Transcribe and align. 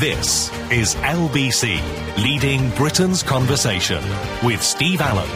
This 0.00 0.50
is 0.70 0.94
LBC, 0.94 1.78
leading 2.16 2.70
Britain's 2.70 3.22
conversation 3.22 4.02
with 4.42 4.62
Steve 4.62 5.02
Allen. 5.02 5.28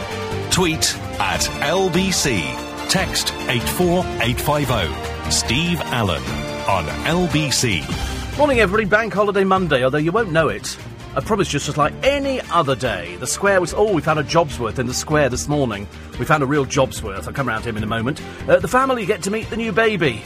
Tweet 0.49 0.97
at 1.19 1.41
LBC. 1.61 2.41
Text 2.89 3.31
84850. 3.47 5.29
Steve 5.29 5.79
Allen 5.81 6.23
on 6.67 6.85
LBC. 7.05 8.37
Morning, 8.39 8.59
everybody. 8.59 8.85
Bank 8.85 9.13
holiday 9.13 9.43
Monday, 9.43 9.83
although 9.83 9.99
you 9.99 10.11
won't 10.11 10.31
know 10.31 10.47
it. 10.47 10.75
I 11.15 11.19
promise 11.19 11.53
it's 11.53 11.65
just 11.67 11.77
like 11.77 11.93
any 12.01 12.41
other 12.49 12.75
day. 12.75 13.17
The 13.17 13.27
square 13.27 13.61
was. 13.61 13.71
Oh, 13.71 13.93
we 13.93 14.01
found 14.01 14.17
a 14.17 14.23
Jobsworth 14.23 14.79
in 14.79 14.87
the 14.87 14.95
square 14.95 15.29
this 15.29 15.47
morning. 15.47 15.87
We 16.17 16.25
found 16.25 16.41
a 16.41 16.47
real 16.47 16.65
Jobsworth. 16.65 17.27
I'll 17.27 17.33
come 17.33 17.47
round 17.47 17.65
to 17.65 17.69
him 17.69 17.77
in 17.77 17.83
a 17.83 17.87
moment. 17.87 18.19
Uh, 18.49 18.57
the 18.57 18.67
family 18.67 19.05
get 19.05 19.21
to 19.23 19.29
meet 19.29 19.47
the 19.51 19.57
new 19.57 19.71
baby. 19.71 20.23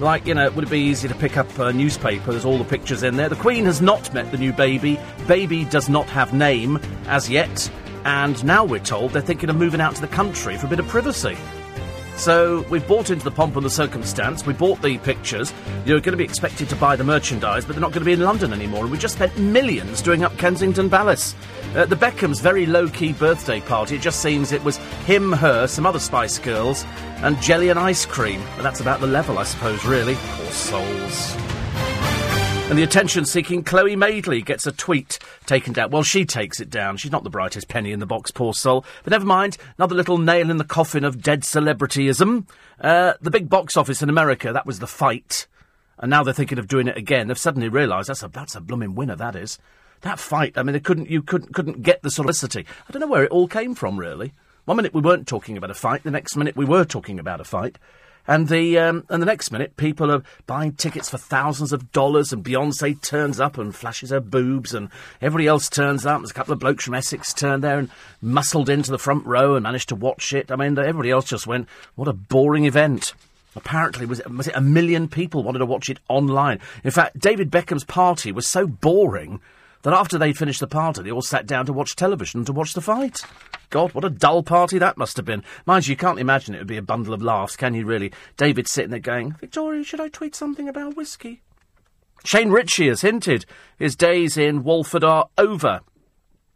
Like, 0.00 0.26
you 0.26 0.34
know, 0.34 0.50
would 0.50 0.64
it 0.64 0.70
be 0.70 0.80
easy 0.80 1.08
to 1.08 1.14
pick 1.14 1.36
up 1.36 1.58
a 1.58 1.72
newspaper? 1.72 2.32
There's 2.32 2.44
all 2.44 2.58
the 2.58 2.64
pictures 2.64 3.02
in 3.02 3.16
there. 3.16 3.28
The 3.28 3.36
Queen 3.36 3.64
has 3.64 3.80
not 3.80 4.12
met 4.12 4.30
the 4.30 4.38
new 4.38 4.52
baby. 4.52 4.98
Baby 5.26 5.64
does 5.64 5.88
not 5.88 6.06
have 6.06 6.34
name 6.34 6.78
as 7.06 7.30
yet. 7.30 7.70
And 8.04 8.42
now 8.44 8.64
we're 8.64 8.80
told 8.80 9.12
they're 9.12 9.22
thinking 9.22 9.48
of 9.48 9.56
moving 9.56 9.80
out 9.80 9.94
to 9.94 10.00
the 10.00 10.08
country 10.08 10.56
for 10.58 10.66
a 10.66 10.68
bit 10.68 10.80
of 10.80 10.88
privacy. 10.88 11.36
So 12.16 12.64
we've 12.70 12.86
bought 12.86 13.10
into 13.10 13.24
the 13.24 13.30
pomp 13.30 13.56
and 13.56 13.64
the 13.64 13.70
circumstance. 13.70 14.46
We 14.46 14.54
bought 14.54 14.80
the 14.80 14.98
pictures. 14.98 15.52
You're 15.84 16.00
going 16.00 16.12
to 16.12 16.16
be 16.16 16.24
expected 16.24 16.68
to 16.68 16.76
buy 16.76 16.96
the 16.96 17.04
merchandise, 17.04 17.64
but 17.64 17.74
they're 17.74 17.80
not 17.80 17.92
going 17.92 18.02
to 18.02 18.06
be 18.06 18.12
in 18.12 18.20
London 18.20 18.52
anymore. 18.52 18.82
And 18.82 18.90
we 18.90 18.98
just 18.98 19.16
spent 19.16 19.36
millions 19.38 20.00
doing 20.00 20.24
up 20.24 20.36
Kensington 20.38 20.88
Palace. 20.88 21.34
Uh, 21.74 21.84
the 21.84 21.96
Beckhams' 21.96 22.40
very 22.40 22.66
low-key 22.66 23.12
birthday 23.14 23.60
party. 23.60 23.96
It 23.96 24.00
just 24.00 24.20
seems 24.20 24.52
it 24.52 24.62
was 24.64 24.76
him, 25.06 25.32
her, 25.32 25.66
some 25.66 25.86
other 25.86 25.98
Spice 25.98 26.38
Girls, 26.38 26.84
and 27.18 27.40
jelly 27.42 27.68
and 27.68 27.78
ice 27.78 28.06
cream. 28.06 28.40
But 28.56 28.62
that's 28.62 28.80
about 28.80 29.00
the 29.00 29.08
level, 29.08 29.38
I 29.38 29.44
suppose. 29.44 29.84
Really, 29.84 30.14
poor 30.14 30.50
souls. 30.52 31.53
And 32.70 32.78
the 32.78 32.82
attention 32.82 33.26
seeking 33.26 33.62
Chloe 33.62 33.94
Madeley 33.94 34.40
gets 34.40 34.66
a 34.66 34.72
tweet 34.72 35.18
taken 35.46 35.74
down. 35.74 35.90
Well, 35.90 36.02
she 36.02 36.24
takes 36.24 36.60
it 36.60 36.70
down. 36.70 36.96
She's 36.96 37.12
not 37.12 37.22
the 37.22 37.30
brightest 37.30 37.68
penny 37.68 37.92
in 37.92 38.00
the 38.00 38.06
box, 38.06 38.30
poor 38.30 38.54
soul. 38.54 38.84
But 39.04 39.10
never 39.10 39.26
mind, 39.26 39.58
another 39.78 39.94
little 39.94 40.18
nail 40.18 40.50
in 40.50 40.56
the 40.56 40.64
coffin 40.64 41.04
of 41.04 41.22
dead 41.22 41.42
celebrityism. 41.42 42.48
Uh, 42.80 43.12
the 43.20 43.30
big 43.30 43.50
box 43.50 43.76
office 43.76 44.02
in 44.02 44.08
America, 44.08 44.52
that 44.52 44.66
was 44.66 44.78
the 44.78 44.86
fight. 44.86 45.46
And 45.98 46.10
now 46.10 46.24
they're 46.24 46.34
thinking 46.34 46.58
of 46.58 46.66
doing 46.66 46.88
it 46.88 46.96
again. 46.96 47.28
They've 47.28 47.38
suddenly 47.38 47.68
realised 47.68 48.08
that's 48.08 48.22
a, 48.22 48.28
that's 48.28 48.56
a 48.56 48.60
blooming 48.60 48.94
winner, 48.94 49.14
that 49.14 49.36
is. 49.36 49.58
That 50.00 50.18
fight, 50.18 50.58
I 50.58 50.62
mean, 50.62 50.72
they 50.72 50.80
couldn't, 50.80 51.10
you 51.10 51.22
couldn't, 51.22 51.54
couldn't 51.54 51.82
get 51.82 52.02
the 52.02 52.10
solicity. 52.10 52.66
I 52.88 52.92
don't 52.92 53.00
know 53.00 53.06
where 53.06 53.24
it 53.24 53.30
all 53.30 53.46
came 53.46 53.74
from, 53.74 54.00
really. 54.00 54.32
One 54.64 54.78
minute 54.78 54.94
we 54.94 55.02
weren't 55.02 55.28
talking 55.28 55.58
about 55.58 55.70
a 55.70 55.74
fight, 55.74 56.02
the 56.02 56.10
next 56.10 56.34
minute 56.34 56.56
we 56.56 56.64
were 56.64 56.86
talking 56.86 57.18
about 57.18 57.40
a 57.40 57.44
fight. 57.44 57.78
And 58.26 58.48
the 58.48 58.78
um, 58.78 59.04
and 59.10 59.20
the 59.20 59.26
next 59.26 59.50
minute, 59.50 59.76
people 59.76 60.10
are 60.10 60.22
buying 60.46 60.72
tickets 60.72 61.10
for 61.10 61.18
thousands 61.18 61.72
of 61.72 61.92
dollars, 61.92 62.32
and 62.32 62.44
Beyonce 62.44 63.00
turns 63.02 63.38
up 63.38 63.58
and 63.58 63.74
flashes 63.74 64.10
her 64.10 64.20
boobs, 64.20 64.72
and 64.72 64.88
everybody 65.20 65.46
else 65.46 65.68
turns 65.68 66.06
up. 66.06 66.20
There's 66.20 66.30
a 66.30 66.34
couple 66.34 66.54
of 66.54 66.58
blokes 66.58 66.84
from 66.84 66.94
Essex 66.94 67.34
turned 67.34 67.62
there 67.62 67.78
and 67.78 67.90
muscled 68.22 68.70
into 68.70 68.90
the 68.90 68.98
front 68.98 69.26
row 69.26 69.56
and 69.56 69.62
managed 69.62 69.90
to 69.90 69.94
watch 69.94 70.32
it. 70.32 70.50
I 70.50 70.56
mean, 70.56 70.78
everybody 70.78 71.10
else 71.10 71.26
just 71.26 71.46
went, 71.46 71.68
"What 71.96 72.08
a 72.08 72.14
boring 72.14 72.64
event." 72.64 73.12
Apparently, 73.56 74.04
was 74.04 74.18
it, 74.18 74.30
was 74.30 74.48
it 74.48 74.56
a 74.56 74.60
million 74.60 75.06
people 75.06 75.44
wanted 75.44 75.60
to 75.60 75.66
watch 75.66 75.88
it 75.88 76.00
online? 76.08 76.58
In 76.82 76.90
fact, 76.90 77.20
David 77.20 77.50
Beckham's 77.50 77.84
party 77.84 78.32
was 78.32 78.48
so 78.48 78.66
boring 78.66 79.40
that 79.82 79.94
after 79.94 80.18
they'd 80.18 80.36
finished 80.36 80.60
the 80.60 80.66
party, 80.66 81.02
they 81.02 81.12
all 81.12 81.22
sat 81.22 81.46
down 81.46 81.66
to 81.66 81.72
watch 81.72 81.94
television 81.94 82.44
to 82.46 82.52
watch 82.52 82.72
the 82.72 82.80
fight. 82.80 83.20
God, 83.70 83.94
what 83.94 84.04
a 84.04 84.10
dull 84.10 84.42
party 84.42 84.78
that 84.78 84.96
must 84.96 85.16
have 85.16 85.26
been. 85.26 85.42
Mind 85.66 85.86
you, 85.86 85.92
you 85.92 85.96
can't 85.96 86.18
imagine 86.18 86.54
it 86.54 86.58
would 86.58 86.66
be 86.66 86.76
a 86.76 86.82
bundle 86.82 87.14
of 87.14 87.22
laughs, 87.22 87.56
can 87.56 87.74
you 87.74 87.86
really? 87.86 88.12
David 88.36 88.68
sitting 88.68 88.90
there 88.90 89.00
going, 89.00 89.32
Victoria, 89.40 89.84
should 89.84 90.00
I 90.00 90.08
tweet 90.08 90.34
something 90.34 90.68
about 90.68 90.96
whiskey? 90.96 91.42
Shane 92.24 92.50
Richie 92.50 92.88
has 92.88 93.02
hinted 93.02 93.44
his 93.78 93.96
days 93.96 94.36
in 94.36 94.64
Walford 94.64 95.04
are 95.04 95.28
over. 95.36 95.80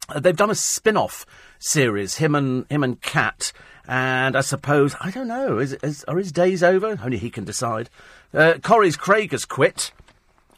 Uh, 0.08 0.20
they've 0.20 0.36
done 0.36 0.50
a 0.50 0.54
spin-off 0.54 1.26
series, 1.58 2.16
him 2.16 2.34
and 2.34 2.64
him 2.70 2.82
and 2.82 3.00
Kat, 3.02 3.52
and 3.86 4.36
I 4.36 4.40
suppose 4.40 4.96
I 5.00 5.10
don't 5.10 5.28
know. 5.28 5.58
Is, 5.58 5.74
is 5.82 6.04
are 6.04 6.16
his 6.16 6.32
days 6.32 6.62
over? 6.62 6.98
Only 7.02 7.18
he 7.18 7.30
can 7.30 7.44
decide. 7.44 7.90
Uh, 8.32 8.54
Corrie's 8.62 8.96
Craig 8.96 9.32
has 9.32 9.44
quit. 9.44 9.92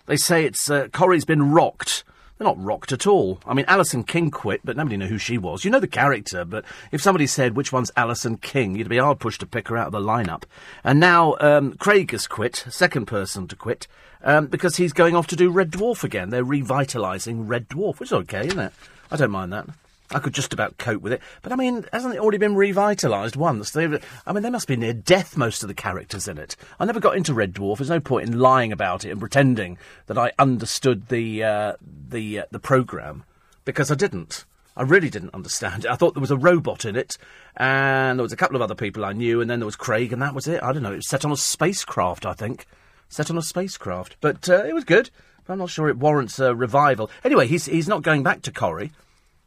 They 0.06 0.16
say 0.16 0.44
it's 0.44 0.70
uh, 0.70 0.88
Corrie's 0.88 1.24
been 1.24 1.50
rocked. 1.50 2.04
They're 2.40 2.46
not 2.46 2.64
rocked 2.64 2.90
at 2.90 3.06
all. 3.06 3.38
I 3.46 3.52
mean, 3.52 3.66
Alison 3.68 4.02
King 4.02 4.30
quit, 4.30 4.62
but 4.64 4.74
nobody 4.74 4.96
knew 4.96 5.08
who 5.08 5.18
she 5.18 5.36
was. 5.36 5.62
You 5.62 5.70
know 5.70 5.78
the 5.78 5.86
character, 5.86 6.46
but 6.46 6.64
if 6.90 7.02
somebody 7.02 7.26
said 7.26 7.54
which 7.54 7.70
one's 7.70 7.90
Alison 7.98 8.38
King, 8.38 8.76
you'd 8.76 8.88
be 8.88 8.96
hard 8.96 9.20
pushed 9.20 9.40
to 9.40 9.46
pick 9.46 9.68
her 9.68 9.76
out 9.76 9.88
of 9.88 9.92
the 9.92 10.00
lineup. 10.00 10.44
And 10.82 10.98
now 10.98 11.36
um, 11.38 11.74
Craig 11.74 12.12
has 12.12 12.26
quit, 12.26 12.64
second 12.70 13.04
person 13.04 13.46
to 13.48 13.56
quit, 13.56 13.86
um, 14.24 14.46
because 14.46 14.76
he's 14.76 14.94
going 14.94 15.14
off 15.14 15.26
to 15.26 15.36
do 15.36 15.50
Red 15.50 15.70
Dwarf 15.70 16.02
again. 16.02 16.30
They're 16.30 16.42
revitalising 16.42 17.46
Red 17.46 17.68
Dwarf, 17.68 18.00
which 18.00 18.08
is 18.08 18.14
okay, 18.14 18.46
isn't 18.46 18.58
it? 18.58 18.72
I 19.10 19.16
don't 19.16 19.30
mind 19.30 19.52
that. 19.52 19.66
I 20.12 20.18
could 20.18 20.34
just 20.34 20.52
about 20.52 20.76
cope 20.78 21.02
with 21.02 21.12
it. 21.12 21.20
But 21.42 21.52
I 21.52 21.56
mean, 21.56 21.86
hasn't 21.92 22.14
it 22.14 22.20
already 22.20 22.38
been 22.38 22.56
revitalised 22.56 23.36
once? 23.36 23.70
They've, 23.70 24.04
I 24.26 24.32
mean, 24.32 24.42
they 24.42 24.50
must 24.50 24.66
be 24.66 24.76
near 24.76 24.92
death, 24.92 25.36
most 25.36 25.62
of 25.62 25.68
the 25.68 25.74
characters 25.74 26.26
in 26.26 26.36
it. 26.36 26.56
I 26.80 26.84
never 26.84 27.00
got 27.00 27.16
into 27.16 27.32
Red 27.32 27.54
Dwarf. 27.54 27.78
There's 27.78 27.90
no 27.90 28.00
point 28.00 28.28
in 28.28 28.38
lying 28.38 28.72
about 28.72 29.04
it 29.04 29.10
and 29.10 29.20
pretending 29.20 29.78
that 30.06 30.18
I 30.18 30.32
understood 30.38 31.08
the, 31.08 31.44
uh, 31.44 31.72
the, 32.08 32.40
uh, 32.40 32.44
the 32.50 32.58
programme, 32.58 33.24
because 33.64 33.90
I 33.90 33.94
didn't. 33.94 34.44
I 34.76 34.82
really 34.82 35.10
didn't 35.10 35.34
understand 35.34 35.84
it. 35.84 35.90
I 35.90 35.96
thought 35.96 36.14
there 36.14 36.20
was 36.20 36.30
a 36.30 36.36
robot 36.36 36.84
in 36.84 36.96
it, 36.96 37.18
and 37.56 38.18
there 38.18 38.22
was 38.22 38.32
a 38.32 38.36
couple 38.36 38.56
of 38.56 38.62
other 38.62 38.74
people 38.74 39.04
I 39.04 39.12
knew, 39.12 39.40
and 39.40 39.50
then 39.50 39.60
there 39.60 39.66
was 39.66 39.76
Craig, 39.76 40.12
and 40.12 40.22
that 40.22 40.34
was 40.34 40.48
it. 40.48 40.62
I 40.62 40.72
don't 40.72 40.82
know. 40.82 40.92
It 40.92 40.96
was 40.96 41.08
set 41.08 41.24
on 41.24 41.32
a 41.32 41.36
spacecraft, 41.36 42.24
I 42.24 42.32
think. 42.32 42.66
Set 43.08 43.30
on 43.30 43.38
a 43.38 43.42
spacecraft. 43.42 44.16
But 44.20 44.48
uh, 44.48 44.64
it 44.64 44.74
was 44.74 44.84
good. 44.84 45.10
But 45.44 45.52
I'm 45.52 45.58
not 45.58 45.70
sure 45.70 45.88
it 45.88 45.98
warrants 45.98 46.38
a 46.38 46.54
revival. 46.54 47.10
Anyway, 47.24 47.46
he's, 47.46 47.66
he's 47.66 47.88
not 47.88 48.02
going 48.02 48.22
back 48.22 48.42
to 48.42 48.52
Corrie. 48.52 48.92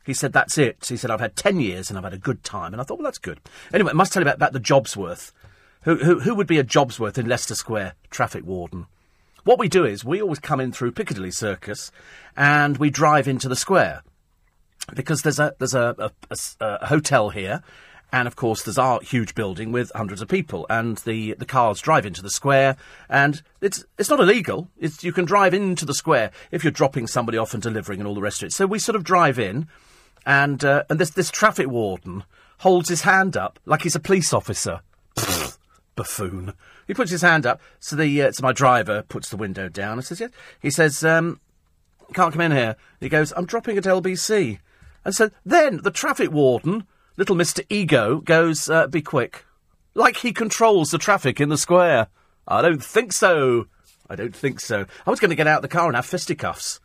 He 0.06 0.14
said, 0.14 0.34
that's 0.34 0.58
it. 0.58 0.86
He 0.88 0.98
said, 0.98 1.12
I've 1.12 1.20
had 1.20 1.36
10 1.36 1.60
years 1.60 1.90
and 1.90 1.98
I've 1.98 2.04
had 2.04 2.14
a 2.14 2.18
good 2.18 2.44
time. 2.44 2.74
And 2.74 2.82
I 2.82 2.84
thought, 2.84 2.98
well, 2.98 3.06
that's 3.06 3.18
good. 3.18 3.40
Anyway, 3.74 3.92
I 3.92 3.94
must 3.94 4.12
tell 4.12 4.22
you 4.22 4.26
about, 4.26 4.36
about 4.36 4.54
the 4.54 4.60
Jobsworth. 4.60 5.32
Who, 5.84 5.98
who, 5.98 6.20
who 6.20 6.36
would 6.36 6.48
be 6.48 6.60
a 6.60 6.64
Jobsworth 6.64 7.18
in 7.18 7.28
Leicester 7.28 7.56
Square? 7.56 7.94
Traffic 8.10 8.46
warden. 8.46 8.88
What 9.44 9.60
we 9.60 9.68
do 9.68 9.86
is 9.86 10.06
we 10.06 10.22
always 10.22 10.40
come 10.40 10.60
in 10.60 10.72
through 10.72 10.94
Piccadilly 10.94 11.32
Circus 11.32 11.92
and 12.36 12.78
we 12.78 12.90
drive 12.90 13.28
into 13.28 13.50
the 13.50 13.56
square. 13.56 14.04
Because 14.94 15.22
there's 15.22 15.40
a, 15.40 15.54
there's 15.60 15.76
a, 15.76 15.96
a, 15.98 16.12
a, 16.30 16.66
a 16.66 16.86
hotel 16.88 17.30
here 17.30 17.64
and 18.14 18.28
of 18.28 18.36
course, 18.36 18.62
there's 18.62 18.78
our 18.78 19.02
huge 19.02 19.34
building 19.34 19.72
with 19.72 19.92
hundreds 19.96 20.22
of 20.22 20.28
people, 20.28 20.68
and 20.70 20.98
the, 20.98 21.34
the 21.34 21.48
cars 21.48 21.82
drive 21.82 22.06
into 22.06 22.22
the 22.22 22.30
square, 22.30 22.78
and 23.10 23.42
it's 23.60 23.84
it's 23.98 24.10
not 24.10 24.20
illegal. 24.20 24.70
It's, 24.78 25.04
you 25.04 25.12
can 25.12 25.26
drive 25.26 25.56
into 25.56 25.84
the 25.84 25.96
square 25.96 26.30
if 26.52 26.64
you're 26.64 26.70
dropping 26.70 27.08
somebody 27.08 27.40
off 27.40 27.56
and 27.56 27.64
delivering 27.64 28.00
and 28.00 28.08
all 28.08 28.14
the 28.14 28.22
rest 28.22 28.44
of 28.44 28.48
it. 28.48 28.54
So 28.54 28.68
we 28.68 28.78
sort 28.78 28.96
of 28.96 29.04
drive 29.04 29.40
in, 29.40 29.68
and 30.26 30.64
uh, 30.64 30.84
and 30.90 31.00
this 31.00 31.12
this 31.12 31.32
traffic 31.32 31.68
warden 31.68 32.24
holds 32.60 32.90
his 32.90 33.02
hand 33.02 33.36
up 33.36 33.60
like 33.66 33.84
he's 33.84 33.96
a 33.96 34.00
police 34.00 34.34
officer. 34.34 34.82
Buffoon. 35.96 36.54
He 36.88 36.94
puts 36.94 37.12
his 37.12 37.22
hand 37.22 37.46
up, 37.46 37.62
so 37.80 37.96
the 37.96 38.22
uh, 38.24 38.32
so 38.32 38.44
my 38.44 38.52
driver 38.52 39.04
puts 39.04 39.30
the 39.30 39.38
window 39.38 39.70
down 39.70 39.94
and 39.98 40.06
says, 40.06 40.20
"Yes." 40.20 40.32
He 40.62 40.72
says, 40.72 41.04
um, 41.04 41.40
"Can't 42.14 42.32
come 42.34 42.42
in 42.42 42.52
here." 42.52 42.76
He 43.00 43.10
goes, 43.10 43.32
"I'm 43.36 43.46
dropping 43.46 43.78
at 43.78 43.84
LBC," 43.84 44.60
and 45.06 45.16
so 45.16 45.30
then 45.46 45.82
the 45.84 45.92
traffic 45.92 46.32
warden 46.32 46.88
little 47.18 47.36
Mr. 47.36 47.66
Ego 47.70 48.20
goes, 48.20 48.70
uh, 48.70 48.88
be 48.88 49.02
quick. 49.02 49.46
Like 49.94 50.18
he 50.18 50.34
controls 50.34 50.92
the 50.92 50.98
traffic 50.98 51.40
in 51.40 51.50
the 51.50 51.58
square. 51.58 52.08
I 52.48 52.62
don't 52.62 52.84
think 52.84 53.14
so. 53.14 53.68
I 54.10 54.16
don't 54.16 54.36
think 54.36 54.60
so. 54.60 54.86
I 55.06 55.10
was 55.10 55.20
going 55.20 55.30
to 55.30 55.36
get 55.36 55.48
out 55.48 55.58
of 55.58 55.62
the 55.62 55.68
car 55.68 55.88
and 55.88 55.96
have 55.96 56.06
fisticuffs. 56.06 56.80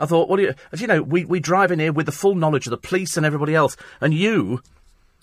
I 0.00 0.06
thought, 0.06 0.28
what 0.28 0.38
do 0.38 0.44
you, 0.44 0.54
as 0.72 0.80
you 0.80 0.86
know, 0.86 1.02
we, 1.02 1.26
we 1.26 1.38
drive 1.38 1.70
in 1.70 1.78
here 1.78 1.92
with 1.92 2.06
the 2.06 2.12
full 2.12 2.34
knowledge 2.34 2.66
of 2.66 2.70
the 2.70 2.78
police 2.78 3.16
and 3.16 3.26
everybody 3.26 3.54
else, 3.54 3.76
and 4.00 4.14
you, 4.14 4.62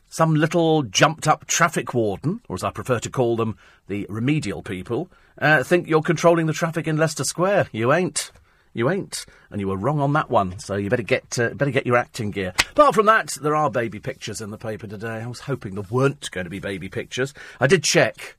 some 0.09 0.35
little 0.35 0.83
jumped 0.83 1.27
up 1.27 1.47
traffic 1.47 1.93
warden, 1.95 2.41
or 2.47 2.55
as 2.55 2.63
I 2.63 2.69
prefer 2.69 2.99
to 2.99 3.09
call 3.09 3.35
them, 3.35 3.57
the 3.87 4.05
remedial 4.07 4.61
people, 4.61 5.09
uh, 5.39 5.63
think 5.63 5.87
you're 5.87 6.03
controlling 6.03 6.45
the 6.45 6.53
traffic 6.53 6.87
in 6.87 6.95
Leicester 6.95 7.23
Square. 7.23 7.67
You 7.71 7.91
ain't. 7.91 8.31
You 8.73 8.91
ain't, 8.91 9.25
and 9.49 9.59
you 9.59 9.67
were 9.67 9.77
wrong 9.77 9.99
on 9.99 10.13
that 10.13 10.29
one. 10.29 10.59
So 10.59 10.75
you 10.75 10.87
better 10.87 11.01
get 11.01 11.39
uh, 11.39 11.49
better 11.55 11.71
get 11.71 11.87
your 11.87 11.97
acting 11.97 12.29
gear. 12.29 12.53
Apart 12.73 12.93
from 12.93 13.07
that, 13.07 13.35
there 13.41 13.55
are 13.55 13.71
baby 13.71 13.99
pictures 13.99 14.39
in 14.39 14.51
the 14.51 14.57
paper 14.57 14.85
today. 14.85 15.23
I 15.23 15.25
was 15.25 15.39
hoping 15.39 15.73
there 15.73 15.83
weren't 15.89 16.29
going 16.29 16.43
to 16.43 16.51
be 16.51 16.59
baby 16.59 16.87
pictures. 16.87 17.33
I 17.59 17.65
did 17.65 17.83
check. 17.83 18.35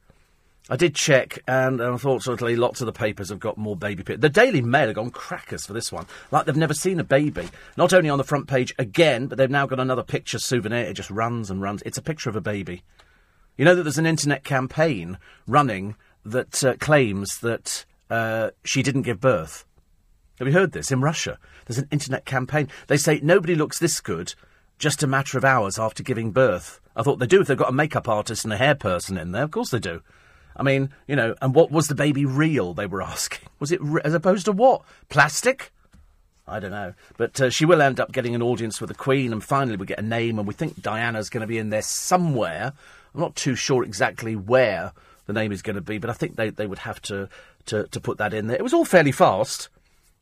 I 0.70 0.76
did 0.76 0.94
check, 0.94 1.38
and 1.48 1.80
unfortunately, 1.80 2.54
lots 2.54 2.82
of 2.82 2.86
the 2.86 2.92
papers 2.92 3.30
have 3.30 3.40
got 3.40 3.56
more 3.56 3.74
baby 3.74 4.02
pictures. 4.02 4.20
The 4.20 4.28
Daily 4.28 4.60
Mail 4.60 4.88
have 4.88 4.96
gone 4.96 5.10
crackers 5.10 5.64
for 5.64 5.72
this 5.72 5.90
one, 5.90 6.06
like 6.30 6.44
they've 6.44 6.56
never 6.56 6.74
seen 6.74 7.00
a 7.00 7.04
baby. 7.04 7.48
Not 7.78 7.94
only 7.94 8.10
on 8.10 8.18
the 8.18 8.24
front 8.24 8.48
page 8.48 8.74
again, 8.78 9.28
but 9.28 9.38
they've 9.38 9.50
now 9.50 9.66
got 9.66 9.80
another 9.80 10.02
picture 10.02 10.38
souvenir. 10.38 10.84
It 10.84 10.94
just 10.94 11.10
runs 11.10 11.50
and 11.50 11.62
runs. 11.62 11.82
It's 11.86 11.96
a 11.96 12.02
picture 12.02 12.28
of 12.28 12.36
a 12.36 12.42
baby. 12.42 12.82
You 13.56 13.64
know 13.64 13.74
that 13.74 13.82
there's 13.82 13.98
an 13.98 14.06
internet 14.06 14.44
campaign 14.44 15.18
running 15.46 15.96
that 16.24 16.62
uh, 16.62 16.74
claims 16.76 17.38
that 17.38 17.86
uh, 18.10 18.50
she 18.62 18.82
didn't 18.82 19.02
give 19.02 19.20
birth. 19.20 19.64
Have 20.38 20.46
you 20.46 20.54
heard 20.54 20.72
this? 20.72 20.92
In 20.92 21.00
Russia, 21.00 21.38
there's 21.66 21.78
an 21.78 21.88
internet 21.90 22.26
campaign. 22.26 22.68
They 22.88 22.98
say 22.98 23.20
nobody 23.22 23.54
looks 23.54 23.78
this 23.78 24.00
good 24.00 24.34
just 24.78 25.02
a 25.02 25.06
matter 25.06 25.36
of 25.38 25.44
hours 25.44 25.78
after 25.78 26.02
giving 26.02 26.30
birth. 26.30 26.78
I 26.94 27.02
thought 27.02 27.18
they 27.18 27.26
do 27.26 27.40
if 27.40 27.46
they've 27.46 27.56
got 27.56 27.70
a 27.70 27.72
makeup 27.72 28.08
artist 28.08 28.44
and 28.44 28.52
a 28.52 28.56
hair 28.58 28.74
person 28.74 29.16
in 29.16 29.32
there. 29.32 29.44
Of 29.44 29.50
course 29.50 29.70
they 29.70 29.78
do. 29.78 30.02
I 30.58 30.62
mean, 30.62 30.90
you 31.06 31.14
know, 31.14 31.34
and 31.40 31.54
what 31.54 31.70
was 31.70 31.86
the 31.86 31.94
baby 31.94 32.24
real? 32.24 32.74
They 32.74 32.86
were 32.86 33.02
asking. 33.02 33.48
Was 33.60 33.70
it 33.70 33.80
re- 33.80 34.02
as 34.04 34.14
opposed 34.14 34.46
to 34.46 34.52
what? 34.52 34.82
Plastic? 35.08 35.72
I 36.46 36.60
don't 36.60 36.70
know. 36.70 36.94
But 37.16 37.40
uh, 37.40 37.50
she 37.50 37.64
will 37.64 37.82
end 37.82 38.00
up 38.00 38.10
getting 38.10 38.34
an 38.34 38.42
audience 38.42 38.80
with 38.80 38.88
the 38.88 38.94
Queen, 38.94 39.32
and 39.32 39.44
finally 39.44 39.76
we 39.76 39.86
get 39.86 39.98
a 39.98 40.02
name, 40.02 40.38
and 40.38 40.48
we 40.48 40.54
think 40.54 40.82
Diana's 40.82 41.30
going 41.30 41.42
to 41.42 41.46
be 41.46 41.58
in 41.58 41.70
there 41.70 41.82
somewhere. 41.82 42.72
I'm 43.14 43.20
not 43.20 43.36
too 43.36 43.54
sure 43.54 43.84
exactly 43.84 44.34
where 44.34 44.92
the 45.26 45.32
name 45.32 45.52
is 45.52 45.62
going 45.62 45.76
to 45.76 45.82
be, 45.82 45.98
but 45.98 46.10
I 46.10 46.14
think 46.14 46.36
they, 46.36 46.50
they 46.50 46.66
would 46.66 46.80
have 46.80 47.00
to, 47.02 47.28
to, 47.66 47.86
to 47.88 48.00
put 48.00 48.18
that 48.18 48.34
in 48.34 48.46
there. 48.46 48.56
It 48.56 48.62
was 48.62 48.72
all 48.72 48.84
fairly 48.84 49.12
fast. 49.12 49.68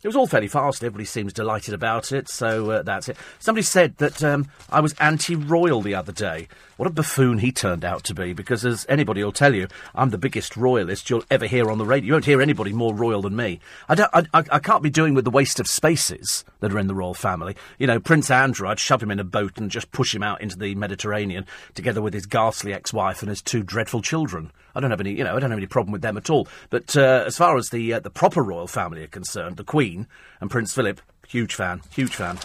It 0.02 0.08
was 0.08 0.16
all 0.16 0.26
fairly 0.26 0.48
fast. 0.48 0.82
Everybody 0.82 1.04
seems 1.04 1.32
delighted 1.32 1.74
about 1.74 2.12
it, 2.12 2.28
so 2.28 2.70
uh, 2.70 2.82
that's 2.82 3.08
it. 3.08 3.16
Somebody 3.38 3.62
said 3.62 3.96
that 3.98 4.22
um, 4.22 4.48
I 4.68 4.80
was 4.80 4.94
anti-royal 5.00 5.80
the 5.80 5.94
other 5.94 6.12
day. 6.12 6.48
What 6.76 6.86
a 6.86 6.92
buffoon 6.92 7.38
he 7.38 7.52
turned 7.52 7.86
out 7.86 8.04
to 8.04 8.14
be, 8.14 8.34
because 8.34 8.62
as 8.66 8.84
anybody 8.86 9.24
will 9.24 9.32
tell 9.32 9.54
you, 9.54 9.66
I'm 9.94 10.10
the 10.10 10.18
biggest 10.18 10.58
royalist 10.58 11.08
you'll 11.08 11.24
ever 11.30 11.46
hear 11.46 11.70
on 11.70 11.78
the 11.78 11.86
radio. 11.86 12.08
You 12.08 12.12
won't 12.12 12.26
hear 12.26 12.42
anybody 12.42 12.74
more 12.74 12.94
royal 12.94 13.22
than 13.22 13.34
me. 13.34 13.60
I, 13.88 13.94
don't, 13.94 14.10
I, 14.12 14.26
I, 14.34 14.44
I 14.52 14.58
can't 14.58 14.82
be 14.82 14.90
doing 14.90 15.14
with 15.14 15.24
the 15.24 15.30
waste 15.30 15.58
of 15.58 15.68
spaces 15.68 16.44
that 16.60 16.70
are 16.70 16.78
in 16.78 16.86
the 16.86 16.94
royal 16.94 17.14
family. 17.14 17.56
You 17.78 17.86
know, 17.86 17.98
Prince 17.98 18.30
Andrew, 18.30 18.68
I'd 18.68 18.78
shove 18.78 19.02
him 19.02 19.10
in 19.10 19.18
a 19.18 19.24
boat 19.24 19.56
and 19.56 19.70
just 19.70 19.90
push 19.90 20.14
him 20.14 20.22
out 20.22 20.42
into 20.42 20.58
the 20.58 20.74
Mediterranean, 20.74 21.46
together 21.74 22.02
with 22.02 22.12
his 22.12 22.26
ghastly 22.26 22.74
ex-wife 22.74 23.22
and 23.22 23.30
his 23.30 23.40
two 23.40 23.62
dreadful 23.62 24.02
children. 24.02 24.52
I 24.74 24.80
don't 24.80 24.90
have 24.90 25.00
any, 25.00 25.14
you 25.14 25.24
know, 25.24 25.34
I 25.34 25.40
don't 25.40 25.50
have 25.50 25.58
any 25.58 25.66
problem 25.66 25.92
with 25.92 26.02
them 26.02 26.18
at 26.18 26.28
all. 26.28 26.46
But 26.68 26.94
uh, 26.94 27.24
as 27.26 27.38
far 27.38 27.56
as 27.56 27.70
the 27.70 27.94
uh, 27.94 28.00
the 28.00 28.10
proper 28.10 28.42
royal 28.42 28.66
family 28.66 29.02
are 29.02 29.06
concerned, 29.06 29.56
the 29.56 29.64
Queen 29.64 30.08
and 30.42 30.50
Prince 30.50 30.74
Philip, 30.74 31.00
huge 31.26 31.54
fan, 31.54 31.80
huge 31.90 32.14
fan. 32.14 32.38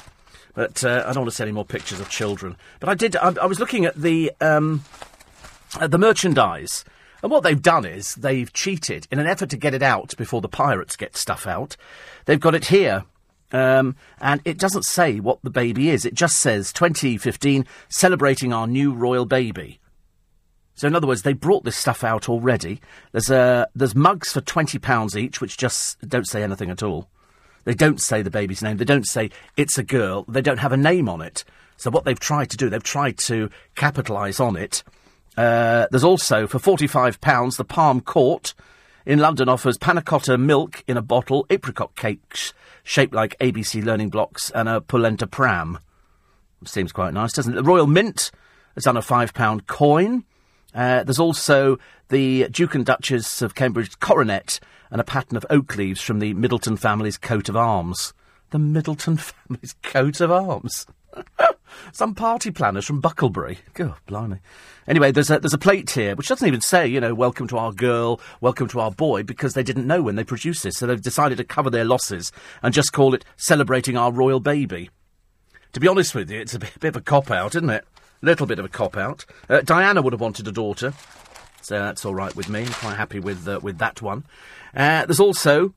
But 0.54 0.84
uh, 0.84 1.04
I 1.06 1.14
don't 1.14 1.24
want 1.24 1.30
to 1.30 1.36
see 1.36 1.44
any 1.44 1.52
more 1.52 1.66
pictures 1.66 2.00
of 2.00 2.10
children. 2.10 2.58
But 2.80 2.90
I 2.90 2.96
did. 2.96 3.16
I, 3.16 3.34
I 3.42 3.46
was 3.46 3.60
looking 3.60 3.86
at 3.86 3.96
the 3.96 4.32
um, 4.42 4.84
at 5.80 5.92
the 5.92 5.98
merchandise. 5.98 6.84
And 7.24 7.32
what 7.32 7.44
they've 7.44 7.62
done 7.62 7.86
is 7.86 8.16
they've 8.16 8.52
cheated 8.52 9.08
in 9.12 9.20
an 9.20 9.28
effort 9.28 9.50
to 9.52 9.58
get 9.58 9.76
it 9.76 9.84
out 9.84 10.18
before 10.18 10.42
the 10.42 10.50
pirates 10.50 10.96
get 10.96 11.16
stuff 11.16 11.46
out. 11.46 11.78
They've 12.26 12.40
got 12.40 12.56
it 12.56 12.66
here. 12.66 13.04
Um, 13.52 13.96
and 14.20 14.42
it 14.46 14.58
doesn't 14.58 14.86
say 14.86 15.20
what 15.20 15.40
the 15.44 15.50
baby 15.50 15.90
is. 15.90 16.06
It 16.06 16.14
just 16.14 16.40
says 16.40 16.74
2015, 16.74 17.66
celebrating 17.90 18.54
our 18.54 18.66
new 18.66 18.94
royal 18.94 19.26
baby. 19.26 19.80
So 20.74 20.88
in 20.88 20.96
other 20.96 21.06
words, 21.06 21.22
they 21.22 21.34
brought 21.34 21.64
this 21.64 21.76
stuff 21.76 22.04
out 22.04 22.28
already. 22.30 22.82
There's 23.12 23.30
uh, 23.30 23.66
there's 23.76 23.94
mugs 23.94 24.32
for 24.32 24.42
twenty 24.42 24.80
pounds 24.80 25.16
each, 25.16 25.40
which 25.40 25.58
just 25.58 26.02
don't 26.08 26.28
say 26.28 26.42
anything 26.42 26.72
at 26.72 26.82
all. 26.82 27.08
They 27.64 27.74
don't 27.74 28.02
say 28.02 28.22
the 28.22 28.32
baby's 28.32 28.64
name. 28.64 28.78
They 28.78 28.86
don't 28.86 29.08
say 29.08 29.30
it's 29.58 29.78
a 29.78 29.84
girl. 29.84 30.26
They 30.28 30.42
don't 30.42 30.60
have 30.60 30.72
a 30.72 30.78
name 30.78 31.08
on 31.08 31.22
it. 31.22 31.44
So 31.78 31.90
what 31.90 32.06
they've 32.06 32.20
tried 32.20 32.50
to 32.52 32.58
do, 32.58 32.70
they've 32.70 32.82
tried 32.82 33.18
to 33.20 33.50
capitalise 33.76 34.40
on 34.40 34.56
it. 34.56 34.84
Uh, 35.38 35.88
there's 35.92 36.04
also 36.04 36.48
for 36.48 36.60
forty 36.60 36.88
five 36.88 37.22
pounds 37.22 37.58
the 37.58 37.64
Palm 37.64 38.02
Court 38.02 38.54
in 39.06 39.20
London 39.20 39.50
offers 39.50 39.78
panna 39.78 40.02
cotta 40.02 40.38
milk 40.38 40.84
in 40.88 40.98
a 40.98 41.02
bottle, 41.02 41.46
apricot 41.50 41.96
cakes 41.96 42.54
shaped 42.84 43.14
like 43.14 43.38
ABC 43.40 43.84
learning 43.84 44.10
blocks, 44.10 44.52
and 44.52 44.68
a 44.68 44.82
polenta 44.82 45.28
pram. 45.28 45.80
Seems 46.66 46.92
quite 46.92 47.14
nice, 47.14 47.34
doesn't 47.34 47.54
it? 47.54 47.56
The 47.56 47.64
Royal 47.64 47.88
Mint 47.88 48.32
has 48.76 48.84
done 48.84 48.98
a 48.98 49.02
five 49.02 49.34
pound 49.34 49.68
coin. 49.68 50.24
Uh, 50.74 51.04
there's 51.04 51.20
also 51.20 51.78
the 52.10 52.48
Duke 52.50 52.76
and 52.76 52.86
Duchess 52.86 53.42
of 53.42 53.56
Cambridge 53.56 54.00
coronet 54.00 54.60
and 54.92 55.02
a 55.02 55.06
pattern 55.06 55.38
of 55.38 55.46
oak 55.50 55.76
leaves 55.78 56.02
from 56.02 56.20
the 56.20 56.34
Middleton 56.34 56.78
family's 56.78 57.18
coat 57.18 57.50
of 57.50 57.56
arms. 57.56 58.14
The 58.52 58.60
Middleton 58.60 59.18
family's 59.18 59.74
coat 59.82 60.22
of 60.22 60.32
arms. 60.32 60.86
Some 61.94 62.14
party 62.16 62.52
planners 62.52 62.86
from 62.86 63.02
Bucklebury. 63.02 63.58
God, 63.74 63.96
blimey. 64.06 64.40
Anyway, 64.88 65.12
there's 65.12 65.30
a, 65.30 65.40
there's 65.40 65.54
a 65.54 65.58
plate 65.58 65.92
here 65.92 66.16
which 66.16 66.28
doesn't 66.28 66.48
even 66.48 66.62
say, 66.62 66.88
you 66.88 67.00
know, 67.00 67.14
welcome 67.14 67.48
to 67.48 67.58
our 67.58 67.72
girl, 67.72 68.20
welcome 68.42 68.68
to 68.70 68.80
our 68.80 68.92
boy, 68.92 69.24
because 69.24 69.54
they 69.54 69.64
didn't 69.64 69.88
know 69.88 70.02
when 70.02 70.16
they 70.16 70.24
produced 70.24 70.64
this. 70.64 70.78
So 70.78 70.86
they've 70.86 71.02
decided 71.02 71.38
to 71.38 71.44
cover 71.44 71.70
their 71.70 71.86
losses 71.86 72.32
and 72.62 72.74
just 72.74 72.94
call 72.94 73.14
it 73.14 73.26
celebrating 73.38 73.96
our 73.96 74.12
royal 74.12 74.40
baby. 74.40 74.90
To 75.74 75.80
be 75.80 75.88
honest 75.88 76.14
with 76.14 76.30
you, 76.30 76.40
it's 76.40 76.54
a 76.54 76.60
bit, 76.60 76.80
bit 76.80 76.90
of 76.90 76.98
a 76.98 77.02
cop 77.02 77.32
out, 77.32 77.56
isn't 77.56 77.70
it? 77.70 77.86
Little 78.22 78.46
bit 78.46 78.60
of 78.60 78.66
a 78.66 78.70
cop 78.70 78.98
out. 78.98 79.26
Uh, 79.50 79.62
Diana 79.62 80.02
would 80.02 80.14
have 80.14 80.22
wanted 80.22 80.48
a 80.48 80.52
daughter, 80.52 80.94
so 81.62 81.80
that's 81.80 82.06
all 82.06 82.16
right 82.16 82.36
with 82.36 82.50
me. 82.50 82.62
I'm 82.62 82.74
quite 82.74 82.98
happy 82.98 83.20
with 83.20 83.48
uh, 83.48 83.60
with 83.62 83.78
that 83.80 84.02
one. 84.02 84.26
Uh, 84.76 85.06
there's 85.06 85.20
also 85.20 85.74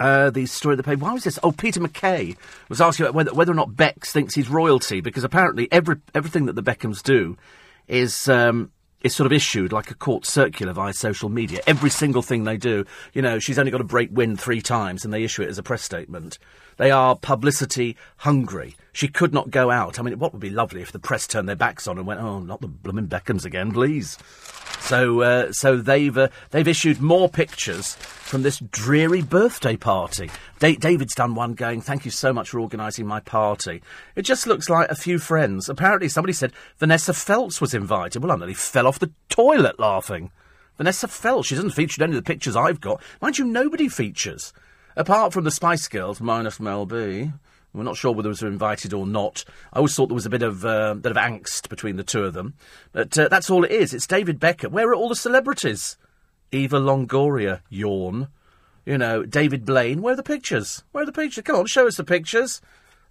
uh, 0.00 0.30
the 0.30 0.46
story 0.46 0.74
of 0.74 0.76
the 0.78 0.82
paper. 0.82 1.04
Why 1.04 1.12
was 1.12 1.24
this? 1.24 1.38
Oh, 1.42 1.52
Peter 1.52 1.80
McKay 1.80 2.36
was 2.68 2.80
asking 2.80 3.06
whether, 3.12 3.32
whether 3.32 3.52
or 3.52 3.54
not 3.54 3.76
Bex 3.76 4.12
thinks 4.12 4.34
he's 4.34 4.48
royalty 4.48 5.00
because 5.00 5.24
apparently 5.24 5.68
every 5.72 5.96
everything 6.14 6.46
that 6.46 6.54
the 6.54 6.62
Beckhams 6.62 7.02
do 7.02 7.36
is. 7.88 8.28
Um, 8.28 8.72
is 9.02 9.14
sort 9.14 9.26
of 9.26 9.32
issued 9.32 9.72
like 9.72 9.90
a 9.90 9.94
court 9.94 10.26
circular 10.26 10.72
via 10.72 10.92
social 10.92 11.28
media. 11.28 11.60
Every 11.66 11.90
single 11.90 12.22
thing 12.22 12.42
they 12.42 12.56
do, 12.56 12.84
you 13.12 13.22
know, 13.22 13.38
she's 13.38 13.58
only 13.58 13.70
got 13.70 13.78
to 13.78 13.84
break 13.84 14.08
wind 14.10 14.40
three 14.40 14.60
times 14.60 15.04
and 15.04 15.14
they 15.14 15.22
issue 15.22 15.42
it 15.42 15.48
as 15.48 15.58
a 15.58 15.62
press 15.62 15.82
statement. 15.82 16.38
They 16.76 16.90
are 16.90 17.14
publicity 17.14 17.96
hungry. 18.16 18.74
She 18.96 19.08
could 19.08 19.34
not 19.34 19.50
go 19.50 19.70
out. 19.70 19.98
I 19.98 20.02
mean, 20.02 20.18
what 20.18 20.32
would 20.32 20.40
be 20.40 20.48
lovely 20.48 20.80
if 20.80 20.90
the 20.90 20.98
press 20.98 21.26
turned 21.26 21.46
their 21.46 21.54
backs 21.54 21.86
on 21.86 21.98
and 21.98 22.06
went, 22.06 22.18
"Oh, 22.18 22.38
not 22.38 22.62
the 22.62 22.66
blooming 22.66 23.08
Beckhams 23.08 23.44
again, 23.44 23.70
please." 23.70 24.16
So, 24.80 25.20
uh, 25.20 25.52
so 25.52 25.76
they've 25.76 26.16
uh, 26.16 26.28
they've 26.50 26.66
issued 26.66 27.02
more 27.02 27.28
pictures 27.28 27.94
from 27.96 28.40
this 28.40 28.58
dreary 28.58 29.20
birthday 29.20 29.76
party. 29.76 30.30
Da- 30.60 30.76
David's 30.76 31.14
done 31.14 31.34
one 31.34 31.52
going, 31.52 31.82
"Thank 31.82 32.06
you 32.06 32.10
so 32.10 32.32
much 32.32 32.48
for 32.48 32.58
organising 32.58 33.06
my 33.06 33.20
party." 33.20 33.82
It 34.14 34.22
just 34.22 34.46
looks 34.46 34.70
like 34.70 34.88
a 34.88 34.94
few 34.94 35.18
friends. 35.18 35.68
Apparently, 35.68 36.08
somebody 36.08 36.32
said 36.32 36.54
Vanessa 36.78 37.12
Feltz 37.12 37.60
was 37.60 37.74
invited. 37.74 38.22
Well, 38.22 38.32
I 38.32 38.36
nearly 38.36 38.54
fell 38.54 38.86
off 38.86 38.98
the 38.98 39.12
toilet 39.28 39.78
laughing. 39.78 40.30
Vanessa 40.78 41.06
Feltz. 41.06 41.48
She 41.48 41.54
doesn't 41.54 41.72
feature 41.72 42.02
in 42.02 42.08
any 42.08 42.16
of 42.16 42.24
the 42.24 42.32
pictures 42.32 42.56
I've 42.56 42.80
got. 42.80 43.02
Mind 43.20 43.36
you, 43.36 43.44
nobody 43.44 43.90
features 43.90 44.54
apart 44.96 45.34
from 45.34 45.44
the 45.44 45.50
Spice 45.50 45.86
Girls 45.86 46.18
minus 46.22 46.58
Mel 46.58 46.86
B. 46.86 47.32
We're 47.76 47.84
not 47.84 47.98
sure 47.98 48.12
whether 48.12 48.28
it 48.28 48.30
was 48.30 48.42
invited 48.42 48.94
or 48.94 49.06
not. 49.06 49.44
I 49.70 49.76
always 49.76 49.94
thought 49.94 50.06
there 50.06 50.14
was 50.14 50.24
a 50.24 50.30
bit 50.30 50.42
of 50.42 50.64
uh, 50.64 50.94
bit 50.94 51.12
of 51.12 51.18
angst 51.18 51.68
between 51.68 51.96
the 51.96 52.04
two 52.04 52.24
of 52.24 52.32
them, 52.32 52.54
but 52.92 53.16
uh, 53.18 53.28
that's 53.28 53.50
all 53.50 53.64
it 53.64 53.70
is. 53.70 53.92
It's 53.92 54.06
David 54.06 54.40
Beckham. 54.40 54.70
Where 54.70 54.88
are 54.88 54.94
all 54.94 55.10
the 55.10 55.16
celebrities? 55.16 55.98
Eva 56.52 56.78
Longoria, 56.78 57.60
yawn. 57.68 58.28
You 58.86 58.96
know, 58.96 59.24
David 59.24 59.66
Blaine. 59.66 60.00
Where 60.00 60.14
are 60.14 60.16
the 60.16 60.22
pictures? 60.22 60.84
Where 60.92 61.02
are 61.02 61.06
the 61.06 61.12
pictures? 61.12 61.44
Come 61.44 61.56
on, 61.56 61.66
show 61.66 61.86
us 61.86 61.96
the 61.96 62.04
pictures. 62.04 62.62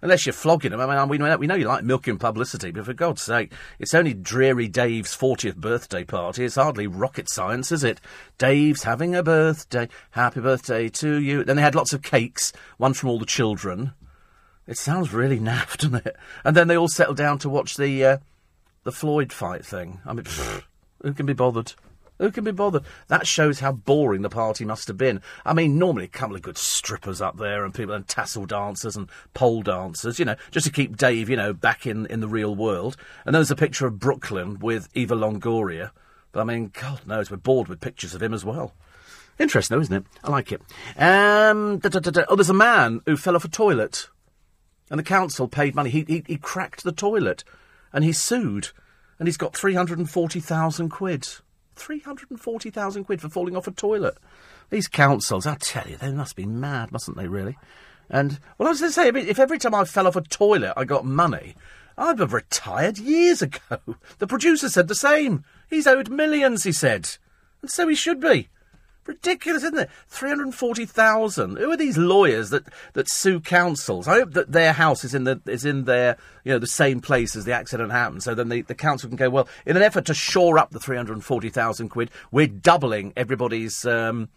Unless 0.02 0.26
you're 0.26 0.32
flogging 0.32 0.72
them. 0.72 0.80
I 0.80 0.86
mean, 0.86 1.08
we 1.08 1.18
know, 1.18 1.36
we 1.36 1.46
know 1.46 1.54
you 1.54 1.66
like 1.66 1.84
milking 1.84 2.18
publicity, 2.18 2.70
but 2.70 2.84
for 2.84 2.92
God's 2.92 3.22
sake, 3.22 3.52
it's 3.78 3.94
only 3.94 4.14
Dreary 4.14 4.68
Dave's 4.68 5.16
40th 5.16 5.56
birthday 5.56 6.04
party. 6.04 6.44
It's 6.44 6.56
hardly 6.56 6.86
rocket 6.86 7.30
science, 7.30 7.72
is 7.72 7.82
it? 7.82 8.00
Dave's 8.36 8.82
having 8.82 9.14
a 9.14 9.22
birthday. 9.22 9.88
Happy 10.10 10.40
birthday 10.40 10.88
to 10.90 11.20
you. 11.20 11.44
Then 11.44 11.56
they 11.56 11.62
had 11.62 11.74
lots 11.74 11.92
of 11.92 12.02
cakes, 12.02 12.52
one 12.76 12.94
from 12.94 13.08
all 13.08 13.18
the 13.18 13.26
children. 13.26 13.92
It 14.66 14.78
sounds 14.78 15.12
really 15.12 15.38
naff, 15.38 15.76
doesn't 15.78 16.06
it? 16.06 16.16
And 16.44 16.56
then 16.56 16.68
they 16.68 16.76
all 16.76 16.88
settled 16.88 17.16
down 17.16 17.38
to 17.40 17.48
watch 17.48 17.76
the 17.76 18.04
uh, 18.04 18.18
the 18.84 18.92
Floyd 18.92 19.32
fight 19.32 19.64
thing. 19.64 20.00
I 20.06 20.12
mean, 20.12 20.26
who 21.02 21.12
can 21.12 21.26
be 21.26 21.32
bothered? 21.32 21.72
Who 22.18 22.30
can 22.30 22.44
be 22.44 22.50
bothered? 22.52 22.84
That 23.08 23.26
shows 23.26 23.60
how 23.60 23.72
boring 23.72 24.22
the 24.22 24.30
party 24.30 24.64
must 24.64 24.88
have 24.88 24.96
been. 24.96 25.20
I 25.44 25.52
mean, 25.52 25.78
normally 25.78 26.04
a 26.04 26.08
couple 26.08 26.34
of 26.34 26.42
good 26.42 26.56
strippers 26.56 27.20
up 27.20 27.36
there 27.36 27.64
and 27.64 27.74
people 27.74 27.94
and 27.94 28.08
tassel 28.08 28.46
dancers 28.46 28.96
and 28.96 29.10
pole 29.34 29.62
dancers, 29.62 30.18
you 30.18 30.24
know, 30.24 30.36
just 30.50 30.64
to 30.66 30.72
keep 30.72 30.96
Dave, 30.96 31.28
you 31.28 31.36
know, 31.36 31.52
back 31.52 31.86
in, 31.86 32.06
in 32.06 32.20
the 32.20 32.28
real 32.28 32.54
world. 32.54 32.96
And 33.26 33.34
there's 33.34 33.50
a 33.50 33.56
picture 33.56 33.86
of 33.86 33.98
Brooklyn 33.98 34.58
with 34.60 34.88
Eva 34.94 35.14
Longoria. 35.14 35.90
But 36.32 36.40
I 36.40 36.44
mean, 36.44 36.70
God 36.72 37.06
knows, 37.06 37.30
we're 37.30 37.36
bored 37.36 37.68
with 37.68 37.80
pictures 37.80 38.14
of 38.14 38.22
him 38.22 38.32
as 38.32 38.44
well. 38.44 38.72
Interesting, 39.38 39.76
though, 39.76 39.82
isn't 39.82 39.94
it? 39.94 40.04
I 40.24 40.30
like 40.30 40.52
it. 40.52 40.62
Um, 40.96 41.80
oh, 41.84 42.36
there's 42.36 42.50
a 42.50 42.54
man 42.54 43.02
who 43.04 43.18
fell 43.18 43.36
off 43.36 43.44
a 43.44 43.48
toilet. 43.48 44.08
And 44.90 44.98
the 44.98 45.04
council 45.04 45.48
paid 45.48 45.74
money. 45.74 45.90
He, 45.90 46.04
he, 46.06 46.22
he 46.26 46.36
cracked 46.36 46.84
the 46.84 46.92
toilet. 46.92 47.44
And 47.92 48.04
he 48.04 48.12
sued. 48.12 48.70
And 49.18 49.26
he's 49.26 49.36
got 49.36 49.56
340,000 49.56 50.88
quid. 50.90 51.28
340,000 51.76 53.04
quid 53.04 53.20
for 53.20 53.28
falling 53.28 53.56
off 53.56 53.66
a 53.66 53.70
toilet. 53.70 54.16
These 54.70 54.88
councils, 54.88 55.46
I 55.46 55.56
tell 55.56 55.88
you, 55.88 55.96
they 55.96 56.12
must 56.12 56.36
be 56.36 56.46
mad, 56.46 56.92
mustn't 56.92 57.16
they, 57.16 57.28
really? 57.28 57.56
And, 58.08 58.38
well, 58.58 58.68
I 58.68 58.70
was 58.70 58.80
going 58.80 58.90
to 58.90 58.94
say, 58.94 59.08
if 59.08 59.38
every 59.38 59.58
time 59.58 59.74
I 59.74 59.84
fell 59.84 60.06
off 60.06 60.16
a 60.16 60.22
toilet 60.22 60.74
I 60.76 60.84
got 60.84 61.04
money, 61.04 61.54
I'd 61.98 62.18
have 62.18 62.32
retired 62.32 62.98
years 62.98 63.42
ago. 63.42 63.78
The 64.18 64.26
producer 64.26 64.68
said 64.68 64.88
the 64.88 64.94
same. 64.94 65.44
He's 65.68 65.86
owed 65.86 66.08
millions, 66.08 66.64
he 66.64 66.72
said. 66.72 67.16
And 67.60 67.70
so 67.70 67.86
he 67.88 67.94
should 67.94 68.20
be. 68.20 68.48
Ridiculous, 69.06 69.62
isn't 69.62 69.78
it? 69.78 69.90
340,000. 70.08 71.56
Who 71.58 71.70
are 71.70 71.76
these 71.76 71.96
lawyers 71.96 72.50
that, 72.50 72.64
that 72.94 73.08
sue 73.08 73.40
councils? 73.40 74.08
I 74.08 74.14
hope 74.14 74.32
that 74.32 74.50
their 74.50 74.72
house 74.72 75.04
is 75.04 75.14
in 75.14 75.24
the 75.24 75.40
is 75.46 75.64
in 75.64 75.84
their 75.84 76.16
you 76.44 76.52
know 76.52 76.58
the 76.58 76.66
same 76.66 77.00
place 77.00 77.36
as 77.36 77.44
the 77.44 77.52
accident 77.52 77.92
happened. 77.92 78.22
So 78.22 78.34
then 78.34 78.48
the, 78.48 78.62
the 78.62 78.74
council 78.74 79.08
can 79.08 79.16
go, 79.16 79.30
well, 79.30 79.48
in 79.64 79.76
an 79.76 79.82
effort 79.82 80.06
to 80.06 80.14
shore 80.14 80.58
up 80.58 80.70
the 80.70 80.80
340,000 80.80 81.88
quid, 81.88 82.10
we're 82.30 82.48
doubling 82.48 83.12
everybody's 83.16 83.86
um, 83.86 84.28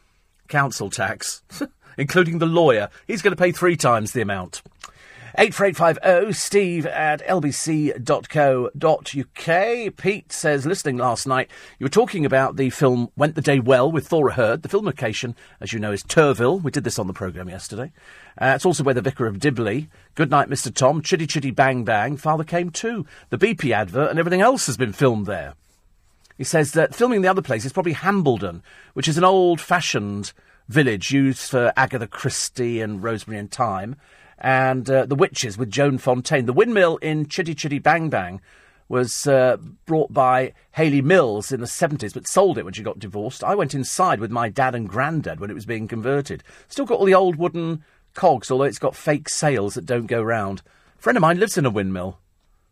council 0.47 0.89
tax, 0.89 1.41
including 1.97 2.37
the 2.37 2.45
lawyer. 2.45 2.89
He's 3.07 3.21
going 3.21 3.35
to 3.35 3.41
pay 3.41 3.51
three 3.51 3.75
times 3.75 4.11
the 4.11 4.21
amount. 4.21 4.61
84850 5.37 6.33
steve 6.33 6.85
at 6.85 7.25
lbc.co.uk. 7.27 7.97
Pete 9.97 10.31
says, 10.31 10.65
listening 10.65 10.97
last 10.97 11.27
night, 11.27 11.49
you 11.77 11.85
were 11.85 11.89
talking 11.89 12.25
about 12.25 12.55
the 12.55 12.69
film 12.69 13.09
Went 13.15 13.35
the 13.35 13.41
Day 13.41 13.59
Well 13.59 13.91
with 13.91 14.07
Thora 14.07 14.33
Hird. 14.33 14.63
The 14.63 14.69
film 14.69 14.85
location, 14.85 15.35
as 15.61 15.71
you 15.73 15.79
know, 15.79 15.91
is 15.91 16.03
Turville. 16.03 16.61
We 16.61 16.71
did 16.71 16.83
this 16.83 16.99
on 16.99 17.07
the 17.07 17.13
programme 17.13 17.49
yesterday. 17.49 17.91
Uh, 18.41 18.53
it's 18.55 18.65
also 18.65 18.83
where 18.83 18.93
the 18.93 19.01
Vicar 19.01 19.27
of 19.27 19.39
Dibley, 19.39 19.89
Good 20.15 20.31
Night 20.31 20.49
Mr. 20.49 20.73
Tom, 20.73 21.01
Chitty 21.01 21.27
Chitty 21.27 21.51
Bang 21.51 21.83
Bang, 21.83 22.17
Father 22.17 22.43
Came 22.43 22.69
Too, 22.69 23.05
the 23.29 23.37
BP 23.37 23.71
advert, 23.71 24.09
and 24.09 24.17
everything 24.17 24.41
else 24.41 24.65
has 24.65 24.77
been 24.77 24.93
filmed 24.93 25.25
there. 25.25 25.53
He 26.37 26.45
says 26.45 26.71
that 26.71 26.95
filming 26.95 27.21
the 27.21 27.27
other 27.27 27.41
place 27.41 27.65
is 27.65 27.73
probably 27.73 27.93
Hambleden, 27.93 28.61
which 28.93 29.09
is 29.09 29.17
an 29.17 29.25
old 29.25 29.59
fashioned 29.59 30.31
village 30.69 31.11
used 31.11 31.49
for 31.49 31.73
Agatha 31.75 32.07
Christie 32.07 32.79
and 32.79 33.03
Rosemary 33.03 33.39
and 33.39 33.51
Thyme, 33.51 33.97
and 34.39 34.89
uh, 34.89 35.05
The 35.05 35.15
Witches 35.15 35.57
with 35.57 35.69
Joan 35.69 35.97
Fontaine. 35.97 36.45
The 36.45 36.53
windmill 36.53 36.97
in 36.97 37.27
Chitty 37.27 37.55
Chitty 37.55 37.79
Bang 37.79 38.09
Bang 38.09 38.41
was 38.87 39.27
uh, 39.27 39.57
brought 39.85 40.11
by 40.11 40.53
Hayley 40.71 41.01
Mills 41.01 41.51
in 41.51 41.59
the 41.59 41.67
70s, 41.67 42.13
but 42.13 42.27
sold 42.27 42.57
it 42.57 42.65
when 42.65 42.73
she 42.73 42.81
got 42.81 42.99
divorced. 42.99 43.43
I 43.43 43.55
went 43.55 43.75
inside 43.75 44.19
with 44.19 44.31
my 44.31 44.49
dad 44.49 44.73
and 44.73 44.89
granddad 44.89 45.39
when 45.39 45.51
it 45.51 45.55
was 45.55 45.65
being 45.65 45.87
converted. 45.87 46.43
Still 46.67 46.85
got 46.85 46.99
all 46.99 47.05
the 47.05 47.13
old 47.13 47.35
wooden 47.35 47.83
cogs, 48.15 48.49
although 48.49 48.63
it's 48.63 48.79
got 48.79 48.95
fake 48.95 49.29
sails 49.29 49.75
that 49.75 49.85
don't 49.85 50.07
go 50.07 50.21
round. 50.21 50.63
A 50.97 51.01
friend 51.01 51.17
of 51.17 51.21
mine 51.21 51.39
lives 51.39 51.57
in 51.57 51.65
a 51.65 51.69
windmill 51.69 52.19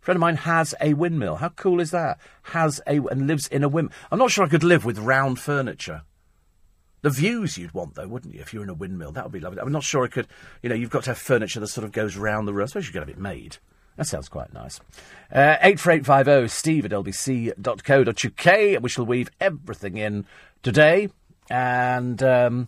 friend 0.07 0.15
of 0.15 0.21
mine 0.21 0.37
has 0.37 0.73
a 0.79 0.93
windmill. 0.93 1.35
How 1.35 1.49
cool 1.49 1.81
is 1.81 1.91
that? 1.91 2.17
Has 2.43 2.79
a 2.87 3.01
and 3.11 3.27
lives 3.27 3.45
in 3.45 3.61
a 3.61 3.67
windmill. 3.67 3.97
I'm 4.09 4.19
not 4.19 4.31
sure 4.31 4.45
I 4.45 4.47
could 4.47 4.63
live 4.63 4.85
with 4.85 4.99
round 4.99 5.37
furniture. 5.37 6.03
The 7.07 7.13
views 7.13 7.57
you'd 7.57 7.73
want, 7.73 7.95
though, 7.95 8.05
wouldn't 8.05 8.33
you? 8.33 8.41
If 8.41 8.53
you 8.53 8.59
were 8.59 8.65
in 8.65 8.69
a 8.69 8.73
windmill, 8.73 9.13
that 9.13 9.23
would 9.23 9.31
be 9.31 9.39
lovely. 9.39 9.61
I'm 9.61 9.71
not 9.71 9.83
sure 9.83 10.03
I 10.03 10.09
could. 10.09 10.27
You 10.61 10.67
know, 10.67 10.75
you've 10.75 10.89
got 10.89 11.05
to 11.05 11.11
have 11.11 11.17
furniture 11.17 11.61
that 11.61 11.67
sort 11.67 11.85
of 11.85 11.93
goes 11.93 12.17
round 12.17 12.49
the 12.49 12.53
room. 12.53 12.63
I 12.63 12.65
suppose 12.65 12.87
you 12.87 12.91
could 12.91 13.01
have 13.01 13.07
it 13.07 13.17
made. 13.17 13.59
That 13.95 14.07
sounds 14.07 14.27
quite 14.27 14.51
nice. 14.51 14.81
Uh, 15.31 15.55
84850 15.61 16.49
steve 16.49 16.83
at 16.83 16.91
lbc.co.uk. 16.91 18.83
We 18.83 18.89
shall 18.89 19.05
weave 19.05 19.29
everything 19.39 19.95
in 19.95 20.25
today. 20.63 21.07
And 21.49 22.21
um, 22.21 22.67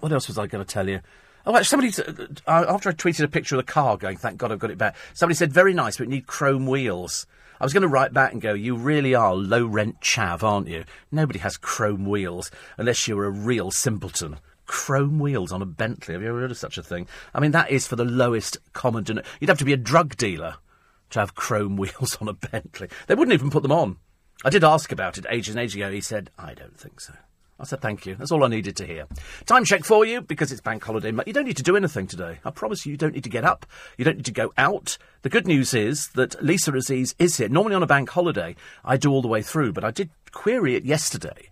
what 0.00 0.10
else 0.10 0.26
was 0.26 0.36
I 0.36 0.48
going 0.48 0.64
to 0.64 0.68
tell 0.68 0.88
you? 0.88 0.98
Oh, 1.46 1.56
actually, 1.56 1.90
somebody, 1.90 2.40
uh, 2.46 2.64
after 2.68 2.90
I 2.90 2.92
tweeted 2.92 3.24
a 3.24 3.28
picture 3.28 3.56
of 3.56 3.64
the 3.64 3.72
car 3.72 3.96
going, 3.96 4.16
thank 4.16 4.38
God 4.38 4.52
I've 4.52 4.58
got 4.58 4.70
it 4.70 4.78
back, 4.78 4.96
somebody 5.14 5.36
said, 5.36 5.52
very 5.52 5.72
nice, 5.72 5.96
but 5.96 6.08
need 6.08 6.26
chrome 6.26 6.66
wheels. 6.66 7.26
I 7.60 7.64
was 7.64 7.72
going 7.72 7.82
to 7.82 7.88
write 7.88 8.14
back 8.14 8.32
and 8.32 8.40
go, 8.40 8.54
you 8.54 8.74
really 8.74 9.14
are 9.14 9.34
low 9.34 9.66
rent 9.66 10.00
chav, 10.00 10.42
aren't 10.42 10.68
you? 10.68 10.84
Nobody 11.12 11.38
has 11.40 11.56
chrome 11.56 12.06
wheels 12.06 12.50
unless 12.78 13.06
you're 13.06 13.26
a 13.26 13.30
real 13.30 13.70
simpleton. 13.70 14.38
Chrome 14.64 15.18
wheels 15.18 15.52
on 15.52 15.60
a 15.60 15.66
Bentley. 15.66 16.14
Have 16.14 16.22
you 16.22 16.28
ever 16.28 16.40
heard 16.40 16.50
of 16.50 16.56
such 16.56 16.78
a 16.78 16.82
thing? 16.82 17.06
I 17.34 17.40
mean, 17.40 17.50
that 17.50 17.70
is 17.70 17.86
for 17.86 17.96
the 17.96 18.04
lowest 18.04 18.56
common 18.72 19.04
denominator. 19.04 19.36
You'd 19.40 19.50
have 19.50 19.58
to 19.58 19.64
be 19.64 19.72
a 19.72 19.78
drug 19.78 20.16
dealer 20.16 20.56
to 21.10 21.18
have 21.20 21.34
chrome 21.34 21.76
wheels 21.78 22.16
on 22.20 22.28
a 22.28 22.32
Bentley. 22.32 22.88
They 23.06 23.14
wouldn't 23.14 23.34
even 23.34 23.50
put 23.50 23.62
them 23.62 23.72
on. 23.72 23.96
I 24.44 24.48
did 24.48 24.64
ask 24.64 24.90
about 24.90 25.18
it 25.18 25.26
ages 25.28 25.54
and 25.54 25.62
ages 25.62 25.76
ago. 25.76 25.90
He 25.90 26.00
said, 26.00 26.30
I 26.38 26.54
don't 26.54 26.78
think 26.78 27.00
so. 27.00 27.14
I 27.60 27.64
said 27.64 27.82
thank 27.82 28.06
you. 28.06 28.14
That's 28.14 28.32
all 28.32 28.42
I 28.42 28.48
needed 28.48 28.76
to 28.76 28.86
hear. 28.86 29.06
Time 29.44 29.66
check 29.66 29.84
for 29.84 30.06
you 30.06 30.22
because 30.22 30.50
it's 30.50 30.62
bank 30.62 30.82
holiday. 30.82 31.10
Monday. 31.10 31.28
You 31.28 31.34
don't 31.34 31.44
need 31.44 31.58
to 31.58 31.62
do 31.62 31.76
anything 31.76 32.06
today. 32.06 32.38
I 32.44 32.50
promise 32.50 32.86
you, 32.86 32.92
you 32.92 32.96
don't 32.96 33.14
need 33.14 33.24
to 33.24 33.30
get 33.30 33.44
up. 33.44 33.66
You 33.98 34.04
don't 34.04 34.16
need 34.16 34.26
to 34.26 34.32
go 34.32 34.52
out. 34.56 34.96
The 35.22 35.28
good 35.28 35.46
news 35.46 35.74
is 35.74 36.08
that 36.14 36.42
Lisa 36.42 36.72
Aziz 36.72 37.14
is 37.18 37.36
here. 37.36 37.50
Normally 37.50 37.74
on 37.74 37.82
a 37.82 37.86
bank 37.86 38.08
holiday, 38.08 38.56
I 38.82 38.96
do 38.96 39.10
all 39.10 39.20
the 39.20 39.28
way 39.28 39.42
through, 39.42 39.74
but 39.74 39.84
I 39.84 39.90
did 39.90 40.08
query 40.32 40.74
it 40.74 40.84
yesterday. 40.84 41.50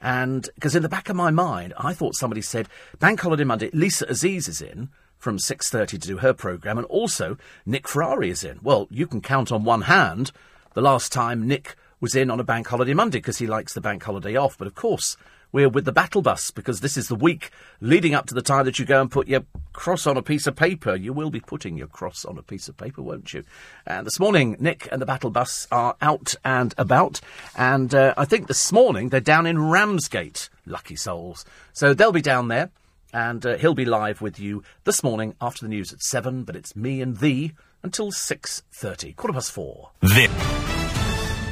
And 0.00 0.48
because 0.54 0.74
in 0.74 0.82
the 0.82 0.88
back 0.88 1.10
of 1.10 1.16
my 1.16 1.30
mind, 1.30 1.74
I 1.76 1.92
thought 1.92 2.16
somebody 2.16 2.40
said 2.40 2.68
bank 2.98 3.20
holiday 3.20 3.44
Monday, 3.44 3.68
Lisa 3.74 4.06
Aziz 4.08 4.48
is 4.48 4.62
in 4.62 4.88
from 5.18 5.36
6.30 5.36 5.88
to 5.88 5.98
do 5.98 6.16
her 6.18 6.32
programme 6.32 6.78
and 6.78 6.86
also 6.86 7.36
Nick 7.66 7.86
Ferrari 7.86 8.30
is 8.30 8.42
in. 8.42 8.58
Well, 8.62 8.88
you 8.90 9.06
can 9.06 9.20
count 9.20 9.52
on 9.52 9.64
one 9.64 9.82
hand 9.82 10.32
the 10.72 10.80
last 10.80 11.12
time 11.12 11.46
Nick 11.46 11.76
was 12.00 12.14
in 12.14 12.30
on 12.30 12.40
a 12.40 12.44
bank 12.44 12.66
holiday 12.66 12.94
Monday 12.94 13.18
because 13.18 13.38
he 13.38 13.46
likes 13.46 13.74
the 13.74 13.80
bank 13.82 14.02
holiday 14.02 14.36
off. 14.36 14.56
But 14.56 14.66
of 14.66 14.74
course, 14.74 15.18
we're 15.52 15.68
with 15.68 15.84
the 15.84 15.92
battle 15.92 16.22
bus 16.22 16.50
because 16.50 16.80
this 16.80 16.96
is 16.96 17.08
the 17.08 17.14
week 17.14 17.50
leading 17.80 18.14
up 18.14 18.26
to 18.26 18.34
the 18.34 18.42
time 18.42 18.64
that 18.64 18.78
you 18.78 18.84
go 18.84 19.00
and 19.00 19.10
put 19.10 19.28
your 19.28 19.44
cross 19.72 20.06
on 20.06 20.16
a 20.16 20.22
piece 20.22 20.46
of 20.46 20.56
paper. 20.56 20.94
You 20.94 21.12
will 21.12 21.30
be 21.30 21.40
putting 21.40 21.76
your 21.76 21.86
cross 21.86 22.24
on 22.24 22.38
a 22.38 22.42
piece 22.42 22.68
of 22.68 22.76
paper, 22.76 23.02
won't 23.02 23.32
you? 23.32 23.44
And 23.86 24.06
this 24.06 24.20
morning, 24.20 24.56
Nick 24.60 24.88
and 24.90 25.00
the 25.00 25.06
battle 25.06 25.30
bus 25.30 25.66
are 25.70 25.96
out 26.00 26.34
and 26.44 26.74
about. 26.78 27.20
And 27.56 27.94
uh, 27.94 28.14
I 28.16 28.24
think 28.24 28.46
this 28.46 28.72
morning 28.72 29.08
they're 29.08 29.20
down 29.20 29.46
in 29.46 29.70
Ramsgate. 29.70 30.48
Lucky 30.66 30.96
souls. 30.96 31.44
So 31.72 31.94
they'll 31.94 32.12
be 32.12 32.22
down 32.22 32.48
there. 32.48 32.70
And 33.12 33.44
uh, 33.44 33.56
he'll 33.56 33.74
be 33.74 33.84
live 33.84 34.20
with 34.20 34.38
you 34.38 34.62
this 34.84 35.02
morning 35.02 35.34
after 35.40 35.64
the 35.64 35.68
news 35.68 35.92
at 35.92 36.00
7. 36.00 36.44
But 36.44 36.54
it's 36.54 36.76
me 36.76 37.00
and 37.00 37.16
thee 37.16 37.52
until 37.82 38.12
6.30. 38.12 39.16
Quarter 39.16 39.34
past 39.34 39.50
four. 39.50 39.90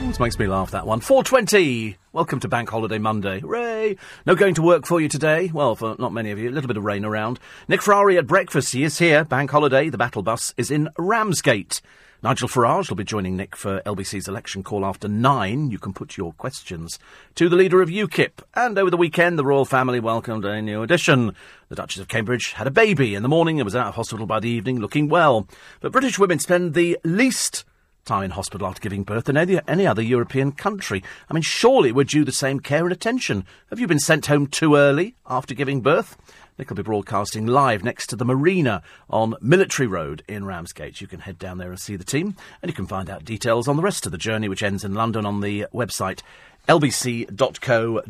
This 0.01 0.21
makes 0.21 0.39
me 0.39 0.47
laugh, 0.47 0.71
that 0.71 0.87
one. 0.87 1.01
4.20! 1.01 1.97
Welcome 2.13 2.41
to 2.41 2.49
Bank 2.49 2.71
Holiday 2.71 2.99
Monday. 2.99 3.41
Hooray! 3.41 3.97
No 4.25 4.35
going 4.35 4.55
to 4.55 4.63
work 4.63 4.87
for 4.87 5.01
you 5.01 5.09
today. 5.09 5.51
Well, 5.53 5.75
for 5.75 5.97
not 5.99 6.13
many 6.13 6.31
of 6.31 6.39
you. 6.39 6.49
A 6.49 6.53
little 6.53 6.69
bit 6.69 6.77
of 6.77 6.85
rain 6.85 7.05
around. 7.05 7.39
Nick 7.67 7.83
Ferrari 7.83 8.17
at 8.17 8.27
breakfast. 8.27 8.73
He 8.73 8.85
is 8.85 8.99
here. 8.99 9.25
Bank 9.25 9.51
Holiday. 9.51 9.91
The 9.91 9.99
battle 9.99 10.23
bus 10.23 10.55
is 10.57 10.71
in 10.71 10.89
Ramsgate. 10.97 11.83
Nigel 12.23 12.49
Farage 12.49 12.89
will 12.89 12.97
be 12.97 13.05
joining 13.05 13.37
Nick 13.37 13.55
for 13.55 13.81
LBC's 13.83 14.29
election 14.29 14.63
call 14.63 14.85
after 14.85 15.09
nine. 15.09 15.71
You 15.71 15.79
can 15.79 15.93
put 15.93 16.17
your 16.17 16.33
questions 16.33 16.99
to 17.35 17.49
the 17.49 17.57
leader 17.57 17.83
of 17.83 17.91
UKIP. 17.91 18.43
And 18.55 18.79
over 18.79 18.91
the 18.91 18.97
weekend, 18.97 19.39
the 19.39 19.45
royal 19.45 19.65
family 19.65 20.01
welcomed 20.01 20.45
a 20.45 20.63
new 20.63 20.83
addition. 20.83 21.35
The 21.69 21.77
Duchess 21.77 22.01
of 22.01 22.09
Cambridge 22.09 22.53
had 22.53 22.67
a 22.67 22.73
baby 22.73 23.15
in 23.15 23.23
the 23.23 23.29
morning 23.29 23.61
and 23.61 23.65
was 23.65 23.77
out 23.77 23.89
of 23.89 23.95
hospital 23.95 24.27
by 24.27 24.41
the 24.41 24.49
evening 24.49 24.81
looking 24.81 25.09
well. 25.09 25.47
But 25.81 25.93
British 25.93 26.19
women 26.19 26.39
spend 26.39 26.75
the 26.75 26.99
least 27.05 27.65
time 28.09 28.25
in 28.25 28.31
hospital 28.31 28.67
after 28.67 28.81
giving 28.81 29.05
birth 29.05 29.27
than 29.27 29.37
any, 29.37 29.61
any 29.69 29.87
other 29.87 30.03
European 30.03 30.51
country. 30.51 31.05
I 31.29 31.35
mean, 31.35 31.43
surely 31.43 31.93
we're 31.93 32.05
due 32.05 32.25
the 32.25 32.33
same 32.33 32.59
care 32.59 32.85
and 32.85 32.93
attention. 32.93 33.45
Have 33.71 33.79
you 33.79 33.87
been 33.87 33.99
sent 33.99 34.27
home 34.27 34.47
too 34.47 34.77
early 34.77 35.15
after 35.27 35.55
giving 35.55 35.83
birth? 35.83 36.17
Nick 36.59 36.71
will 36.71 36.77
be 36.77 36.83
broadcasting 36.83 37.47
live 37.47 37.85
next 37.85 38.09
to 38.09 38.17
the 38.17 38.25
marina 38.25 38.83
on 39.09 39.37
Military 39.41 39.87
Road 39.87 40.25
in 40.27 40.45
Ramsgate. 40.45 41.01
You 41.01 41.07
can 41.07 41.21
head 41.21 41.39
down 41.39 41.59
there 41.59 41.71
and 41.71 41.79
see 41.79 41.95
the 41.95 42.03
team, 42.03 42.35
and 42.63 42.71
you 42.71 42.75
can 42.75 42.87
find 42.87 43.09
out 43.09 43.25
details 43.25 43.69
on 43.69 43.77
the 43.77 43.83
rest 43.83 44.07
of 44.07 44.13
the 44.13 44.19
journey, 44.19 44.49
which 44.49 44.63
ends 44.63 44.85
in 44.85 44.95
London, 44.95 45.25
on 45.25 45.41
the 45.41 45.67
website 45.73 46.23
lbc.co.uk. 46.67 48.05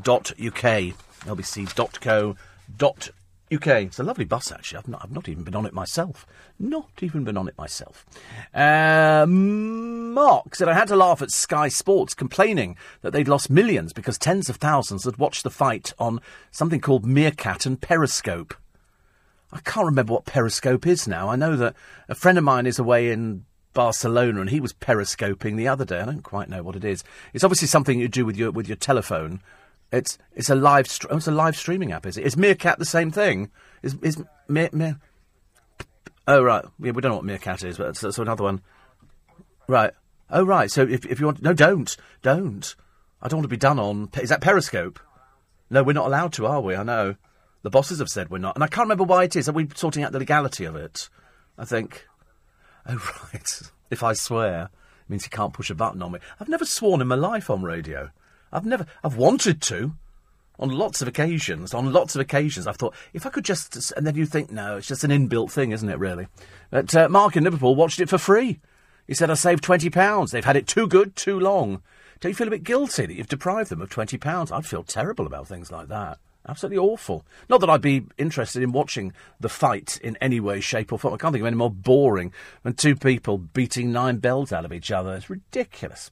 lbc.co.uk. 1.27 3.18
UK. 3.53 3.67
It's 3.85 3.99
a 3.99 4.03
lovely 4.03 4.25
bus, 4.25 4.53
actually. 4.53 4.79
I've 4.79 4.89
not, 4.89 5.01
I've 5.03 5.13
not 5.13 5.29
even 5.29 5.45
been 5.45 5.55
on 5.55 5.67
it 5.67 5.73
myself. 5.73 6.27
Not 6.59 6.91
even 7.01 7.25
been 7.25 7.37
on 7.37 7.49
it 7.49 7.57
myself. 7.59 8.07
Uh, 8.55 9.27
Mark 9.27 10.55
said, 10.55 10.69
I 10.69 10.75
had 10.75 10.89
to 10.89 10.97
laugh 10.97 11.23
at 11.23 11.31
Sky 11.31 11.69
Sports 11.69 12.15
complaining 12.15 12.77
that 13.03 13.13
they'd 13.13 13.29
lost 13.29 13.51
millions 13.51 13.93
because 13.93 14.19
tens 14.19 14.49
of 14.49 14.57
thousands 14.57 15.05
had 15.05 15.19
watched 15.19 15.45
the 15.45 15.51
fight 15.51 15.93
on 15.99 16.21
something 16.51 16.81
called 16.81 17.07
Meerkat 17.07 17.67
and 17.67 17.81
Periscope. 17.81 18.55
I 19.53 19.61
can't 19.61 19.87
remember 19.87 20.13
what 20.13 20.27
Periscope 20.27 20.87
is 20.87 21.09
now. 21.09 21.29
I 21.29 21.37
know 21.37 21.57
that 21.57 21.75
a 22.09 22.15
friend 22.15 22.37
of 22.37 22.45
mine 22.45 22.67
is 22.67 22.79
away 22.79 23.11
in 23.11 23.47
Barcelona 23.73 24.41
and 24.41 24.51
he 24.51 24.61
was 24.61 24.73
periscoping 24.73 25.57
the 25.57 25.69
other 25.69 25.85
day. 25.85 26.01
I 26.01 26.05
don't 26.05 26.23
quite 26.23 26.49
know 26.49 26.63
what 26.63 26.77
it 26.77 26.85
is. 26.85 27.05
It's 27.33 27.45
obviously 27.45 27.69
something 27.69 27.99
you 27.99 28.09
do 28.09 28.27
with 28.27 28.37
your 28.37 28.51
with 28.51 28.69
your 28.69 28.77
telephone 28.77 29.41
it's 29.93 30.19
it's 30.35 30.51
a 30.51 30.55
live 30.55 30.87
oh, 31.11 31.17
it's 31.17 31.27
a 31.27 31.33
live 31.33 31.57
streaming 31.57 31.93
app, 31.93 32.07
is 32.07 32.17
it? 32.17 32.27
Is 32.27 32.37
Meerkat 32.37 32.79
the 32.79 32.85
same 32.85 33.11
thing? 33.11 33.51
Is 33.83 33.97
is 34.03 34.23
Meer, 34.49 34.69
Meer... 34.73 34.99
Oh 36.27 36.43
right, 36.43 36.65
yeah, 36.79 36.93
we 36.93 37.01
don't 37.01 37.11
know 37.11 37.17
what 37.17 37.25
Meerkat 37.25 37.65
is, 37.65 37.79
but 37.79 37.97
that's, 37.97 38.19
another 38.19 38.45
one. 38.45 38.61
Right. 39.67 39.93
Oh 40.31 40.45
right. 40.45 40.71
So 40.71 40.83
if 40.83 41.07
if 41.07 41.21
you 41.21 41.27
want, 41.27 41.43
no, 41.43 41.55
don't, 41.55 41.97
don't. 42.23 42.75
I 43.23 43.29
don't 43.29 43.39
want 43.39 43.45
to 43.45 43.49
be 43.49 43.57
done 43.57 43.79
on. 43.79 44.11
Is 44.21 44.29
that 44.29 44.41
Periscope? 44.41 45.01
No, 45.71 45.83
we're 45.83 45.93
not 45.93 46.07
allowed 46.07 46.33
to, 46.35 46.47
are 46.47 46.61
we? 46.61 46.75
I 46.75 46.83
know. 46.83 47.17
The 47.63 47.71
bosses 47.71 47.99
have 47.99 48.09
said 48.09 48.31
we're 48.31 48.39
not, 48.39 48.57
and 48.57 48.65
I 48.65 48.69
can't 48.69 48.85
remember 48.85 49.05
why 49.05 49.25
it 49.25 49.37
is. 49.37 49.49
Are 49.49 49.53
we 49.53 49.69
sorting 49.75 50.05
out 50.05 50.13
the 50.13 50.19
legality 50.19 50.65
of 50.65 50.77
it? 50.77 51.09
I 51.57 51.65
think. 51.65 52.07
Oh 52.87 52.95
right. 53.33 53.63
If 53.91 54.03
I 54.03 54.13
swear, 54.13 54.65
it 54.65 55.11
means 55.11 55.25
you 55.25 55.31
can't 55.31 55.55
push 55.55 55.71
a 55.71 55.75
button 55.75 56.03
on 56.03 56.13
me. 56.13 56.19
I've 56.39 56.49
never 56.49 56.67
sworn 56.67 57.01
in 57.01 57.09
my 57.09 57.15
life 57.15 57.49
on 57.49 57.63
radio. 57.63 58.11
I've 58.53 58.67
never, 58.67 58.87
I've 59.03 59.17
wanted 59.17 59.61
to. 59.63 59.93
On 60.61 60.71
lots 60.71 61.01
of 61.01 61.07
occasions, 61.07 61.73
on 61.73 61.93
lots 61.93 62.17
of 62.17 62.21
occasions, 62.21 62.67
I've 62.67 62.75
thought, 62.75 62.97
if 63.13 63.25
I 63.25 63.31
could 63.31 63.45
just, 63.45 63.93
and 63.97 64.05
then 64.05 64.17
you 64.17 64.27
think, 64.27 64.51
no, 64.51 64.79
it's 64.79 64.89
just 64.89 65.05
an 65.05 65.13
inbuilt 65.13 65.53
thing, 65.53 65.71
isn't 65.71 65.89
it, 65.89 66.01
really? 66.01 66.27
But 66.71 66.93
uh, 66.97 67.09
Mark 67.09 67.37
in 67.37 67.45
Liverpool 67.45 67.77
watched 67.77 68.01
it 68.01 68.09
for 68.09 68.19
free. 68.19 68.59
He 69.07 69.15
said, 69.15 69.31
I 69.31 69.35
saved 69.35 69.63
£20. 69.63 70.31
They've 70.33 70.45
had 70.45 70.57
it 70.57 70.67
too 70.67 70.89
good, 70.89 71.15
too 71.15 71.39
long. 71.39 71.81
Don't 72.19 72.31
you 72.31 72.35
feel 72.35 72.49
a 72.49 72.51
bit 72.51 72.65
guilty 72.65 73.07
that 73.07 73.15
you've 73.15 73.29
deprived 73.29 73.71
them 73.71 73.81
of 73.81 73.89
£20? 73.89 74.53
I'd 74.53 74.67
feel 74.67 74.83
terrible 74.83 75.27
about 75.27 75.47
things 75.47 75.71
like 75.71 75.87
that. 75.89 76.19
Absolutely 76.49 76.79
awful. 76.79 77.27
Not 77.51 77.61
that 77.61 77.69
I'd 77.69 77.83
be 77.83 78.05
interested 78.17 78.63
in 78.63 78.73
watching 78.73 79.13
the 79.39 79.51
fight 79.51 80.01
in 80.03 80.17
any 80.21 80.41
way, 80.41 80.61
shape, 80.61 80.93
or 80.93 80.99
form. 80.99 81.13
I 81.13 81.19
can't 81.19 81.33
think 81.33 81.43
of 81.43 81.47
any 81.47 81.57
more 81.57 81.71
boring 81.71 82.33
than 82.63 82.73
two 82.73 82.97
people 82.97 83.37
beating 83.37 83.93
nine 83.93 84.17
bells 84.17 84.51
out 84.51 84.65
of 84.65 84.73
each 84.73 84.91
other. 84.91 85.15
It's 85.15 85.29
ridiculous. 85.29 86.11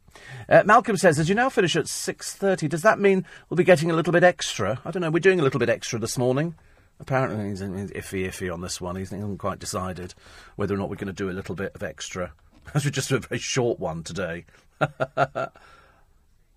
Uh, 0.49 0.63
Malcolm 0.67 0.99
says, 0.99 1.19
as 1.19 1.31
you 1.31 1.35
now 1.35 1.49
finish 1.49 1.75
at 1.75 1.87
6.30, 1.87 2.69
does 2.69 2.83
that 2.83 2.99
mean 2.99 3.25
we'll 3.49 3.57
be 3.57 3.65
getting 3.65 3.91
a 3.91 3.95
little 3.95 4.13
bit 4.13 4.25
extra? 4.25 4.79
I 4.85 4.91
don't 4.91 5.01
know, 5.01 5.11
we're 5.11 5.21
doing 5.21 5.41
a 5.41 5.43
little 5.43 5.61
bit 5.61 5.71
extra 5.71 5.99
this 5.99 6.19
morning. 6.19 6.55
Apparently, 7.01 7.49
he's 7.49 7.61
iffy, 7.61 8.27
iffy 8.27 8.53
on 8.53 8.61
this 8.61 8.81
one. 8.81 8.97
He 8.97 9.03
hasn't 9.03 9.39
quite 9.39 9.59
decided 9.59 10.15
whether 10.57 10.75
or 10.75 10.79
not 10.79 10.91
we're 10.91 10.97
going 10.97 11.09
to 11.09 11.13
do 11.13 11.31
a 11.31 11.33
little 11.33 11.55
bit 11.55 11.73
of 11.75 11.83
extra. 11.83 12.33
As 12.75 12.85
we 12.85 12.91
just 12.91 13.09
do 13.09 13.17
a 13.17 13.21
very 13.21 13.39
short 13.39 13.79
one 13.79 14.03
today. 14.03 14.45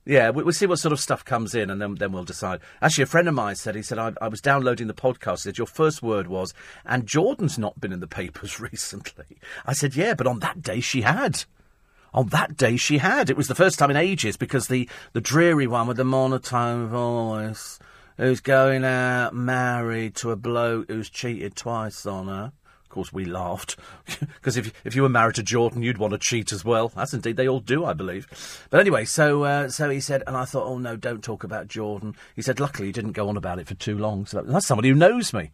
yeah, 0.09 0.31
we, 0.31 0.41
will 0.41 0.51
see 0.51 0.65
what 0.65 0.79
sort 0.79 0.91
of 0.91 0.99
stuff 0.99 1.23
comes 1.23 1.53
in, 1.53 1.69
and 1.69 1.79
then 1.79 1.93
then 1.93 2.11
we'll 2.11 2.23
decide. 2.23 2.61
Actually, 2.81 3.03
a 3.03 3.07
friend 3.07 3.27
of 3.27 3.35
mine 3.35 3.55
said 3.55 3.75
he 3.75 3.83
said 3.83 3.99
I, 3.99 4.11
I 4.19 4.27
was 4.27 4.41
downloading 4.41 4.87
the 4.87 4.93
podcast. 4.95 5.37
He 5.37 5.41
said 5.43 5.59
your 5.59 5.67
first 5.67 6.01
word 6.01 6.25
was, 6.25 6.51
and 6.83 7.05
Jordan's 7.05 7.59
not 7.59 7.79
been 7.79 7.93
in 7.93 7.99
the 7.99 8.07
papers 8.07 8.59
recently. 8.71 9.37
I 9.67 9.73
said 9.73 9.95
yeah, 9.95 10.15
but 10.15 10.25
on 10.25 10.39
that 10.39 10.63
day 10.63 10.79
she 10.79 11.01
had. 11.01 11.43
On 12.11 12.27
that 12.29 12.57
day 12.57 12.75
she 12.75 12.97
had. 12.97 13.29
It 13.29 13.37
was 13.37 13.47
the 13.47 13.53
first 13.53 13.77
time 13.77 13.91
in 13.91 13.97
ages 13.97 14.35
because 14.35 14.67
the 14.67 14.89
the 15.13 15.21
dreary 15.21 15.67
one 15.67 15.85
with 15.85 15.97
the 15.97 16.03
monotone 16.03 16.87
voice 16.87 17.77
who's 18.17 18.39
going 18.39 18.83
out 18.83 19.35
married 19.35 20.15
to 20.15 20.31
a 20.31 20.35
bloke 20.35 20.89
who's 20.89 21.11
cheated 21.11 21.55
twice 21.55 22.07
on 22.07 22.27
her. 22.27 22.51
Of 22.89 22.93
course, 22.93 23.13
we 23.13 23.23
laughed 23.23 23.75
because 24.19 24.57
if 24.57 24.73
if 24.83 24.95
you 24.95 25.03
were 25.03 25.09
married 25.09 25.35
to 25.35 25.43
Jordan, 25.43 25.83
you'd 25.83 25.99
want 25.99 26.13
to 26.13 26.17
cheat 26.17 26.51
as 26.51 26.65
well. 26.65 26.87
That's 26.89 27.13
indeed 27.13 27.37
they 27.37 27.47
all 27.47 27.59
do, 27.59 27.85
I 27.85 27.93
believe. 27.93 28.65
But 28.71 28.79
anyway, 28.79 29.05
so 29.05 29.43
uh, 29.43 29.69
so 29.69 29.91
he 29.91 29.99
said, 29.99 30.23
and 30.25 30.35
I 30.35 30.45
thought, 30.45 30.65
oh 30.65 30.79
no, 30.79 30.95
don't 30.95 31.23
talk 31.23 31.43
about 31.43 31.67
Jordan. 31.67 32.15
He 32.35 32.41
said, 32.41 32.59
luckily, 32.59 32.87
he 32.87 32.91
didn't 32.91 33.11
go 33.11 33.29
on 33.29 33.37
about 33.37 33.59
it 33.59 33.67
for 33.67 33.75
too 33.75 33.95
long. 33.95 34.25
So 34.25 34.41
that's 34.41 34.65
somebody 34.65 34.89
who 34.89 34.95
knows 34.95 35.33
me. 35.35 35.51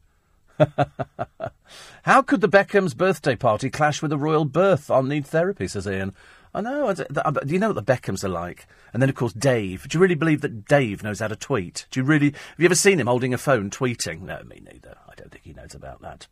How 2.03 2.21
could 2.21 2.39
the 2.39 2.47
Beckham's 2.47 2.93
birthday 2.93 3.35
party 3.35 3.69
clash 3.69 4.01
with 4.01 4.13
a 4.13 4.17
royal 4.17 4.45
birth 4.45 4.89
on 4.89 5.09
need 5.09 5.27
therapy? 5.27 5.67
Says 5.67 5.87
Ian. 5.87 6.13
I 6.55 6.61
know. 6.61 6.93
Do 6.93 7.05
you 7.47 7.59
know 7.59 7.73
what 7.73 7.85
the 7.85 7.93
Beckhams 7.93 8.23
are 8.23 8.29
like? 8.29 8.65
And 8.93 9.01
then, 9.01 9.09
of 9.09 9.15
course, 9.15 9.33
Dave. 9.33 9.89
Do 9.89 9.97
you 9.97 10.01
really 10.01 10.15
believe 10.15 10.39
that 10.39 10.63
Dave 10.63 11.03
knows 11.03 11.19
how 11.19 11.27
to 11.27 11.35
tweet? 11.35 11.85
Do 11.91 11.99
you 11.99 12.05
really? 12.05 12.31
Have 12.31 12.55
you 12.57 12.65
ever 12.65 12.75
seen 12.75 12.97
him 12.97 13.07
holding 13.07 13.33
a 13.33 13.37
phone 13.37 13.69
tweeting? 13.69 14.21
No, 14.21 14.41
me 14.45 14.61
neither. 14.63 14.95
I 15.05 15.15
don't 15.15 15.29
think 15.29 15.43
he 15.43 15.51
knows 15.51 15.75
about 15.75 16.01
that. 16.01 16.27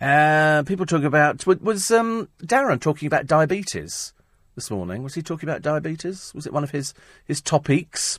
Uh, 0.00 0.62
people 0.64 0.86
talk 0.86 1.02
about 1.02 1.46
was 1.46 1.90
um, 1.90 2.28
Darren 2.42 2.80
talking 2.80 3.06
about 3.06 3.26
diabetes 3.26 4.12
this 4.54 4.70
morning? 4.70 5.02
Was 5.02 5.14
he 5.14 5.22
talking 5.22 5.48
about 5.48 5.62
diabetes? 5.62 6.32
Was 6.34 6.46
it 6.46 6.52
one 6.52 6.64
of 6.64 6.70
his 6.70 6.94
his 7.24 7.40
topics? 7.40 8.18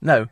No. 0.00 0.26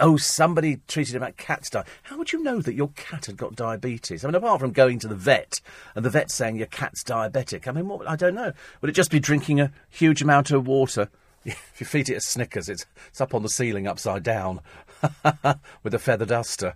Oh, 0.00 0.16
somebody 0.16 0.80
treated 0.88 1.14
about 1.14 1.36
cat's 1.36 1.70
diet. 1.70 1.86
How 2.02 2.18
would 2.18 2.32
you 2.32 2.42
know 2.42 2.60
that 2.60 2.74
your 2.74 2.88
cat 2.96 3.26
had 3.26 3.36
got 3.36 3.54
diabetes? 3.54 4.24
I 4.24 4.28
mean, 4.28 4.34
apart 4.34 4.58
from 4.58 4.72
going 4.72 4.98
to 5.00 5.08
the 5.08 5.14
vet 5.14 5.60
and 5.94 6.04
the 6.04 6.10
vet 6.10 6.32
saying 6.32 6.56
your 6.56 6.66
cat's 6.66 7.04
diabetic, 7.04 7.68
I 7.68 7.72
mean, 7.72 7.86
what, 7.86 8.08
I 8.08 8.16
don't 8.16 8.34
know. 8.34 8.52
Would 8.80 8.90
it 8.90 8.94
just 8.94 9.12
be 9.12 9.20
drinking 9.20 9.60
a 9.60 9.70
huge 9.88 10.20
amount 10.20 10.50
of 10.50 10.66
water? 10.66 11.08
If 11.44 11.76
you 11.78 11.86
feed 11.86 12.08
it 12.08 12.14
a 12.14 12.20
Snickers, 12.20 12.68
it's, 12.68 12.86
it's 13.08 13.20
up 13.20 13.34
on 13.34 13.42
the 13.42 13.48
ceiling 13.48 13.86
upside 13.86 14.22
down 14.22 14.60
with 15.82 15.94
a 15.94 15.98
feather 15.98 16.26
duster. 16.26 16.74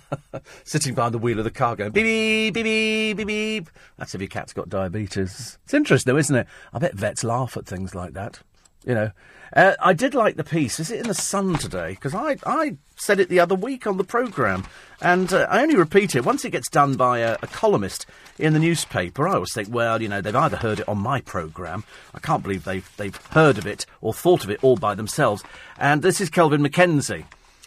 Sitting 0.64 0.94
behind 0.94 1.14
the 1.14 1.18
wheel 1.18 1.38
of 1.38 1.44
the 1.44 1.50
car 1.50 1.76
going 1.76 1.92
beep, 1.92 2.54
beep, 2.54 2.64
beep, 2.64 3.16
beep, 3.16 3.26
beep. 3.26 3.70
That's 3.98 4.14
if 4.14 4.20
your 4.20 4.28
cat's 4.28 4.52
got 4.52 4.68
diabetes. 4.68 5.58
It's 5.64 5.74
interesting, 5.74 6.12
though, 6.12 6.18
isn't 6.18 6.34
it? 6.34 6.46
I 6.72 6.78
bet 6.78 6.94
vets 6.94 7.24
laugh 7.24 7.56
at 7.56 7.66
things 7.66 7.94
like 7.94 8.14
that. 8.14 8.40
You 8.84 8.94
know, 8.94 9.10
uh, 9.54 9.74
I 9.80 9.92
did 9.92 10.14
like 10.14 10.36
the 10.36 10.44
piece. 10.44 10.80
Is 10.80 10.90
it 10.90 11.00
in 11.00 11.08
the 11.08 11.14
Sun 11.14 11.54
today? 11.54 11.90
Because 11.90 12.14
I, 12.14 12.36
I 12.46 12.76
said 12.96 13.20
it 13.20 13.28
the 13.28 13.40
other 13.40 13.54
week 13.54 13.86
on 13.86 13.96
the 13.96 14.04
programme, 14.04 14.64
and 15.00 15.32
uh, 15.32 15.46
I 15.50 15.62
only 15.62 15.76
repeat 15.76 16.14
it 16.14 16.24
once 16.24 16.44
it 16.44 16.50
gets 16.50 16.70
done 16.70 16.94
by 16.96 17.18
a, 17.18 17.36
a, 17.42 17.46
columnist 17.46 18.06
in 18.38 18.52
the 18.52 18.58
newspaper. 18.58 19.28
I 19.28 19.34
always 19.34 19.52
think, 19.52 19.68
well, 19.70 20.00
you 20.00 20.08
know, 20.08 20.20
they've 20.20 20.34
either 20.34 20.56
heard 20.56 20.80
it 20.80 20.88
on 20.88 20.98
my 20.98 21.20
programme. 21.20 21.84
I 22.14 22.20
can't 22.20 22.42
believe 22.42 22.64
they've 22.64 22.88
they've 22.96 23.16
heard 23.30 23.58
of 23.58 23.66
it 23.66 23.84
or 24.00 24.14
thought 24.14 24.44
of 24.44 24.50
it 24.50 24.62
all 24.62 24.76
by 24.76 24.94
themselves. 24.94 25.42
And 25.78 26.02
this 26.02 26.20
is 26.20 26.30
Kelvin 26.30 26.62
MacKenzie. 26.62 27.24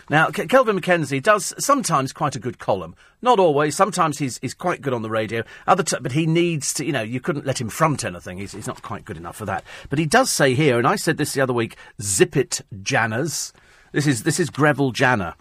Now, 0.09 0.29
K- 0.29 0.47
Kelvin 0.47 0.79
MacKenzie 0.79 1.21
does 1.21 1.53
sometimes 1.57 2.13
quite 2.13 2.35
a 2.35 2.39
good 2.39 2.59
column. 2.59 2.95
Not 3.21 3.39
always. 3.39 3.75
Sometimes 3.75 4.19
he's, 4.19 4.37
he's 4.39 4.53
quite 4.53 4.81
good 4.81 4.93
on 4.93 5.01
the 5.01 5.09
radio. 5.09 5.43
Other 5.65 5.83
t- 5.83 5.97
but 6.01 6.11
he 6.11 6.25
needs 6.25 6.73
to, 6.75 6.85
you 6.85 6.91
know, 6.91 7.01
you 7.01 7.19
couldn't 7.19 7.45
let 7.45 7.59
him 7.59 7.69
front 7.69 8.03
anything. 8.03 8.37
He's, 8.37 8.51
he's 8.51 8.67
not 8.67 8.81
quite 8.81 9.05
good 9.05 9.17
enough 9.17 9.35
for 9.35 9.45
that. 9.45 9.63
But 9.89 9.99
he 9.99 10.05
does 10.05 10.29
say 10.29 10.53
here, 10.53 10.77
and 10.77 10.87
I 10.87 10.95
said 10.95 11.17
this 11.17 11.33
the 11.33 11.41
other 11.41 11.53
week, 11.53 11.75
zip 12.01 12.37
it, 12.37 12.61
Janners. 12.81 13.51
This 13.91 14.05
is, 14.05 14.23
this 14.23 14.39
is 14.39 14.49
Greville 14.49 14.91
Janner. 14.91 15.35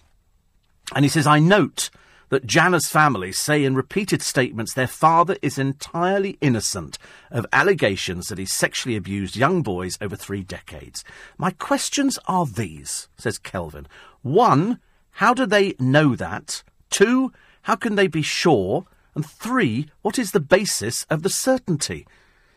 And 0.95 1.05
he 1.05 1.09
says, 1.09 1.27
I 1.27 1.39
note 1.39 1.91
that 2.29 2.47
Janner's 2.47 2.89
family 2.89 3.33
say 3.33 3.65
in 3.65 3.75
repeated 3.75 4.23
statements 4.23 4.75
their 4.75 4.87
father 4.87 5.37
is 5.43 5.59
entirely 5.59 6.39
innocent 6.41 6.99
of 7.31 7.47
allegations 7.53 8.29
that 8.29 8.39
he 8.39 8.47
sexually 8.47 8.97
abused 8.97 9.37
young 9.37 9.63
boys 9.63 9.99
over 10.01 10.17
three 10.17 10.43
decades. 10.43 11.05
My 11.39 11.51
questions 11.51 12.19
are 12.27 12.47
these, 12.47 13.09
says 13.17 13.39
Kelvin. 13.39 13.87
One, 14.23 14.81
how 15.13 15.35
do 15.35 15.47
they 15.47 15.75
know 15.79 16.17
that? 16.17 16.63
Two, 16.91 17.33
how 17.63 17.77
can 17.77 17.95
they 17.95 18.07
be 18.07 18.23
sure? 18.23 18.87
And 19.15 19.25
three, 19.25 19.89
what 20.03 20.19
is 20.19 20.33
the 20.33 20.41
basis 20.41 21.05
of 21.11 21.23
the 21.23 21.31
certainty? 21.31 22.07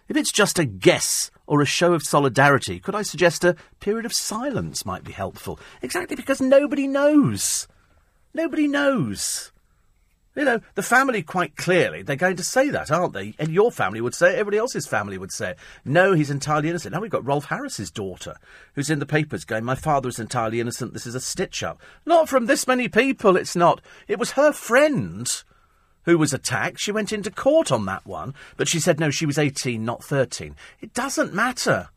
If 0.07 0.15
it's 0.15 0.31
just 0.31 0.57
a 0.57 0.65
guess 0.65 1.29
or 1.45 1.61
a 1.61 1.65
show 1.65 1.93
of 1.93 2.03
solidarity, 2.03 2.79
could 2.79 2.95
I 2.95 3.01
suggest 3.01 3.43
a 3.43 3.55
period 3.79 4.05
of 4.05 4.13
silence 4.13 4.85
might 4.85 5.03
be 5.03 5.11
helpful? 5.11 5.59
Exactly 5.81 6.15
because 6.15 6.41
nobody 6.41 6.87
knows. 6.87 7.67
Nobody 8.33 8.67
knows. 8.67 9.51
You 10.37 10.45
know, 10.45 10.61
the 10.75 10.83
family 10.83 11.23
quite 11.23 11.55
clearly, 11.55 12.03
they're 12.03 12.15
going 12.15 12.35
to 12.35 12.43
say 12.43 12.69
that, 12.69 12.91
aren't 12.91 13.13
they? 13.13 13.33
And 13.39 13.49
your 13.49 13.71
family 13.71 14.01
would 14.01 14.13
say 14.13 14.29
it, 14.29 14.33
everybody 14.33 14.59
else's 14.59 14.85
family 14.85 15.17
would 15.17 15.31
say 15.31 15.51
it. 15.51 15.57
No, 15.83 16.13
he's 16.13 16.29
entirely 16.29 16.69
innocent. 16.69 16.93
Now 16.93 17.01
we've 17.01 17.09
got 17.09 17.25
Rolf 17.25 17.45
Harris's 17.45 17.89
daughter, 17.89 18.35
who's 18.75 18.91
in 18.91 18.99
the 18.99 19.07
papers 19.07 19.45
going, 19.45 19.63
My 19.63 19.73
father 19.73 20.07
is 20.09 20.19
entirely 20.19 20.59
innocent, 20.59 20.93
this 20.93 21.07
is 21.07 21.15
a 21.15 21.19
stitch 21.19 21.63
up. 21.63 21.81
Not 22.05 22.29
from 22.29 22.45
this 22.45 22.67
many 22.67 22.87
people, 22.87 23.35
it's 23.35 23.55
not. 23.55 23.81
It 24.07 24.19
was 24.19 24.33
her 24.33 24.51
friend 24.51 25.27
who 26.03 26.19
was 26.19 26.33
attacked. 26.33 26.79
She 26.79 26.91
went 26.91 27.11
into 27.11 27.31
court 27.31 27.71
on 27.71 27.87
that 27.87 28.05
one, 28.05 28.35
but 28.57 28.67
she 28.67 28.79
said 28.79 28.99
no, 28.99 29.09
she 29.09 29.25
was 29.25 29.39
18, 29.39 29.83
not 29.83 30.03
13. 30.03 30.55
It 30.81 30.93
doesn't 30.93 31.33
matter. 31.33 31.89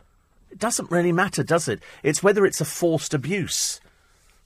It 0.51 0.59
doesn't 0.59 0.91
really 0.91 1.13
matter, 1.13 1.43
does 1.43 1.69
it? 1.69 1.83
It's 2.03 2.23
whether 2.23 2.47
it's 2.47 2.63
a 2.63 2.65
forced 2.65 3.13
abuse. 3.13 3.83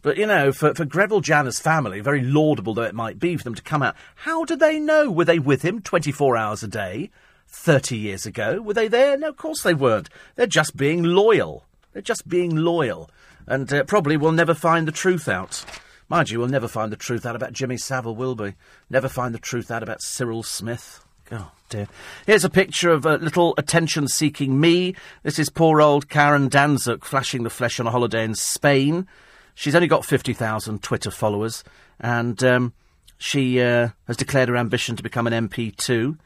But, 0.05 0.19
you 0.19 0.27
know, 0.27 0.53
for, 0.53 0.75
for 0.75 0.85
Greville 0.85 1.23
Janner's 1.23 1.59
family, 1.59 2.01
very 2.01 2.21
laudable 2.21 2.75
though 2.75 2.83
it 2.83 2.95
might 2.95 3.19
be 3.19 3.39
for 3.39 3.43
them 3.43 3.55
to 3.55 3.63
come 3.63 3.83
out, 3.83 3.97
how 4.17 4.45
do 4.45 4.55
they 4.55 4.79
know? 4.79 5.11
Were 5.11 5.25
they 5.25 5.39
with 5.39 5.63
him 5.63 5.81
24 5.81 6.37
hours 6.37 6.63
a 6.63 6.69
day 6.69 7.11
30 7.49 7.97
years 7.97 8.27
ago? 8.27 8.61
Were 8.61 8.75
they 8.75 8.87
there? 8.87 9.17
No, 9.17 9.31
of 9.31 9.39
course 9.39 9.63
they 9.63 9.73
weren't. 9.73 10.11
They're 10.37 10.47
just 10.47 10.77
being 10.77 11.03
loyal. 11.03 11.65
They're 11.95 12.03
just 12.03 12.29
being 12.29 12.55
loyal. 12.55 13.09
And 13.47 13.73
uh, 13.73 13.85
probably 13.85 14.19
will 14.19 14.31
never 14.31 14.53
find 14.53 14.87
the 14.87 14.93
truth 14.93 15.27
out. 15.27 15.65
Mind 16.11 16.29
you, 16.29 16.39
we'll 16.39 16.49
never 16.49 16.69
find 16.69 16.93
the 16.93 16.97
truth 16.97 17.25
out 17.25 17.35
about 17.35 17.55
Jimmy 17.55 17.79
Savile, 17.79 18.15
will 18.15 18.35
we? 18.35 18.57
Never 18.91 19.09
find 19.09 19.35
the 19.35 19.39
truth 19.39 19.71
out 19.71 19.83
about 19.83 20.03
Cyril 20.03 20.43
Smith. 20.43 21.03
Oh, 21.33 21.51
dear. 21.71 21.89
Here's 22.27 22.45
a 22.45 22.51
picture 22.51 22.91
of 22.91 23.07
a 23.07 23.17
little 23.17 23.55
attention 23.57 24.09
seeking 24.09 24.61
me. 24.61 24.97
This 25.23 25.39
is 25.39 25.49
poor 25.49 25.81
old 25.81 26.11
Karen 26.11 26.51
Danczuk 26.51 27.05
flashing 27.05 27.43
the 27.43 27.49
flesh 27.49 27.81
on 27.81 27.87
a 27.87 27.91
holiday 27.91 28.23
in 28.23 28.35
Spain. 28.35 29.09
She's 29.55 29.75
only 29.75 29.89
got 29.89 30.05
50,000 30.05 30.83
Twitter 30.83 31.11
followers, 31.11 31.63
and 32.01 32.43
um, 32.43 32.73
she 33.19 33.61
uh, 33.61 33.91
has 34.07 34.17
declared 34.17 34.49
her 34.49 34.57
ambition 34.57 34.97
to 34.97 35.03
become 35.03 35.27
an 35.27 35.49
MP 35.49 35.75
too. 35.77 36.17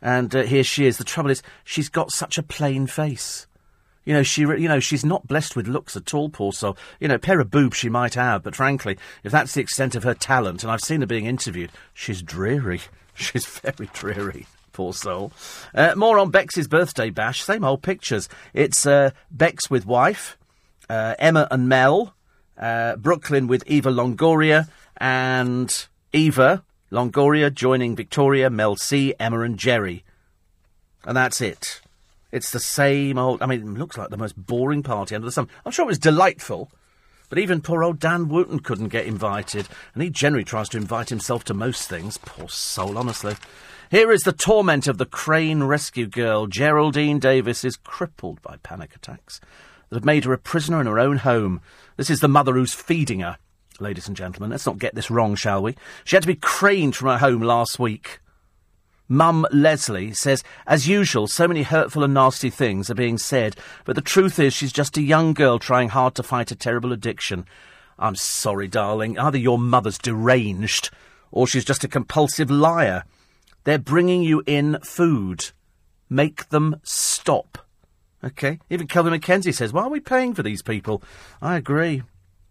And 0.00 0.34
uh, 0.34 0.42
here 0.42 0.64
she 0.64 0.86
is. 0.86 0.98
The 0.98 1.04
trouble 1.04 1.30
is, 1.30 1.42
she's 1.64 1.88
got 1.88 2.10
such 2.10 2.38
a 2.38 2.42
plain 2.42 2.86
face. 2.88 3.46
You 4.04 4.14
know, 4.14 4.24
she, 4.24 4.42
you 4.42 4.66
know, 4.66 4.80
she's 4.80 5.04
not 5.04 5.28
blessed 5.28 5.54
with 5.54 5.68
looks 5.68 5.96
at 5.96 6.12
all, 6.12 6.28
poor 6.28 6.52
soul. 6.52 6.76
You 6.98 7.06
know, 7.06 7.14
a 7.14 7.20
pair 7.20 7.38
of 7.38 7.52
boobs 7.52 7.76
she 7.76 7.88
might 7.88 8.14
have, 8.14 8.42
but 8.42 8.56
frankly, 8.56 8.98
if 9.22 9.30
that's 9.30 9.54
the 9.54 9.60
extent 9.60 9.94
of 9.94 10.02
her 10.02 10.14
talent, 10.14 10.64
and 10.64 10.72
I've 10.72 10.80
seen 10.80 11.02
her 11.02 11.06
being 11.06 11.26
interviewed, 11.26 11.70
she's 11.94 12.22
dreary. 12.22 12.80
She's 13.14 13.44
very 13.44 13.90
dreary. 13.92 14.46
Poor 14.72 14.94
soul. 14.94 15.32
Uh, 15.74 15.92
more 15.94 16.18
on 16.18 16.30
Bex's 16.30 16.66
birthday 16.66 17.10
bash. 17.10 17.42
Same 17.42 17.62
old 17.62 17.82
pictures. 17.82 18.26
It's 18.54 18.86
uh, 18.86 19.10
Bex 19.30 19.68
with 19.68 19.84
wife, 19.84 20.38
uh, 20.88 21.14
Emma 21.18 21.46
and 21.50 21.68
Mel, 21.68 22.14
uh, 22.58 22.96
Brooklyn 22.96 23.46
with 23.46 23.64
Eva 23.66 23.90
Longoria, 23.90 24.68
and 24.98 25.86
Eva 26.12 26.62
Longoria 26.90 27.52
joining 27.52 27.96
Victoria, 27.96 28.50
Mel 28.50 28.76
C, 28.76 29.14
Emma, 29.18 29.40
and 29.40 29.58
Jerry. 29.58 30.04
And 31.04 31.16
that's 31.16 31.40
it. 31.40 31.80
It's 32.30 32.50
the 32.50 32.60
same 32.60 33.18
old. 33.18 33.42
I 33.42 33.46
mean, 33.46 33.60
it 33.60 33.78
looks 33.78 33.98
like 33.98 34.10
the 34.10 34.16
most 34.16 34.36
boring 34.36 34.82
party 34.82 35.14
under 35.14 35.26
the 35.26 35.32
sun. 35.32 35.48
I'm 35.64 35.72
sure 35.72 35.84
it 35.84 35.88
was 35.88 35.98
delightful, 35.98 36.70
but 37.28 37.38
even 37.38 37.60
poor 37.60 37.82
old 37.82 37.98
Dan 37.98 38.28
Wootton 38.28 38.60
couldn't 38.60 38.88
get 38.88 39.06
invited, 39.06 39.68
and 39.94 40.02
he 40.02 40.10
generally 40.10 40.44
tries 40.44 40.68
to 40.70 40.78
invite 40.78 41.08
himself 41.08 41.44
to 41.44 41.54
most 41.54 41.88
things. 41.88 42.18
Poor 42.18 42.48
soul, 42.48 42.96
honestly. 42.96 43.36
Here 43.90 44.10
is 44.10 44.22
the 44.22 44.32
torment 44.32 44.88
of 44.88 44.96
the 44.96 45.04
crane 45.04 45.64
rescue 45.64 46.06
girl. 46.06 46.46
Geraldine 46.46 47.18
Davis 47.18 47.64
is 47.64 47.76
crippled 47.76 48.40
by 48.40 48.56
panic 48.62 48.94
attacks 48.94 49.40
that 49.92 49.96
have 49.96 50.04
made 50.06 50.24
her 50.24 50.32
a 50.32 50.38
prisoner 50.38 50.80
in 50.80 50.86
her 50.86 50.98
own 50.98 51.18
home. 51.18 51.60
This 51.98 52.08
is 52.08 52.20
the 52.20 52.28
mother 52.28 52.54
who's 52.54 52.72
feeding 52.72 53.20
her. 53.20 53.36
Ladies 53.78 54.08
and 54.08 54.16
gentlemen, 54.16 54.48
let's 54.48 54.64
not 54.64 54.78
get 54.78 54.94
this 54.94 55.10
wrong, 55.10 55.34
shall 55.34 55.62
we? 55.62 55.76
She 56.04 56.16
had 56.16 56.22
to 56.22 56.28
be 56.28 56.34
craned 56.34 56.96
from 56.96 57.08
her 57.08 57.18
home 57.18 57.42
last 57.42 57.78
week. 57.78 58.18
Mum 59.06 59.44
Leslie 59.52 60.14
says, 60.14 60.42
as 60.66 60.88
usual, 60.88 61.26
so 61.26 61.46
many 61.46 61.62
hurtful 61.62 62.02
and 62.02 62.14
nasty 62.14 62.48
things 62.48 62.88
are 62.88 62.94
being 62.94 63.18
said, 63.18 63.54
but 63.84 63.94
the 63.94 64.00
truth 64.00 64.38
is 64.38 64.54
she's 64.54 64.72
just 64.72 64.96
a 64.96 65.02
young 65.02 65.34
girl 65.34 65.58
trying 65.58 65.90
hard 65.90 66.14
to 66.14 66.22
fight 66.22 66.50
a 66.50 66.56
terrible 66.56 66.94
addiction. 66.94 67.44
I'm 67.98 68.14
sorry, 68.14 68.68
darling. 68.68 69.18
Either 69.18 69.36
your 69.36 69.58
mother's 69.58 69.98
deranged 69.98 70.88
or 71.30 71.46
she's 71.46 71.66
just 71.66 71.84
a 71.84 71.88
compulsive 71.88 72.50
liar. 72.50 73.04
They're 73.64 73.78
bringing 73.78 74.22
you 74.22 74.42
in 74.46 74.78
food. 74.82 75.50
Make 76.08 76.48
them 76.48 76.76
stop. 76.82 77.58
Okay? 78.24 78.58
Even 78.70 78.86
Kelvin 78.86 79.12
MacKenzie 79.12 79.54
says, 79.54 79.72
why 79.72 79.82
are 79.82 79.90
we 79.90 80.00
paying 80.00 80.34
for 80.34 80.42
these 80.42 80.62
people? 80.62 81.02
I 81.40 81.56
agree. 81.56 82.02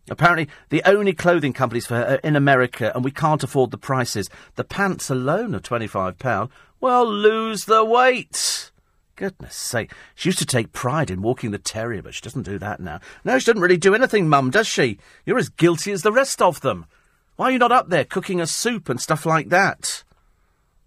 Apparently, 0.09 0.49
the 0.69 0.81
only 0.85 1.13
clothing 1.13 1.53
companies 1.53 1.85
for 1.85 1.95
her 1.95 2.05
are 2.05 2.15
in 2.15 2.35
America, 2.35 2.91
and 2.93 3.03
we 3.03 3.11
can't 3.11 3.43
afford 3.43 3.71
the 3.71 3.77
prices. 3.77 4.29
The 4.55 4.63
pants 4.63 5.09
alone 5.09 5.55
are 5.55 5.59
£25. 5.59 6.49
Well, 6.81 7.05
lose 7.05 7.65
the 7.65 7.85
weight. 7.85 8.71
Goodness 9.15 9.55
sake. 9.55 9.91
She 10.15 10.29
used 10.29 10.39
to 10.39 10.45
take 10.45 10.73
pride 10.73 11.11
in 11.11 11.21
walking 11.21 11.51
the 11.51 11.59
terrier, 11.59 12.01
but 12.01 12.15
she 12.15 12.21
doesn't 12.21 12.41
do 12.41 12.57
that 12.57 12.79
now. 12.79 12.99
No, 13.23 13.37
she 13.37 13.45
doesn't 13.45 13.61
really 13.61 13.77
do 13.77 13.93
anything, 13.93 14.27
Mum, 14.27 14.49
does 14.49 14.67
she? 14.67 14.97
You're 15.25 15.37
as 15.37 15.49
guilty 15.49 15.91
as 15.91 16.01
the 16.01 16.11
rest 16.11 16.41
of 16.41 16.61
them. 16.61 16.87
Why 17.35 17.45
are 17.45 17.51
you 17.51 17.59
not 17.59 17.71
up 17.71 17.89
there 17.89 18.03
cooking 18.03 18.41
a 18.41 18.47
soup 18.47 18.89
and 18.89 18.99
stuff 18.99 19.25
like 19.25 19.49
that? 19.49 20.03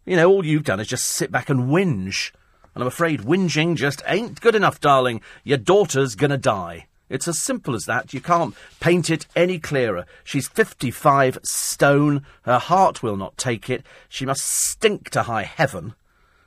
You 0.05 0.17
know, 0.17 0.29
all 0.29 0.45
you've 0.45 0.65
done 0.65 0.81
is 0.81 0.89
just 0.89 1.07
sit 1.07 1.31
back 1.31 1.49
and 1.49 1.69
whinge. 1.69 2.33
And 2.75 2.83
I'm 2.83 2.89
afraid 2.89 3.21
whinging 3.21 3.77
just 3.77 4.03
ain't 4.07 4.41
good 4.41 4.55
enough, 4.55 4.81
darling. 4.81 5.21
Your 5.45 5.59
daughter's 5.59 6.15
gonna 6.15 6.39
die. 6.39 6.87
It's 7.09 7.29
as 7.29 7.39
simple 7.39 7.75
as 7.75 7.85
that. 7.85 8.15
You 8.15 8.21
can't 8.21 8.55
paint 8.81 9.11
it 9.11 9.27
any 9.37 9.59
clearer. 9.59 10.07
She's 10.25 10.49
55 10.49 11.39
stone. 11.43 12.25
Her 12.43 12.59
heart 12.59 13.03
will 13.03 13.17
not 13.17 13.37
take 13.37 13.69
it. 13.69 13.85
She 14.09 14.27
must 14.27 14.45
stink 14.45 15.11
to 15.11 15.25
high 15.25 15.43
heaven. 15.43 15.95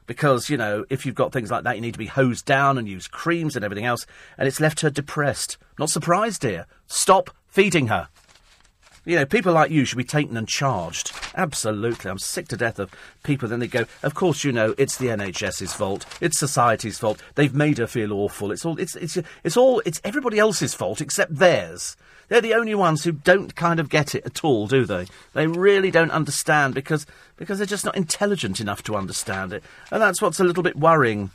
Because, 0.08 0.50
you 0.50 0.58
know, 0.58 0.86
if 0.90 1.06
you've 1.06 1.16
got 1.16 1.32
things 1.32 1.52
like 1.52 1.64
that, 1.64 1.76
you 1.76 1.82
need 1.82 1.94
to 1.94 2.00
be 2.00 2.08
hosed 2.08 2.46
down 2.46 2.78
and 2.78 2.88
use 2.88 3.08
creams 3.08 3.56
and 3.56 3.64
everything 3.64 3.86
else. 3.86 4.06
And 4.38 4.48
it's 4.48 4.60
left 4.60 4.80
her 4.82 4.90
depressed. 4.90 5.58
Not 5.78 5.90
surprised, 5.90 6.42
dear. 6.42 6.66
Stop 6.88 7.30
feeding 7.48 7.88
her. 7.88 8.08
You 9.08 9.16
know, 9.16 9.26
people 9.26 9.54
like 9.54 9.72
you 9.72 9.86
should 9.86 9.98
be 9.98 10.04
taken 10.04 10.36
and 10.36 10.46
charged. 10.46 11.14
Absolutely. 11.34 12.12
I'm 12.12 12.20
sick 12.20 12.50
to 12.50 12.58
death 12.58 12.78
of 12.78 12.92
people. 13.24 13.48
Then 13.48 13.60
they 13.60 13.68
go, 13.68 13.86
of 14.04 14.16
course, 14.16 14.44
you 14.44 14.52
know, 14.52 14.76
it's 14.78 14.98
the 14.98 15.08
NHS's 15.08 15.72
fault. 15.72 16.06
It's 16.20 16.38
society's 16.38 17.00
fault. 17.00 17.24
They've 17.36 17.54
made 17.54 17.78
her 17.78 17.88
feel 17.88 18.12
awful. 18.12 18.52
It's 18.52 18.66
all, 18.66 18.78
it's, 18.78 18.98
it's, 18.98 19.18
it's 19.46 19.56
all, 19.56 19.82
it's 19.86 20.02
everybody 20.04 20.40
else's 20.40 20.74
fault 20.74 21.00
except 21.00 21.34
theirs. 21.34 21.96
They're 22.28 22.42
the 22.42 22.54
only 22.54 22.76
ones 22.76 23.06
who 23.06 23.14
don't 23.14 23.56
kind 23.56 23.80
of 23.80 23.88
get 23.88 24.14
it 24.14 24.26
at 24.26 24.44
all, 24.44 24.68
do 24.68 24.84
they? 24.84 25.08
They 25.32 25.48
really 25.48 25.90
don't 25.90 26.12
understand 26.12 26.74
because, 26.74 27.06
because 27.38 27.60
they're 27.60 27.66
just 27.66 27.86
not 27.86 27.96
intelligent 27.96 28.60
enough 28.60 28.84
to 28.84 28.98
understand 28.98 29.54
it. 29.54 29.64
And 29.90 30.02
that's 30.02 30.22
what's 30.22 30.42
a 30.42 30.44
little 30.44 30.64
bit 30.64 30.76
worrying. 30.76 31.32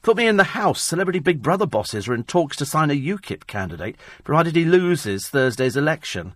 Put 0.00 0.16
me 0.16 0.26
in 0.26 0.38
the 0.38 0.44
House. 0.44 0.80
Celebrity 0.80 1.18
Big 1.18 1.42
Brother 1.42 1.66
bosses 1.66 2.08
are 2.08 2.14
in 2.14 2.24
talks 2.24 2.56
to 2.56 2.64
sign 2.64 2.90
a 2.90 2.98
UKIP 2.98 3.46
candidate, 3.46 3.96
provided 4.24 4.56
he 4.56 4.64
loses 4.64 5.28
Thursday's 5.28 5.76
election. 5.76 6.34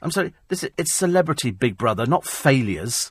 I'm 0.00 0.10
sorry, 0.10 0.32
this 0.48 0.62
is, 0.62 0.70
it's 0.76 0.92
celebrity 0.92 1.50
Big 1.50 1.76
Brother, 1.76 2.06
not 2.06 2.24
failures. 2.24 3.10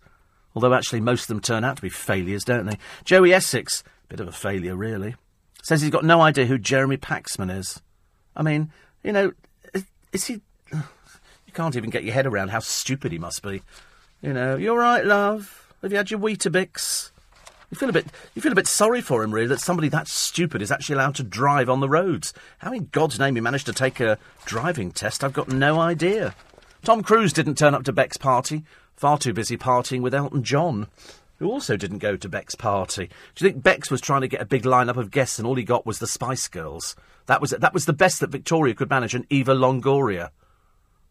Although 0.55 0.73
actually 0.73 1.01
most 1.01 1.23
of 1.23 1.27
them 1.27 1.39
turn 1.39 1.63
out 1.63 1.75
to 1.75 1.81
be 1.81 1.89
failures, 1.89 2.43
don't 2.43 2.65
they? 2.65 2.77
Joey 3.03 3.33
Essex, 3.33 3.83
bit 4.09 4.19
of 4.19 4.27
a 4.27 4.31
failure 4.31 4.75
really, 4.75 5.15
says 5.61 5.81
he's 5.81 5.91
got 5.91 6.05
no 6.05 6.21
idea 6.21 6.45
who 6.45 6.57
Jeremy 6.57 6.97
Paxman 6.97 7.55
is. 7.55 7.81
I 8.35 8.41
mean, 8.41 8.71
you 9.03 9.11
know, 9.11 9.33
is, 9.73 9.85
is 10.13 10.25
he? 10.25 10.41
You 10.71 11.53
can't 11.53 11.75
even 11.75 11.89
get 11.89 12.03
your 12.03 12.13
head 12.13 12.25
around 12.25 12.49
how 12.49 12.59
stupid 12.59 13.11
he 13.11 13.19
must 13.19 13.43
be. 13.43 13.61
You 14.21 14.33
know, 14.33 14.55
you're 14.55 14.79
right, 14.79 15.05
love? 15.05 15.73
Have 15.81 15.91
you 15.91 15.97
had 15.97 16.09
your 16.09 16.19
Weetabix? 16.19 17.11
You 17.69 17.75
feel 17.77 17.89
a 17.89 17.93
bit, 17.93 18.07
you 18.33 18.41
feel 18.41 18.51
a 18.51 18.55
bit 18.55 18.67
sorry 18.67 19.01
for 19.01 19.23
him, 19.23 19.33
really, 19.33 19.47
that 19.47 19.59
somebody 19.59 19.89
that 19.89 20.07
stupid 20.07 20.61
is 20.61 20.71
actually 20.71 20.95
allowed 20.95 21.15
to 21.15 21.23
drive 21.23 21.69
on 21.69 21.81
the 21.81 21.89
roads. 21.89 22.33
How 22.59 22.71
in 22.71 22.87
God's 22.91 23.19
name 23.19 23.35
he 23.35 23.41
managed 23.41 23.65
to 23.65 23.73
take 23.73 23.99
a 23.99 24.17
driving 24.45 24.91
test, 24.91 25.23
I've 25.23 25.33
got 25.33 25.49
no 25.49 25.79
idea. 25.79 26.33
Tom 26.87 27.03
Cruise 27.03 27.33
didn't 27.33 27.57
turn 27.57 27.75
up 27.75 27.83
to 27.83 27.91
Beck's 27.91 28.15
party. 28.15 28.63
Far 28.95 29.17
too 29.17 29.33
busy 29.33 29.57
partying 29.57 29.99
with 29.99 30.13
Elton 30.13 30.41
John, 30.41 30.87
who 31.35 31.51
also 31.51 31.75
didn't 31.75 31.97
go 31.97 32.15
to 32.15 32.29
Beck's 32.29 32.55
party. 32.55 33.07
Do 33.35 33.43
you 33.45 33.51
think 33.51 33.61
Beck's 33.61 33.91
was 33.91 33.99
trying 33.99 34.21
to 34.21 34.29
get 34.29 34.41
a 34.41 34.45
big 34.45 34.63
lineup 34.63 34.95
of 34.95 35.11
guests 35.11 35.37
and 35.37 35.45
all 35.45 35.55
he 35.55 35.65
got 35.65 35.85
was 35.85 35.99
the 35.99 36.07
Spice 36.07 36.47
Girls? 36.47 36.95
That 37.25 37.41
was 37.41 37.49
that 37.49 37.73
was 37.73 37.87
the 37.87 37.91
best 37.91 38.21
that 38.21 38.29
Victoria 38.29 38.73
could 38.73 38.89
manage, 38.89 39.13
and 39.13 39.25
Eva 39.29 39.53
Longoria. 39.53 40.29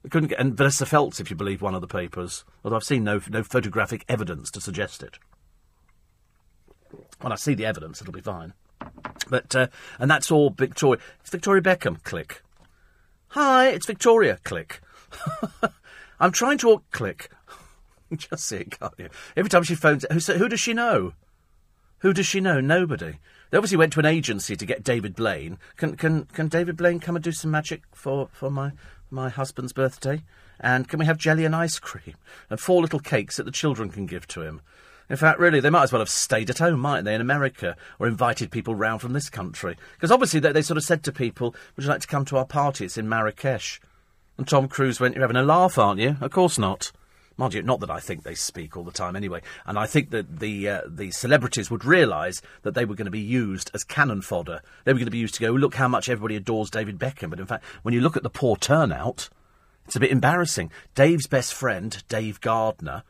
They 0.02 0.08
couldn't 0.08 0.30
get, 0.30 0.40
and 0.40 0.56
Vanessa 0.56 0.86
Feltz, 0.86 1.20
if 1.20 1.28
you 1.28 1.36
believe 1.36 1.60
one 1.60 1.74
of 1.74 1.82
the 1.82 1.86
papers. 1.86 2.46
Although 2.64 2.76
I've 2.76 2.82
seen 2.82 3.04
no 3.04 3.20
no 3.28 3.42
photographic 3.42 4.02
evidence 4.08 4.50
to 4.52 4.62
suggest 4.62 5.02
it. 5.02 5.18
When 7.20 7.34
I 7.34 7.36
see 7.36 7.52
the 7.52 7.66
evidence, 7.66 8.00
it'll 8.00 8.14
be 8.14 8.22
fine. 8.22 8.54
But 9.28 9.54
uh, 9.54 9.66
and 9.98 10.10
that's 10.10 10.30
all 10.30 10.48
Victoria. 10.48 11.02
It's 11.20 11.28
Victoria 11.28 11.60
Beckham. 11.60 12.02
Click. 12.02 12.42
Hi, 13.32 13.68
it's 13.68 13.84
Victoria. 13.84 14.38
Click. 14.42 14.80
I'm 16.20 16.32
trying 16.32 16.58
to 16.58 16.82
click. 16.92 17.30
Just 18.16 18.44
see 18.44 18.56
it, 18.56 18.78
can't 18.78 18.94
you? 18.98 19.08
Every 19.36 19.48
time 19.48 19.62
she 19.62 19.74
phones, 19.74 20.04
who, 20.10 20.34
who 20.34 20.48
does 20.48 20.60
she 20.60 20.74
know? 20.74 21.12
Who 22.00 22.12
does 22.12 22.26
she 22.26 22.40
know? 22.40 22.60
Nobody. 22.60 23.18
They 23.50 23.58
obviously 23.58 23.78
went 23.78 23.92
to 23.94 24.00
an 24.00 24.06
agency 24.06 24.56
to 24.56 24.66
get 24.66 24.84
David 24.84 25.14
Blaine. 25.14 25.58
Can 25.76 25.96
can 25.96 26.24
can 26.26 26.48
David 26.48 26.76
Blaine 26.76 27.00
come 27.00 27.16
and 27.16 27.24
do 27.24 27.32
some 27.32 27.50
magic 27.50 27.82
for, 27.92 28.28
for 28.32 28.50
my 28.50 28.72
my 29.10 29.28
husband's 29.28 29.72
birthday? 29.72 30.22
And 30.60 30.88
can 30.88 30.98
we 30.98 31.06
have 31.06 31.18
jelly 31.18 31.44
and 31.44 31.54
ice 31.54 31.78
cream 31.78 32.16
and 32.50 32.58
four 32.58 32.80
little 32.82 32.98
cakes 32.98 33.36
that 33.36 33.44
the 33.44 33.50
children 33.50 33.90
can 33.90 34.06
give 34.06 34.26
to 34.28 34.42
him? 34.42 34.62
In 35.08 35.16
fact, 35.16 35.38
really, 35.38 35.60
they 35.60 35.70
might 35.70 35.84
as 35.84 35.92
well 35.92 36.00
have 36.00 36.08
stayed 36.08 36.50
at 36.50 36.58
home, 36.58 36.80
mightn't 36.80 37.04
they, 37.04 37.14
in 37.14 37.20
America, 37.20 37.76
or 38.00 38.08
invited 38.08 38.50
people 38.50 38.74
round 38.74 39.00
from 39.00 39.12
this 39.12 39.30
country? 39.30 39.76
Because 39.94 40.10
obviously 40.10 40.40
they, 40.40 40.50
they 40.50 40.62
sort 40.62 40.78
of 40.78 40.84
said 40.84 41.04
to 41.04 41.12
people, 41.12 41.54
"Would 41.76 41.84
you 41.84 41.90
like 41.90 42.00
to 42.00 42.08
come 42.08 42.24
to 42.26 42.38
our 42.38 42.46
party? 42.46 42.84
It's 42.84 42.98
in 42.98 43.08
Marrakesh." 43.08 43.80
And 44.38 44.46
Tom 44.46 44.68
Cruise 44.68 45.00
went, 45.00 45.14
You're 45.14 45.24
having 45.24 45.36
a 45.36 45.42
laugh, 45.42 45.78
aren't 45.78 46.00
you? 46.00 46.16
Of 46.20 46.30
course 46.30 46.58
not. 46.58 46.92
Mind 47.38 47.52
you, 47.52 47.62
not 47.62 47.80
that 47.80 47.90
I 47.90 48.00
think 48.00 48.22
they 48.22 48.34
speak 48.34 48.76
all 48.76 48.84
the 48.84 48.90
time 48.90 49.14
anyway. 49.14 49.42
And 49.66 49.78
I 49.78 49.86
think 49.86 50.10
that 50.10 50.38
the 50.38 50.68
uh, 50.68 50.80
the 50.86 51.10
celebrities 51.10 51.70
would 51.70 51.84
realise 51.84 52.40
that 52.62 52.74
they 52.74 52.86
were 52.86 52.94
going 52.94 53.06
to 53.06 53.10
be 53.10 53.20
used 53.20 53.70
as 53.74 53.84
cannon 53.84 54.22
fodder. 54.22 54.62
They 54.84 54.92
were 54.92 54.98
going 54.98 55.06
to 55.06 55.10
be 55.10 55.18
used 55.18 55.34
to 55.34 55.40
go, 55.40 55.50
look 55.50 55.74
how 55.74 55.88
much 55.88 56.08
everybody 56.08 56.36
adores 56.36 56.70
David 56.70 56.98
Beckham. 56.98 57.28
But 57.28 57.40
in 57.40 57.46
fact, 57.46 57.64
when 57.82 57.92
you 57.92 58.00
look 58.00 58.16
at 58.16 58.22
the 58.22 58.30
poor 58.30 58.56
turnout, 58.56 59.28
it's 59.84 59.96
a 59.96 60.00
bit 60.00 60.10
embarrassing. 60.10 60.70
Dave's 60.94 61.26
best 61.26 61.52
friend, 61.52 62.02
Dave 62.08 62.40
Gardner, 62.40 63.02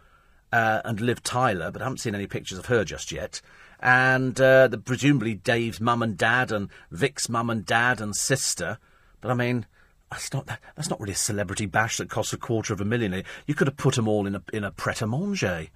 uh, 0.52 0.80
and 0.84 1.00
Liv 1.00 1.22
Tyler, 1.22 1.70
but 1.70 1.80
I 1.80 1.84
haven't 1.84 1.98
seen 1.98 2.14
any 2.14 2.26
pictures 2.26 2.58
of 2.58 2.66
her 2.66 2.84
just 2.84 3.12
yet. 3.12 3.40
And 3.78 4.40
uh, 4.40 4.66
the, 4.68 4.78
presumably 4.78 5.34
Dave's 5.34 5.80
mum 5.80 6.02
and 6.02 6.18
dad, 6.18 6.50
and 6.50 6.68
Vic's 6.90 7.28
mum 7.28 7.48
and 7.48 7.64
dad 7.64 8.00
and 8.00 8.16
sister. 8.16 8.78
But 9.20 9.30
I 9.30 9.34
mean, 9.34 9.66
that's 10.10 10.32
not 10.32 10.46
that's 10.46 10.90
not 10.90 11.00
really 11.00 11.12
a 11.12 11.16
celebrity 11.16 11.66
bash 11.66 11.96
that 11.96 12.08
costs 12.08 12.32
a 12.32 12.36
quarter 12.36 12.72
of 12.72 12.80
a 12.80 12.84
million. 12.84 13.22
You 13.46 13.54
could 13.54 13.66
have 13.66 13.76
put 13.76 13.94
them 13.96 14.08
all 14.08 14.26
in 14.26 14.34
a 14.36 14.42
in 14.52 14.64
a 14.64 14.70
pret 14.70 15.02
a 15.02 15.06
manger. 15.06 15.66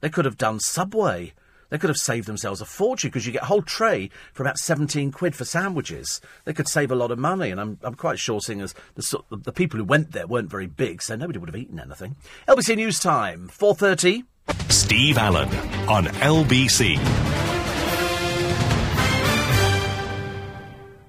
They 0.00 0.10
could 0.10 0.24
have 0.24 0.38
done 0.38 0.60
Subway. 0.60 1.32
They 1.70 1.76
could 1.76 1.90
have 1.90 1.98
saved 1.98 2.26
themselves 2.26 2.62
a 2.62 2.64
fortune 2.64 3.10
because 3.10 3.26
you 3.26 3.32
get 3.32 3.42
a 3.42 3.46
whole 3.46 3.62
tray 3.62 4.10
for 4.32 4.42
about 4.42 4.58
seventeen 4.58 5.12
quid 5.12 5.34
for 5.34 5.44
sandwiches. 5.44 6.20
They 6.44 6.54
could 6.54 6.68
save 6.68 6.90
a 6.90 6.94
lot 6.96 7.10
of 7.10 7.18
money, 7.18 7.50
and 7.50 7.60
I'm 7.60 7.78
I'm 7.82 7.94
quite 7.94 8.18
sure, 8.18 8.40
seeing 8.40 8.60
as 8.60 8.74
the 8.94 9.22
the 9.30 9.52
people 9.52 9.78
who 9.78 9.84
went 9.84 10.12
there 10.12 10.26
weren't 10.26 10.50
very 10.50 10.66
big, 10.66 11.02
so 11.02 11.16
nobody 11.16 11.38
would 11.38 11.48
have 11.48 11.60
eaten 11.60 11.80
anything. 11.80 12.16
LBC 12.46 12.76
News 12.76 13.00
Time, 13.00 13.48
four 13.48 13.74
thirty. 13.74 14.24
Steve 14.68 15.18
Allen 15.18 15.48
on 15.88 16.06
LBC. 16.06 17.57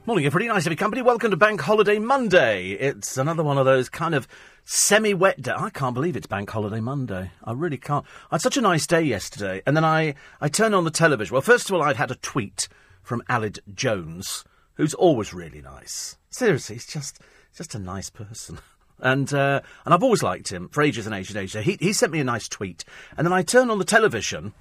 Morning, 0.10 0.32
pretty 0.32 0.48
nice 0.48 0.63
to 0.63 0.72
be 0.72 0.76
company. 0.76 1.04
Welcome 1.04 1.30
to 1.30 1.38
Bank 1.38 1.62
Holiday 1.62 2.00
Monday. 2.00 2.72
It's 2.72 3.15
another 3.15 3.43
one 3.43 3.60
of 3.60 3.65
those 3.65 3.89
kind 3.89 4.15
of 4.15 4.28
semi-wet 4.65 5.39
day. 5.39 5.52
I 5.56 5.69
can't 5.69 5.93
believe 5.93 6.17
it's 6.17 6.26
Bank 6.26 6.50
Holiday 6.50 6.80
Monday. 6.80 7.30
I 7.43 7.52
really 7.52 7.78
can't. 7.78 8.04
I 8.32 8.34
had 8.34 8.41
such 8.41 8.58
a 8.58 8.62
nice 8.62 8.88
day 8.88 9.04
yesterday, 9.04 9.62
and 9.67 9.78
then 9.78 9.86
I, 9.86 10.15
I 10.41 10.50
turned 10.50 10.74
on 10.74 10.84
the 10.84 10.89
television. 10.89 11.34
Well, 11.34 11.43
first 11.43 11.69
of 11.69 11.76
all, 11.76 11.84
I'd 11.84 11.98
had 11.98 12.10
a 12.10 12.15
tweet 12.15 12.67
from 13.04 13.22
Aled 13.30 13.60
Jones, 13.76 14.43
who's 14.78 14.95
always 14.95 15.32
really 15.32 15.62
nice. 15.62 16.17
Seriously, 16.32 16.78
he's 16.78 16.88
just, 16.88 17.19
just 17.56 17.76
a 17.76 17.80
nice 17.80 18.10
person. 18.10 18.58
And 19.02 19.34
uh, 19.34 19.62
and 19.86 19.93
I've 19.93 20.04
always 20.04 20.24
liked 20.24 20.52
him 20.52 20.67
for 20.67 20.82
ages 20.82 21.06
and 21.06 21.15
ages 21.15 21.34
and 21.34 21.43
ages. 21.43 21.63
He 21.63 21.78
he 21.80 21.93
sent 21.93 22.12
me 22.12 22.19
a 22.19 22.24
nice 22.26 22.50
tweet, 22.50 22.84
and 23.15 23.26
then 23.26 23.32
I 23.32 23.43
turned 23.43 23.72
on 23.72 23.80
the 23.80 23.86
television, 23.86 24.52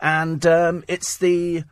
and 0.00 0.46
um, 0.46 0.82
it's 0.88 1.18
the 1.18 1.64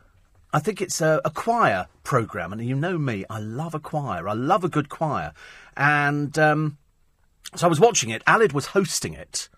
I 0.53 0.59
think 0.59 0.81
it's 0.81 1.01
a, 1.01 1.21
a, 1.25 1.31
choir 1.31 1.87
program, 2.03 2.53
and 2.53 2.65
you 2.67 2.75
know 2.75 2.99
me, 2.99 3.25
I 3.31 3.39
love 3.39 3.75
a 3.75 3.79
choir. 3.79 4.29
I 4.29 4.33
love 4.33 4.65
a 4.65 4.69
good 4.69 4.89
choir, 4.89 5.33
and 5.77 6.37
um, 6.39 6.79
so 7.55 7.67
I 7.67 7.71
was 7.71 7.79
watching 7.79 8.11
it. 8.11 8.25
Aled 8.25 8.53
was 8.53 8.67
hosting 8.67 9.15
it, 9.15 9.49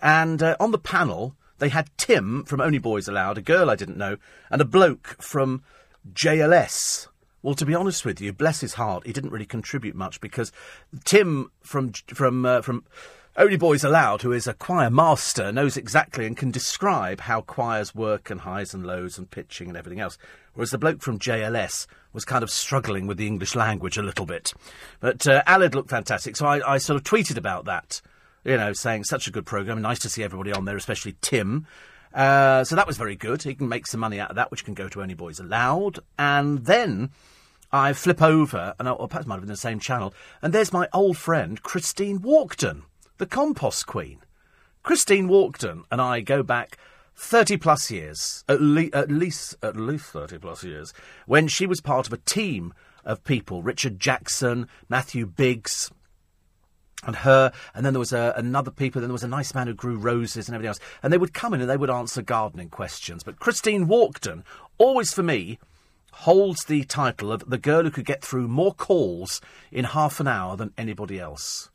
and 0.00 0.42
uh, 0.42 0.56
on 0.58 0.70
the 0.70 0.78
panel 0.78 1.34
they 1.58 1.68
had 1.68 1.90
Tim 1.96 2.44
from 2.44 2.60
Only 2.60 2.78
Boys 2.78 3.08
Aloud, 3.08 3.36
a 3.36 3.42
girl 3.42 3.68
I 3.68 3.74
didn't 3.74 3.98
know, 3.98 4.16
and 4.50 4.60
a 4.60 4.64
bloke 4.64 5.16
from 5.20 5.62
JLS. 6.12 7.08
Well, 7.42 7.54
to 7.54 7.66
be 7.66 7.74
honest 7.74 8.04
with 8.04 8.20
you, 8.20 8.32
bless 8.32 8.60
his 8.60 8.74
heart, 8.74 9.06
he 9.06 9.12
didn't 9.12 9.30
really 9.30 9.46
contribute 9.46 9.94
much 9.94 10.20
because 10.20 10.50
Tim 11.04 11.50
from 11.62 11.92
from 11.92 12.46
uh, 12.46 12.62
from 12.62 12.84
only 13.38 13.56
Boys 13.56 13.84
Aloud, 13.84 14.22
who 14.22 14.32
is 14.32 14.48
a 14.48 14.52
choir 14.52 14.90
master, 14.90 15.52
knows 15.52 15.76
exactly 15.76 16.26
and 16.26 16.36
can 16.36 16.50
describe 16.50 17.20
how 17.20 17.40
choirs 17.40 17.94
work 17.94 18.30
and 18.30 18.40
highs 18.40 18.74
and 18.74 18.84
lows 18.84 19.16
and 19.16 19.30
pitching 19.30 19.68
and 19.68 19.76
everything 19.76 20.00
else. 20.00 20.18
Whereas 20.54 20.72
the 20.72 20.78
bloke 20.78 21.02
from 21.02 21.20
JLS 21.20 21.86
was 22.12 22.24
kind 22.24 22.42
of 22.42 22.50
struggling 22.50 23.06
with 23.06 23.16
the 23.16 23.28
English 23.28 23.54
language 23.54 23.96
a 23.96 24.02
little 24.02 24.26
bit. 24.26 24.52
But 24.98 25.24
uh, 25.26 25.42
looked 25.72 25.88
fantastic, 25.88 26.34
so 26.36 26.46
I, 26.46 26.74
I 26.74 26.78
sort 26.78 26.96
of 26.96 27.04
tweeted 27.04 27.36
about 27.36 27.66
that. 27.66 28.02
you 28.44 28.56
know, 28.56 28.72
saying 28.72 29.04
such 29.04 29.28
a 29.28 29.30
good 29.30 29.46
programme. 29.46 29.80
Nice 29.80 30.00
to 30.00 30.08
see 30.08 30.24
everybody 30.24 30.52
on 30.52 30.64
there, 30.64 30.76
especially 30.76 31.14
Tim. 31.20 31.64
Uh, 32.12 32.64
so 32.64 32.74
that 32.74 32.88
was 32.88 32.96
very 32.96 33.14
good. 33.14 33.44
He 33.44 33.54
can 33.54 33.68
make 33.68 33.86
some 33.86 34.00
money 34.00 34.18
out 34.18 34.30
of 34.30 34.36
that, 34.36 34.50
which 34.50 34.64
can 34.64 34.74
go 34.74 34.88
to 34.88 35.00
Only 35.00 35.14
Boys 35.14 35.38
Aloud. 35.38 36.00
And 36.18 36.64
then 36.64 37.10
I 37.70 37.92
flip 37.92 38.20
over, 38.20 38.74
and 38.80 38.88
I, 38.88 38.92
or 38.92 39.06
perhaps 39.06 39.26
might 39.26 39.36
have 39.36 39.42
been 39.42 39.48
the 39.48 39.56
same 39.56 39.78
channel, 39.78 40.12
and 40.42 40.52
there's 40.52 40.72
my 40.72 40.88
old 40.92 41.18
friend 41.18 41.62
Christine 41.62 42.18
Walkden, 42.18 42.82
the 43.18 43.26
compost 43.26 43.86
queen. 43.86 44.20
Christine 44.82 45.28
Walkden 45.28 45.82
and 45.90 46.00
I 46.00 46.20
go 46.20 46.42
back 46.42 46.78
30 47.16 47.56
plus 47.56 47.90
years, 47.90 48.44
at, 48.48 48.60
le- 48.60 48.90
at 48.92 49.10
least 49.10 49.56
at 49.62 49.76
least 49.76 50.06
30 50.06 50.38
plus 50.38 50.64
years, 50.64 50.94
when 51.26 51.48
she 51.48 51.66
was 51.66 51.80
part 51.80 52.06
of 52.06 52.12
a 52.12 52.18
team 52.18 52.72
of 53.04 53.24
people, 53.24 53.62
Richard 53.62 53.98
Jackson, 53.98 54.68
Matthew 54.88 55.26
Biggs, 55.26 55.90
and 57.04 57.16
her, 57.16 57.52
and 57.74 57.84
then 57.84 57.92
there 57.92 58.00
was 58.00 58.12
a, 58.12 58.34
another 58.36 58.70
people, 58.70 59.00
then 59.00 59.08
there 59.08 59.12
was 59.14 59.24
a 59.24 59.28
nice 59.28 59.54
man 59.54 59.66
who 59.66 59.74
grew 59.74 59.96
roses 59.96 60.48
and 60.48 60.54
everything 60.54 60.68
else. 60.68 60.80
And 61.02 61.12
they 61.12 61.18
would 61.18 61.34
come 61.34 61.54
in 61.54 61.60
and 61.60 61.70
they 61.70 61.76
would 61.76 61.90
answer 61.90 62.22
gardening 62.22 62.70
questions. 62.70 63.22
But 63.22 63.38
Christine 63.38 63.86
Walkden, 63.86 64.42
always 64.78 65.12
for 65.12 65.22
me, 65.22 65.58
holds 66.12 66.64
the 66.64 66.84
title 66.84 67.32
of 67.32 67.48
the 67.48 67.58
girl 67.58 67.84
who 67.84 67.90
could 67.90 68.04
get 68.04 68.24
through 68.24 68.48
more 68.48 68.74
calls 68.74 69.40
in 69.70 69.84
half 69.84 70.18
an 70.20 70.26
hour 70.26 70.56
than 70.56 70.72
anybody 70.76 71.20
else. 71.20 71.70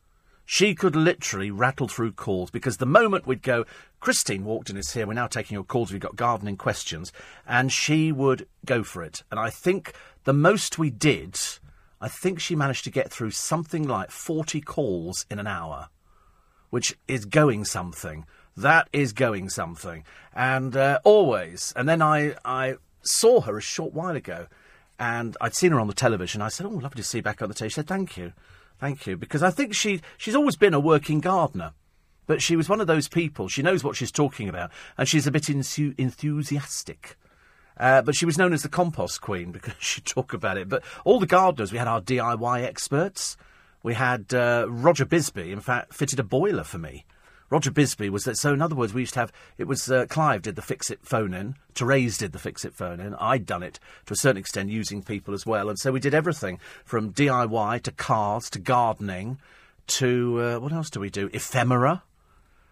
She 0.46 0.76
could 0.76 0.96
literally 0.96 1.52
rattle 1.52 1.88
through 1.88 2.14
calls 2.14 2.52
because 2.52 2.78
the 2.78 2.86
moment 2.86 3.26
we'd 3.26 3.42
go, 3.42 3.66
Christine 4.00 4.44
Walkden 4.44 4.78
is 4.78 4.92
here, 4.92 5.08
we're 5.08 5.14
now 5.14 5.28
taking 5.28 5.56
your 5.56 5.64
calls, 5.64 5.92
we've 5.92 6.02
got 6.02 6.16
gardening 6.16 6.58
questions, 6.58 7.14
and 7.48 7.72
she 7.72 8.12
would 8.12 8.48
go 8.66 8.84
for 8.84 9.02
it. 9.04 9.24
And 9.32 9.40
I 9.40 9.50
think 9.50 9.94
the 10.26 10.34
most 10.34 10.78
we 10.78 10.90
did 10.90 11.38
I 12.04 12.10
think 12.10 12.42
she 12.42 12.54
managed 12.54 12.84
to 12.84 12.92
get 12.92 13.10
through 13.10 13.32
something 13.32 13.88
like 13.88 14.12
40 14.12 14.60
calls 14.60 15.26
in 15.32 15.40
an 15.40 15.48
hour, 15.48 15.88
which 16.70 16.98
is 17.08 17.24
going 17.24 17.64
something. 17.64 18.26
That 18.58 18.90
is 18.92 19.14
going 19.14 19.48
something. 19.48 20.04
And 20.36 20.76
uh, 20.76 21.00
always. 21.06 21.72
And 21.78 21.88
then 21.88 22.02
I, 22.02 22.36
I 22.44 22.76
saw 23.04 23.40
her 23.40 23.58
a 23.58 23.62
short 23.62 23.94
while 23.94 24.18
ago, 24.18 24.48
and 25.00 25.38
I'd 25.40 25.56
seen 25.56 25.72
her 25.72 25.80
on 25.80 25.88
the 25.88 25.94
television. 25.94 26.42
I 26.42 26.50
said, 26.50 26.66
Oh, 26.66 26.72
lovely 26.72 27.02
to 27.02 27.04
see 27.04 27.20
you 27.20 27.24
back 27.24 27.42
on 27.42 27.48
the 27.48 27.56
television. 27.56 27.70
She 27.70 27.76
said, 27.76 27.88
Thank 27.88 28.18
you. 28.18 28.34
Thank 28.84 29.08
you. 29.08 29.16
Because 29.16 29.42
I 29.42 29.50
think 29.50 29.74
she, 29.74 30.02
she's 30.18 30.36
always 30.36 30.58
been 30.58 30.74
a 30.74 30.80
working 30.80 31.22
gardener. 31.22 31.72
But 32.28 32.42
she 32.42 32.58
was 32.58 32.68
one 32.68 32.82
of 32.82 32.88
those 32.88 33.08
people. 33.08 33.48
She 33.48 33.62
knows 33.62 33.82
what 33.82 33.96
she's 33.96 34.12
talking 34.12 34.50
about, 34.50 34.72
and 34.98 35.08
she's 35.08 35.26
a 35.26 35.32
bit 35.32 35.50
enthusiastic. 35.50 37.16
Uh, 37.78 38.02
but 38.02 38.14
she 38.14 38.26
was 38.26 38.38
known 38.38 38.52
as 38.52 38.62
the 38.62 38.68
compost 38.68 39.22
queen 39.22 39.52
because 39.54 39.76
she'd 39.80 40.06
talk 40.06 40.34
about 40.34 40.58
it. 40.58 40.68
But 40.68 40.84
all 41.06 41.22
the 41.22 41.26
gardeners, 41.26 41.72
we 41.72 41.78
had 41.78 41.88
our 41.88 42.02
DIY 42.02 42.66
experts. 42.66 43.38
We 43.84 43.94
had 43.94 44.34
uh, 44.34 44.66
Roger 44.68 45.06
Bisby, 45.06 45.54
in 45.54 45.62
fact, 45.62 45.94
fitted 45.94 46.20
a 46.20 46.24
boiler 46.24 46.66
for 46.66 46.78
me. 46.78 47.06
Roger 47.54 47.70
Bisby 47.70 48.10
was 48.10 48.24
that. 48.24 48.40
So, 48.40 48.52
in 48.52 48.64
other 48.64 48.74
words, 48.74 48.96
we 48.96 49.02
used 49.02 49.14
to 49.14 49.20
have 49.20 49.32
it 49.60 49.68
was 49.68 49.92
uh, 49.92 50.08
Clive 50.08 50.42
did 50.42 50.56
the 50.56 50.64
fix 50.64 50.90
it 50.90 50.98
phone 51.04 51.36
in, 51.36 51.54
Therese 51.76 52.18
did 52.18 52.32
the 52.32 52.40
fix 52.40 52.66
it 52.66 52.74
phone 52.74 53.00
in. 53.00 53.14
I'd 53.14 53.46
done 53.46 53.62
it 53.62 53.80
to 54.08 54.16
a 54.16 54.18
certain 54.18 54.40
extent 54.40 54.72
using 54.72 55.04
people 55.04 55.36
as 55.36 55.46
well, 55.46 55.70
and 55.70 55.78
so 55.78 55.92
we 55.92 56.00
did 56.00 56.16
everything 56.16 56.60
from 56.84 57.14
DIY 57.14 57.84
to 57.84 57.92
cars 57.92 58.50
to 58.50 58.60
gardening 58.60 59.38
to 59.86 60.42
uh, 60.42 60.60
what 60.62 60.74
else 60.74 60.90
do 60.90 61.00
we 61.00 61.12
do? 61.12 61.30
Ephemera. 61.32 62.02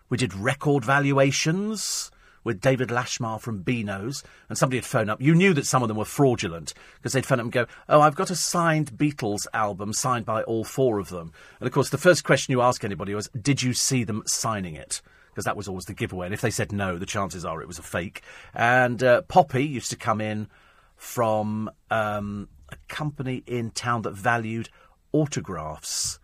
We 0.10 0.18
did 0.18 0.34
record 0.34 0.84
valuations 0.84 2.10
with 2.44 2.62
David 2.62 2.90
Lashmar 2.90 3.40
from 3.40 3.64
Beano's, 3.64 4.24
and 4.50 4.58
somebody 4.58 4.78
had 4.78 4.86
phoned 4.86 5.10
up. 5.10 5.22
You 5.22 5.36
knew 5.36 5.54
that 5.54 5.66
some 5.66 5.82
of 5.82 5.88
them 5.88 5.98
were 5.98 6.06
fraudulent 6.06 6.74
because 6.96 7.14
they'd 7.14 7.26
phone 7.26 7.40
up 7.40 7.46
and 7.46 7.52
go, 7.52 7.66
"Oh, 7.88 8.02
I've 8.02 8.16
got 8.16 8.30
a 8.30 8.36
signed 8.36 8.94
Beatles 8.94 9.48
album 9.54 9.94
signed 9.94 10.26
by 10.26 10.44
all 10.44 10.64
four 10.64 11.00
of 11.00 11.10
them." 11.10 11.32
And 11.60 11.68
of 11.68 11.74
course, 11.74 11.90
the 11.90 11.98
first 11.98 12.24
question 12.24 12.52
you 12.52 12.62
ask 12.62 12.84
anybody 12.84 13.14
was, 13.14 13.30
"Did 13.40 13.62
you 13.62 13.74
see 13.74 14.04
them 14.04 14.24
signing 14.26 14.76
it?" 14.76 15.02
Because 15.30 15.46
that 15.46 15.56
was 15.56 15.68
always 15.68 15.86
the 15.86 15.94
giveaway. 15.94 16.28
And 16.28 16.34
if 16.34 16.42
they 16.42 16.52
said 16.52 16.74
no, 16.74 16.98
the 16.98 17.06
chances 17.06 17.46
are 17.46 17.62
it 17.62 17.68
was 17.68 17.80
a 17.80 17.84
fake. 17.84 18.22
And 18.54 19.02
uh, 19.02 19.22
Poppy 19.22 19.66
used 19.66 19.90
to 19.92 19.96
come 19.96 20.20
in 20.20 20.50
from 20.98 21.70
um, 21.90 22.50
a 22.70 22.76
company 22.88 23.44
in 23.48 23.72
town 23.72 24.02
that 24.02 24.14
valued 24.14 24.70
autographs 25.14 26.20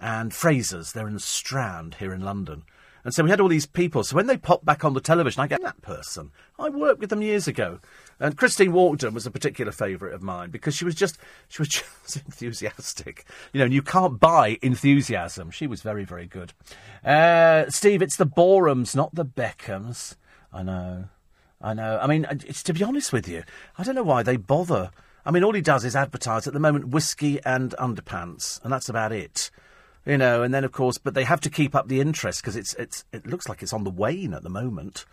and 0.00 0.32
Fraser's. 0.32 0.92
They're 0.92 1.06
in 1.06 1.14
the 1.14 1.20
Strand 1.20 1.96
here 1.96 2.12
in 2.12 2.20
London. 2.20 2.64
And 3.04 3.12
so 3.12 3.24
we 3.24 3.30
had 3.30 3.40
all 3.40 3.48
these 3.48 3.66
people. 3.66 4.04
So 4.04 4.14
when 4.14 4.26
they 4.26 4.36
popped 4.36 4.64
back 4.64 4.84
on 4.84 4.94
the 4.94 5.00
television, 5.00 5.42
I 5.42 5.46
get 5.48 5.62
that 5.62 5.82
person. 5.82 6.30
I 6.58 6.68
worked 6.68 7.00
with 7.00 7.10
them 7.10 7.22
years 7.22 7.48
ago. 7.48 7.80
And 8.20 8.36
Christine 8.36 8.72
Walkden 8.72 9.12
was 9.12 9.26
a 9.26 9.30
particular 9.30 9.72
favourite 9.72 10.14
of 10.14 10.22
mine 10.22 10.50
because 10.50 10.76
she 10.76 10.84
was 10.84 10.94
just 10.94 11.18
she 11.48 11.60
was 11.60 11.68
just 12.04 12.16
enthusiastic. 12.16 13.24
You 13.52 13.58
know, 13.58 13.64
and 13.64 13.74
you 13.74 13.82
can't 13.82 14.20
buy 14.20 14.58
enthusiasm. 14.62 15.50
She 15.50 15.66
was 15.66 15.82
very, 15.82 16.04
very 16.04 16.26
good. 16.26 16.52
Uh, 17.04 17.68
Steve, 17.68 18.02
it's 18.02 18.16
the 18.16 18.26
Borehams, 18.26 18.94
not 18.94 19.14
the 19.14 19.24
Beckhams. 19.24 20.16
I 20.52 20.62
know. 20.62 21.04
I 21.60 21.74
know. 21.74 21.98
I 22.00 22.06
mean, 22.06 22.24
to 22.24 22.72
be 22.72 22.84
honest 22.84 23.12
with 23.12 23.28
you, 23.28 23.42
I 23.78 23.82
don't 23.84 23.94
know 23.94 24.02
why 24.02 24.22
they 24.22 24.36
bother. 24.36 24.90
I 25.24 25.30
mean, 25.30 25.44
all 25.44 25.54
he 25.54 25.60
does 25.60 25.84
is 25.84 25.94
advertise 25.94 26.46
at 26.46 26.52
the 26.52 26.60
moment 26.60 26.88
whiskey 26.88 27.40
and 27.44 27.72
underpants, 27.78 28.62
and 28.62 28.72
that's 28.72 28.88
about 28.88 29.12
it 29.12 29.50
you 30.04 30.18
know, 30.18 30.42
and 30.42 30.52
then 30.52 30.64
of 30.64 30.72
course, 30.72 30.98
but 30.98 31.14
they 31.14 31.24
have 31.24 31.40
to 31.42 31.50
keep 31.50 31.74
up 31.74 31.88
the 31.88 32.00
interest 32.00 32.42
because 32.42 32.56
it's 32.56 32.74
it's 32.74 33.04
it 33.12 33.26
looks 33.26 33.48
like 33.48 33.62
it's 33.62 33.72
on 33.72 33.84
the 33.84 33.90
wane 33.90 34.34
at 34.34 34.42
the 34.42 34.50
moment. 34.50 35.04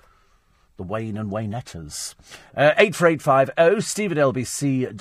The 0.78 0.84
Wayne 0.84 1.18
and 1.18 1.30
Waynetters. 1.30 2.16
Uh, 2.56 2.72
84850 2.78 3.82
steve 3.82 4.12
lbc.co.uk. 4.12 4.94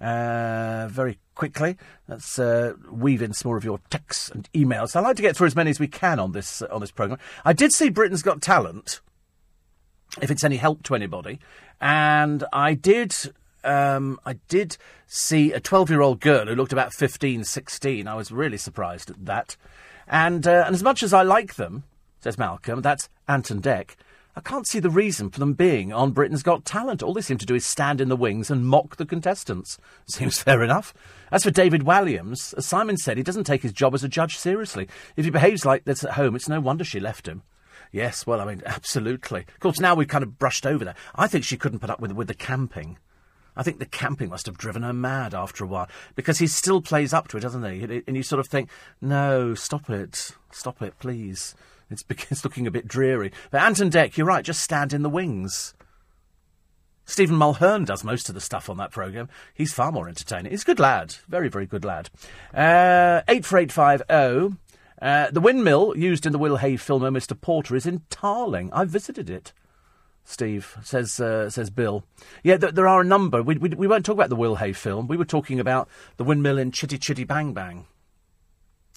Uh, 0.00 0.88
very 0.88 1.18
quickly, 1.34 1.76
let's 2.08 2.38
uh, 2.38 2.72
weave 2.90 3.22
in 3.22 3.32
some 3.32 3.50
more 3.50 3.56
of 3.56 3.64
your 3.64 3.80
texts 3.90 4.30
and 4.30 4.48
emails. 4.52 4.96
I'd 4.96 5.00
like 5.00 5.16
to 5.16 5.22
get 5.22 5.36
through 5.36 5.48
as 5.48 5.54
many 5.54 5.70
as 5.70 5.78
we 5.78 5.88
can 5.88 6.18
on 6.18 6.32
this 6.32 6.62
uh, 6.62 6.68
on 6.70 6.80
this 6.80 6.90
programme. 6.90 7.20
I 7.44 7.52
did 7.52 7.72
see 7.72 7.90
Britain's 7.90 8.22
Got 8.22 8.40
Talent, 8.40 9.00
if 10.20 10.30
it's 10.30 10.42
any 10.42 10.56
help 10.56 10.82
to 10.84 10.94
anybody, 10.94 11.38
and 11.80 12.44
I 12.52 12.74
did 12.74 13.14
um, 13.64 14.18
I 14.24 14.34
did 14.48 14.76
see 15.06 15.52
a 15.52 15.60
12 15.60 15.90
year 15.90 16.00
old 16.00 16.20
girl 16.20 16.46
who 16.46 16.54
looked 16.54 16.72
about 16.72 16.92
15, 16.92 17.44
16. 17.44 18.08
I 18.08 18.14
was 18.14 18.30
really 18.30 18.58
surprised 18.58 19.10
at 19.10 19.24
that. 19.26 19.56
And, 20.06 20.46
uh, 20.46 20.64
and 20.66 20.74
as 20.74 20.82
much 20.82 21.02
as 21.02 21.12
I 21.12 21.22
like 21.22 21.54
them, 21.54 21.84
says 22.20 22.38
Malcolm, 22.38 22.82
that's 22.82 23.08
Ant 23.28 23.50
and 23.50 23.62
Dec, 23.62 23.96
I 24.36 24.40
can't 24.40 24.66
see 24.66 24.80
the 24.80 24.90
reason 24.90 25.30
for 25.30 25.38
them 25.38 25.52
being 25.52 25.92
on 25.92 26.10
Britain's 26.10 26.42
Got 26.42 26.64
Talent. 26.64 27.02
All 27.02 27.14
they 27.14 27.20
seem 27.20 27.38
to 27.38 27.46
do 27.46 27.54
is 27.54 27.64
stand 27.64 28.00
in 28.00 28.08
the 28.08 28.16
wings 28.16 28.50
and 28.50 28.66
mock 28.66 28.96
the 28.96 29.06
contestants. 29.06 29.78
Seems 30.06 30.42
fair 30.42 30.62
enough. 30.64 30.92
As 31.30 31.44
for 31.44 31.52
David 31.52 31.82
Walliams, 31.82 32.52
as 32.58 32.66
Simon 32.66 32.96
said, 32.96 33.16
he 33.16 33.22
doesn't 33.22 33.44
take 33.44 33.62
his 33.62 33.72
job 33.72 33.94
as 33.94 34.02
a 34.02 34.08
judge 34.08 34.36
seriously. 34.36 34.88
If 35.16 35.24
he 35.24 35.30
behaves 35.30 35.64
like 35.64 35.84
this 35.84 36.02
at 36.02 36.12
home, 36.14 36.34
it's 36.34 36.48
no 36.48 36.58
wonder 36.58 36.82
she 36.82 36.98
left 36.98 37.28
him. 37.28 37.42
Yes, 37.92 38.26
well, 38.26 38.40
I 38.40 38.44
mean, 38.44 38.62
absolutely. 38.66 39.42
Of 39.42 39.60
course, 39.60 39.78
now 39.78 39.94
we've 39.94 40.08
kind 40.08 40.24
of 40.24 40.36
brushed 40.36 40.66
over 40.66 40.84
that. 40.84 40.96
I 41.14 41.28
think 41.28 41.44
she 41.44 41.56
couldn't 41.56 41.78
put 41.78 41.90
up 41.90 42.00
with, 42.00 42.10
with 42.10 42.26
the 42.26 42.34
camping. 42.34 42.98
I 43.56 43.62
think 43.62 43.78
the 43.78 43.86
camping 43.86 44.30
must 44.30 44.46
have 44.46 44.58
driven 44.58 44.82
her 44.82 44.92
mad 44.92 45.34
after 45.34 45.64
a 45.64 45.66
while 45.66 45.88
because 46.14 46.38
he 46.38 46.46
still 46.46 46.80
plays 46.80 47.12
up 47.12 47.28
to 47.28 47.36
it, 47.36 47.40
doesn't 47.40 47.64
he? 47.64 48.02
And 48.06 48.16
you 48.16 48.22
sort 48.22 48.40
of 48.40 48.48
think, 48.48 48.68
no, 49.00 49.54
stop 49.54 49.88
it, 49.90 50.32
stop 50.50 50.82
it, 50.82 50.98
please. 50.98 51.54
It's, 51.90 52.04
it's 52.30 52.44
looking 52.44 52.66
a 52.66 52.72
bit 52.72 52.88
dreary. 52.88 53.32
But 53.50 53.62
Ant 53.62 53.80
and 53.80 53.92
Dec, 53.92 54.16
you're 54.16 54.26
right, 54.26 54.44
just 54.44 54.62
stand 54.62 54.92
in 54.92 55.02
the 55.02 55.10
wings. 55.10 55.74
Stephen 57.06 57.36
Mulhern 57.36 57.84
does 57.84 58.02
most 58.02 58.28
of 58.28 58.34
the 58.34 58.40
stuff 58.40 58.70
on 58.70 58.78
that 58.78 58.90
programme. 58.90 59.28
He's 59.52 59.74
far 59.74 59.92
more 59.92 60.08
entertaining. 60.08 60.50
He's 60.50 60.62
a 60.62 60.66
good 60.66 60.80
lad. 60.80 61.16
Very, 61.28 61.48
very 61.48 61.66
good 61.66 61.84
lad. 61.84 62.08
Uh, 62.54 63.20
84850. 63.28 64.58
Uh, 65.02 65.30
the 65.30 65.40
windmill 65.40 65.94
used 65.98 66.24
in 66.24 66.32
the 66.32 66.38
Will 66.38 66.56
Hay 66.56 66.76
film, 66.78 67.02
Mr. 67.02 67.38
Porter, 67.38 67.76
is 67.76 67.84
in 67.84 68.02
Tarling. 68.08 68.72
I 68.72 68.84
visited 68.86 69.28
it. 69.28 69.52
Steve 70.24 70.76
says 70.82 71.20
uh, 71.20 71.50
says 71.50 71.70
Bill. 71.70 72.04
Yeah, 72.42 72.56
th- 72.56 72.74
there 72.74 72.88
are 72.88 73.02
a 73.02 73.04
number. 73.04 73.42
We, 73.42 73.56
we, 73.56 73.68
we 73.70 73.86
won't 73.86 74.06
talk 74.06 74.14
about 74.14 74.30
the 74.30 74.36
Will 74.36 74.56
Hay 74.56 74.72
film. 74.72 75.06
We 75.06 75.18
were 75.18 75.24
talking 75.24 75.60
about 75.60 75.88
the 76.16 76.24
windmill 76.24 76.58
in 76.58 76.72
Chitty 76.72 76.98
Chitty 76.98 77.24
Bang 77.24 77.52
Bang. 77.52 77.86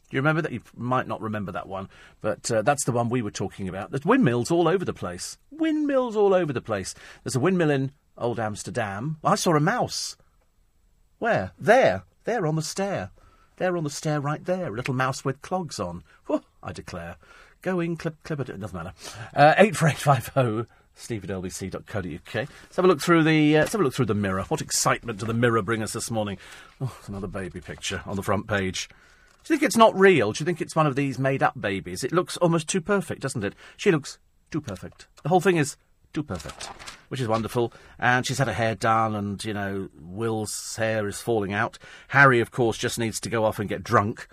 You 0.09 0.19
remember 0.19 0.41
that? 0.41 0.53
You 0.53 0.61
might 0.75 1.07
not 1.07 1.21
remember 1.21 1.51
that 1.51 1.67
one, 1.67 1.89
but 2.21 2.49
uh, 2.49 2.61
that's 2.61 2.85
the 2.85 2.93
one 2.93 3.09
we 3.09 3.21
were 3.21 3.31
talking 3.31 3.67
about. 3.67 3.91
There's 3.91 4.05
windmills 4.05 4.49
all 4.49 4.67
over 4.67 4.85
the 4.85 4.93
place. 4.93 5.37
Windmills 5.51 6.15
all 6.15 6.33
over 6.33 6.53
the 6.53 6.61
place. 6.61 6.95
There's 7.23 7.35
a 7.35 7.41
windmill 7.41 7.71
in 7.71 7.91
Old 8.17 8.39
Amsterdam. 8.39 9.17
I 9.21 9.35
saw 9.35 9.55
a 9.55 9.59
mouse. 9.59 10.15
Where? 11.19 11.51
There. 11.59 12.03
There 12.23 12.47
on 12.47 12.55
the 12.55 12.61
stair. 12.61 13.11
There 13.57 13.75
on 13.75 13.83
the 13.83 13.89
stair 13.89 14.21
right 14.21 14.43
there. 14.45 14.67
A 14.67 14.75
little 14.75 14.93
mouse 14.93 15.25
with 15.25 15.41
clogs 15.41 15.77
on. 15.77 16.03
Whew, 16.27 16.43
I 16.63 16.71
declare. 16.71 17.17
Go 17.61 17.81
in, 17.81 17.97
clip, 17.97 18.15
clip 18.23 18.39
it. 18.39 18.49
It 18.49 18.61
doesn't 18.61 18.77
matter. 18.77 18.93
Uh, 19.35 19.55
84850 19.57 20.71
steve 20.97 21.23
at. 21.23 21.29
Let's 22.63 22.75
have 22.75 22.85
a 22.85 22.87
look 22.87 23.01
through 23.01 23.23
the 23.23 23.57
uh, 23.57 23.59
let's 23.61 23.71
have 23.71 23.81
a 23.81 23.83
look 23.83 23.93
through 23.93 24.05
the 24.05 24.13
mirror. 24.13 24.43
What 24.43 24.61
excitement 24.61 25.19
did 25.19 25.27
the 25.27 25.33
mirror 25.33 25.61
bring 25.61 25.83
us 25.83 25.93
this 25.93 26.11
morning? 26.11 26.37
Oh, 26.81 26.95
it's 26.99 27.07
another 27.07 27.27
baby 27.27 27.61
picture 27.61 28.01
on 28.05 28.15
the 28.15 28.23
front 28.23 28.47
page. 28.47 28.89
Do 29.43 29.53
you 29.53 29.59
think 29.59 29.67
it's 29.67 29.77
not 29.77 29.97
real? 29.97 30.33
Do 30.33 30.41
you 30.41 30.45
think 30.45 30.59
it's 30.59 30.75
one 30.75 30.87
of 30.87 30.95
these 30.95 31.17
made-up 31.17 31.59
babies? 31.59 32.03
It 32.03 32.11
looks 32.11 32.35
almost 32.37 32.67
too 32.67 32.81
perfect, 32.81 33.21
doesn't 33.21 33.45
it? 33.45 33.53
She 33.77 33.91
looks 33.91 34.19
too 34.51 34.59
perfect. 34.59 35.07
The 35.23 35.29
whole 35.29 35.39
thing 35.39 35.55
is 35.55 35.77
too 36.13 36.23
perfect, 36.23 36.65
which 37.07 37.21
is 37.21 37.29
wonderful. 37.29 37.71
And 37.97 38.25
she's 38.25 38.39
had 38.39 38.47
her 38.47 38.53
hair 38.53 38.75
done, 38.75 39.15
and 39.15 39.43
you 39.45 39.53
know, 39.53 39.89
Will's 39.99 40.75
hair 40.75 41.07
is 41.07 41.21
falling 41.21 41.53
out. 41.53 41.79
Harry, 42.09 42.41
of 42.41 42.51
course, 42.51 42.77
just 42.77 42.99
needs 42.99 43.21
to 43.21 43.29
go 43.29 43.45
off 43.45 43.59
and 43.59 43.69
get 43.69 43.83
drunk 43.83 44.27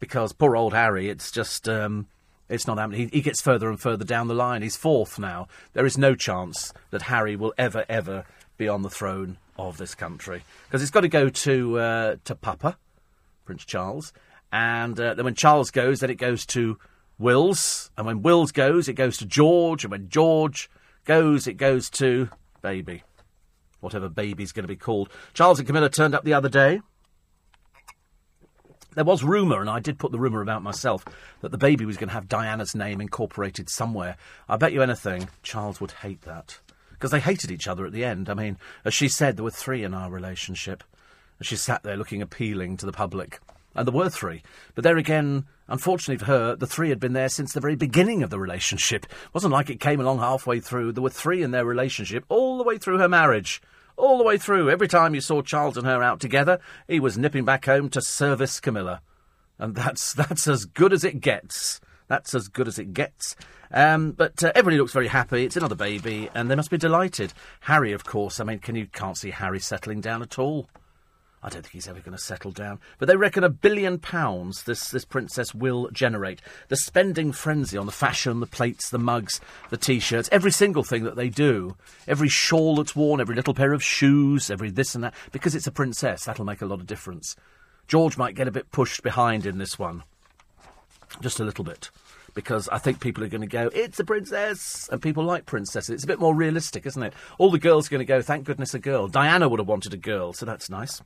because 0.00 0.32
poor 0.32 0.56
old 0.56 0.72
Harry, 0.72 1.08
it's 1.08 1.30
just. 1.30 1.68
Um, 1.68 2.06
it's 2.48 2.66
not 2.66 2.78
happening. 2.78 3.08
He, 3.08 3.18
he 3.18 3.22
gets 3.22 3.40
further 3.40 3.68
and 3.68 3.80
further 3.80 4.04
down 4.04 4.28
the 4.28 4.34
line. 4.34 4.62
He's 4.62 4.76
fourth 4.76 5.18
now. 5.18 5.48
There 5.72 5.86
is 5.86 5.98
no 5.98 6.14
chance 6.14 6.72
that 6.90 7.02
Harry 7.02 7.36
will 7.36 7.54
ever, 7.56 7.84
ever 7.88 8.24
be 8.56 8.68
on 8.68 8.82
the 8.82 8.90
throne 8.90 9.38
of 9.58 9.78
this 9.78 9.94
country 9.94 10.42
because 10.66 10.82
it's 10.82 10.90
got 10.90 11.02
to 11.02 11.08
go 11.08 11.28
to 11.28 11.78
uh, 11.78 12.16
to 12.24 12.34
Papa, 12.34 12.76
Prince 13.44 13.64
Charles, 13.64 14.12
and 14.52 14.98
uh, 14.98 15.14
then 15.14 15.24
when 15.24 15.34
Charles 15.34 15.70
goes, 15.70 16.00
then 16.00 16.10
it 16.10 16.16
goes 16.16 16.44
to 16.46 16.78
Wills, 17.18 17.90
and 17.96 18.06
when 18.06 18.22
Wills 18.22 18.52
goes, 18.52 18.88
it 18.88 18.94
goes 18.94 19.16
to 19.18 19.26
George, 19.26 19.84
and 19.84 19.90
when 19.90 20.08
George 20.08 20.68
goes, 21.04 21.46
it 21.46 21.54
goes 21.54 21.88
to 21.90 22.28
Baby, 22.62 23.02
whatever 23.80 24.08
baby's 24.08 24.52
going 24.52 24.64
to 24.64 24.68
be 24.68 24.76
called. 24.76 25.10
Charles 25.34 25.58
and 25.58 25.66
Camilla 25.66 25.90
turned 25.90 26.14
up 26.14 26.24
the 26.24 26.32
other 26.32 26.48
day. 26.48 26.80
There 28.94 29.04
was 29.04 29.24
rumour, 29.24 29.60
and 29.60 29.68
I 29.68 29.80
did 29.80 29.98
put 29.98 30.12
the 30.12 30.18
rumour 30.18 30.40
about 30.40 30.62
myself, 30.62 31.04
that 31.40 31.50
the 31.50 31.58
baby 31.58 31.84
was 31.84 31.96
going 31.96 32.08
to 32.08 32.14
have 32.14 32.28
Diana's 32.28 32.74
name 32.74 33.00
incorporated 33.00 33.68
somewhere. 33.68 34.16
I 34.48 34.56
bet 34.56 34.72
you 34.72 34.82
anything, 34.82 35.28
Charles 35.42 35.80
would 35.80 35.90
hate 35.90 36.22
that. 36.22 36.60
Because 36.92 37.10
they 37.10 37.20
hated 37.20 37.50
each 37.50 37.66
other 37.66 37.84
at 37.84 37.92
the 37.92 38.04
end. 38.04 38.30
I 38.30 38.34
mean, 38.34 38.56
as 38.84 38.94
she 38.94 39.08
said, 39.08 39.36
there 39.36 39.44
were 39.44 39.50
three 39.50 39.82
in 39.82 39.94
our 39.94 40.10
relationship. 40.10 40.84
As 41.40 41.46
she 41.48 41.56
sat 41.56 41.82
there 41.82 41.96
looking 41.96 42.22
appealing 42.22 42.76
to 42.78 42.86
the 42.86 42.92
public. 42.92 43.40
And 43.74 43.86
there 43.86 43.94
were 43.94 44.08
three. 44.08 44.42
But 44.76 44.84
there 44.84 44.96
again, 44.96 45.46
unfortunately 45.66 46.18
for 46.18 46.26
her, 46.26 46.54
the 46.54 46.66
three 46.66 46.90
had 46.90 47.00
been 47.00 47.12
there 47.12 47.28
since 47.28 47.52
the 47.52 47.60
very 47.60 47.74
beginning 47.74 48.22
of 48.22 48.30
the 48.30 48.38
relationship. 48.38 49.04
It 49.06 49.34
wasn't 49.34 49.52
like 49.52 49.68
it 49.68 49.80
came 49.80 50.00
along 50.00 50.20
halfway 50.20 50.60
through. 50.60 50.92
There 50.92 51.02
were 51.02 51.10
three 51.10 51.42
in 51.42 51.50
their 51.50 51.64
relationship 51.64 52.24
all 52.28 52.56
the 52.56 52.64
way 52.64 52.78
through 52.78 52.98
her 52.98 53.08
marriage 53.08 53.60
all 53.96 54.18
the 54.18 54.24
way 54.24 54.38
through. 54.38 54.70
Every 54.70 54.88
time 54.88 55.14
you 55.14 55.20
saw 55.20 55.42
Charles 55.42 55.76
and 55.76 55.86
her 55.86 56.02
out 56.02 56.20
together, 56.20 56.58
he 56.88 57.00
was 57.00 57.18
nipping 57.18 57.44
back 57.44 57.66
home 57.66 57.88
to 57.90 58.00
service 58.00 58.60
Camilla. 58.60 59.00
And 59.58 59.74
that's, 59.74 60.12
that's 60.14 60.48
as 60.48 60.64
good 60.64 60.92
as 60.92 61.04
it 61.04 61.20
gets. 61.20 61.80
That's 62.08 62.34
as 62.34 62.48
good 62.48 62.68
as 62.68 62.78
it 62.78 62.92
gets. 62.92 63.34
Um, 63.70 64.12
but 64.12 64.42
uh, 64.44 64.52
everybody 64.54 64.78
looks 64.78 64.92
very 64.92 65.08
happy. 65.08 65.44
It's 65.44 65.56
another 65.56 65.74
baby, 65.74 66.28
and 66.34 66.50
they 66.50 66.54
must 66.54 66.70
be 66.70 66.76
delighted. 66.76 67.32
Harry, 67.60 67.92
of 67.92 68.04
course. 68.04 68.40
I 68.40 68.44
mean, 68.44 68.58
can 68.58 68.76
you 68.76 68.86
can't 68.86 69.16
see 69.16 69.30
Harry 69.30 69.60
settling 69.60 70.00
down 70.00 70.22
at 70.22 70.38
all. 70.38 70.68
I 71.44 71.50
don't 71.50 71.60
think 71.60 71.72
he's 71.72 71.88
ever 71.88 72.00
going 72.00 72.16
to 72.16 72.22
settle 72.22 72.52
down. 72.52 72.80
But 72.98 73.06
they 73.06 73.16
reckon 73.16 73.44
a 73.44 73.50
billion 73.50 73.98
pounds 73.98 74.62
this, 74.62 74.88
this 74.88 75.04
princess 75.04 75.54
will 75.54 75.90
generate. 75.90 76.40
The 76.68 76.76
spending 76.76 77.32
frenzy 77.32 77.76
on 77.76 77.84
the 77.84 77.92
fashion, 77.92 78.40
the 78.40 78.46
plates, 78.46 78.88
the 78.88 78.98
mugs, 78.98 79.42
the 79.68 79.76
t 79.76 80.00
shirts, 80.00 80.30
every 80.32 80.50
single 80.50 80.82
thing 80.82 81.04
that 81.04 81.16
they 81.16 81.28
do, 81.28 81.76
every 82.08 82.30
shawl 82.30 82.76
that's 82.76 82.96
worn, 82.96 83.20
every 83.20 83.36
little 83.36 83.52
pair 83.52 83.74
of 83.74 83.84
shoes, 83.84 84.50
every 84.50 84.70
this 84.70 84.94
and 84.94 85.04
that, 85.04 85.14
because 85.32 85.54
it's 85.54 85.66
a 85.66 85.72
princess, 85.72 86.24
that'll 86.24 86.46
make 86.46 86.62
a 86.62 86.66
lot 86.66 86.80
of 86.80 86.86
difference. 86.86 87.36
George 87.86 88.16
might 88.16 88.34
get 88.34 88.48
a 88.48 88.52
bit 88.52 88.72
pushed 88.72 89.02
behind 89.02 89.44
in 89.44 89.58
this 89.58 89.78
one. 89.78 90.02
Just 91.20 91.40
a 91.40 91.44
little 91.44 91.64
bit 91.64 91.90
because 92.34 92.68
I 92.68 92.78
think 92.78 93.00
people 93.00 93.24
are 93.24 93.28
going 93.28 93.40
to 93.40 93.46
go, 93.46 93.70
it's 93.72 94.00
a 94.00 94.04
princess, 94.04 94.88
and 94.90 95.00
people 95.00 95.24
like 95.24 95.46
princesses. 95.46 95.90
It's 95.90 96.04
a 96.04 96.08
bit 96.08 96.18
more 96.18 96.34
realistic, 96.34 96.84
isn't 96.84 97.02
it? 97.02 97.14
All 97.38 97.50
the 97.50 97.58
girls 97.58 97.86
are 97.86 97.90
going 97.90 98.00
to 98.00 98.04
go, 98.04 98.20
thank 98.20 98.44
goodness 98.44 98.74
a 98.74 98.78
girl. 98.78 99.08
Diana 99.08 99.48
would 99.48 99.60
have 99.60 99.68
wanted 99.68 99.94
a 99.94 99.98
girl, 99.98 100.32
so 100.32 100.44
that's 100.44 100.68
nice. 100.68 101.00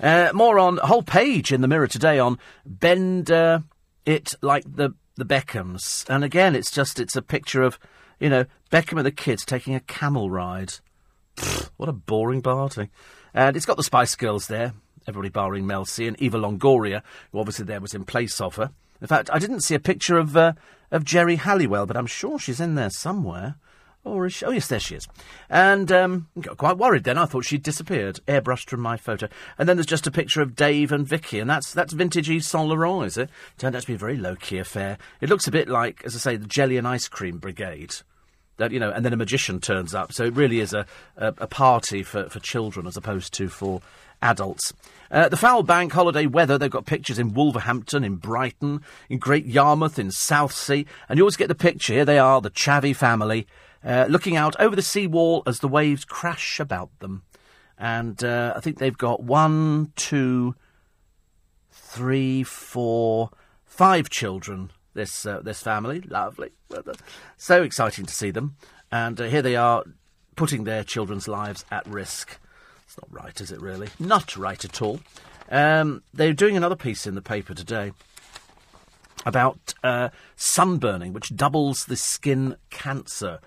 Uh, 0.00 0.30
more 0.34 0.58
on 0.58 0.76
whole 0.78 1.02
page 1.02 1.52
in 1.52 1.62
the 1.62 1.68
Mirror 1.68 1.86
today 1.86 2.18
on 2.18 2.38
bend 2.66 3.30
uh, 3.30 3.60
it 4.04 4.34
like 4.42 4.64
the 4.66 4.94
the 5.16 5.24
Beckhams, 5.24 6.06
and 6.10 6.22
again, 6.22 6.54
it's 6.54 6.70
just 6.70 7.00
it's 7.00 7.16
a 7.16 7.22
picture 7.22 7.62
of 7.62 7.78
you 8.20 8.28
know 8.28 8.44
Beckham 8.70 8.98
and 8.98 9.06
the 9.06 9.10
kids 9.10 9.46
taking 9.46 9.74
a 9.74 9.80
camel 9.80 10.30
ride. 10.30 10.74
Pfft, 11.36 11.70
what 11.78 11.88
a 11.88 11.92
boring 11.92 12.42
party, 12.42 12.90
and 13.32 13.56
it's 13.56 13.64
got 13.64 13.78
the 13.78 13.82
Spice 13.82 14.14
Girls 14.14 14.48
there. 14.48 14.74
Everybody 15.08 15.30
barring 15.30 15.66
Mel 15.66 15.86
C 15.86 16.06
and 16.06 16.20
Eva 16.20 16.38
Longoria, 16.38 17.02
who 17.32 17.38
obviously 17.38 17.64
there 17.64 17.80
was 17.80 17.94
in 17.94 18.04
place 18.04 18.40
of 18.40 18.56
her. 18.56 18.72
In 19.00 19.06
fact, 19.06 19.30
I 19.32 19.38
didn't 19.38 19.60
see 19.60 19.74
a 19.74 19.80
picture 19.80 20.18
of 20.18 20.36
uh, 20.36 20.52
of 20.90 21.04
Geri 21.04 21.36
Halliwell, 21.36 21.86
but 21.86 21.96
I'm 21.96 22.06
sure 22.06 22.38
she's 22.38 22.60
in 22.60 22.74
there 22.74 22.90
somewhere. 22.90 23.56
Or 24.04 24.30
she? 24.30 24.44
Oh, 24.44 24.52
yes, 24.52 24.68
there 24.68 24.78
she 24.78 24.94
is. 24.94 25.08
And 25.50 25.90
um, 25.90 26.28
got 26.40 26.58
quite 26.58 26.78
worried 26.78 27.02
then. 27.02 27.18
I 27.18 27.24
thought 27.24 27.44
she'd 27.44 27.64
disappeared, 27.64 28.20
airbrushed 28.28 28.70
from 28.70 28.80
my 28.80 28.96
photo. 28.96 29.28
And 29.58 29.68
then 29.68 29.76
there's 29.76 29.84
just 29.84 30.06
a 30.06 30.12
picture 30.12 30.40
of 30.40 30.54
Dave 30.54 30.92
and 30.92 31.04
Vicky, 31.06 31.40
and 31.40 31.50
that's 31.50 31.72
that's 31.72 31.92
vintage 31.92 32.30
Yves 32.30 32.46
Saint 32.46 32.68
Laurent, 32.68 33.04
is 33.04 33.18
it? 33.18 33.30
Turned 33.58 33.74
out 33.74 33.82
to 33.82 33.88
be 33.88 33.94
a 33.94 33.98
very 33.98 34.16
low 34.16 34.36
key 34.36 34.58
affair. 34.58 34.96
It 35.20 35.28
looks 35.28 35.48
a 35.48 35.50
bit 35.50 35.68
like, 35.68 36.02
as 36.04 36.14
I 36.14 36.18
say, 36.18 36.36
the 36.36 36.46
jelly 36.46 36.76
and 36.76 36.86
ice 36.86 37.08
cream 37.08 37.38
brigade. 37.38 37.96
That 38.58 38.70
you 38.70 38.78
know, 38.78 38.90
and 38.90 39.04
then 39.04 39.12
a 39.12 39.16
magician 39.16 39.60
turns 39.60 39.92
up. 39.92 40.12
So 40.12 40.24
it 40.24 40.34
really 40.34 40.60
is 40.60 40.72
a, 40.72 40.86
a, 41.16 41.34
a 41.38 41.46
party 41.48 42.04
for, 42.04 42.28
for 42.30 42.38
children 42.38 42.86
as 42.86 42.96
opposed 42.96 43.34
to 43.34 43.48
for 43.48 43.82
adults. 44.22 44.72
Uh, 45.10 45.28
the 45.28 45.36
foul 45.36 45.62
bank 45.62 45.92
holiday 45.92 46.26
weather, 46.26 46.58
they've 46.58 46.70
got 46.70 46.86
pictures 46.86 47.18
in 47.18 47.34
Wolverhampton, 47.34 48.04
in 48.04 48.16
Brighton, 48.16 48.82
in 49.08 49.18
Great 49.18 49.46
Yarmouth, 49.46 49.98
in 49.98 50.10
Southsea, 50.10 50.84
and 51.08 51.16
you 51.16 51.22
always 51.24 51.36
get 51.36 51.48
the 51.48 51.54
picture. 51.54 51.92
Here 51.92 52.04
they 52.04 52.18
are, 52.18 52.40
the 52.40 52.50
Chavy 52.50 52.94
family, 52.94 53.46
uh, 53.84 54.06
looking 54.08 54.36
out 54.36 54.56
over 54.58 54.74
the 54.74 54.82
seawall 54.82 55.42
as 55.46 55.60
the 55.60 55.68
waves 55.68 56.04
crash 56.04 56.58
about 56.58 56.90
them. 56.98 57.22
And 57.78 58.22
uh, 58.24 58.54
I 58.56 58.60
think 58.60 58.78
they've 58.78 58.96
got 58.96 59.22
one, 59.22 59.92
two, 59.96 60.54
three, 61.70 62.42
four, 62.42 63.30
five 63.64 64.08
children. 64.10 64.70
This 64.94 65.26
uh, 65.26 65.40
this 65.40 65.60
family, 65.60 66.00
lovely, 66.00 66.52
so 67.36 67.62
exciting 67.62 68.06
to 68.06 68.14
see 68.14 68.30
them. 68.30 68.56
And 68.90 69.20
uh, 69.20 69.24
here 69.24 69.42
they 69.42 69.54
are, 69.54 69.84
putting 70.36 70.64
their 70.64 70.84
children's 70.84 71.28
lives 71.28 71.64
at 71.70 71.86
risk. 71.86 72.38
Not 73.00 73.22
right, 73.24 73.40
is 73.40 73.50
it 73.50 73.60
really? 73.60 73.88
Not 73.98 74.36
right 74.36 74.64
at 74.64 74.80
all. 74.82 75.00
Um, 75.50 76.02
they're 76.12 76.32
doing 76.32 76.56
another 76.56 76.76
piece 76.76 77.06
in 77.06 77.14
the 77.14 77.22
paper 77.22 77.54
today 77.54 77.92
about 79.24 79.74
uh, 79.82 80.10
sunburning, 80.36 81.12
which 81.12 81.34
doubles 81.34 81.84
the 81.84 81.96
skin 81.96 82.56
cancer 82.70 83.40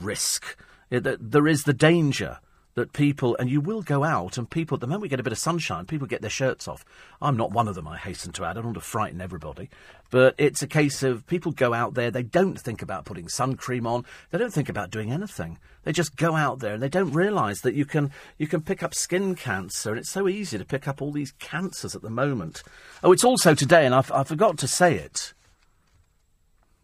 risk. 0.00 0.56
There 0.90 1.48
is 1.48 1.64
the 1.64 1.72
danger 1.72 2.38
that 2.76 2.92
people, 2.92 3.34
and 3.38 3.50
you 3.50 3.60
will 3.60 3.80
go 3.80 4.04
out, 4.04 4.36
and 4.36 4.48
people, 4.48 4.76
the 4.76 4.86
moment 4.86 5.02
we 5.02 5.08
get 5.08 5.18
a 5.18 5.22
bit 5.22 5.32
of 5.32 5.38
sunshine, 5.38 5.86
people 5.86 6.06
get 6.06 6.20
their 6.20 6.30
shirts 6.30 6.68
off. 6.68 6.84
I'm 7.22 7.36
not 7.36 7.50
one 7.50 7.68
of 7.68 7.74
them, 7.74 7.88
I 7.88 7.96
hasten 7.96 8.32
to 8.32 8.44
add. 8.44 8.50
I 8.50 8.54
don't 8.54 8.66
want 8.66 8.74
to 8.74 8.82
frighten 8.82 9.22
everybody. 9.22 9.70
But 10.10 10.34
it's 10.36 10.60
a 10.60 10.66
case 10.66 11.02
of 11.02 11.26
people 11.26 11.52
go 11.52 11.72
out 11.72 11.94
there, 11.94 12.10
they 12.10 12.22
don't 12.22 12.60
think 12.60 12.82
about 12.82 13.06
putting 13.06 13.28
sun 13.28 13.56
cream 13.56 13.86
on, 13.86 14.04
they 14.30 14.36
don't 14.36 14.52
think 14.52 14.68
about 14.68 14.90
doing 14.90 15.10
anything. 15.10 15.58
They 15.84 15.92
just 15.92 16.16
go 16.16 16.36
out 16.36 16.58
there 16.58 16.74
and 16.74 16.82
they 16.82 16.90
don't 16.90 17.12
realise 17.12 17.62
that 17.62 17.74
you 17.74 17.86
can, 17.86 18.12
you 18.36 18.46
can 18.46 18.60
pick 18.60 18.82
up 18.82 18.94
skin 18.94 19.36
cancer, 19.36 19.90
and 19.90 19.98
it's 19.98 20.12
so 20.12 20.28
easy 20.28 20.58
to 20.58 20.64
pick 20.64 20.86
up 20.86 21.00
all 21.00 21.12
these 21.12 21.32
cancers 21.38 21.96
at 21.96 22.02
the 22.02 22.10
moment. 22.10 22.62
Oh, 23.02 23.10
it's 23.10 23.24
also 23.24 23.54
today, 23.54 23.86
and 23.86 23.94
I, 23.94 24.04
I 24.12 24.22
forgot 24.22 24.58
to 24.58 24.68
say 24.68 24.96
it. 24.96 25.32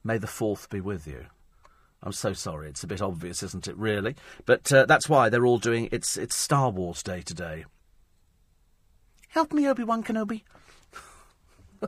May 0.03 0.17
the 0.17 0.27
4th 0.27 0.71
be 0.71 0.81
with 0.81 1.07
you. 1.07 1.27
I'm 2.03 2.13
so 2.13 2.33
sorry. 2.33 2.69
It's 2.69 2.83
a 2.83 2.89
bit 2.89 3.01
obvious, 3.01 3.43
isn't 3.43 3.69
it? 3.69 3.77
Really, 3.77 4.17
but 4.45 4.73
uh, 4.73 4.87
that's 4.87 5.09
why 5.09 5.29
they're 5.29 5.47
all 5.47 5.59
doing. 5.59 5.89
It's 5.93 6.17
it's 6.17 6.35
Star 6.35 6.71
Wars 6.71 7.03
Day 7.03 7.23
today. 7.23 7.65
Help 9.29 9.53
me, 9.53 9.69
Obi 9.69 9.85
Wan 9.85 10.03
Kenobi. 10.03 10.43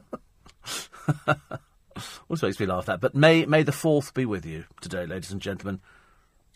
Always 2.29 2.43
makes 2.43 2.59
me 2.61 2.67
laugh 2.67 2.87
that. 2.87 3.01
But 3.01 3.15
may 3.15 3.45
may 3.45 3.63
the 3.63 3.73
fourth 3.73 4.15
be 4.15 4.25
with 4.25 4.47
you 4.47 4.65
today, 4.81 5.05
ladies 5.05 5.33
and 5.33 5.41
gentlemen. 5.41 5.81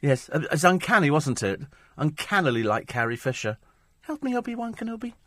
Yes, 0.00 0.30
uh, 0.32 0.42
it's 0.52 0.64
uncanny, 0.64 1.10
wasn't 1.10 1.42
it? 1.42 1.60
Uncannily 1.96 2.62
like 2.62 2.86
Carrie 2.86 3.16
Fisher. 3.16 3.58
Help 4.02 4.22
me, 4.22 4.36
Obi 4.36 4.54
Wan 4.54 4.74
Kenobi. 4.74 5.14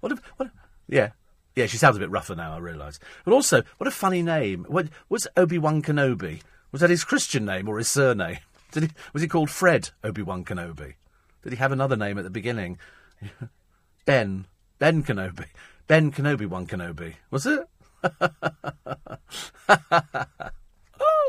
What? 0.00 0.12
If, 0.12 0.20
what? 0.36 0.50
Yeah, 0.88 1.10
yeah. 1.56 1.66
She 1.66 1.76
sounds 1.76 1.96
a 1.96 2.00
bit 2.00 2.10
rougher 2.10 2.36
now. 2.36 2.54
I 2.54 2.58
realise. 2.58 3.00
But 3.24 3.34
also, 3.34 3.64
what 3.78 3.88
a 3.88 3.90
funny 3.90 4.22
name. 4.22 4.64
What 4.68 4.86
was 5.08 5.26
Obi 5.36 5.58
Wan 5.58 5.82
Kenobi? 5.82 6.40
Was 6.72 6.80
that 6.80 6.90
his 6.90 7.04
Christian 7.04 7.44
name 7.44 7.68
or 7.68 7.78
his 7.78 7.88
surname? 7.88 8.38
Did 8.72 8.82
he, 8.84 8.90
was 9.12 9.22
he 9.22 9.28
called 9.28 9.50
Fred 9.50 9.90
Obi 10.04 10.22
Wan 10.22 10.44
Kenobi? 10.44 10.94
Did 11.42 11.52
he 11.52 11.56
have 11.56 11.72
another 11.72 11.96
name 11.96 12.18
at 12.18 12.24
the 12.24 12.30
beginning? 12.30 12.78
ben. 14.04 14.46
Ben 14.78 15.02
Kenobi. 15.02 15.46
Ben 15.86 16.12
Kenobi 16.12 16.46
One 16.46 16.66
Kenobi. 16.66 17.14
Was 17.30 17.46
it? 17.46 17.66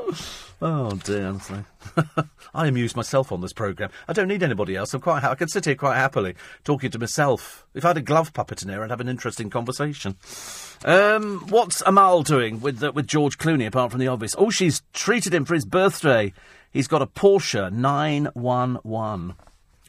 oh 0.62 0.92
dear, 1.04 1.28
honestly. 1.28 1.64
I 2.54 2.68
amuse 2.68 2.96
myself 2.96 3.32
on 3.32 3.42
this 3.42 3.54
programme. 3.54 3.92
I 4.08 4.14
don't 4.14 4.28
need 4.28 4.44
anybody 4.44 4.76
else. 4.76 4.94
I'm 4.94 5.02
quite 5.02 5.22
ha- 5.22 5.32
I 5.32 5.36
can 5.36 5.48
sit 5.48 5.66
here 5.66 5.76
quite 5.76 5.98
happily 5.98 6.36
talking 6.64 6.92
to 6.92 7.00
myself. 7.00 7.66
If 7.74 7.86
I 7.86 7.90
had 7.90 7.98
a 7.98 8.02
glove 8.02 8.34
puppet 8.34 8.64
in 8.64 8.70
here, 8.70 8.84
I'd 8.84 8.90
have 8.90 9.02
an 9.02 9.10
interesting 9.10 9.50
conversation. 9.50 10.16
Um, 10.86 11.46
what's 11.50 11.84
Amal 11.86 12.24
doing 12.24 12.62
with 12.62 12.84
uh, 12.84 12.92
with 12.94 13.08
George 13.08 13.38
Clooney 13.38 13.68
apart 13.68 13.92
from 13.92 14.00
the 14.00 14.08
obvious? 14.08 14.36
Oh, 14.38 14.50
she's 14.50 14.82
treated 14.94 15.34
him 15.34 15.46
for 15.46 15.54
his 15.56 15.66
birthday. 15.66 16.34
He's 16.72 16.88
got 16.88 17.02
a 17.02 17.08
Porsche 17.08 17.72
911. 17.72 19.36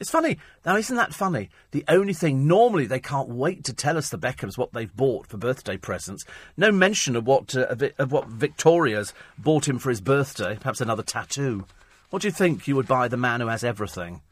It's 0.01 0.11
funny. 0.11 0.39
Now, 0.65 0.77
isn't 0.77 0.97
that 0.97 1.13
funny? 1.13 1.51
The 1.73 1.85
only 1.87 2.15
thing, 2.15 2.47
normally 2.47 2.87
they 2.87 3.01
can't 3.01 3.29
wait 3.29 3.65
to 3.65 3.75
tell 3.75 3.99
us 3.99 4.09
the 4.09 4.19
Beckhams 4.19 4.57
what 4.57 4.73
they've 4.73 4.97
bought 4.97 5.27
for 5.27 5.37
birthday 5.37 5.77
presents. 5.77 6.25
No 6.57 6.73
mention 6.73 7.17
of 7.17 7.27
what, 7.27 7.55
uh, 7.55 7.77
of 7.99 8.11
what 8.11 8.27
Victoria's 8.27 9.13
bought 9.37 9.69
him 9.69 9.79
for 9.79 9.91
his 9.91 10.01
birthday. 10.01 10.57
Perhaps 10.59 10.81
another 10.81 11.03
tattoo. 11.03 11.67
What 12.09 12.23
do 12.23 12.29
you 12.29 12.33
think 12.33 12.67
you 12.67 12.77
would 12.77 12.89
buy 12.89 13.09
the 13.09 13.19
man 13.19 13.43
who 13.43 13.49
has 13.49 13.63
everything? 13.63 14.23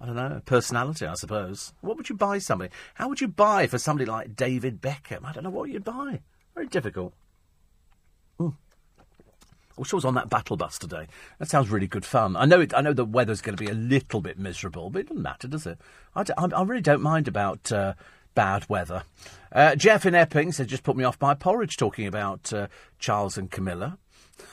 I 0.00 0.06
don't 0.06 0.14
know, 0.14 0.42
personality, 0.46 1.06
I 1.06 1.14
suppose. 1.14 1.72
What 1.80 1.96
would 1.96 2.08
you 2.08 2.14
buy 2.14 2.38
somebody? 2.38 2.70
How 2.94 3.08
would 3.08 3.20
you 3.20 3.28
buy 3.28 3.66
for 3.66 3.78
somebody 3.78 4.08
like 4.08 4.36
David 4.36 4.80
Beckham? 4.80 5.24
I 5.24 5.32
don't 5.32 5.42
know 5.42 5.50
what 5.50 5.70
you'd 5.70 5.82
buy. 5.82 6.20
Very 6.54 6.68
difficult. 6.68 7.14
I 9.76 9.80
wish 9.80 9.92
I 9.92 9.96
was 9.96 10.04
on 10.04 10.14
that 10.14 10.30
battle 10.30 10.56
bus 10.56 10.78
today. 10.78 11.06
That 11.38 11.48
sounds 11.48 11.68
really 11.68 11.86
good 11.86 12.04
fun. 12.04 12.34
I 12.34 12.46
know 12.46 12.60
it, 12.60 12.72
I 12.74 12.80
know 12.80 12.94
the 12.94 13.04
weather's 13.04 13.42
going 13.42 13.56
to 13.56 13.62
be 13.62 13.70
a 13.70 13.74
little 13.74 14.20
bit 14.20 14.38
miserable, 14.38 14.88
but 14.88 15.00
it 15.00 15.08
doesn't 15.08 15.22
matter, 15.22 15.48
does 15.48 15.66
it? 15.66 15.78
I, 16.14 16.22
d- 16.22 16.32
I, 16.36 16.62
really 16.62 16.80
don't 16.80 17.02
mind 17.02 17.28
about 17.28 17.70
uh, 17.70 17.92
bad 18.34 18.66
weather. 18.70 19.02
Uh, 19.52 19.74
Jeff 19.76 20.06
in 20.06 20.14
Epping 20.14 20.52
said, 20.52 20.68
just 20.68 20.82
put 20.82 20.96
me 20.96 21.04
off 21.04 21.18
by 21.18 21.34
porridge 21.34 21.76
talking 21.76 22.06
about 22.06 22.52
uh, 22.52 22.68
Charles 22.98 23.36
and 23.36 23.50
Camilla. 23.50 23.98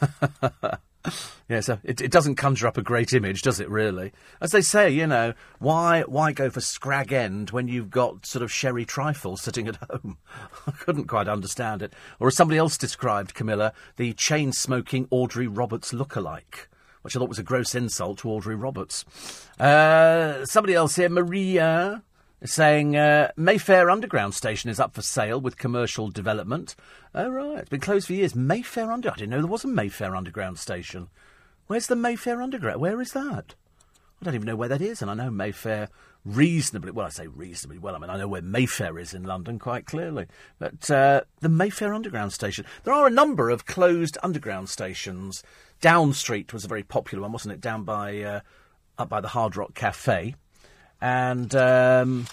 yeah, 1.50 1.60
so 1.60 1.80
it, 1.84 2.02
it 2.02 2.12
doesn't 2.12 2.36
conjure 2.36 2.68
up 2.68 2.78
a 2.78 2.82
great 2.82 3.14
image, 3.14 3.42
does 3.42 3.60
it? 3.60 3.70
Really, 3.70 4.12
as 4.42 4.52
they 4.52 4.62
say, 4.62 4.90
you 4.90 5.08
know, 5.08 5.34
why 5.60 6.02
why 6.02 6.32
go 6.32 6.50
for 6.50 6.62
Scrag 6.62 7.12
End 7.12 7.52
when 7.52 7.68
you've 7.68 7.90
got 7.90 8.26
sort 8.26 8.44
of 8.44 8.52
sherry 8.52 8.86
trifle 8.86 9.38
sitting 9.38 9.68
at 9.68 9.76
home? 9.90 10.18
I 10.68 10.72
couldn't 10.72 11.08
quite 11.08 11.28
understand 11.28 11.82
it. 11.82 11.94
Or 12.20 12.28
as 12.28 12.36
somebody 12.36 12.58
else 12.58 12.78
described 12.78 13.34
Camilla, 13.34 13.74
the 13.98 14.14
chain 14.14 14.52
smoking 14.54 15.08
Audrey 15.12 15.48
Roberts 15.48 15.94
look-alike. 15.94 16.70
Which 17.02 17.18
I 17.18 17.20
thought 17.20 17.28
was 17.28 17.40
a 17.40 17.44
gross 17.44 17.76
insult 17.76 18.20
to 18.20 18.30
Audrey 18.30 18.56
Roberts. 18.56 19.04
Uh, 19.60 20.46
somebody 20.46 20.74
else 20.74 20.96
here, 20.96 21.10
Maria, 21.10 22.02
saying 22.46 22.96
uh, 22.96 23.32
Mayfair 23.38 23.90
Underground 23.90 24.34
Station 24.34 24.70
is 24.70 24.80
up 24.80 24.94
for 24.94 25.02
sale 25.02 25.40
with 25.40 25.58
commercial 25.58 26.10
development. 26.10 26.76
Oh, 27.16 27.30
right. 27.30 27.60
It's 27.60 27.70
been 27.70 27.80
closed 27.80 28.08
for 28.08 28.14
years. 28.14 28.36
Mayfair 28.36 28.92
Underground. 28.92 29.18
I 29.18 29.20
didn't 29.20 29.32
know 29.32 29.42
there 29.42 29.48
was 29.48 29.64
a 29.64 29.70
Mayfair 29.70 30.16
Underground 30.16 30.60
Station. 30.60 31.10
Where's 31.68 31.88
the 31.88 31.96
Mayfair 31.96 32.42
Underground? 32.42 32.82
Where 32.82 33.02
is 33.02 33.14
that? 33.14 33.56
I 34.22 34.26
don't 34.26 34.36
even 34.36 34.48
know 34.48 34.56
where 34.56 34.70
that 34.70 34.82
is, 34.82 35.02
and 35.02 35.12
I 35.12 35.14
know 35.14 35.30
Mayfair 35.30 35.90
reasonably 36.26 36.92
well. 36.92 37.06
I 37.06 37.10
say 37.10 37.28
reasonably 37.28 37.78
well. 37.78 37.96
I 37.96 38.00
mean, 38.00 38.10
I 38.10 38.18
know 38.18 38.28
where 38.28 38.42
Mayfair 38.42 38.98
is 38.98 39.14
in 39.14 39.24
London 39.24 39.60
quite 39.60 39.86
clearly. 39.86 40.28
But 40.60 40.90
uh, 40.90 41.22
the 41.42 41.50
Mayfair 41.50 41.94
Underground 41.94 42.34
Station. 42.34 42.66
There 42.84 42.94
are 42.94 43.08
a 43.08 43.12
number 43.12 43.50
of 43.50 43.66
closed 43.66 44.18
underground 44.24 44.70
stations. 44.70 45.44
Down 45.82 46.14
Street 46.14 46.54
was 46.54 46.66
a 46.66 46.70
very 46.70 46.84
popular 46.84 47.22
one, 47.22 47.34
wasn't 47.34 47.54
it? 47.54 47.62
Down 47.62 47.84
by 47.84 48.22
uh, 48.22 48.40
up 48.98 49.10
by 49.10 49.22
the 49.22 49.30
Hard 49.30 49.58
Rock 49.58 49.74
Cafe. 49.74 50.36
And 51.04 51.54
um, 51.54 52.28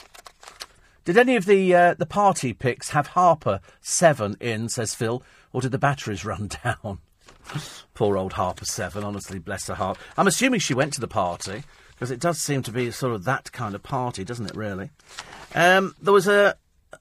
did 1.05 1.18
any 1.18 1.35
of 1.35 1.45
the 1.45 1.75
uh, 1.75 1.95
the 1.95 2.07
party 2.07 2.53
picks 2.53 2.91
have 2.91 3.09
Harper 3.09 3.61
seven 3.81 4.37
in? 4.39 4.68
Says 4.68 4.95
Phil, 4.95 5.25
or 5.53 5.61
did 5.61 5.73
the 5.73 5.79
batteries 5.79 6.25
run 6.25 6.49
down? 6.62 7.01
Poor 7.95 8.16
old 8.16 8.35
Harper 8.35 8.64
seven. 8.64 9.03
Honestly, 9.03 9.41
bless 9.41 9.66
her 9.66 9.75
heart. 9.75 9.99
I'm 10.16 10.29
assuming 10.29 10.61
she 10.61 10.73
went 10.73 10.93
to 10.93 11.01
the 11.01 11.09
party 11.09 11.64
because 11.91 12.12
it 12.12 12.21
does 12.21 12.39
seem 12.39 12.62
to 12.62 12.71
be 12.71 12.93
sort 12.93 13.12
of 13.12 13.25
that 13.25 13.51
kind 13.51 13.75
of 13.75 13.83
party, 13.83 14.23
doesn't 14.23 14.47
it? 14.47 14.57
Really. 14.57 14.91
Um, 15.53 15.97
there 16.01 16.14
was 16.14 16.29
a. 16.29 16.55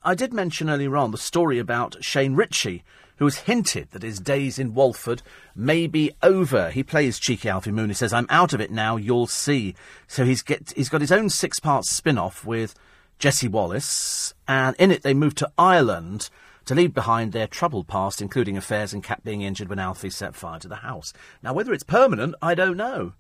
I 0.04 0.16
did 0.16 0.34
mention 0.34 0.72
earlier 0.72 0.98
on 0.98 1.12
the 1.12 1.20
story 1.20 1.60
about 1.60 2.04
Shane 2.04 2.34
Richie, 2.34 2.84
who 3.20 3.26
has 3.26 3.40
hinted 3.40 3.92
that 3.92 4.02
his 4.02 4.20
days 4.20 4.58
in 4.58 4.74
Walford 4.74 5.22
may 5.56 5.88
be 5.88 6.12
over. 6.24 6.72
He 6.72 6.84
plays 6.84 7.20
cheeky 7.20 7.50
Alfie 7.50 7.72
Moon. 7.72 7.90
He 7.90 7.94
says, 7.94 8.14
"I'm 8.14 8.28
out 8.30 8.54
of 8.54 8.62
it 8.62 8.72
now. 8.72 8.96
You'll 8.98 9.28
see." 9.28 9.76
So 10.08 10.26
he's 10.26 10.42
get 10.42 10.74
he's 10.76 10.90
got 10.90 11.02
his 11.02 11.12
own 11.12 11.30
six 11.30 11.60
part 11.60 11.86
spin 11.86 12.18
off 12.18 12.46
with 12.46 12.74
Jessie 13.20 13.48
Wallace, 13.48 14.34
and 14.48 14.76
in 14.80 14.92
it 14.92 15.04
they 15.04 15.14
move 15.14 15.36
to 15.36 15.52
Ireland 15.58 16.30
to 16.66 16.76
leave 16.76 16.94
behind 16.94 17.32
their 17.32 17.48
troubled 17.48 17.88
past, 17.88 18.22
including 18.22 18.56
affairs 18.56 18.94
and 18.94 19.04
Kat 19.04 19.24
being 19.24 19.42
injured 19.42 19.70
when 19.70 19.80
Alfie 19.80 20.10
set 20.10 20.36
fire 20.36 20.60
to 20.60 20.68
the 20.68 20.78
house. 20.78 21.14
Now, 21.42 21.52
whether 21.52 21.74
it's 21.74 21.84
permanent, 21.84 22.36
I 22.42 22.54
don't 22.54 22.78
know. 22.78 23.14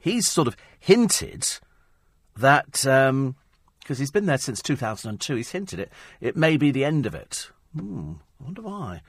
He's 0.00 0.26
sort 0.26 0.48
of 0.48 0.56
hinted 0.78 1.46
that, 2.36 2.72
because 2.72 3.08
um, 3.08 3.36
he's 3.86 4.10
been 4.10 4.26
there 4.26 4.38
since 4.38 4.60
2002, 4.60 5.36
he's 5.36 5.50
hinted 5.52 5.78
it, 5.78 5.92
it 6.20 6.36
may 6.36 6.56
be 6.56 6.70
the 6.70 6.84
end 6.84 7.06
of 7.06 7.14
it. 7.14 7.50
Hmm, 7.74 8.14
I 8.40 8.44
wonder 8.44 8.62
why. 8.62 9.02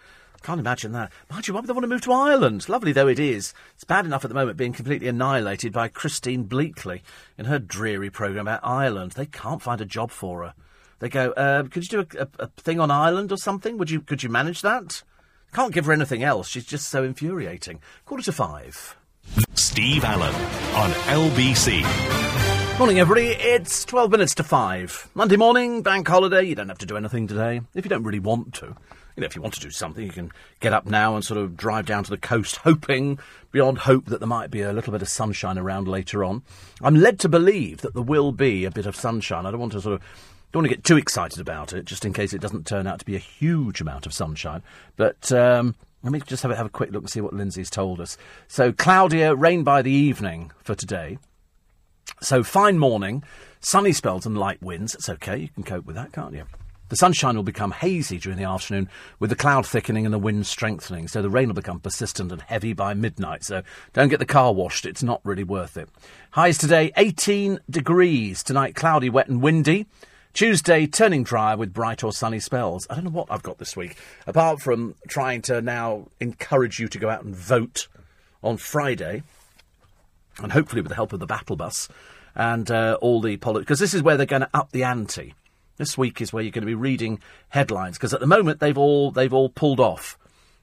Can't 0.44 0.60
imagine 0.60 0.92
that. 0.94 1.12
Mind 1.30 1.48
you, 1.48 1.54
why 1.54 1.60
would 1.60 1.68
they 1.68 1.74
want 1.74 1.84
to 1.84 1.88
move 1.88 2.02
to 2.02 2.14
Ireland? 2.14 2.70
Lovely 2.70 2.92
though 2.92 3.08
it 3.08 3.20
is. 3.20 3.54
It's 3.76 3.84
bad 3.84 4.06
enough 4.06 4.24
at 4.24 4.30
the 4.30 4.36
moment 4.36 4.58
being 4.58 4.74
completely 4.74 5.08
annihilated 5.08 5.74
by 5.74 5.88
Christine 5.88 6.46
Bleakley 6.46 7.02
in 7.38 7.46
her 7.46 7.60
dreary 7.60 8.10
programme 8.10 8.48
about 8.48 8.62
Ireland. 8.64 9.14
They 9.14 9.26
can't 9.26 9.62
find 9.62 9.82
a 9.82 9.86
job 9.86 10.12
for 10.12 10.44
her. 10.44 10.54
They 11.00 11.10
go, 11.10 11.32
uh, 11.32 11.64
could 11.64 11.84
you 11.84 12.04
do 12.04 12.20
a, 12.20 12.24
a, 12.24 12.28
a, 12.46 12.48
thing 12.48 12.80
on 12.80 12.90
Ireland 12.90 13.32
or 13.32 13.38
something? 13.38 13.78
Would 13.78 13.92
you, 13.92 14.02
could 14.02 14.24
you 14.24 14.30
manage 14.30 14.62
that? 14.62 15.04
Can't 15.54 15.74
give 15.74 15.86
her 15.86 15.94
anything 15.94 16.24
else. 16.24 16.48
She's 16.48 16.66
just 16.66 16.88
so 16.88 17.04
infuriating. 17.04 17.80
Quarter 18.06 18.24
to 18.24 18.32
five. 18.32 18.98
Steve 19.54 20.04
Allen 20.04 20.34
on 20.76 20.92
LBC. 20.92 21.84
Morning, 22.80 23.00
everybody. 23.00 23.30
It's 23.30 23.86
12 23.86 24.12
minutes 24.12 24.36
to 24.36 24.44
5. 24.44 25.10
Monday 25.16 25.36
morning, 25.36 25.82
bank 25.82 26.08
holiday. 26.08 26.44
You 26.44 26.54
don't 26.54 26.70
have 26.70 26.78
to 26.78 26.86
do 26.86 26.96
anything 26.96 27.28
today 27.28 27.62
if 27.74 27.84
you 27.84 27.90
don't 27.90 28.04
really 28.04 28.20
want 28.20 28.54
to. 28.56 28.76
You 29.18 29.22
know, 29.22 29.26
if 29.26 29.36
you 29.36 29.42
want 29.42 29.56
to 29.56 29.60
do 29.60 29.72
something, 29.72 30.06
you 30.06 30.12
can 30.12 30.32
get 30.60 30.74
up 30.74 30.86
now 30.86 31.16
and 31.16 31.26
sort 31.26 31.40
of 31.40 31.58
drive 31.58 31.88
down 31.88 32.04
to 32.04 32.12
the 32.12 32.20
coast, 32.20 32.56
hoping, 32.64 33.18
beyond 33.52 33.80
hope, 33.80 34.06
that 34.06 34.20
there 34.20 34.28
might 34.28 34.52
be 34.52 34.62
a 34.62 34.72
little 34.72 34.94
bit 34.94 35.02
of 35.02 35.10
sunshine 35.10 35.58
around 35.58 35.88
later 35.88 36.24
on. 36.24 36.44
I'm 36.82 36.94
led 36.94 37.20
to 37.22 37.30
believe 37.30 37.82
that 37.82 37.96
there 37.96 38.04
will 38.04 38.32
be 38.32 38.64
a 38.64 38.70
bit 38.70 38.86
of 38.86 38.96
sunshine. 38.96 39.48
I 39.48 39.52
don't 39.52 39.60
want 39.60 39.72
to 39.74 39.82
sort 39.82 39.96
of 39.96 40.02
don't 40.52 40.62
want 40.62 40.70
to 40.70 40.76
get 40.76 40.84
too 40.84 40.98
excited 40.98 41.40
about 41.40 41.74
it, 41.74 41.86
just 41.86 42.06
in 42.06 42.14
case 42.14 42.32
it 42.32 42.42
doesn't 42.42 42.68
turn 42.68 42.86
out 42.86 43.00
to 43.00 43.06
be 43.06 43.16
a 43.16 43.20
huge 43.20 43.82
amount 43.82 44.06
of 44.06 44.14
sunshine. 44.14 44.62
But 44.98 45.32
um, 45.32 45.74
let 46.04 46.14
me 46.14 46.20
just 46.20 46.44
have 46.44 46.52
a, 46.52 46.56
have 46.56 46.68
a 46.68 46.70
quick 46.70 46.92
look 46.92 47.02
and 47.02 47.10
see 47.10 47.20
what 47.20 47.34
Lindsay's 47.34 47.72
told 47.72 48.00
us. 48.00 48.20
So, 48.48 48.72
cloudier, 48.72 49.36
rain 49.36 49.64
by 49.64 49.82
the 49.82 49.92
evening 49.92 50.52
for 50.64 50.76
today. 50.76 51.18
So, 52.22 52.44
fine 52.44 52.78
morning, 52.78 53.24
sunny 53.62 53.94
spells 53.94 54.28
and 54.28 54.38
light 54.38 54.62
winds. 54.62 54.94
It's 54.94 55.10
okay, 55.10 55.38
you 55.38 55.50
can 55.50 55.64
cope 55.64 55.86
with 55.86 55.96
that, 55.96 56.14
can't 56.14 56.36
you? 56.36 56.46
The 56.90 56.96
sunshine 56.96 57.36
will 57.36 57.44
become 57.44 57.72
hazy 57.72 58.18
during 58.18 58.38
the 58.38 58.46
afternoon, 58.46 58.90
with 59.20 59.30
the 59.30 59.36
cloud 59.36 59.66
thickening 59.66 60.06
and 60.06 60.14
the 60.14 60.20
wind 60.20 60.48
strengthening, 60.48 61.08
so 61.08 61.22
the 61.22 61.30
rain 61.30 61.48
will 61.48 61.56
become 61.56 61.80
persistent 61.80 62.32
and 62.32 62.42
heavy 62.42 62.74
by 62.74 62.94
midnight. 62.94 63.44
So 63.44 63.62
don't 63.94 64.08
get 64.08 64.20
the 64.20 64.26
car 64.26 64.54
washed, 64.54 64.86
it's 64.86 65.04
not 65.04 65.22
really 65.24 65.44
worth 65.44 65.76
it. 65.76 65.90
Highs 66.32 66.58
today 66.58 66.92
18 66.96 67.60
degrees. 67.70 68.44
Tonight, 68.44 68.76
cloudy, 68.76 69.10
wet, 69.10 69.28
and 69.28 69.42
windy. 69.42 69.88
Tuesday, 70.34 70.86
turning 70.86 71.24
dry 71.24 71.56
with 71.56 71.74
bright 71.74 72.04
or 72.04 72.14
sunny 72.14 72.40
spells. 72.40 72.86
I 72.90 72.96
don't 72.96 73.06
know 73.06 73.10
what 73.10 73.28
I've 73.32 73.44
got 73.44 73.58
this 73.58 73.76
week, 73.76 73.98
apart 74.28 74.62
from 74.62 74.96
trying 75.08 75.42
to 75.44 75.62
now 75.62 76.08
encourage 76.20 76.80
you 76.80 76.88
to 76.90 77.00
go 77.00 77.10
out 77.10 77.24
and 77.24 77.36
vote 77.36 77.88
on 78.44 78.58
Friday, 78.58 79.24
and 80.38 80.52
hopefully 80.52 80.82
with 80.82 80.90
the 80.90 80.96
help 80.96 81.12
of 81.12 81.20
the 81.20 81.26
battle 81.26 81.56
bus 81.56 81.90
and 82.36 82.70
uh, 82.70 82.98
all 83.02 83.20
the 83.20 83.36
politics, 83.38 83.66
because 83.66 83.80
this 83.80 83.96
is 83.96 84.04
where 84.04 84.16
they're 84.16 84.28
going 84.28 84.44
to 84.44 84.50
up 84.54 84.72
the 84.72 84.84
ante. 84.84 85.34
This 85.78 85.98
week 85.98 86.22
is 86.22 86.34
where 86.34 86.44
you're 86.44 86.52
going 86.52 86.64
to 86.64 86.68
be 86.68 86.76
reading 86.76 87.20
headlines 87.50 87.98
because 87.98 88.14
at 88.14 88.20
the 88.20 88.28
moment 88.28 88.60
they've 88.60 88.78
all 88.78 89.12
they've 89.12 89.34
all 89.34 89.50
pulled 89.50 89.80
off. 89.80 90.18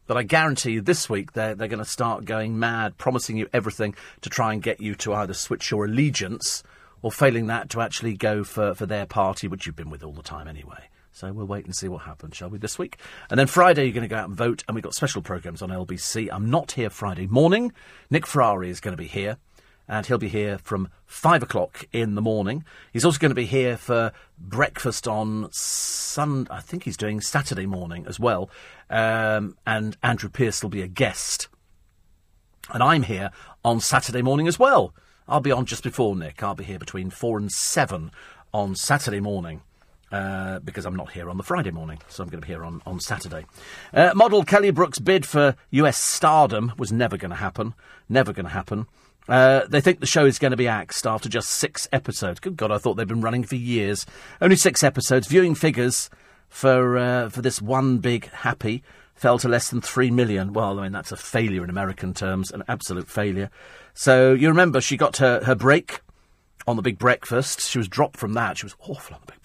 But 0.06 0.16
I 0.16 0.22
guarantee 0.22 0.72
you 0.72 0.80
this 0.80 1.08
week 1.08 1.32
they're, 1.32 1.54
they're 1.54 1.68
going 1.68 1.78
to 1.78 1.84
start 1.84 2.24
going 2.24 2.58
mad, 2.58 2.98
promising 2.98 3.36
you 3.36 3.48
everything 3.52 3.94
to 4.20 4.28
try 4.28 4.52
and 4.52 4.62
get 4.62 4.80
you 4.80 4.94
to 4.96 5.14
either 5.14 5.32
switch 5.32 5.70
your 5.70 5.86
allegiance 5.86 6.62
or 7.00 7.12
failing 7.12 7.46
that 7.46 7.70
to 7.70 7.80
actually 7.80 8.14
go 8.14 8.44
for, 8.44 8.74
for 8.74 8.86
their 8.86 9.06
party, 9.06 9.46
which 9.46 9.66
you've 9.66 9.76
been 9.76 9.90
with 9.90 10.02
all 10.02 10.12
the 10.12 10.22
time 10.22 10.48
anyway. 10.48 10.88
So 11.12 11.32
we'll 11.32 11.46
wait 11.46 11.64
and 11.64 11.76
see 11.76 11.86
what 11.86 12.02
happens, 12.02 12.36
shall 12.36 12.50
we, 12.50 12.58
this 12.58 12.78
week? 12.78 12.98
And 13.30 13.38
then 13.38 13.46
Friday, 13.46 13.84
you're 13.84 13.92
going 13.92 14.08
to 14.08 14.08
go 14.08 14.16
out 14.16 14.28
and 14.28 14.36
vote, 14.36 14.64
and 14.66 14.74
we've 14.74 14.82
got 14.82 14.94
special 14.94 15.22
programmes 15.22 15.62
on 15.62 15.68
LBC. 15.68 16.28
I'm 16.32 16.50
not 16.50 16.72
here 16.72 16.90
Friday 16.90 17.28
morning. 17.28 17.72
Nick 18.10 18.26
Ferrari 18.26 18.68
is 18.68 18.80
going 18.80 18.96
to 18.96 19.00
be 19.00 19.06
here 19.06 19.36
and 19.88 20.06
he'll 20.06 20.18
be 20.18 20.28
here 20.28 20.58
from 20.58 20.88
five 21.06 21.42
o'clock 21.42 21.84
in 21.92 22.14
the 22.14 22.22
morning. 22.22 22.64
He's 22.92 23.04
also 23.04 23.18
going 23.18 23.30
to 23.30 23.34
be 23.34 23.46
here 23.46 23.76
for 23.76 24.12
breakfast 24.38 25.06
on 25.06 25.48
Sun. 25.52 26.46
I 26.50 26.60
think 26.60 26.84
he's 26.84 26.96
doing 26.96 27.20
Saturday 27.20 27.66
morning 27.66 28.06
as 28.08 28.18
well, 28.18 28.50
um, 28.90 29.56
and 29.66 29.96
Andrew 30.02 30.30
Pierce 30.30 30.62
will 30.62 30.70
be 30.70 30.82
a 30.82 30.88
guest. 30.88 31.48
And 32.72 32.82
I'm 32.82 33.02
here 33.02 33.30
on 33.64 33.80
Saturday 33.80 34.22
morning 34.22 34.48
as 34.48 34.58
well. 34.58 34.94
I'll 35.28 35.40
be 35.40 35.52
on 35.52 35.66
just 35.66 35.82
before 35.82 36.16
Nick. 36.16 36.42
I'll 36.42 36.54
be 36.54 36.64
here 36.64 36.78
between 36.78 37.10
four 37.10 37.38
and 37.38 37.50
seven 37.50 38.10
on 38.52 38.74
Saturday 38.74 39.20
morning. 39.20 39.62
Uh, 40.12 40.60
because 40.60 40.86
I'm 40.86 40.94
not 40.94 41.10
here 41.10 41.28
on 41.28 41.38
the 41.38 41.42
Friday 41.42 41.72
morning, 41.72 41.98
so 42.08 42.22
I'm 42.22 42.28
going 42.28 42.40
to 42.40 42.46
be 42.46 42.52
here 42.52 42.64
on, 42.64 42.80
on 42.86 43.00
Saturday. 43.00 43.46
Uh, 43.92 44.12
model 44.14 44.44
Kelly 44.44 44.70
Brook's 44.70 45.00
bid 45.00 45.26
for 45.26 45.56
US 45.72 45.98
stardom 45.98 46.72
was 46.78 46.92
never 46.92 47.16
going 47.16 47.30
to 47.30 47.36
happen. 47.36 47.74
Never 48.08 48.32
going 48.32 48.46
to 48.46 48.52
happen. 48.52 48.86
Uh, 49.28 49.62
they 49.68 49.80
think 49.80 50.00
the 50.00 50.06
show 50.06 50.26
is 50.26 50.38
going 50.38 50.50
to 50.50 50.56
be 50.56 50.68
axed 50.68 51.06
after 51.06 51.28
just 51.28 51.48
six 51.48 51.88
episodes. 51.92 52.40
Good 52.40 52.56
God, 52.56 52.70
I 52.70 52.78
thought 52.78 52.94
they'd 52.94 53.08
been 53.08 53.20
running 53.20 53.44
for 53.44 53.56
years. 53.56 54.04
Only 54.40 54.56
six 54.56 54.82
episodes. 54.82 55.26
Viewing 55.26 55.54
figures 55.54 56.10
for 56.48 56.98
uh, 56.98 57.28
for 57.30 57.42
this 57.42 57.60
one 57.60 57.98
big 57.98 58.30
happy 58.30 58.82
fell 59.14 59.38
to 59.38 59.48
less 59.48 59.70
than 59.70 59.80
three 59.80 60.10
million. 60.10 60.52
Well, 60.52 60.78
I 60.78 60.84
mean 60.84 60.92
that's 60.92 61.12
a 61.12 61.16
failure 61.16 61.64
in 61.64 61.70
American 61.70 62.12
terms, 62.14 62.50
an 62.50 62.62
absolute 62.68 63.08
failure. 63.08 63.50
So 63.94 64.34
you 64.34 64.48
remember 64.48 64.80
she 64.80 64.96
got 64.96 65.16
her, 65.18 65.42
her 65.44 65.54
break 65.54 66.00
on 66.66 66.76
the 66.76 66.82
Big 66.82 66.98
Breakfast. 66.98 67.60
She 67.60 67.78
was 67.78 67.88
dropped 67.88 68.16
from 68.16 68.34
that. 68.34 68.58
She 68.58 68.66
was 68.66 68.76
awful 68.80 69.14
on 69.14 69.22
the 69.24 69.32
Big 69.32 69.42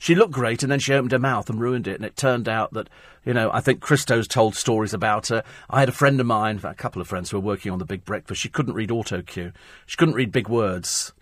she 0.00 0.14
looked 0.14 0.32
great, 0.32 0.62
and 0.62 0.72
then 0.72 0.78
she 0.78 0.94
opened 0.94 1.12
her 1.12 1.18
mouth 1.18 1.50
and 1.50 1.60
ruined 1.60 1.86
it. 1.86 1.96
And 1.96 2.06
it 2.06 2.16
turned 2.16 2.48
out 2.48 2.72
that, 2.72 2.88
you 3.22 3.34
know, 3.34 3.50
I 3.52 3.60
think 3.60 3.80
Christo's 3.80 4.26
told 4.26 4.56
stories 4.56 4.94
about 4.94 5.28
her. 5.28 5.44
I 5.68 5.80
had 5.80 5.90
a 5.90 5.92
friend 5.92 6.18
of 6.18 6.26
mine, 6.26 6.58
a 6.64 6.74
couple 6.74 7.02
of 7.02 7.06
friends 7.06 7.30
who 7.30 7.36
were 7.36 7.46
working 7.46 7.70
on 7.70 7.78
the 7.78 7.84
Big 7.84 8.06
Breakfast. 8.06 8.40
She 8.40 8.48
couldn't 8.48 8.72
read 8.72 8.90
auto 8.90 9.20
cue. 9.20 9.52
She 9.84 9.98
couldn't 9.98 10.14
read 10.14 10.32
big 10.32 10.48
words, 10.48 11.12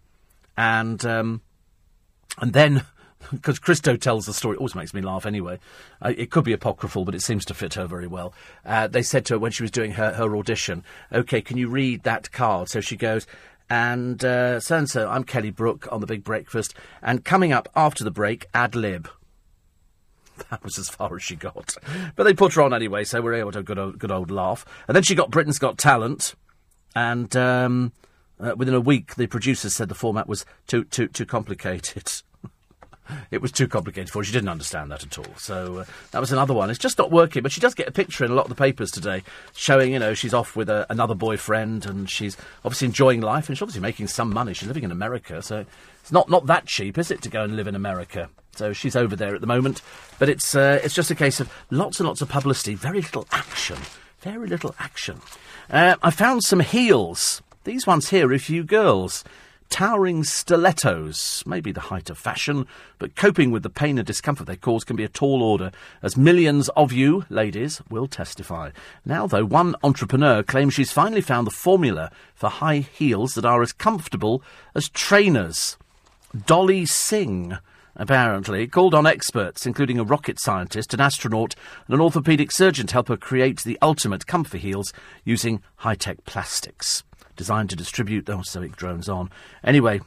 and 0.57 1.05
um, 1.05 1.43
and 2.41 2.53
then 2.53 2.85
because 3.33 3.59
Christo 3.59 3.97
tells 3.97 4.27
the 4.27 4.33
story. 4.33 4.57
Always 4.57 4.77
makes 4.77 4.95
me 4.95 5.01
laugh 5.01 5.27
anyway. 5.27 5.59
Uh, 6.01 6.15
it 6.17 6.31
could 6.31 6.45
be 6.45 6.53
apocryphal, 6.53 7.05
but 7.05 7.17
it 7.17 7.23
seems 7.23 7.45
to 7.47 7.55
fit 7.55 7.75
her 7.75 7.87
very 7.89 8.07
well. 8.07 8.33
Uh, 8.65 8.87
they 8.87 9.03
said 9.03 9.25
to 9.27 9.35
her 9.35 9.39
when 9.41 9.51
she 9.51 9.65
was 9.65 9.73
doing 9.73 9.93
her, 9.93 10.13
her 10.13 10.37
audition, 10.37 10.85
OK, 11.11 11.41
can 11.41 11.57
you 11.57 11.69
read 11.69 12.05
that 12.05 12.31
card? 12.31 12.69
So 12.69 12.81
she 12.81 12.97
goes, 12.97 13.27
and 13.71 14.25
uh, 14.25 14.61
so 14.61 14.77
and 14.77 14.89
so, 14.89 15.09
I'm 15.09 15.25
Kelly 15.25 15.51
Brook 15.51 15.89
on 15.91 16.01
The 16.01 16.07
Big 16.07 16.25
Breakfast, 16.25 16.75
and 17.03 17.25
coming 17.25 17.53
up 17.53 17.69
after 17.77 18.05
the 18.05 18.11
break, 18.11 18.47
ad 18.55 18.75
lib. 18.75 19.09
That 20.51 20.63
was 20.63 20.79
as 20.79 20.89
far 20.89 21.17
as 21.17 21.23
she 21.25 21.35
got. 21.35 21.75
But 22.15 22.23
they 22.23 22.33
put 22.33 22.53
her 22.55 22.63
on 22.63 22.73
anyway, 22.73 23.03
so 23.03 23.21
we 23.21 23.31
are 23.31 23.35
able 23.35 23.51
to 23.51 23.59
have 23.59 23.65
a 23.65 23.67
good 23.67 23.79
old, 23.79 23.99
good 23.99 24.13
old 24.13 24.31
laugh. 24.31 24.65
And 24.87 24.95
then 24.95 25.03
she 25.03 25.17
got 25.17 25.33
Britain's 25.33 25.59
Got 25.59 25.79
Talent, 25.79 26.37
and 26.95 27.35
um, 27.37 27.93
uh, 28.39 28.55
within 28.57 28.75
a 28.75 28.81
week, 28.81 29.17
the 29.17 29.27
producers 29.27 29.75
said 29.75 29.89
the 29.89 29.97
format 29.97 30.29
was 30.29 30.47
too, 30.69 30.85
too, 30.85 31.09
too 31.09 31.27
complicated. 31.27 32.13
it 33.31 33.43
was 33.43 33.53
too 33.53 33.69
complicated 33.69 34.11
for 34.11 34.21
her. 34.21 34.25
She 34.25 34.33
didn't 34.33 34.49
understand 34.49 34.91
that 34.91 35.05
at 35.05 35.19
all. 35.19 35.35
So 35.37 35.79
uh, 35.79 35.85
that 36.11 36.21
was 36.21 36.33
another 36.33 36.55
one. 36.55 36.71
It's 36.71 36.79
just 36.79 36.99
not 36.99 37.11
working. 37.11 37.43
But 37.43 37.53
she 37.53 37.61
does 37.61 37.75
get 37.75 37.89
a 37.89 37.93
picture 37.93 38.25
in 38.25 38.31
a 38.31 38.35
lot 38.35 38.45
of 38.45 38.49
the 38.49 38.55
papers 38.55 38.91
today 38.91 39.23
showing, 39.55 39.93
you 39.93 39.99
know, 39.99 40.15
she's 40.15 40.35
off 40.35 40.57
with 40.57 40.69
a, 40.69 40.87
another 40.91 41.15
boyfriend 41.15 41.87
and 41.87 42.09
she's 42.09 42.37
obviously 42.65 42.87
enjoying 42.87 43.21
life 43.21 43.49
and 43.49 43.57
she's 43.57 43.63
obviously 43.63 43.83
making 43.83 44.07
some 44.07 44.33
money. 44.33 44.55
She's 44.55 44.69
living 44.69 44.85
in 44.85 44.93
America. 44.93 45.43
So 45.43 45.65
it's 46.01 46.13
not, 46.13 46.29
not 46.29 46.47
that 46.47 46.67
cheap, 46.67 46.99
is 46.99 47.11
it, 47.11 47.23
to 47.23 47.29
go 47.29 47.43
and 47.45 47.57
live 47.57 47.67
in 47.67 47.75
America? 47.75 48.31
So 48.55 48.73
she's 48.73 48.97
over 48.97 49.15
there 49.15 49.35
at 49.35 49.41
the 49.41 49.47
moment. 49.47 49.83
But 50.19 50.29
it's, 50.29 50.55
uh, 50.55 50.81
it's 50.83 50.95
just 50.95 51.11
a 51.11 51.15
case 51.15 51.41
of 51.41 51.53
lots 51.71 52.01
and 52.01 52.09
lots 52.09 52.23
of 52.23 52.29
publicity, 52.29 52.75
very 52.75 53.01
little 53.01 53.27
action. 53.33 53.79
Very 54.21 54.49
little 54.49 54.75
action. 54.81 55.21
Uh, 55.71 55.97
I 56.03 56.11
found 56.11 56.43
some 56.43 56.61
heels. 56.61 57.41
These 57.65 57.87
ones 57.87 58.11
here 58.11 58.33
are 58.33 58.39
for 58.39 58.53
you 58.53 58.65
girls. 58.65 59.23
Towering 59.71 60.25
stilettos 60.25 61.45
may 61.47 61.61
be 61.61 61.73
the 61.73 61.81
height 61.81 62.11
of 62.11 62.19
fashion, 62.19 62.67
but 62.99 63.15
coping 63.15 63.51
with 63.51 63.63
the 63.63 63.71
pain 63.71 63.99
and 63.99 64.07
discomfort 64.07 64.47
they 64.47 64.57
cause 64.57 64.83
can 64.83 64.97
be 64.97 65.05
a 65.05 65.09
tall 65.09 65.43
order, 65.43 65.71
as 66.03 66.17
millions 66.17 66.69
of 66.71 66.91
you, 66.91 67.25
ladies, 67.29 67.81
will 67.91 68.07
testify. 68.07 68.71
Now, 69.05 69.27
though, 69.27 69.45
one 69.45 69.77
entrepreneur 69.83 70.43
claims 70.43 70.75
she's 70.75 70.91
finally 70.91 71.21
found 71.21 71.47
the 71.47 71.53
formula 71.53 72.11
for 72.35 72.49
high 72.49 72.79
heels 72.79 73.35
that 73.35 73.45
are 73.45 73.63
as 73.63 73.73
comfortable 73.73 74.43
as 74.75 74.89
trainers. 74.89 75.77
Dolly 76.47 76.87
Singh 76.87 77.59
apparently, 77.99 78.67
called 78.69 78.95
on 78.95 79.07
experts, 79.07 79.67
including 79.67 79.99
a 79.99 80.05
rocket 80.05 80.41
scientist, 80.41 80.95
an 80.95 81.01
astronaut, 81.01 81.57
and 81.87 81.95
an 81.95 82.01
orthopaedic 82.01 82.53
surgeon 82.53 82.87
to 82.87 82.93
help 82.93 83.09
her 83.09 83.17
create 83.17 83.63
the 83.65 83.79
ultimate 83.83 84.27
comfort 84.27 84.61
heels 84.61 84.93
using 85.25 85.61
high 85.79 85.97
tech 85.97 86.25
plastics 86.25 87.03
designed 87.39 87.71
to 87.71 87.77
distribute. 87.77 88.29
Oh, 88.29 88.43
so 88.43 88.67
drones 88.69 89.09
on. 89.09 89.31
Anyway, 89.65 90.01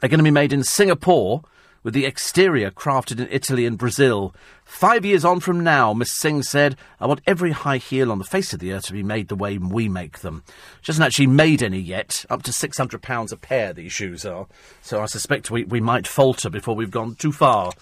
they're 0.00 0.08
going 0.08 0.18
to 0.18 0.24
be 0.24 0.30
made 0.30 0.54
in 0.54 0.64
Singapore 0.64 1.42
with 1.82 1.92
the 1.92 2.06
exterior 2.06 2.70
crafted 2.70 3.20
in 3.20 3.28
Italy 3.30 3.66
and 3.66 3.76
Brazil. 3.76 4.34
Five 4.64 5.04
years 5.04 5.22
on 5.22 5.40
from 5.40 5.62
now, 5.62 5.92
Miss 5.92 6.10
Singh 6.10 6.42
said, 6.42 6.76
I 6.98 7.06
want 7.06 7.20
every 7.26 7.50
high 7.50 7.76
heel 7.76 8.10
on 8.10 8.18
the 8.18 8.24
face 8.24 8.54
of 8.54 8.60
the 8.60 8.72
earth 8.72 8.86
to 8.86 8.94
be 8.94 9.02
made 9.02 9.28
the 9.28 9.36
way 9.36 9.58
we 9.58 9.90
make 9.90 10.20
them. 10.20 10.42
She 10.80 10.90
hasn't 10.90 11.04
actually 11.04 11.26
made 11.26 11.62
any 11.62 11.78
yet. 11.78 12.24
Up 12.30 12.42
to 12.44 12.50
£600 12.50 13.32
a 13.32 13.36
pair, 13.36 13.74
these 13.74 13.92
shoes 13.92 14.24
are. 14.24 14.46
So 14.80 15.02
I 15.02 15.06
suspect 15.06 15.50
we, 15.50 15.64
we 15.64 15.80
might 15.80 16.06
falter 16.06 16.48
before 16.48 16.74
we've 16.74 16.90
gone 16.90 17.16
too 17.16 17.32
far. 17.32 17.72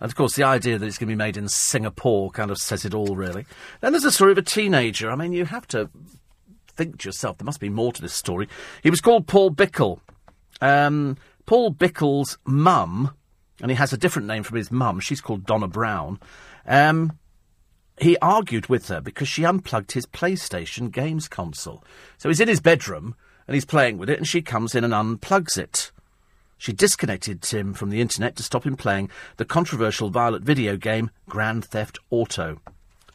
And 0.00 0.10
of 0.10 0.16
course, 0.16 0.34
the 0.34 0.42
idea 0.42 0.78
that 0.78 0.84
it's 0.84 0.98
going 0.98 1.06
to 1.06 1.12
be 1.12 1.16
made 1.16 1.36
in 1.36 1.48
Singapore 1.48 2.32
kind 2.32 2.50
of 2.50 2.58
says 2.58 2.84
it 2.84 2.94
all, 2.94 3.14
really. 3.14 3.46
Then 3.80 3.92
there's 3.92 4.02
the 4.02 4.10
story 4.10 4.32
of 4.32 4.38
a 4.38 4.42
teenager. 4.42 5.08
I 5.08 5.14
mean, 5.14 5.32
you 5.32 5.44
have 5.44 5.68
to 5.68 5.88
think 6.76 6.98
to 6.98 7.08
yourself, 7.08 7.38
there 7.38 7.44
must 7.44 7.60
be 7.60 7.68
more 7.68 7.92
to 7.92 8.02
this 8.02 8.14
story. 8.14 8.48
He 8.82 8.90
was 8.90 9.00
called 9.00 9.26
Paul 9.26 9.50
Bickle. 9.50 10.00
Um, 10.60 11.16
Paul 11.46 11.72
Bickle's 11.72 12.38
mum, 12.44 13.14
and 13.60 13.70
he 13.70 13.76
has 13.76 13.92
a 13.92 13.98
different 13.98 14.28
name 14.28 14.42
from 14.42 14.56
his 14.56 14.70
mum, 14.70 15.00
she's 15.00 15.20
called 15.20 15.44
Donna 15.44 15.68
Brown. 15.68 16.20
Um, 16.66 17.18
he 17.98 18.16
argued 18.18 18.66
with 18.66 18.88
her 18.88 19.00
because 19.00 19.28
she 19.28 19.44
unplugged 19.44 19.92
his 19.92 20.06
PlayStation 20.06 20.90
games 20.90 21.28
console. 21.28 21.84
So 22.18 22.28
he's 22.28 22.40
in 22.40 22.48
his 22.48 22.60
bedroom 22.60 23.14
and 23.46 23.54
he's 23.54 23.64
playing 23.64 23.98
with 23.98 24.08
it, 24.08 24.18
and 24.18 24.26
she 24.26 24.40
comes 24.40 24.74
in 24.74 24.84
and 24.84 24.94
unplugs 24.94 25.58
it. 25.58 25.90
She 26.58 26.72
disconnected 26.72 27.44
him 27.44 27.74
from 27.74 27.90
the 27.90 28.00
internet 28.00 28.36
to 28.36 28.44
stop 28.44 28.64
him 28.64 28.76
playing 28.76 29.10
the 29.36 29.44
controversial 29.44 30.10
violent 30.10 30.44
video 30.44 30.76
game 30.76 31.10
Grand 31.28 31.64
Theft 31.64 31.98
Auto. 32.10 32.60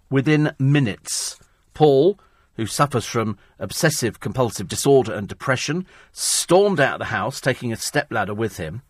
Within 0.10 0.51
minutes, 0.60 1.39
Paul, 1.74 2.20
who 2.58 2.66
suffers 2.66 3.05
from 3.05 3.38
obsessive 3.60 4.20
compulsive 4.20 4.68
disorder 4.68 5.14
and 5.14 5.28
depression, 5.28 5.86
stormed 6.12 6.80
out 6.80 6.95
of 6.95 6.99
the 6.99 7.05
house, 7.05 7.39
taking 7.39 7.72
a 7.72 7.78
stepladder 7.78 8.34
with 8.34 8.58
him, 8.58 8.82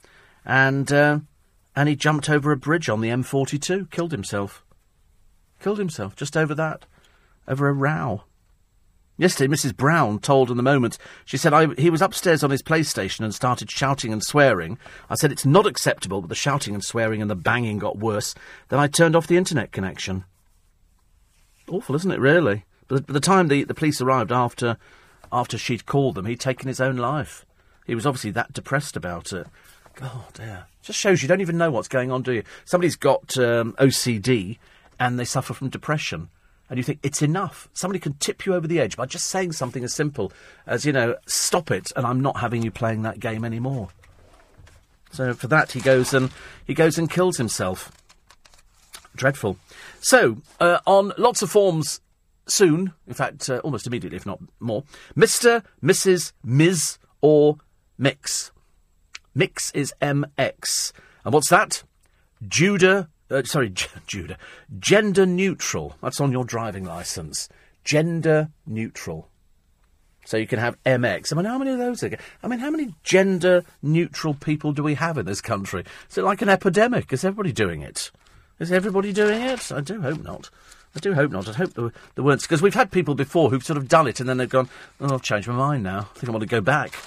and 0.46 0.92
uh, 0.92 1.20
and 1.76 1.88
he 1.88 1.96
jumped 1.96 2.30
over 2.30 2.52
a 2.52 2.58
bridge 2.58 2.90
on 2.90 3.02
the 3.02 3.10
M42, 3.10 3.92
killed 3.92 4.12
himself. 4.12 4.64
Killed 5.62 5.78
himself 5.78 6.16
just 6.16 6.36
over 6.36 6.56
that, 6.56 6.86
over 7.48 7.68
a 7.68 7.74
row. 7.74 8.24
Yesterday, 9.18 9.52
Mrs. 9.52 9.76
Brown 9.76 10.20
told 10.20 10.52
in 10.52 10.58
the 10.58 10.64
moment, 10.64 11.00
she 11.26 11.38
said, 11.38 11.52
I, 11.52 11.74
he 11.74 11.90
was 11.90 12.04
upstairs 12.04 12.44
on 12.44 12.52
his 12.52 12.62
PlayStation 12.62 13.22
and 13.22 13.34
started 13.34 13.72
shouting 13.72 14.14
and 14.14 14.24
swearing. 14.24 14.78
I 15.10 15.16
said, 15.16 15.32
it's 15.32 15.46
not 15.46 15.66
acceptable, 15.66 16.22
but 16.22 16.30
the 16.30 16.36
shouting 16.36 16.76
and 16.76 16.84
swearing 16.84 17.22
and 17.22 17.30
the 17.30 17.36
banging 17.36 17.80
got 17.80 17.98
worse. 17.98 18.36
Then 18.70 18.80
I 18.80 18.88
turned 18.88 19.16
off 19.16 19.26
the 19.26 19.38
internet 19.38 19.72
connection. 19.72 20.24
Awful, 21.68 21.96
isn't 21.96 22.12
it, 22.12 22.20
really? 22.20 22.64
By 22.88 23.00
the 23.00 23.20
time 23.20 23.48
the, 23.48 23.64
the 23.64 23.74
police 23.74 24.02
arrived 24.02 24.32
after, 24.32 24.78
after 25.32 25.58
she'd 25.58 25.86
called 25.86 26.16
them, 26.16 26.26
he'd 26.26 26.40
taken 26.40 26.68
his 26.68 26.82
own 26.82 26.98
life. 26.98 27.46
He 27.86 27.96
was 27.96 28.06
obviously 28.06 28.32
that 28.32 28.54
depressed 28.54 28.96
about 28.96 29.32
it. 29.32 29.48
God, 29.96 30.34
dear. 30.34 30.66
Just 30.82 31.00
shows 31.00 31.22
you 31.22 31.28
don't 31.28 31.42
even 31.42 31.58
know 31.58 31.72
what's 31.72 31.88
going 31.88 32.12
on, 32.12 32.22
do 32.22 32.34
you? 32.34 32.44
Somebody's 32.66 32.96
got 32.96 33.38
um, 33.38 33.74
OCD 33.74 34.58
and 35.00 35.20
they 35.20 35.26
suffer 35.26 35.54
from 35.54 35.70
depression. 35.70 36.30
And 36.70 36.78
you 36.78 36.84
think, 36.84 37.00
it's 37.02 37.22
enough. 37.22 37.70
Somebody 37.74 38.00
can 38.00 38.14
tip 38.14 38.46
you 38.46 38.54
over 38.54 38.68
the 38.68 38.80
edge 38.80 38.98
by 38.98 39.06
just 39.06 39.28
saying 39.28 39.54
something 39.54 39.84
as 39.84 39.94
simple 39.94 40.32
as, 40.66 40.86
you 40.86 40.92
know, 40.92 41.16
stop 41.26 41.72
it 41.72 41.92
and 41.96 42.06
I'm 42.06 42.22
not 42.22 42.38
having 42.38 42.62
you 42.62 42.72
playing 42.72 43.04
that 43.04 43.20
game 43.20 43.46
anymore. 43.46 43.90
So 45.12 45.34
for 45.34 45.48
that, 45.48 45.72
he 45.72 45.80
goes 45.80 46.14
and 46.14 46.30
he 46.66 46.74
goes 46.74 46.98
and 46.98 47.10
kills 47.10 47.38
himself. 47.38 47.92
Dreadful. 49.16 49.58
So, 50.00 50.38
uh, 50.60 50.80
on 50.86 51.14
lots 51.18 51.42
of 51.42 51.50
forms 51.50 52.02
soon, 52.48 52.94
in 53.08 53.14
fact, 53.14 53.50
uh, 53.50 53.58
almost 53.60 53.88
immediately, 53.88 54.18
if 54.18 54.26
not 54.26 54.40
more, 54.60 54.84
Mr., 55.16 55.64
Mrs., 55.84 56.34
Ms., 56.44 56.98
or 57.22 57.58
Mix. 57.98 58.52
Mix 59.34 59.72
is 59.72 59.94
MX. 60.02 60.94
And 61.24 61.34
what's 61.34 61.50
that? 61.50 61.84
Judah, 62.48 63.10
uh, 63.30 63.44
sorry, 63.44 63.70
J- 63.70 63.88
Judah. 64.08 64.38
Gender 64.80 65.26
neutral. 65.26 65.96
That's 66.02 66.22
on 66.22 66.32
your 66.32 66.44
driving 66.44 66.86
licence. 66.86 67.50
Gender 67.84 68.50
neutral. 68.66 69.30
So 70.26 70.36
you 70.36 70.46
can 70.48 70.60
have 70.60 70.82
MX. 70.84 71.32
I 71.32 71.36
mean, 71.38 71.46
how 71.46 71.58
many 71.58 71.72
of 71.72 71.78
those 71.78 72.04
are? 72.04 72.18
I 72.44 72.48
mean, 72.48 72.60
how 72.60 72.70
many 72.70 72.94
gender 73.04 73.64
neutral 73.82 74.34
people 74.34 74.74
do 74.74 74.84
we 74.84 74.96
have 74.96 75.18
in 75.18 75.26
this 75.26 75.40
country? 75.40 75.86
Is 76.10 76.18
it 76.18 76.24
like 76.24 76.42
an 76.42 76.50
epidemic? 76.50 77.14
Is 77.14 77.24
everybody 77.24 77.54
doing 77.54 77.82
it? 77.82 78.12
Is 78.60 78.72
everybody 78.72 79.14
doing 79.14 79.42
it? 79.42 79.72
I 79.72 79.80
do 79.80 80.02
hope 80.02 80.22
not. 80.24 80.50
I 80.98 81.00
do 81.00 81.14
hope 81.14 81.32
not. 81.32 81.48
I 81.48 81.54
hope 81.54 81.74
there, 81.76 81.92
there 82.16 82.24
weren't. 82.24 82.42
Because 82.42 82.64
we've 82.64 82.74
had 82.74 82.90
people 82.90 83.14
before 83.14 83.52
who've 83.52 83.64
sort 83.64 83.78
of 83.78 83.88
done 83.88 84.08
it 84.08 84.20
and 84.20 84.28
then 84.28 84.38
they've 84.38 84.50
gone, 84.50 84.68
oh, 85.00 85.14
I've 85.14 85.22
changed 85.22 85.48
my 85.48 85.54
mind 85.54 85.84
now. 85.84 86.00
I 86.00 86.20
think 86.20 86.28
I 86.28 86.32
want 86.32 86.42
to 86.42 86.48
go 86.48 86.60
back. 86.60 86.98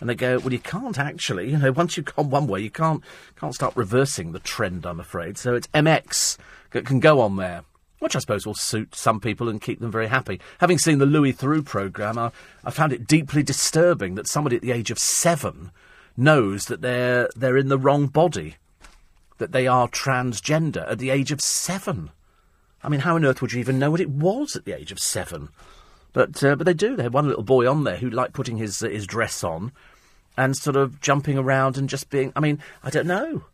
And 0.00 0.08
they 0.08 0.14
go, 0.14 0.38
well, 0.38 0.52
you 0.52 0.60
can't 0.60 0.96
actually. 0.96 1.50
You 1.50 1.58
know, 1.58 1.72
once 1.72 1.96
you've 1.96 2.14
gone 2.14 2.30
one 2.30 2.46
way, 2.46 2.60
you 2.60 2.70
can't 2.70 3.02
can't 3.36 3.52
start 3.54 3.76
reversing 3.76 4.30
the 4.30 4.38
trend. 4.38 4.86
I'm 4.86 5.00
afraid. 5.00 5.38
So 5.38 5.56
it's 5.56 5.66
MX 5.68 6.38
that 6.70 6.86
can 6.86 7.00
go 7.00 7.20
on 7.20 7.34
there, 7.36 7.64
which 7.98 8.14
I 8.14 8.20
suppose 8.20 8.46
will 8.46 8.54
suit 8.54 8.94
some 8.94 9.18
people 9.18 9.48
and 9.48 9.60
keep 9.60 9.80
them 9.80 9.90
very 9.90 10.06
happy. 10.06 10.40
Having 10.58 10.78
seen 10.78 10.98
the 10.98 11.06
Louis 11.06 11.32
Theroux 11.32 11.64
programme, 11.64 12.18
I, 12.18 12.30
I 12.64 12.70
found 12.70 12.92
it 12.92 13.08
deeply 13.08 13.42
disturbing 13.42 14.14
that 14.14 14.28
somebody 14.28 14.54
at 14.54 14.62
the 14.62 14.72
age 14.72 14.92
of 14.92 15.00
seven 15.00 15.72
knows 16.16 16.66
that 16.66 16.80
they're 16.80 17.28
they're 17.34 17.56
in 17.56 17.68
the 17.68 17.78
wrong 17.78 18.06
body, 18.06 18.54
that 19.38 19.50
they 19.50 19.66
are 19.66 19.88
transgender 19.88 20.88
at 20.88 21.00
the 21.00 21.10
age 21.10 21.32
of 21.32 21.40
seven. 21.40 22.10
I 22.82 22.88
mean, 22.88 23.00
how 23.00 23.14
on 23.14 23.24
earth 23.24 23.40
would 23.40 23.52
you 23.52 23.60
even 23.60 23.78
know 23.78 23.90
what 23.90 24.00
it 24.00 24.10
was 24.10 24.56
at 24.56 24.64
the 24.64 24.72
age 24.72 24.92
of 24.92 24.98
seven? 24.98 25.48
But 26.12 26.42
uh, 26.42 26.56
but 26.56 26.64
they 26.64 26.74
do. 26.74 26.96
They 26.96 27.04
had 27.04 27.12
one 27.12 27.28
little 27.28 27.42
boy 27.42 27.68
on 27.68 27.84
there 27.84 27.96
who 27.96 28.10
liked 28.10 28.34
putting 28.34 28.58
his 28.58 28.82
uh, 28.82 28.88
his 28.88 29.06
dress 29.06 29.42
on 29.42 29.72
and 30.36 30.56
sort 30.56 30.76
of 30.76 31.00
jumping 31.00 31.38
around 31.38 31.76
and 31.78 31.88
just 31.88 32.10
being. 32.10 32.32
I 32.36 32.40
mean, 32.40 32.58
I 32.82 32.90
don't 32.90 33.06
know. 33.06 33.44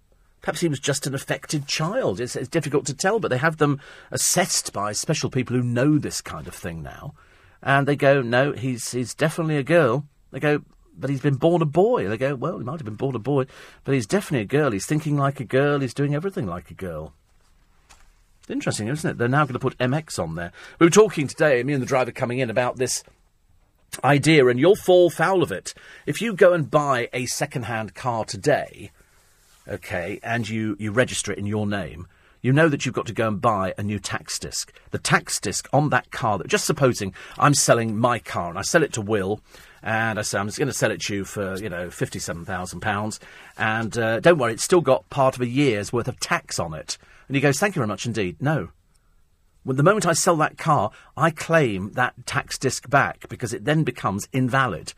Perhaps 0.40 0.60
he 0.60 0.68
was 0.68 0.80
just 0.80 1.06
an 1.06 1.14
affected 1.14 1.66
child. 1.66 2.20
It's, 2.20 2.36
it's 2.36 2.48
difficult 2.48 2.86
to 2.86 2.94
tell, 2.94 3.18
but 3.18 3.28
they 3.28 3.38
have 3.38 3.56
them 3.56 3.80
assessed 4.12 4.72
by 4.72 4.92
special 4.92 5.30
people 5.30 5.56
who 5.56 5.62
know 5.62 5.98
this 5.98 6.20
kind 6.20 6.46
of 6.46 6.54
thing 6.54 6.82
now, 6.82 7.14
and 7.62 7.86
they 7.86 7.96
go, 7.96 8.22
"No, 8.22 8.52
he's 8.52 8.92
he's 8.92 9.14
definitely 9.14 9.56
a 9.56 9.62
girl." 9.62 10.06
They 10.30 10.40
go, 10.40 10.62
but 10.98 11.10
he's 11.10 11.20
been 11.20 11.36
born 11.36 11.62
a 11.62 11.66
boy. 11.66 12.08
They 12.08 12.18
go, 12.18 12.34
well, 12.34 12.58
he 12.58 12.64
might 12.64 12.80
have 12.80 12.84
been 12.84 12.94
born 12.94 13.14
a 13.14 13.20
boy, 13.20 13.46
but 13.84 13.94
he's 13.94 14.06
definitely 14.06 14.42
a 14.42 14.60
girl. 14.60 14.72
He's 14.72 14.86
thinking 14.86 15.16
like 15.16 15.40
a 15.40 15.44
girl. 15.44 15.80
He's 15.80 15.94
doing 15.94 16.14
everything 16.14 16.46
like 16.46 16.70
a 16.70 16.74
girl. 16.74 17.14
Interesting, 18.50 18.88
isn't 18.88 19.10
it? 19.10 19.18
They're 19.18 19.28
now 19.28 19.44
going 19.44 19.54
to 19.54 19.58
put 19.58 19.78
MX 19.78 20.18
on 20.22 20.34
there. 20.34 20.52
We 20.78 20.86
were 20.86 20.90
talking 20.90 21.28
today, 21.28 21.62
me 21.62 21.74
and 21.74 21.82
the 21.82 21.86
driver 21.86 22.12
coming 22.12 22.38
in, 22.38 22.50
about 22.50 22.76
this 22.76 23.04
idea, 24.04 24.46
and 24.46 24.58
you'll 24.58 24.76
fall 24.76 25.10
foul 25.10 25.42
of 25.42 25.52
it. 25.52 25.74
If 26.06 26.22
you 26.22 26.34
go 26.34 26.52
and 26.52 26.70
buy 26.70 27.08
a 27.12 27.26
second-hand 27.26 27.94
car 27.94 28.24
today, 28.24 28.90
okay, 29.66 30.20
and 30.22 30.48
you, 30.48 30.76
you 30.78 30.92
register 30.92 31.32
it 31.32 31.38
in 31.38 31.46
your 31.46 31.66
name, 31.66 32.06
you 32.40 32.52
know 32.52 32.68
that 32.68 32.86
you've 32.86 32.94
got 32.94 33.06
to 33.06 33.12
go 33.12 33.28
and 33.28 33.40
buy 33.40 33.74
a 33.76 33.82
new 33.82 33.98
tax 33.98 34.38
disc. 34.38 34.72
The 34.92 34.98
tax 34.98 35.40
disc 35.40 35.68
on 35.72 35.90
that 35.90 36.10
car, 36.10 36.38
that, 36.38 36.46
just 36.46 36.66
supposing 36.66 37.12
I'm 37.36 37.54
selling 37.54 37.98
my 37.98 38.18
car 38.20 38.48
and 38.48 38.58
I 38.58 38.62
sell 38.62 38.82
it 38.82 38.92
to 38.94 39.00
Will, 39.00 39.40
and 39.82 40.18
I 40.18 40.22
say 40.22 40.38
I'm 40.38 40.46
just 40.46 40.58
going 40.58 40.68
to 40.68 40.72
sell 40.72 40.90
it 40.90 41.00
to 41.02 41.14
you 41.14 41.24
for 41.24 41.56
you 41.56 41.68
know 41.68 41.90
fifty-seven 41.90 42.44
thousand 42.44 42.80
pounds, 42.80 43.18
and 43.56 43.96
uh, 43.98 44.20
don't 44.20 44.38
worry, 44.38 44.52
it's 44.52 44.62
still 44.62 44.80
got 44.80 45.08
part 45.10 45.34
of 45.34 45.42
a 45.42 45.48
year's 45.48 45.92
worth 45.92 46.08
of 46.08 46.20
tax 46.20 46.58
on 46.60 46.74
it. 46.74 46.96
And 47.28 47.36
he 47.36 47.40
goes, 47.40 47.58
"Thank 47.58 47.76
you 47.76 47.80
very 47.80 47.88
much 47.88 48.06
indeed." 48.06 48.36
No. 48.40 48.70
Well, 49.64 49.76
the 49.76 49.82
moment 49.82 50.06
I 50.06 50.14
sell 50.14 50.36
that 50.36 50.56
car, 50.56 50.90
I 51.16 51.30
claim 51.30 51.92
that 51.92 52.26
tax 52.26 52.56
disc 52.58 52.88
back 52.88 53.28
because 53.28 53.52
it 53.52 53.64
then 53.64 53.84
becomes 53.84 54.28
invalid. 54.32 54.94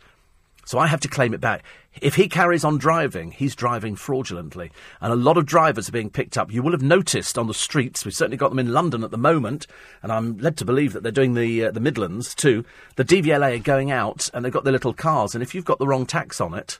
So 0.64 0.78
I 0.78 0.86
have 0.86 1.00
to 1.00 1.08
claim 1.08 1.34
it 1.34 1.40
back. 1.40 1.64
If 2.00 2.14
he 2.14 2.28
carries 2.28 2.62
on 2.62 2.78
driving, 2.78 3.32
he's 3.32 3.56
driving 3.56 3.96
fraudulently. 3.96 4.70
And 5.00 5.12
a 5.12 5.16
lot 5.16 5.36
of 5.36 5.46
drivers 5.46 5.88
are 5.88 5.92
being 5.92 6.10
picked 6.10 6.38
up. 6.38 6.52
You 6.52 6.62
will 6.62 6.70
have 6.70 6.82
noticed 6.82 7.36
on 7.36 7.48
the 7.48 7.54
streets, 7.54 8.04
we've 8.04 8.14
certainly 8.14 8.36
got 8.36 8.50
them 8.50 8.60
in 8.60 8.72
London 8.72 9.02
at 9.02 9.10
the 9.10 9.18
moment, 9.18 9.66
and 10.00 10.12
I'm 10.12 10.38
led 10.38 10.56
to 10.58 10.64
believe 10.64 10.92
that 10.92 11.02
they're 11.02 11.10
doing 11.10 11.34
the, 11.34 11.64
uh, 11.64 11.70
the 11.72 11.80
Midlands 11.80 12.34
too. 12.34 12.64
The 12.94 13.04
DVLA 13.04 13.56
are 13.56 13.62
going 13.64 13.90
out 13.90 14.30
and 14.32 14.44
they've 14.44 14.52
got 14.52 14.62
their 14.62 14.72
little 14.72 14.94
cars, 14.94 15.34
and 15.34 15.42
if 15.42 15.52
you've 15.54 15.64
got 15.64 15.80
the 15.80 15.86
wrong 15.88 16.06
tax 16.06 16.40
on 16.40 16.54
it, 16.54 16.78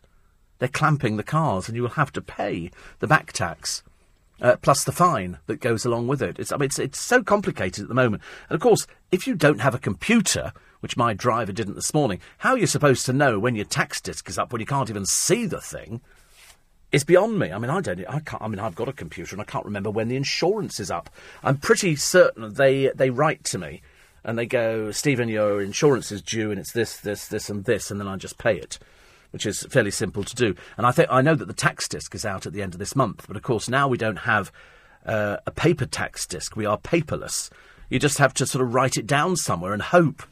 they're 0.60 0.68
clamping 0.68 1.16
the 1.16 1.24
cars 1.24 1.66
and 1.66 1.74
you 1.74 1.82
will 1.82 1.90
have 1.90 2.12
to 2.12 2.22
pay 2.22 2.70
the 3.00 3.08
back 3.08 3.32
tax. 3.32 3.82
Uh, 4.40 4.56
plus 4.56 4.84
the 4.84 4.92
fine 4.92 5.38
that 5.46 5.60
goes 5.60 5.84
along 5.84 6.06
with 6.06 6.22
it. 6.22 6.38
It's, 6.38 6.50
I 6.50 6.56
mean, 6.56 6.66
it's, 6.66 6.78
it's 6.78 7.00
so 7.00 7.22
complicated 7.22 7.82
at 7.82 7.88
the 7.88 7.94
moment. 7.94 8.22
And 8.48 8.54
of 8.54 8.60
course, 8.62 8.86
if 9.12 9.26
you 9.26 9.34
don't 9.34 9.60
have 9.60 9.74
a 9.74 9.78
computer, 9.78 10.52
which 10.80 10.96
my 10.96 11.12
driver 11.12 11.52
didn't 11.52 11.74
this 11.74 11.94
morning. 11.94 12.20
How 12.38 12.52
are 12.52 12.58
you 12.58 12.66
supposed 12.66 13.06
to 13.06 13.12
know 13.12 13.38
when 13.38 13.54
your 13.54 13.66
tax 13.66 14.00
disc 14.00 14.28
is 14.28 14.38
up 14.38 14.52
when 14.52 14.60
you 14.60 14.66
can't 14.66 14.90
even 14.90 15.06
see 15.06 15.46
the 15.46 15.60
thing? 15.60 16.00
It's 16.90 17.04
beyond 17.04 17.38
me. 17.38 17.52
I 17.52 17.58
mean, 17.58 17.70
I 17.70 17.80
don't. 17.80 18.00
I 18.08 18.20
can't. 18.20 18.42
I 18.42 18.48
mean, 18.48 18.58
I've 18.58 18.74
got 18.74 18.88
a 18.88 18.92
computer 18.92 19.34
and 19.34 19.40
I 19.40 19.44
can't 19.44 19.64
remember 19.64 19.90
when 19.90 20.08
the 20.08 20.16
insurance 20.16 20.80
is 20.80 20.90
up. 20.90 21.08
I'm 21.44 21.58
pretty 21.58 21.94
certain 21.96 22.54
they 22.54 22.90
they 22.94 23.10
write 23.10 23.44
to 23.44 23.58
me 23.58 23.82
and 24.24 24.38
they 24.38 24.46
go, 24.46 24.90
Stephen, 24.90 25.28
your 25.28 25.62
insurance 25.62 26.12
is 26.12 26.20
due 26.20 26.50
and 26.50 26.58
it's 26.58 26.72
this, 26.72 26.96
this, 26.98 27.28
this, 27.28 27.48
and 27.48 27.64
this, 27.64 27.90
and 27.90 27.98
then 27.98 28.08
I 28.08 28.16
just 28.16 28.38
pay 28.38 28.56
it, 28.56 28.78
which 29.30 29.46
is 29.46 29.62
fairly 29.70 29.90
simple 29.90 30.24
to 30.24 30.34
do. 30.34 30.54
And 30.76 30.86
I 30.86 30.92
think 30.92 31.08
I 31.10 31.22
know 31.22 31.34
that 31.34 31.46
the 31.46 31.54
tax 31.54 31.88
disc 31.88 32.14
is 32.14 32.24
out 32.24 32.46
at 32.46 32.52
the 32.52 32.62
end 32.62 32.74
of 32.74 32.78
this 32.78 32.96
month, 32.96 33.26
but 33.26 33.36
of 33.36 33.42
course 33.42 33.68
now 33.68 33.88
we 33.88 33.98
don't 33.98 34.20
have 34.20 34.52
uh, 35.06 35.38
a 35.46 35.50
paper 35.50 35.86
tax 35.86 36.26
disc. 36.26 36.56
We 36.56 36.66
are 36.66 36.78
paperless. 36.78 37.50
You 37.88 37.98
just 37.98 38.18
have 38.18 38.34
to 38.34 38.46
sort 38.46 38.64
of 38.64 38.74
write 38.74 38.96
it 38.96 39.06
down 39.06 39.36
somewhere 39.36 39.72
and 39.72 39.82
hope 39.82 40.22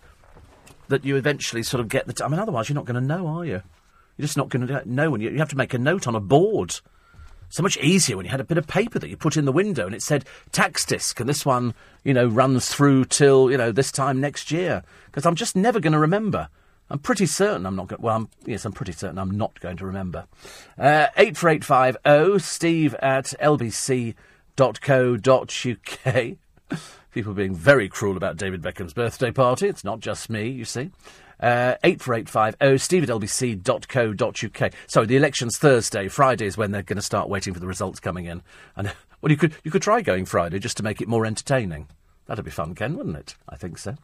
that 0.88 1.04
you 1.04 1.16
eventually 1.16 1.62
sort 1.62 1.80
of 1.80 1.88
get 1.88 2.06
the. 2.06 2.12
T- 2.12 2.24
I 2.24 2.28
mean, 2.28 2.40
otherwise 2.40 2.68
you're 2.68 2.74
not 2.74 2.86
going 2.86 3.00
to 3.00 3.06
know, 3.06 3.26
are 3.26 3.44
you? 3.44 3.62
You're 4.16 4.26
just 4.26 4.36
not 4.36 4.48
going 4.48 4.66
to 4.66 4.82
know, 4.88 5.14
and 5.14 5.22
you, 5.22 5.30
you 5.30 5.38
have 5.38 5.50
to 5.50 5.56
make 5.56 5.74
a 5.74 5.78
note 5.78 6.06
on 6.06 6.14
a 6.14 6.20
board. 6.20 6.80
So 7.50 7.62
much 7.62 7.78
easier 7.78 8.16
when 8.16 8.26
you 8.26 8.30
had 8.30 8.40
a 8.40 8.44
bit 8.44 8.58
of 8.58 8.66
paper 8.66 8.98
that 8.98 9.08
you 9.08 9.16
put 9.16 9.38
in 9.38 9.46
the 9.46 9.52
window 9.52 9.86
and 9.86 9.94
it 9.94 10.02
said 10.02 10.26
tax 10.52 10.84
disc, 10.84 11.18
and 11.18 11.28
this 11.28 11.46
one, 11.46 11.74
you 12.04 12.12
know, 12.12 12.26
runs 12.26 12.68
through 12.68 13.06
till 13.06 13.50
you 13.50 13.56
know 13.56 13.72
this 13.72 13.90
time 13.90 14.20
next 14.20 14.50
year. 14.50 14.82
Because 15.06 15.24
I'm 15.24 15.34
just 15.34 15.56
never 15.56 15.80
going 15.80 15.94
to 15.94 15.98
remember. 15.98 16.48
I'm 16.90 16.98
pretty 16.98 17.26
certain 17.26 17.66
I'm 17.66 17.76
not 17.76 17.88
going. 17.88 18.02
Well, 18.02 18.16
I'm, 18.16 18.28
yes, 18.46 18.64
I'm 18.64 18.72
pretty 18.72 18.92
certain 18.92 19.18
I'm 19.18 19.36
not 19.36 19.60
going 19.60 19.76
to 19.78 19.86
remember. 19.86 20.26
Uh, 20.78 21.08
eight 21.16 21.36
four 21.36 21.50
eight 21.50 21.64
five 21.64 21.96
oh 22.04 22.38
Steve 22.38 22.94
at 22.96 23.34
lbc.co.uk. 23.40 24.16
People 27.12 27.34
being 27.34 27.54
very 27.54 27.88
cruel 27.88 28.16
about 28.16 28.36
David 28.36 28.62
Beckham's 28.62 28.92
birthday 28.92 29.30
party. 29.30 29.66
It's 29.66 29.84
not 29.84 30.00
just 30.00 30.30
me, 30.30 30.48
you 30.48 30.64
see. 30.64 30.90
Uh, 31.40 31.76
84850 31.84 32.78
steve 32.78 33.02
at 33.04 33.08
lbc.co.uk. 33.08 34.72
So 34.86 35.04
the 35.04 35.16
election's 35.16 35.56
Thursday. 35.56 36.08
Friday 36.08 36.46
is 36.46 36.56
when 36.56 36.72
they're 36.72 36.82
going 36.82 36.96
to 36.96 37.02
start 37.02 37.28
waiting 37.28 37.54
for 37.54 37.60
the 37.60 37.66
results 37.66 38.00
coming 38.00 38.26
in. 38.26 38.42
And 38.76 38.92
well, 39.20 39.30
you 39.30 39.36
could 39.36 39.54
you 39.62 39.70
could 39.70 39.82
try 39.82 40.00
going 40.00 40.24
Friday 40.24 40.58
just 40.58 40.76
to 40.78 40.82
make 40.82 41.00
it 41.00 41.08
more 41.08 41.24
entertaining. 41.24 41.88
That'd 42.26 42.44
be 42.44 42.50
fun, 42.50 42.74
Ken, 42.74 42.96
wouldn't 42.96 43.16
it? 43.16 43.36
I 43.48 43.56
think 43.56 43.78
so. 43.78 43.94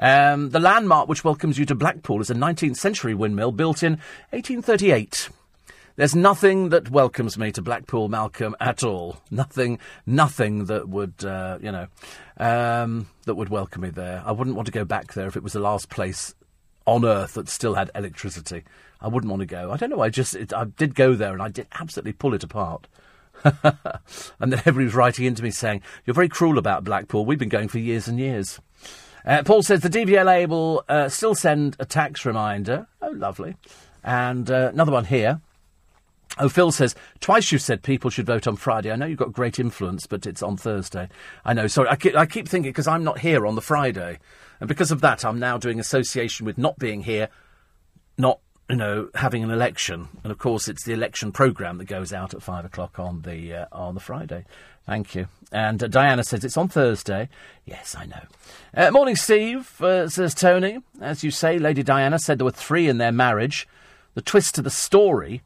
Um, 0.00 0.48
the 0.48 0.60
landmark 0.60 1.08
which 1.08 1.24
welcomes 1.24 1.58
you 1.58 1.66
to 1.66 1.74
Blackpool 1.74 2.22
is 2.22 2.30
a 2.30 2.34
19th 2.34 2.76
century 2.76 3.14
windmill 3.14 3.52
built 3.52 3.82
in 3.82 3.92
1838. 4.30 5.28
There's 5.96 6.14
nothing 6.14 6.70
that 6.70 6.90
welcomes 6.90 7.36
me 7.36 7.52
to 7.52 7.60
Blackpool, 7.60 8.08
Malcolm, 8.08 8.56
at 8.58 8.82
all. 8.82 9.18
Nothing, 9.30 9.78
nothing 10.06 10.64
that 10.64 10.88
would, 10.88 11.22
uh, 11.22 11.58
you 11.60 11.70
know, 11.70 11.88
um, 12.38 13.08
that 13.26 13.34
would 13.34 13.50
welcome 13.50 13.82
me 13.82 13.90
there. 13.90 14.22
I 14.24 14.32
wouldn't 14.32 14.56
want 14.56 14.64
to 14.66 14.72
go 14.72 14.86
back 14.86 15.12
there 15.12 15.26
if 15.26 15.36
it 15.36 15.42
was 15.42 15.52
the 15.52 15.60
last 15.60 15.90
place 15.90 16.34
on 16.86 17.04
earth 17.04 17.34
that 17.34 17.50
still 17.50 17.74
had 17.74 17.90
electricity. 17.94 18.64
I 19.02 19.08
wouldn't 19.08 19.30
want 19.30 19.40
to 19.40 19.46
go. 19.46 19.70
I 19.70 19.76
don't 19.76 19.90
know. 19.90 20.00
I 20.00 20.08
just, 20.08 20.34
it, 20.34 20.54
I 20.54 20.64
did 20.64 20.94
go 20.94 21.14
there 21.14 21.34
and 21.34 21.42
I 21.42 21.48
did 21.48 21.66
absolutely 21.78 22.12
pull 22.12 22.32
it 22.32 22.44
apart. 22.44 22.86
and 23.44 24.52
then 24.52 24.62
everybody 24.64 24.86
was 24.86 24.94
writing 24.94 25.26
into 25.26 25.42
me 25.42 25.50
saying, 25.50 25.82
You're 26.06 26.14
very 26.14 26.28
cruel 26.30 26.56
about 26.56 26.84
Blackpool. 26.84 27.26
We've 27.26 27.38
been 27.38 27.50
going 27.50 27.68
for 27.68 27.78
years 27.78 28.08
and 28.08 28.18
years. 28.18 28.58
Uh, 29.24 29.42
Paul 29.42 29.62
says 29.62 29.80
the 29.80 29.90
DVLA 29.90 30.48
will 30.48 30.84
uh, 30.88 31.08
still 31.08 31.34
send 31.34 31.76
a 31.78 31.84
tax 31.84 32.24
reminder. 32.24 32.86
Oh, 33.02 33.10
lovely. 33.10 33.56
And 34.02 34.50
uh, 34.50 34.70
another 34.72 34.92
one 34.92 35.04
here. 35.04 35.40
Oh, 36.38 36.48
Phil 36.48 36.70
says, 36.70 36.94
twice 37.18 37.50
you've 37.50 37.60
said 37.60 37.82
people 37.82 38.08
should 38.08 38.26
vote 38.26 38.46
on 38.46 38.56
Friday. 38.56 38.90
I 38.90 38.96
know 38.96 39.06
you've 39.06 39.18
got 39.18 39.32
great 39.32 39.58
influence, 39.58 40.06
but 40.06 40.26
it's 40.26 40.42
on 40.42 40.56
Thursday. 40.56 41.08
I 41.44 41.52
know. 41.54 41.66
Sorry, 41.66 41.88
I 41.88 41.96
keep, 41.96 42.16
I 42.16 42.24
keep 42.24 42.48
thinking 42.48 42.70
because 42.70 42.86
I'm 42.86 43.04
not 43.04 43.18
here 43.18 43.46
on 43.46 43.56
the 43.56 43.60
Friday. 43.60 44.18
And 44.60 44.68
because 44.68 44.90
of 44.90 45.00
that, 45.00 45.24
I'm 45.24 45.38
now 45.38 45.58
doing 45.58 45.80
association 45.80 46.46
with 46.46 46.56
not 46.56 46.78
being 46.78 47.02
here, 47.02 47.28
not, 48.16 48.40
you 48.68 48.76
know, 48.76 49.10
having 49.16 49.42
an 49.42 49.50
election. 49.50 50.08
And 50.22 50.30
of 50.30 50.38
course, 50.38 50.68
it's 50.68 50.84
the 50.84 50.92
election 50.92 51.32
programme 51.32 51.78
that 51.78 51.86
goes 51.86 52.12
out 52.12 52.32
at 52.32 52.42
five 52.42 52.64
o'clock 52.64 52.98
on 52.98 53.22
the, 53.22 53.54
uh, 53.54 53.66
on 53.72 53.94
the 53.94 54.00
Friday. 54.00 54.44
Thank 54.86 55.14
you. 55.14 55.28
And 55.52 55.82
uh, 55.82 55.88
Diana 55.88 56.24
says 56.24 56.44
it's 56.44 56.56
on 56.56 56.68
Thursday. 56.68 57.28
Yes, 57.64 57.94
I 57.94 58.06
know. 58.06 58.22
Uh, 58.74 58.90
morning, 58.90 59.16
Steve, 59.16 59.80
uh, 59.80 60.08
says 60.08 60.34
Tony. 60.34 60.78
As 61.00 61.24
you 61.24 61.30
say, 61.30 61.58
Lady 61.58 61.82
Diana 61.82 62.18
said 62.18 62.38
there 62.38 62.44
were 62.44 62.50
three 62.50 62.88
in 62.88 62.98
their 62.98 63.12
marriage. 63.12 63.66
The 64.14 64.22
twist 64.22 64.54
to 64.56 64.62
the 64.62 64.70
story 64.70 65.42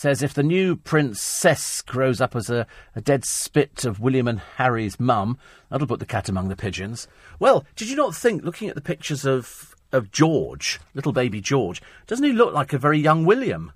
says 0.00 0.22
if 0.22 0.32
the 0.32 0.42
new 0.42 0.76
princess 0.76 1.82
grows 1.82 2.20
up 2.22 2.34
as 2.34 2.48
a, 2.48 2.66
a, 2.96 3.00
dead 3.02 3.22
spit 3.24 3.84
of 3.84 4.00
William 4.00 4.26
and 4.26 4.40
Harry's 4.56 4.98
mum, 4.98 5.36
that'll 5.68 5.86
put 5.86 6.00
the 6.00 6.06
cat 6.06 6.28
among 6.28 6.48
the 6.48 6.56
pigeons. 6.56 7.06
Well, 7.38 7.66
did 7.76 7.90
you 7.90 7.96
not 7.96 8.14
think, 8.14 8.42
looking 8.42 8.70
at 8.70 8.74
the 8.74 8.80
pictures 8.80 9.26
of, 9.26 9.74
of 9.92 10.10
George, 10.10 10.80
little 10.94 11.12
baby 11.12 11.42
George, 11.42 11.82
doesn't 12.06 12.24
he 12.24 12.32
look 12.32 12.54
like 12.54 12.72
a 12.72 12.78
very 12.78 12.98
young 12.98 13.26
William? 13.26 13.72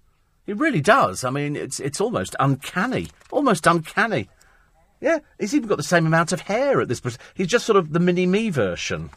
He 0.47 0.55
really 0.55 0.81
does. 0.81 1.25
I 1.25 1.31
mean, 1.31 1.57
it's, 1.57 1.79
it's 1.79 2.01
almost 2.01 2.37
uncanny. 2.41 3.09
Almost 3.31 3.67
uncanny. 3.67 4.29
Yeah, 5.05 5.19
he's 5.39 5.55
even 5.55 5.69
got 5.69 5.77
the 5.77 5.83
same 5.83 6.07
amount 6.07 6.33
of 6.33 6.41
hair 6.41 6.81
at 6.81 6.89
this. 6.89 6.99
point. 6.99 7.19
He's 7.35 7.49
just 7.49 7.67
sort 7.67 7.77
of 7.77 7.93
the 7.93 8.01
mini 8.01 8.25
me 8.25 8.49
version 8.49 9.11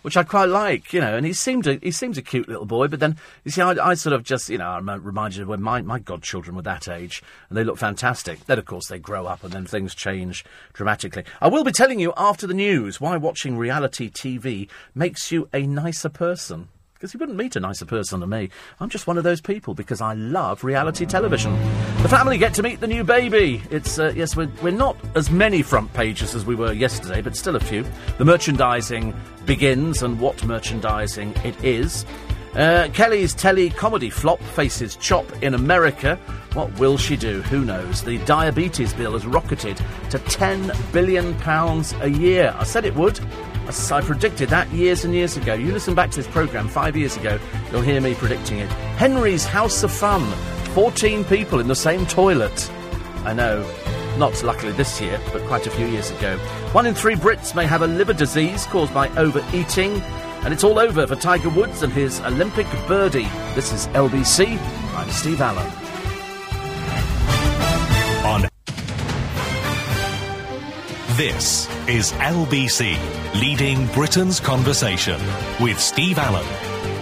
which 0.00 0.16
I 0.18 0.22
quite 0.22 0.50
like, 0.50 0.92
you 0.92 1.00
know. 1.00 1.16
And 1.16 1.24
he 1.24 1.34
seemed 1.34 1.66
a, 1.66 1.78
he 1.82 1.90
seems 1.90 2.18
a 2.18 2.22
cute 2.22 2.48
little 2.48 2.66
boy, 2.66 2.88
but 2.88 3.00
then 3.00 3.18
you 3.42 3.50
see, 3.50 3.60
I, 3.60 3.70
I 3.72 3.92
sort 3.92 4.14
of 4.14 4.22
just 4.22 4.48
you 4.48 4.56
know 4.56 4.68
I'm 4.68 4.88
reminded 4.88 5.42
of 5.42 5.48
when 5.48 5.60
my 5.60 5.82
my 5.82 5.98
godchildren 5.98 6.56
were 6.56 6.62
that 6.62 6.88
age, 6.88 7.22
and 7.48 7.58
they 7.58 7.64
look 7.64 7.76
fantastic. 7.76 8.46
Then 8.46 8.58
of 8.58 8.64
course 8.64 8.88
they 8.88 8.98
grow 8.98 9.26
up, 9.26 9.44
and 9.44 9.52
then 9.52 9.66
things 9.66 9.94
change 9.94 10.46
dramatically. 10.72 11.24
I 11.42 11.48
will 11.48 11.62
be 11.64 11.72
telling 11.72 12.00
you 12.00 12.14
after 12.16 12.46
the 12.46 12.54
news 12.54 12.98
why 12.98 13.18
watching 13.18 13.58
reality 13.58 14.10
TV 14.10 14.68
makes 14.94 15.30
you 15.30 15.50
a 15.52 15.66
nicer 15.66 16.08
person 16.08 16.68
because 17.04 17.12
you 17.12 17.20
wouldn't 17.20 17.36
meet 17.36 17.54
a 17.54 17.60
nicer 17.60 17.84
person 17.84 18.20
than 18.20 18.30
me. 18.30 18.48
I'm 18.80 18.88
just 18.88 19.06
one 19.06 19.18
of 19.18 19.24
those 19.24 19.42
people 19.42 19.74
because 19.74 20.00
I 20.00 20.14
love 20.14 20.64
reality 20.64 21.04
television. 21.04 21.52
The 22.00 22.08
family 22.08 22.38
get 22.38 22.54
to 22.54 22.62
meet 22.62 22.80
the 22.80 22.86
new 22.86 23.04
baby. 23.04 23.60
It's, 23.70 23.98
uh, 23.98 24.14
yes, 24.16 24.34
we're, 24.34 24.50
we're 24.62 24.70
not 24.70 24.96
as 25.14 25.28
many 25.28 25.60
front 25.60 25.92
pages 25.92 26.34
as 26.34 26.46
we 26.46 26.54
were 26.54 26.72
yesterday, 26.72 27.20
but 27.20 27.36
still 27.36 27.56
a 27.56 27.60
few. 27.60 27.84
The 28.16 28.24
merchandising 28.24 29.14
begins 29.44 30.02
and 30.02 30.18
what 30.18 30.42
merchandising 30.46 31.34
it 31.44 31.62
is. 31.62 32.06
Uh, 32.54 32.88
Kelly's 32.94 33.34
telly 33.34 33.68
comedy 33.68 34.08
flop 34.08 34.40
faces 34.40 34.96
chop 34.96 35.30
in 35.42 35.52
America. 35.52 36.16
What 36.54 36.72
will 36.78 36.96
she 36.96 37.18
do? 37.18 37.42
Who 37.42 37.66
knows? 37.66 38.02
The 38.02 38.16
diabetes 38.24 38.94
bill 38.94 39.12
has 39.12 39.26
rocketed 39.26 39.76
to 40.08 40.18
£10 40.18 40.92
billion 40.94 41.34
a 42.00 42.08
year. 42.08 42.54
I 42.58 42.64
said 42.64 42.86
it 42.86 42.94
would. 42.94 43.20
I 43.66 44.00
predicted 44.00 44.50
that 44.50 44.70
years 44.72 45.04
and 45.04 45.14
years 45.14 45.36
ago. 45.36 45.54
You 45.54 45.72
listen 45.72 45.94
back 45.94 46.10
to 46.10 46.16
this 46.16 46.26
programme 46.26 46.68
five 46.68 46.96
years 46.96 47.16
ago, 47.16 47.38
you'll 47.72 47.82
hear 47.82 48.00
me 48.00 48.14
predicting 48.14 48.58
it. 48.58 48.68
Henry's 48.96 49.44
House 49.44 49.82
of 49.82 49.92
Fun 49.92 50.22
14 50.74 51.24
people 51.24 51.60
in 51.60 51.68
the 51.68 51.74
same 51.76 52.04
toilet. 52.06 52.70
I 53.24 53.32
know. 53.32 53.64
Not 54.18 54.42
luckily 54.42 54.72
this 54.72 55.00
year, 55.00 55.20
but 55.32 55.42
quite 55.46 55.66
a 55.66 55.70
few 55.70 55.86
years 55.86 56.10
ago. 56.10 56.36
One 56.72 56.86
in 56.86 56.94
three 56.94 57.14
Brits 57.14 57.54
may 57.54 57.66
have 57.66 57.82
a 57.82 57.86
liver 57.86 58.12
disease 58.12 58.66
caused 58.66 58.92
by 58.92 59.08
overeating. 59.16 60.00
And 60.44 60.52
it's 60.52 60.62
all 60.62 60.78
over 60.78 61.06
for 61.06 61.16
Tiger 61.16 61.48
Woods 61.48 61.82
and 61.82 61.92
his 61.92 62.20
Olympic 62.20 62.66
birdie. 62.86 63.28
This 63.54 63.72
is 63.72 63.86
LBC. 63.88 64.58
I'm 64.94 65.10
Steve 65.10 65.40
Allen. 65.40 65.83
This 71.16 71.68
is 71.86 72.10
LBC 72.12 72.98
leading 73.40 73.86
Britain's 73.88 74.40
conversation 74.40 75.20
with 75.60 75.78
Steve 75.78 76.18
Allen. 76.18 76.44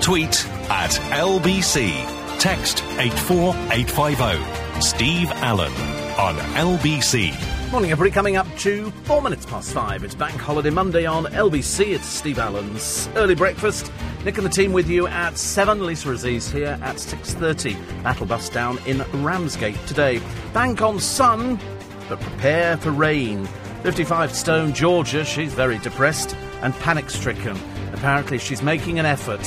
Tweet 0.02 0.46
at 0.68 0.90
LBC. 1.12 2.38
Text 2.38 2.84
84850. 2.98 4.82
Steve 4.82 5.30
Allen. 5.36 5.72
on 6.18 6.36
LBC. 6.56 7.32
Morning, 7.70 7.90
everybody. 7.90 8.10
Coming 8.10 8.36
up 8.36 8.46
to 8.58 8.90
four 9.04 9.22
minutes 9.22 9.46
past 9.46 9.72
five. 9.72 10.04
It's 10.04 10.14
Bank 10.14 10.38
Holiday 10.38 10.68
Monday 10.68 11.06
on 11.06 11.24
LBC. 11.24 11.94
It's 11.94 12.04
Steve 12.06 12.38
Allen's 12.38 13.08
early 13.14 13.34
breakfast. 13.34 13.90
Nick 14.26 14.36
and 14.36 14.44
the 14.44 14.50
team 14.50 14.74
with 14.74 14.90
you 14.90 15.06
at 15.06 15.38
seven. 15.38 15.86
Lisa 15.86 16.10
Aziz 16.10 16.50
here 16.50 16.78
at 16.82 17.00
six 17.00 17.32
thirty. 17.32 17.76
Battle 18.02 18.26
bus 18.26 18.50
down 18.50 18.78
in 18.84 19.02
Ramsgate 19.24 19.78
today. 19.86 20.20
Bank 20.52 20.82
on 20.82 21.00
sun, 21.00 21.58
but 22.10 22.20
prepare 22.20 22.76
for 22.76 22.90
rain. 22.90 23.48
Fifty-five 23.82 24.34
stone 24.34 24.72
Georgia. 24.72 25.24
She's 25.24 25.52
very 25.52 25.78
depressed 25.78 26.36
and 26.62 26.72
panic-stricken. 26.74 27.58
Apparently, 27.92 28.38
she's 28.38 28.62
making 28.62 29.00
an 29.00 29.06
effort. 29.06 29.44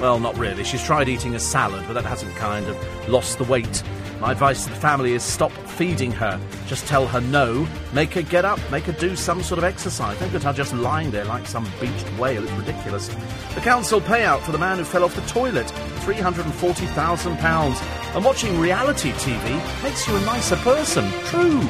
Well, 0.00 0.20
not 0.20 0.38
really. 0.38 0.62
She's 0.62 0.82
tried 0.82 1.08
eating 1.08 1.34
a 1.34 1.40
salad, 1.40 1.84
but 1.86 1.94
that 1.94 2.04
hasn't 2.04 2.34
kind 2.36 2.66
of 2.66 3.08
lost 3.08 3.38
the 3.38 3.44
weight. 3.44 3.82
My 4.20 4.32
advice 4.32 4.64
to 4.64 4.70
the 4.70 4.76
family 4.76 5.12
is 5.12 5.24
stop 5.24 5.50
feeding 5.66 6.12
her. 6.12 6.40
Just 6.66 6.86
tell 6.86 7.06
her 7.08 7.20
no. 7.20 7.66
Make 7.92 8.14
her 8.14 8.22
get 8.22 8.44
up. 8.44 8.60
Make 8.70 8.84
her 8.84 8.92
do 8.92 9.16
some 9.16 9.42
sort 9.42 9.58
of 9.58 9.64
exercise. 9.64 10.18
Don't 10.20 10.30
get 10.30 10.44
her 10.44 10.52
just 10.52 10.72
lying 10.72 11.10
there 11.10 11.24
like 11.24 11.46
some 11.46 11.68
beached 11.80 12.06
whale. 12.18 12.44
It's 12.44 12.52
ridiculous. 12.52 13.08
The 13.54 13.60
council 13.60 14.00
payout 14.00 14.42
for 14.42 14.52
the 14.52 14.58
man 14.58 14.78
who 14.78 14.84
fell 14.84 15.04
off 15.04 15.16
the 15.16 15.22
toilet 15.22 15.66
£340,000. 16.06 18.14
And 18.14 18.24
watching 18.24 18.60
reality 18.60 19.10
TV 19.12 19.82
makes 19.82 20.06
you 20.06 20.14
a 20.14 20.20
nicer 20.20 20.56
person. 20.56 21.10
True. 21.24 21.60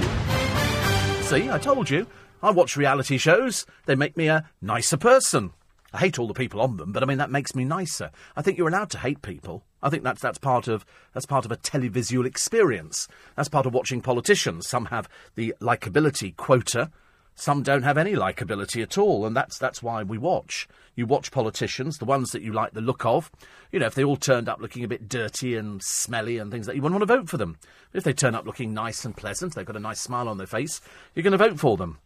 See, 1.25 1.51
I 1.51 1.59
told 1.59 1.89
you. 1.89 2.07
I 2.43 2.51
watch 2.51 2.77
reality 2.77 3.17
shows. 3.17 3.65
They 3.87 3.95
make 3.95 4.15
me 4.15 4.29
a 4.29 4.49
nicer 4.61 4.99
person. 4.99 5.53
I 5.93 5.99
hate 5.99 6.19
all 6.19 6.29
the 6.29 6.35
people 6.35 6.61
on 6.61 6.77
them, 6.77 6.93
but 6.93 7.03
I 7.03 7.07
mean 7.07 7.17
that 7.17 7.31
makes 7.31 7.55
me 7.55 7.65
nicer. 7.65 8.11
I 8.37 8.43
think 8.43 8.59
you're 8.59 8.69
allowed 8.69 8.91
to 8.91 8.99
hate 8.99 9.23
people. 9.23 9.65
I 9.83 9.89
think 9.89 10.05
that's 10.05 10.21
that's 10.21 10.37
part 10.37 10.69
of 10.69 10.85
that's 11.15 11.25
part 11.25 11.47
of 11.47 11.51
a 11.51 11.57
televisual 11.57 12.27
experience. 12.27 13.09
That's 13.37 13.49
part 13.49 13.65
of 13.65 13.73
watching 13.73 14.03
politicians. 14.03 14.69
Some 14.69 14.87
have 14.87 15.09
the 15.35 15.55
likability 15.61 16.37
quota, 16.37 16.91
some 17.37 17.63
don't 17.63 17.83
have 17.83 17.99
any 17.99 18.13
likability 18.13 18.83
at 18.83 18.97
all, 18.97 19.27
and 19.27 19.35
that's 19.35 19.59
that's 19.59 19.83
why 19.83 20.03
we 20.03 20.19
watch. 20.19 20.69
You 20.95 21.07
watch 21.07 21.33
politicians, 21.33 21.99
the 21.99 22.05
ones 22.05 22.31
that 22.31 22.43
you 22.43 22.53
like 22.53 22.75
the 22.75 22.81
look 22.81 23.05
of. 23.05 23.31
You 23.75 23.81
know, 23.81 23.87
if 23.87 23.97
they 23.97 24.05
all 24.05 24.15
turned 24.15 24.49
up 24.49 24.61
looking 24.61 24.85
a 24.85 24.89
bit 24.89 25.09
dirty 25.09 25.57
and 25.57 25.83
smelly 25.83 26.39
and 26.39 26.49
things 26.49 26.69
like, 26.69 26.75
that, 26.75 26.77
you 26.77 26.83
wouldn't 26.83 27.01
want 27.01 27.09
to 27.09 27.17
vote 27.17 27.29
for 27.29 27.39
them. 27.39 27.59
If 27.93 28.05
they 28.05 28.13
turn 28.13 28.37
up 28.37 28.47
looking 28.47 28.73
nice 28.73 29.05
and 29.05 29.17
pleasant, 29.17 29.57
they've 29.57 29.67
got 29.67 29.75
a 29.75 29.81
nice 29.81 29.99
smile 29.99 30.29
on 30.29 30.39
their 30.39 30.47
face, 30.47 30.81
you're 31.13 31.25
going 31.25 31.33
to 31.33 31.39
vote 31.39 31.59
for 31.59 31.77
them. 31.77 31.99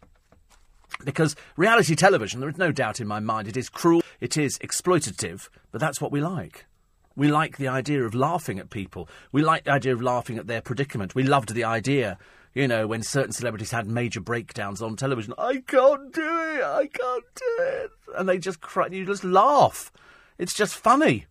Because 1.05 1.37
reality 1.59 1.95
television, 1.95 2.41
there 2.41 2.49
is 2.49 2.57
no 2.57 2.73
doubt 2.73 3.01
in 3.01 3.07
my 3.07 3.21
mind, 3.21 3.49
it 3.49 3.57
is 3.59 3.69
cruel, 3.69 4.01
it 4.19 4.39
is 4.39 4.57
exploitative, 4.61 5.51
but 5.71 5.79
that's 5.79 6.01
what 6.01 6.11
we 6.11 6.23
like. 6.23 6.65
We 7.15 7.29
like 7.29 7.59
the 7.59 7.69
idea 7.69 8.03
of 8.03 8.15
laughing 8.15 8.59
at 8.59 8.71
people. 8.71 9.07
We 9.31 9.43
like 9.43 9.65
the 9.65 9.73
idea 9.73 9.93
of 9.93 10.01
laughing 10.01 10.39
at 10.39 10.47
their 10.47 10.63
predicament. 10.63 11.15
We 11.15 11.23
loved 11.23 11.53
the 11.53 11.65
idea, 11.65 12.17
you 12.55 12.67
know, 12.67 12.87
when 12.87 13.03
certain 13.03 13.33
celebrities 13.33 13.73
had 13.73 13.87
major 13.87 14.23
breakdowns 14.23 14.81
on 14.81 14.97
television. 14.97 15.35
I 15.37 15.63
can't 15.67 16.15
do 16.15 16.23
it, 16.23 16.65
I 16.65 16.89
can't 16.91 17.25
do 17.35 17.57
it. 17.59 17.91
And 18.17 18.27
they 18.27 18.39
just 18.39 18.63
cry, 18.63 18.87
you 18.87 19.05
just 19.05 19.23
laugh. 19.23 19.93
It's 20.39 20.55
just 20.55 20.75
funny. 20.75 21.27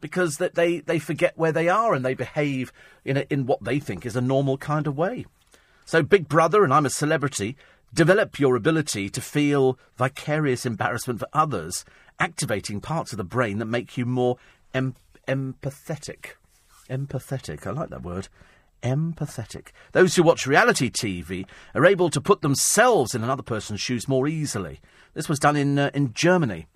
Because 0.00 0.38
that 0.38 0.54
they, 0.54 0.80
they 0.80 0.98
forget 0.98 1.36
where 1.36 1.52
they 1.52 1.68
are 1.68 1.92
and 1.94 2.04
they 2.04 2.14
behave 2.14 2.72
in, 3.04 3.18
a, 3.18 3.26
in 3.30 3.46
what 3.46 3.62
they 3.62 3.78
think 3.78 4.06
is 4.06 4.16
a 4.16 4.20
normal 4.20 4.56
kind 4.56 4.86
of 4.86 4.96
way. 4.96 5.26
So, 5.84 6.02
Big 6.02 6.28
Brother 6.28 6.64
and 6.64 6.72
I'm 6.72 6.86
a 6.86 6.90
celebrity 6.90 7.56
Develop 7.92 8.38
your 8.38 8.54
ability 8.54 9.08
to 9.10 9.20
feel 9.20 9.76
vicarious 9.96 10.64
embarrassment 10.64 11.18
for 11.18 11.26
others, 11.32 11.84
activating 12.20 12.80
parts 12.80 13.12
of 13.12 13.16
the 13.16 13.24
brain 13.24 13.58
that 13.58 13.64
make 13.64 13.98
you 13.98 14.06
more 14.06 14.36
em- 14.72 14.94
empathetic. 15.26 16.34
Empathetic, 16.88 17.66
I 17.66 17.70
like 17.70 17.90
that 17.90 18.02
word. 18.02 18.28
Empathetic. 18.84 19.68
Those 19.90 20.14
who 20.14 20.22
watch 20.22 20.46
reality 20.46 20.88
TV 20.88 21.46
are 21.74 21.84
able 21.84 22.10
to 22.10 22.20
put 22.20 22.42
themselves 22.42 23.12
in 23.12 23.24
another 23.24 23.42
person's 23.42 23.80
shoes 23.80 24.06
more 24.06 24.28
easily. 24.28 24.80
This 25.14 25.28
was 25.28 25.40
done 25.40 25.56
in 25.56 25.76
uh, 25.76 25.90
in 25.92 26.12
Germany. 26.14 26.66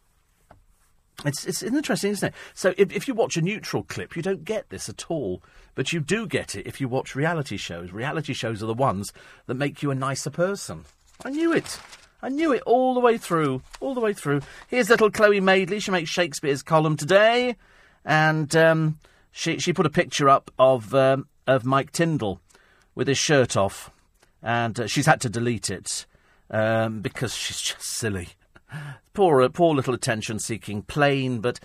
It's, 1.25 1.47
it's 1.47 1.63
interesting, 1.63 2.11
isn't 2.11 2.29
it? 2.29 2.35
So 2.55 2.75
if, 2.77 2.93
if 2.93 3.09
you 3.09 3.15
watch 3.15 3.37
a 3.37 3.43
neutral 3.43 3.85
clip, 3.85 4.17
you 4.17 4.23
don't 4.23 4.45
get 4.45 4.69
this 4.71 4.89
at 4.89 5.11
all. 5.11 5.43
But 5.75 5.93
you 5.93 6.01
do 6.01 6.27
get 6.27 6.55
it 6.55 6.67
if 6.67 6.81
you 6.81 6.89
watch 6.89 7.17
reality 7.17 7.57
shows. 7.57 7.93
Reality 7.93 8.33
shows 8.33 8.63
are 8.63 8.67
the 8.67 8.75
ones 8.75 9.13
that 9.47 9.55
make 9.55 9.83
you 9.83 9.91
a 9.91 9.95
nicer 9.95 10.31
person. 10.31 10.85
I 11.25 11.31
knew 11.31 11.53
it. 11.53 11.79
I 12.23 12.29
knew 12.29 12.53
it 12.53 12.63
all 12.63 12.95
the 12.95 13.01
way 13.01 13.19
through. 13.19 13.63
All 13.81 13.95
the 13.95 14.01
way 14.01 14.13
through. 14.13 14.43
Here's 14.69 14.89
little 14.89 15.11
Chloe 15.11 15.41
Madeley. 15.41 15.81
She 15.81 15.91
makes 15.91 16.11
Shakespeare's 16.11 16.63
column 16.63 16.97
today. 16.97 17.57
And 18.05 18.55
um, 18.55 18.99
she, 19.33 19.59
she 19.59 19.73
put 19.73 19.87
a 19.87 19.91
picture 19.91 20.29
up 20.29 20.51
of, 20.59 20.95
um, 20.95 21.27
of 21.47 21.65
Mike 21.65 21.91
Tindall 21.91 22.41
with 22.95 23.09
his 23.09 23.19
shirt 23.19 23.57
off. 23.57 23.91
And 24.43 24.79
uh, 24.79 24.87
she's 24.87 25.07
had 25.07 25.21
to 25.23 25.29
delete 25.29 25.71
it 25.71 26.07
um, 26.51 27.01
because 27.01 27.35
she's 27.35 27.61
just 27.61 27.83
silly. 27.83 28.29
Poor, 29.13 29.43
uh, 29.43 29.49
poor 29.49 29.75
little 29.75 29.95
attention 29.95 30.39
seeking, 30.39 30.83
plain 30.83 31.41
but 31.41 31.61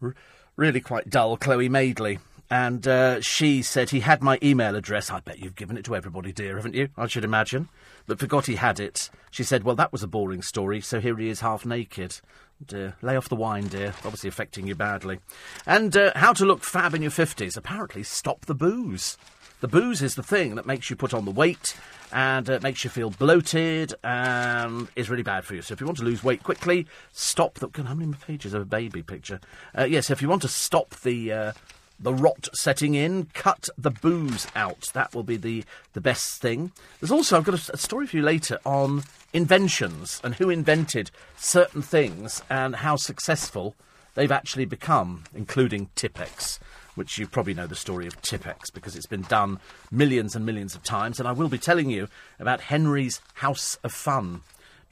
r- 0.00 0.14
really 0.56 0.80
quite 0.80 1.10
dull 1.10 1.36
Chloe 1.36 1.68
Madeley. 1.68 2.18
And 2.50 2.86
uh, 2.86 3.20
she 3.22 3.62
said 3.62 3.90
he 3.90 4.00
had 4.00 4.22
my 4.22 4.38
email 4.42 4.76
address. 4.76 5.10
I 5.10 5.20
bet 5.20 5.38
you've 5.38 5.56
given 5.56 5.78
it 5.78 5.84
to 5.86 5.96
everybody, 5.96 6.32
dear, 6.32 6.56
haven't 6.56 6.74
you? 6.74 6.88
I 6.98 7.06
should 7.06 7.24
imagine 7.24 7.68
but 8.06 8.18
forgot 8.18 8.46
he 8.46 8.56
had 8.56 8.80
it. 8.80 9.10
She 9.30 9.44
said, 9.44 9.64
Well, 9.64 9.76
that 9.76 9.92
was 9.92 10.02
a 10.02 10.08
boring 10.08 10.42
story, 10.42 10.80
so 10.80 11.00
here 11.00 11.16
he 11.16 11.28
is 11.28 11.40
half 11.40 11.64
naked. 11.64 12.20
Dear, 12.64 12.94
lay 13.02 13.16
off 13.16 13.28
the 13.28 13.36
wine, 13.36 13.66
dear. 13.66 13.94
Obviously 14.04 14.28
affecting 14.28 14.66
you 14.66 14.74
badly. 14.74 15.18
And 15.66 15.96
uh, 15.96 16.12
how 16.14 16.32
to 16.34 16.44
look 16.44 16.62
fab 16.62 16.94
in 16.94 17.02
your 17.02 17.10
50s. 17.10 17.56
Apparently, 17.56 18.04
stop 18.04 18.46
the 18.46 18.54
booze. 18.54 19.16
The 19.62 19.68
booze 19.68 20.02
is 20.02 20.16
the 20.16 20.24
thing 20.24 20.56
that 20.56 20.66
makes 20.66 20.90
you 20.90 20.96
put 20.96 21.14
on 21.14 21.24
the 21.24 21.30
weight 21.30 21.76
and 22.12 22.50
uh, 22.50 22.58
makes 22.64 22.82
you 22.82 22.90
feel 22.90 23.10
bloated 23.10 23.94
and 24.02 24.88
is 24.96 25.08
really 25.08 25.22
bad 25.22 25.44
for 25.44 25.54
you. 25.54 25.62
So 25.62 25.72
if 25.72 25.80
you 25.80 25.86
want 25.86 25.98
to 25.98 26.04
lose 26.04 26.24
weight 26.24 26.42
quickly, 26.42 26.88
stop 27.12 27.60
the. 27.60 27.70
How 27.84 27.94
many 27.94 28.12
pages 28.26 28.54
of 28.54 28.62
a 28.62 28.64
baby 28.64 29.04
picture? 29.04 29.38
Uh, 29.78 29.84
yes, 29.84 30.10
if 30.10 30.20
you 30.20 30.28
want 30.28 30.42
to 30.42 30.48
stop 30.48 30.96
the 31.02 31.32
uh, 31.32 31.52
the 32.00 32.12
rot 32.12 32.48
setting 32.52 32.96
in. 32.96 33.28
Cut 33.34 33.68
the 33.78 33.92
booze 33.92 34.48
out. 34.56 34.90
That 34.94 35.14
will 35.14 35.22
be 35.22 35.36
the, 35.36 35.64
the 35.92 36.00
best 36.00 36.42
thing. 36.42 36.72
There's 37.00 37.12
also, 37.12 37.36
I've 37.36 37.44
got 37.44 37.68
a, 37.68 37.74
a 37.74 37.78
story 37.78 38.08
for 38.08 38.16
you 38.16 38.22
later 38.24 38.58
on 38.64 39.04
inventions 39.32 40.20
and 40.24 40.34
who 40.34 40.50
invented 40.50 41.12
certain 41.36 41.82
things 41.82 42.42
and 42.50 42.74
how 42.76 42.96
successful 42.96 43.76
they've 44.14 44.32
actually 44.32 44.64
become, 44.64 45.22
including 45.34 45.88
Tipp-Ex, 45.94 46.58
which 46.94 47.18
you 47.18 47.26
probably 47.26 47.54
know 47.54 47.66
the 47.66 47.74
story 47.74 48.06
of 48.06 48.20
Tipp-Ex 48.22 48.70
because 48.70 48.96
it's 48.96 49.06
been 49.06 49.22
done 49.22 49.58
millions 49.90 50.36
and 50.36 50.44
millions 50.44 50.74
of 50.74 50.82
times. 50.82 51.18
And 51.18 51.28
I 51.28 51.32
will 51.32 51.48
be 51.48 51.58
telling 51.58 51.90
you 51.90 52.08
about 52.38 52.62
Henry's 52.62 53.20
House 53.34 53.78
of 53.82 53.92
Fun 53.92 54.42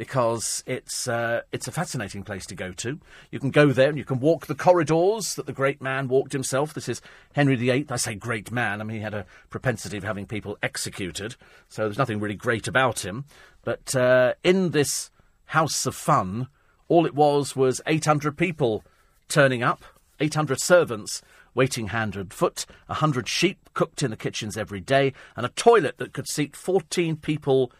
because 0.00 0.64
it's 0.66 1.06
uh, 1.08 1.42
it's 1.52 1.68
a 1.68 1.72
fascinating 1.72 2.22
place 2.22 2.46
to 2.46 2.54
go 2.54 2.72
to. 2.72 2.98
You 3.30 3.38
can 3.38 3.50
go 3.50 3.66
there 3.66 3.90
and 3.90 3.98
you 3.98 4.04
can 4.06 4.18
walk 4.18 4.46
the 4.46 4.54
corridors 4.54 5.34
that 5.34 5.44
the 5.44 5.52
great 5.52 5.82
man 5.82 6.08
walked 6.08 6.32
himself. 6.32 6.72
This 6.72 6.88
is 6.88 7.02
Henry 7.34 7.54
VIII. 7.54 7.84
I 7.90 7.96
say 7.96 8.14
great 8.14 8.50
man. 8.50 8.80
I 8.80 8.84
mean, 8.84 8.96
he 8.96 9.02
had 9.02 9.12
a 9.12 9.26
propensity 9.50 9.98
of 9.98 10.04
having 10.04 10.24
people 10.24 10.56
executed, 10.62 11.36
so 11.68 11.82
there's 11.82 11.98
nothing 11.98 12.18
really 12.18 12.34
great 12.34 12.66
about 12.66 13.04
him. 13.04 13.26
But 13.62 13.94
uh, 13.94 14.32
in 14.42 14.70
this 14.70 15.10
house 15.44 15.84
of 15.84 15.94
fun, 15.94 16.48
all 16.88 17.04
it 17.04 17.14
was 17.14 17.54
was 17.54 17.82
800 17.86 18.38
people 18.38 18.82
turning 19.28 19.62
up, 19.62 19.84
800 20.18 20.62
servants 20.62 21.20
waiting 21.54 21.88
hand 21.88 22.16
and 22.16 22.32
foot, 22.32 22.66
a 22.88 22.94
100 22.94 23.28
sheep 23.28 23.70
cooked 23.74 24.02
in 24.02 24.10
the 24.10 24.16
kitchens 24.16 24.56
every 24.56 24.80
day, 24.80 25.12
and 25.36 25.44
a 25.44 25.50
toilet 25.50 25.98
that 25.98 26.12
could 26.12 26.28
seat 26.28 26.56
14 26.56 27.16
people 27.16 27.72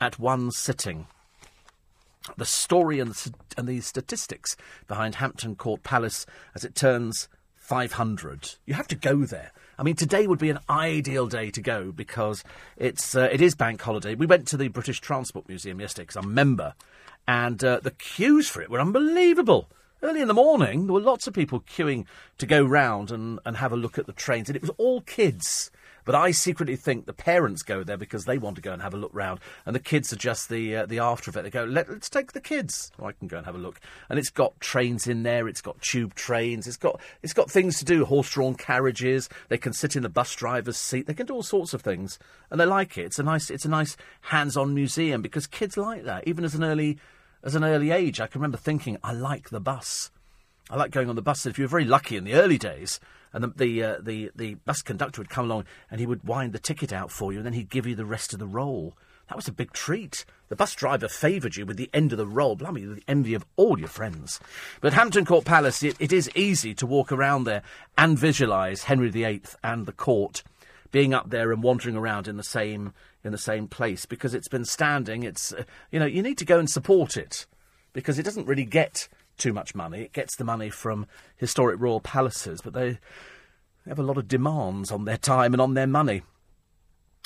at 0.00 0.18
one 0.18 0.50
sitting 0.50 1.06
the 2.36 2.44
story 2.44 3.00
and 3.00 3.12
the, 3.12 3.34
and 3.56 3.68
the 3.68 3.80
statistics 3.80 4.56
behind 4.86 5.16
Hampton 5.16 5.56
Court 5.56 5.82
Palace 5.82 6.26
as 6.54 6.64
it 6.64 6.74
turns 6.74 7.28
500. 7.56 8.54
You 8.66 8.74
have 8.74 8.88
to 8.88 8.96
go 8.96 9.24
there. 9.24 9.52
I 9.78 9.82
mean, 9.82 9.96
today 9.96 10.26
would 10.26 10.38
be 10.38 10.50
an 10.50 10.58
ideal 10.68 11.26
day 11.26 11.50
to 11.50 11.60
go 11.60 11.90
because 11.90 12.44
it's 12.76 13.16
uh, 13.16 13.28
it 13.32 13.40
is 13.40 13.54
bank 13.54 13.80
holiday. 13.80 14.14
We 14.14 14.26
went 14.26 14.46
to 14.48 14.56
the 14.56 14.68
British 14.68 15.00
Transport 15.00 15.48
Museum 15.48 15.80
yesterday 15.80 16.04
because 16.04 16.16
I'm 16.16 16.30
a 16.30 16.34
member, 16.34 16.74
and 17.26 17.62
uh, 17.64 17.80
the 17.80 17.90
queues 17.90 18.48
for 18.48 18.62
it 18.62 18.70
were 18.70 18.80
unbelievable. 18.80 19.68
Early 20.04 20.20
in 20.20 20.26
the 20.26 20.34
morning, 20.34 20.86
there 20.86 20.94
were 20.94 21.00
lots 21.00 21.28
of 21.28 21.34
people 21.34 21.60
queuing 21.60 22.06
to 22.38 22.44
go 22.44 22.64
round 22.64 23.12
and, 23.12 23.38
and 23.46 23.58
have 23.58 23.72
a 23.72 23.76
look 23.76 23.98
at 23.98 24.06
the 24.06 24.12
trains, 24.12 24.48
and 24.48 24.56
it 24.56 24.62
was 24.62 24.72
all 24.76 25.00
kids. 25.02 25.70
But 26.04 26.16
I 26.16 26.32
secretly 26.32 26.74
think 26.74 27.06
the 27.06 27.12
parents 27.12 27.62
go 27.62 27.84
there 27.84 27.96
because 27.96 28.24
they 28.24 28.36
want 28.36 28.56
to 28.56 28.62
go 28.62 28.72
and 28.72 28.82
have 28.82 28.94
a 28.94 28.96
look 28.96 29.12
round, 29.14 29.38
and 29.64 29.76
the 29.76 29.80
kids 29.80 30.12
are 30.12 30.16
just 30.16 30.48
the 30.48 30.74
uh, 30.74 30.86
the 30.86 30.98
after 30.98 31.30
effect. 31.30 31.44
They 31.44 31.50
go, 31.50 31.62
Let, 31.62 31.88
us 31.88 32.08
take 32.08 32.32
the 32.32 32.40
kids. 32.40 32.90
Oh, 32.98 33.04
I 33.04 33.12
can 33.12 33.28
go 33.28 33.36
and 33.36 33.46
have 33.46 33.54
a 33.54 33.58
look. 33.58 33.78
And 34.08 34.18
it's 34.18 34.28
got 34.28 34.58
trains 34.58 35.06
in 35.06 35.22
there. 35.22 35.46
It's 35.46 35.60
got 35.60 35.80
tube 35.80 36.16
trains. 36.16 36.66
It's 36.66 36.76
got 36.76 37.00
it's 37.22 37.32
got 37.32 37.48
things 37.48 37.78
to 37.78 37.84
do. 37.84 38.04
Horse-drawn 38.04 38.56
carriages. 38.56 39.28
They 39.50 39.58
can 39.58 39.72
sit 39.72 39.94
in 39.94 40.02
the 40.02 40.08
bus 40.08 40.34
driver's 40.34 40.78
seat. 40.78 41.06
They 41.06 41.14
can 41.14 41.26
do 41.26 41.34
all 41.34 41.44
sorts 41.44 41.74
of 41.74 41.82
things, 41.82 42.18
and 42.50 42.60
they 42.60 42.66
like 42.66 42.98
it. 42.98 43.04
It's 43.04 43.20
a 43.20 43.22
nice 43.22 43.50
it's 43.50 43.66
a 43.66 43.70
nice 43.70 43.96
hands-on 44.22 44.74
museum 44.74 45.22
because 45.22 45.46
kids 45.46 45.76
like 45.76 46.02
that. 46.02 46.26
Even 46.26 46.44
as 46.44 46.56
an 46.56 46.64
early 46.64 46.98
as 47.42 47.54
an 47.54 47.64
early 47.64 47.90
age, 47.90 48.20
I 48.20 48.26
can 48.26 48.40
remember 48.40 48.58
thinking, 48.58 48.98
I 49.02 49.12
like 49.12 49.50
the 49.50 49.60
bus. 49.60 50.10
I 50.70 50.76
like 50.76 50.90
going 50.90 51.08
on 51.08 51.16
the 51.16 51.22
bus. 51.22 51.44
If 51.44 51.58
you 51.58 51.64
were 51.64 51.68
very 51.68 51.84
lucky 51.84 52.16
in 52.16 52.24
the 52.24 52.34
early 52.34 52.58
days, 52.58 53.00
and 53.32 53.42
the 53.44 53.48
the, 53.48 53.82
uh, 53.82 53.96
the 54.00 54.30
the 54.34 54.54
bus 54.54 54.82
conductor 54.82 55.20
would 55.20 55.30
come 55.30 55.46
along 55.46 55.64
and 55.90 56.00
he 56.00 56.06
would 56.06 56.24
wind 56.24 56.52
the 56.52 56.58
ticket 56.58 56.92
out 56.92 57.10
for 57.10 57.32
you, 57.32 57.38
and 57.38 57.46
then 57.46 57.52
he'd 57.52 57.70
give 57.70 57.86
you 57.86 57.94
the 57.94 58.04
rest 58.04 58.32
of 58.32 58.38
the 58.38 58.46
roll. 58.46 58.94
That 59.28 59.36
was 59.36 59.48
a 59.48 59.52
big 59.52 59.72
treat. 59.72 60.24
The 60.48 60.56
bus 60.56 60.74
driver 60.74 61.08
favoured 61.08 61.56
you 61.56 61.64
with 61.64 61.78
the 61.78 61.90
end 61.94 62.12
of 62.12 62.18
the 62.18 62.26
roll, 62.26 62.56
blimey, 62.56 62.84
the 62.84 63.02
envy 63.08 63.34
of 63.34 63.46
all 63.56 63.78
your 63.78 63.88
friends. 63.88 64.38
But 64.80 64.92
Hampton 64.92 65.24
Court 65.24 65.44
Palace, 65.44 65.82
it, 65.82 65.96
it 65.98 66.12
is 66.12 66.30
easy 66.34 66.74
to 66.74 66.86
walk 66.86 67.10
around 67.10 67.44
there 67.44 67.62
and 67.96 68.18
visualise 68.18 68.84
Henry 68.84 69.08
VIII 69.08 69.42
and 69.64 69.86
the 69.86 69.92
court 69.92 70.42
being 70.90 71.14
up 71.14 71.30
there 71.30 71.52
and 71.52 71.62
wandering 71.62 71.96
around 71.96 72.28
in 72.28 72.36
the 72.36 72.42
same 72.42 72.92
in 73.24 73.32
the 73.32 73.38
same 73.38 73.68
place 73.68 74.06
because 74.06 74.34
it's 74.34 74.48
been 74.48 74.64
standing. 74.64 75.22
It's 75.22 75.52
uh, 75.52 75.64
you 75.90 75.98
know 75.98 76.06
you 76.06 76.22
need 76.22 76.38
to 76.38 76.44
go 76.44 76.58
and 76.58 76.68
support 76.68 77.16
it 77.16 77.46
because 77.92 78.18
it 78.18 78.24
doesn't 78.24 78.46
really 78.46 78.64
get 78.64 79.08
too 79.38 79.52
much 79.52 79.74
money. 79.74 80.02
It 80.02 80.12
gets 80.12 80.36
the 80.36 80.44
money 80.44 80.70
from 80.70 81.06
historic 81.36 81.80
royal 81.80 82.00
palaces, 82.00 82.60
but 82.60 82.72
they 82.74 82.98
have 83.86 83.98
a 83.98 84.04
lot 84.04 84.18
of 84.18 84.28
demands 84.28 84.90
on 84.90 85.04
their 85.04 85.16
time 85.16 85.52
and 85.52 85.60
on 85.60 85.74
their 85.74 85.86
money. 85.86 86.22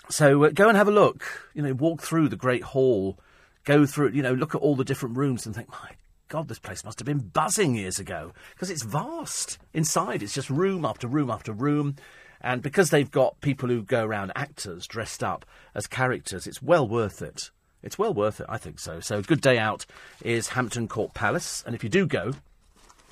So 0.09 0.45
uh, 0.45 0.51
go 0.51 0.69
and 0.69 0.77
have 0.77 0.89
a 0.89 0.93
look. 0.93 1.51
You 1.55 1.63
know, 1.63 1.75
walk 1.75 2.03
through 2.03 2.29
the 2.29 2.37
Great 2.37 2.63
Hall, 2.63 3.19
go 3.65 3.87
through. 3.87 4.11
You 4.11 4.23
know, 4.23 4.35
look 4.35 4.55
at 4.55 4.61
all 4.61 4.77
the 4.77 4.85
different 4.85 5.17
rooms 5.17 5.47
and 5.47 5.55
think, 5.55 5.69
my 5.69 5.91
God, 6.29 6.49
this 6.49 6.59
place 6.59 6.85
must 6.85 6.99
have 6.99 7.07
been 7.07 7.19
buzzing 7.19 7.75
years 7.75 7.99
ago 7.99 8.33
because 8.55 8.71
it's 8.71 8.83
vast 8.83 9.59
inside. 9.73 10.23
It's 10.23 10.35
just 10.35 10.51
room 10.51 10.85
after 10.85 11.07
room 11.07 11.31
after 11.31 11.53
room. 11.53 11.97
And 12.41 12.63
because 12.63 12.91
they've 12.91 13.11
got 13.11 13.41
people 13.41 13.69
who 13.69 13.83
go 13.83 14.05
around, 14.05 14.33
actors 14.35 14.87
dressed 14.87 15.23
up 15.23 15.45
as 15.75 15.87
characters, 15.87 16.47
it's 16.47 16.63
well 16.63 16.87
worth 16.87 17.23
it. 17.23 17.51
It's 17.83 17.99
well 17.99 18.13
worth 18.13 18.41
it, 18.41 18.47
I 18.49 18.59
think 18.59 18.81
so. 18.81 19.01
So, 19.01 19.23
good 19.23 19.41
day 19.41 19.59
out 19.59 19.87
is 20.23 20.49
Hampton 20.49 20.89
Court 20.89 21.15
Palace. 21.15 21.63
And 21.67 21.75
if 21.75 21.85
you 21.85 21.91
do 21.91 22.07
go, 22.07 22.33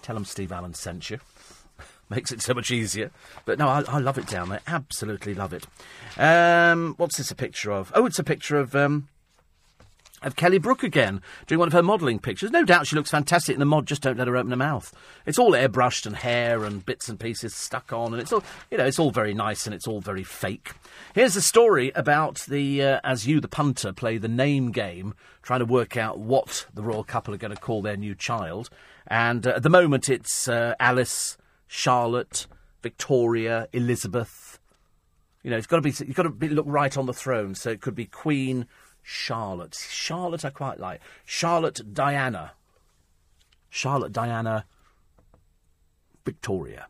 tell 0.03 0.15
them 0.15 0.25
Steve 0.25 0.53
Allen 0.53 0.75
sent 0.75 1.11
you. 1.11 1.21
Makes 2.11 2.33
it 2.33 2.43
so 2.43 2.55
much 2.55 2.71
easier. 2.71 3.11
But 3.45 3.59
no, 3.59 3.69
I, 3.69 3.83
I, 3.87 3.99
love 3.99 4.19
it 4.19 4.27
down 4.27 4.49
there. 4.49 4.61
Absolutely 4.67 5.35
love 5.35 5.53
it. 5.53 5.67
Um, 6.19 6.95
what's 6.97 7.19
this 7.19 7.31
a 7.31 7.35
picture 7.35 7.73
of? 7.73 7.93
Oh, 7.95 8.07
it's 8.07 8.19
a 8.19 8.25
picture 8.25 8.59
of. 8.59 8.75
Um, 8.75 9.09
of 10.25 10.37
Kelly 10.37 10.59
Brook 10.59 10.83
again, 10.83 11.21
doing 11.47 11.59
one 11.59 11.69
of 11.69 11.73
her 11.73 11.83
modelling 11.83 12.19
pictures. 12.19 12.51
No 12.51 12.65
doubt 12.65 12.87
she 12.87 12.97
looks 12.97 13.11
fantastic 13.11 13.55
in 13.55 13.61
the 13.61 13.67
mod, 13.67 13.87
just 13.87 14.03
don't 14.03 14.19
let 14.19 14.29
her 14.29 14.37
open 14.37 14.51
her 14.51 14.57
mouth. 14.57 14.95
It's 15.27 15.39
all 15.39 15.53
airbrushed 15.53 16.07
and 16.07 16.17
hair 16.17 16.65
and 16.65 16.85
bits 16.85 17.09
and 17.09 17.21
pieces 17.21 17.55
stuck 17.55 17.93
on, 17.93 18.13
and 18.13 18.21
it's 18.21 18.33
all, 18.33 18.43
you 18.71 18.79
know, 18.79 18.87
it's 18.87 18.99
all 18.99 19.11
very 19.11 19.35
nice 19.35 19.67
and 19.67 19.75
it's 19.75 19.87
all 19.87 20.01
very 20.01 20.25
fake. 20.25 20.73
Here's 21.15 21.37
a 21.37 21.43
story 21.43 21.93
about 21.95 22.45
the, 22.49 22.83
uh, 22.83 23.01
as 23.05 23.27
you, 23.27 23.41
the 23.41 23.49
punter, 23.49 23.93
play 23.93 24.19
the 24.19 24.29
name 24.29 24.73
game, 24.73 25.15
trying 25.43 25.61
to 25.61 25.67
work 25.67 25.97
out 25.97 26.19
what 26.19 26.67
the 26.75 26.83
royal 26.83 27.05
couple 27.05 27.35
are 27.35 27.39
going 27.39 27.55
to 27.55 27.61
call 27.61 27.83
their 27.83 27.97
new 27.97 28.15
child. 28.15 28.71
And 29.07 29.47
uh, 29.47 29.51
at 29.51 29.63
the 29.63 29.71
moment 29.71 30.09
it's 30.09 30.49
uh, 30.49 30.75
Alice, 30.81 31.37
Charlotte, 31.67 32.47
Victoria, 32.83 33.69
Elizabeth. 33.73 34.59
You 35.43 35.51
know, 35.51 35.57
it's 35.59 35.67
got 35.67 35.77
to 35.77 35.83
be, 35.83 35.93
you've 36.07 36.17
got 36.17 36.23
to 36.23 36.31
be, 36.31 36.49
look 36.49 36.67
right 36.67 36.97
on 36.97 37.07
the 37.07 37.13
throne, 37.13 37.55
so 37.55 37.71
it 37.71 37.81
could 37.83 37.95
be 37.95 38.07
Queen, 38.07 38.67
Charlotte. 39.07 39.75
Charlotte, 39.91 40.47
I 40.47 40.51
quite 40.51 40.81
like. 40.81 41.01
Charlotte 41.27 41.93
Diana. 41.93 42.53
Charlotte 43.69 44.13
Diana 44.13 44.65
Victoria. 46.25 46.87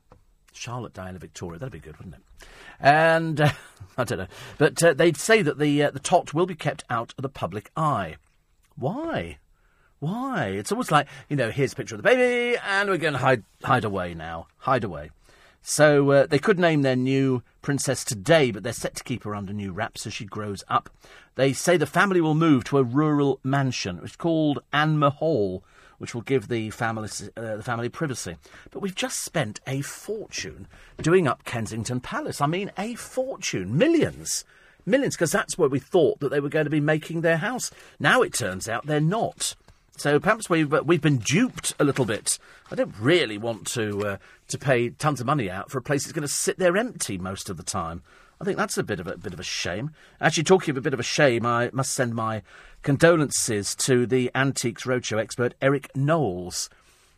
Charlotte 0.52 0.94
Diana 0.94 1.18
Victoria. 1.18 1.58
That'd 1.58 1.72
be 1.72 1.80
good, 1.80 1.98
wouldn't 1.98 2.14
it? 2.14 2.46
And 2.78 3.40
uh, 3.40 3.50
I 3.98 4.04
don't 4.04 4.18
know, 4.18 4.26
but 4.58 4.82
uh, 4.82 4.94
they'd 4.94 5.16
say 5.16 5.42
that 5.42 5.58
the 5.58 5.82
uh, 5.82 5.90
the 5.90 5.98
tot 5.98 6.32
will 6.32 6.46
be 6.46 6.54
kept 6.54 6.84
out 6.88 7.12
of 7.18 7.22
the 7.22 7.28
public 7.28 7.70
eye. 7.76 8.16
Why? 8.76 9.38
Why? 9.98 10.46
It's 10.46 10.70
almost 10.70 10.92
like 10.92 11.08
you 11.28 11.36
know, 11.36 11.50
here's 11.50 11.72
a 11.72 11.76
picture 11.76 11.96
of 11.96 12.02
the 12.02 12.08
baby, 12.08 12.58
and 12.64 12.88
we're 12.88 12.96
going 12.96 13.14
to 13.14 13.18
hide 13.18 13.42
hide 13.64 13.84
away 13.84 14.14
now. 14.14 14.46
Hide 14.58 14.84
away. 14.84 15.10
So 15.66 16.10
uh, 16.10 16.26
they 16.26 16.38
could 16.38 16.58
name 16.58 16.82
their 16.82 16.94
new 16.94 17.42
princess 17.62 18.04
today, 18.04 18.50
but 18.50 18.62
they're 18.62 18.72
set 18.74 18.94
to 18.96 19.02
keep 19.02 19.24
her 19.24 19.34
under 19.34 19.54
new 19.54 19.72
wraps 19.72 20.06
as 20.06 20.12
she 20.12 20.26
grows 20.26 20.62
up. 20.68 20.90
They 21.36 21.54
say 21.54 21.78
the 21.78 21.86
family 21.86 22.20
will 22.20 22.34
move 22.34 22.64
to 22.64 22.76
a 22.76 22.82
rural 22.82 23.40
mansion. 23.42 23.98
It's 24.04 24.14
called 24.14 24.62
Anmer 24.74 25.10
Hall, 25.10 25.64
which 25.96 26.14
will 26.14 26.20
give 26.20 26.48
the 26.48 26.68
family, 26.68 27.08
uh, 27.34 27.56
the 27.56 27.62
family 27.62 27.88
privacy. 27.88 28.36
But 28.72 28.80
we've 28.80 28.94
just 28.94 29.20
spent 29.22 29.60
a 29.66 29.80
fortune 29.80 30.68
doing 31.00 31.26
up 31.26 31.46
Kensington 31.46 32.00
Palace. 32.00 32.42
I 32.42 32.46
mean, 32.46 32.70
a 32.76 32.94
fortune. 32.96 33.78
Millions. 33.78 34.44
Millions, 34.84 35.16
because 35.16 35.32
that's 35.32 35.56
where 35.56 35.70
we 35.70 35.78
thought 35.78 36.20
that 36.20 36.28
they 36.28 36.40
were 36.40 36.50
going 36.50 36.66
to 36.66 36.70
be 36.70 36.78
making 36.78 37.22
their 37.22 37.38
house. 37.38 37.70
Now 37.98 38.20
it 38.20 38.34
turns 38.34 38.68
out 38.68 38.84
they're 38.84 39.00
not. 39.00 39.56
So 39.96 40.18
perhaps 40.18 40.50
we've 40.50 40.72
uh, 40.72 40.82
we've 40.84 41.00
been 41.00 41.18
duped 41.18 41.74
a 41.78 41.84
little 41.84 42.04
bit. 42.04 42.38
I 42.70 42.74
don't 42.74 42.94
really 42.98 43.38
want 43.38 43.66
to 43.68 44.06
uh, 44.06 44.16
to 44.48 44.58
pay 44.58 44.90
tons 44.90 45.20
of 45.20 45.26
money 45.26 45.48
out 45.48 45.70
for 45.70 45.78
a 45.78 45.82
place 45.82 46.02
that's 46.02 46.12
going 46.12 46.22
to 46.22 46.28
sit 46.28 46.58
there 46.58 46.76
empty 46.76 47.16
most 47.16 47.48
of 47.48 47.56
the 47.56 47.62
time. 47.62 48.02
I 48.40 48.44
think 48.44 48.56
that's 48.56 48.76
a 48.76 48.82
bit 48.82 48.98
of 48.98 49.06
a 49.06 49.16
bit 49.16 49.32
of 49.32 49.40
a 49.40 49.44
shame. 49.44 49.92
Actually, 50.20 50.44
talking 50.44 50.72
of 50.72 50.76
a 50.76 50.80
bit 50.80 50.94
of 50.94 51.00
a 51.00 51.04
shame, 51.04 51.46
I 51.46 51.70
must 51.72 51.92
send 51.92 52.14
my 52.14 52.42
condolences 52.82 53.74
to 53.76 54.04
the 54.04 54.30
Antiques 54.34 54.82
Roadshow 54.82 55.18
expert 55.18 55.54
Eric 55.62 55.90
Knowles. 55.94 56.68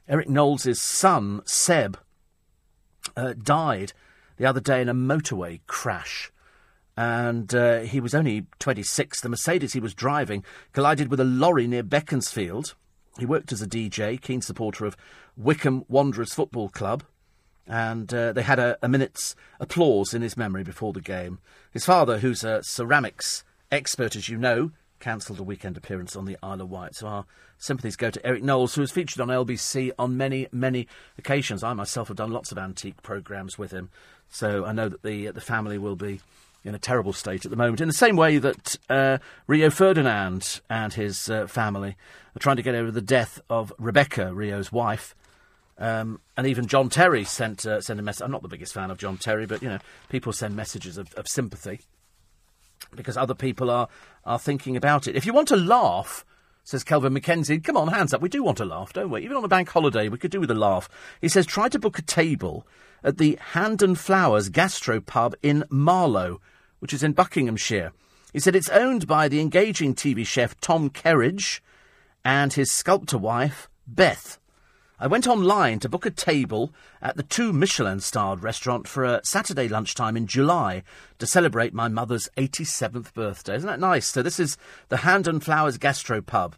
Eric 0.07 0.29
Knowles' 0.29 0.81
son 0.81 1.41
Seb 1.47 1.99
uh, 3.17 3.33
died 3.43 3.95
the 4.37 4.47
other 4.47 4.61
day 4.61 4.83
in 4.83 4.89
a 4.89 4.95
motorway 4.95 5.61
crash 5.67 6.31
and 6.97 7.55
uh, 7.55 7.81
he 7.81 8.01
was 8.01 8.15
only 8.15 8.47
26. 8.59 9.21
The 9.21 9.29
Mercedes 9.29 9.75
he 9.75 9.81
was 9.81 9.95
driving 9.95 10.45
collided 10.73 11.11
with 11.11 11.21
a 11.21 11.25
lorry 11.25 11.67
near 11.67 11.83
Beaconsfield. 11.83 12.75
He 13.19 13.27
worked 13.27 13.53
as 13.53 13.63
a 13.63 13.67
DJ, 13.67 14.21
keen 14.21 14.41
supporter 14.41 14.85
of 14.87 14.97
Wycombe 15.37 15.85
Wanderers 15.89 16.35
Football 16.35 16.69
Club, 16.69 17.03
and 17.67 18.13
uh, 18.13 18.33
they 18.33 18.43
had 18.43 18.59
a, 18.59 18.79
a, 18.83 18.89
minute's 18.89 19.35
applause 19.59 20.15
in 20.15 20.23
his 20.23 20.37
memory 20.37 20.63
before 20.63 20.93
the 20.93 21.01
game. 21.01 21.39
His 21.71 21.85
father, 21.85 22.19
who's 22.19 22.45
a 22.45 22.63
ceramics 22.63 23.45
expert, 23.73 24.17
as 24.17 24.29
you 24.29 24.37
know, 24.37 24.71
cancelled 25.01 25.41
a 25.41 25.43
weekend 25.43 25.77
appearance 25.77 26.17
on 26.17 26.25
the 26.25 26.39
Isle 26.43 26.63
of 26.63 26.71
Wight. 26.71 26.95
So 26.95 27.07
our 27.07 27.27
sympathies 27.59 27.97
go 27.97 28.11
to 28.11 28.25
Eric 28.25 28.43
Knowles, 28.43 28.75
who 28.75 28.83
has 28.83 28.91
featured 28.91 29.21
on 29.21 29.29
LBC 29.29 29.93
on 29.99 30.17
many, 30.17 30.47
many 30.53 30.87
occasions. 31.19 31.63
I 31.63 31.73
myself 31.73 32.09
have 32.09 32.17
done 32.17 32.33
lots 32.33 32.53
of 32.53 32.59
antique 32.59 33.03
programmes 33.03 33.59
with 33.59 33.73
him, 33.73 33.91
so 34.29 34.65
I 34.65 34.73
know 34.73 34.89
that 34.89 35.03
the 35.03 35.31
the 35.31 35.41
family 35.41 35.79
will 35.79 35.97
be 35.97 36.21
in 36.67 36.75
a 36.75 36.79
terrible 36.79 37.13
state 37.13 37.45
at 37.45 37.51
the 37.51 37.57
moment. 37.57 37.81
In 37.81 37.89
the 37.89 37.95
same 37.95 38.17
way 38.17 38.39
that 38.39 38.77
uh, 38.91 39.19
Rio 39.47 39.71
Ferdinand 39.71 40.61
and 40.69 40.93
his 40.93 41.31
uh, 41.31 41.47
family 41.47 41.97
are 42.35 42.39
trying 42.41 42.57
to 42.57 42.63
get 42.63 42.75
over 42.75 42.91
the 42.91 43.01
death 43.01 43.41
of 43.49 43.73
Rebecca, 43.79 44.35
Rio's 44.35 44.73
wife. 44.73 45.15
Um, 45.79 46.21
and 46.37 46.47
even 46.47 46.67
John 46.67 46.89
Terry 46.89 47.25
sent 47.25 47.67
uh, 47.67 47.81
sent 47.81 48.01
a 48.01 48.03
message. 48.03 48.25
I'm 48.25 48.31
not 48.31 48.43
the 48.43 48.49
biggest 48.49 48.73
fan 48.73 48.91
of 48.91 48.99
John 48.99 49.19
Terry, 49.19 49.47
but 49.47 49.63
you 49.63 49.69
know, 49.69 49.79
people 50.09 50.33
send 50.33 50.57
messages 50.57 50.97
of, 50.97 51.13
of 51.15 51.29
sympathy 51.29 51.81
because 52.95 53.17
other 53.17 53.35
people 53.35 53.71
are 53.71 53.89
are 54.25 54.39
thinking 54.39 54.77
about 54.77 55.07
it. 55.07 55.17
If 55.17 55.27
you 55.27 55.35
want 55.35 55.49
to 55.49 55.57
laugh, 55.57 56.25
says 56.65 56.83
Kelvin 56.83 57.15
MacKenzie, 57.15 57.63
come 57.63 57.77
on, 57.77 57.89
hands 57.89 58.13
up. 58.13 58.21
We 58.21 58.29
do 58.29 58.43
want 58.43 58.59
to 58.59 58.65
laugh, 58.65 58.93
don't 58.93 59.11
we? 59.11 59.23
Even 59.23 59.37
on 59.37 59.45
a 59.45 59.49
bank 59.49 59.69
holiday, 59.69 60.09
we 60.09 60.19
could 60.19 60.31
do 60.31 60.41
with 60.41 60.51
a 60.51 60.55
laugh. 60.55 60.89
He 61.21 61.29
says, 61.29 61.47
try 61.47 61.69
to 61.69 61.79
book 61.79 61.99
a 61.99 62.03
table 62.03 62.67
at 63.05 63.19
the 63.19 63.39
Hand 63.53 63.83
and 63.83 63.97
Flowers 63.97 64.49
Gastro 64.49 65.01
Pub 65.01 65.37
in 65.43 65.65
Marlow 65.71 66.41
which 66.79 66.93
is 66.93 67.03
in 67.03 67.13
Buckinghamshire. 67.13 67.93
He 68.33 68.41
said 68.41 68.55
it's 68.55 68.69
owned 68.69 69.07
by 69.07 69.29
the 69.29 69.41
engaging 69.41 69.95
TV 69.95 70.27
chef 70.27 70.61
Tom 70.61 70.91
Kerridge 70.91 71.61
and 72.25 72.53
his 72.53 72.71
sculptor 72.71 73.19
wife, 73.19 73.69
Beth. 73.87 74.39
I 74.99 75.07
went 75.07 75.27
online 75.27 75.79
to 75.81 75.91
book 75.91 76.07
a 76.07 76.11
table 76.11 76.73
at 77.03 77.17
the 77.17 77.23
two 77.23 77.53
Michelin 77.53 78.01
starred 78.01 78.43
restaurant 78.43 78.89
for 78.89 79.05
a 79.05 79.21
Saturday 79.25 79.69
lunchtime 79.69 80.17
in 80.17 80.27
July 80.27 80.83
to 81.19 81.27
celebrate 81.27 81.75
my 81.75 81.89
mother's 81.89 82.31
87th 82.39 83.13
birthday. 83.13 83.57
Isn't 83.57 83.67
that 83.67 83.79
nice? 83.79 84.07
So, 84.07 84.23
this 84.23 84.41
is 84.41 84.57
the 84.89 84.99
Hand 84.99 85.29
and 85.29 85.45
Flowers 85.45 85.77
Gastro 85.77 86.23
Pub. 86.23 86.57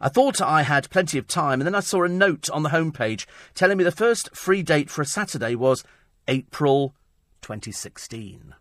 I 0.00 0.10
thought 0.10 0.40
I 0.40 0.62
had 0.62 0.90
plenty 0.90 1.18
of 1.18 1.26
time, 1.26 1.60
and 1.60 1.66
then 1.66 1.74
I 1.74 1.80
saw 1.80 2.04
a 2.04 2.08
note 2.08 2.50
on 2.50 2.62
the 2.62 2.68
homepage 2.68 3.26
telling 3.54 3.78
me 3.78 3.84
the 3.84 3.90
first 3.90 4.36
free 4.36 4.62
date 4.62 4.90
for 4.90 5.02
a 5.02 5.06
Saturday 5.06 5.54
was 5.54 5.82
April 6.28 6.94
2016. 7.40 8.54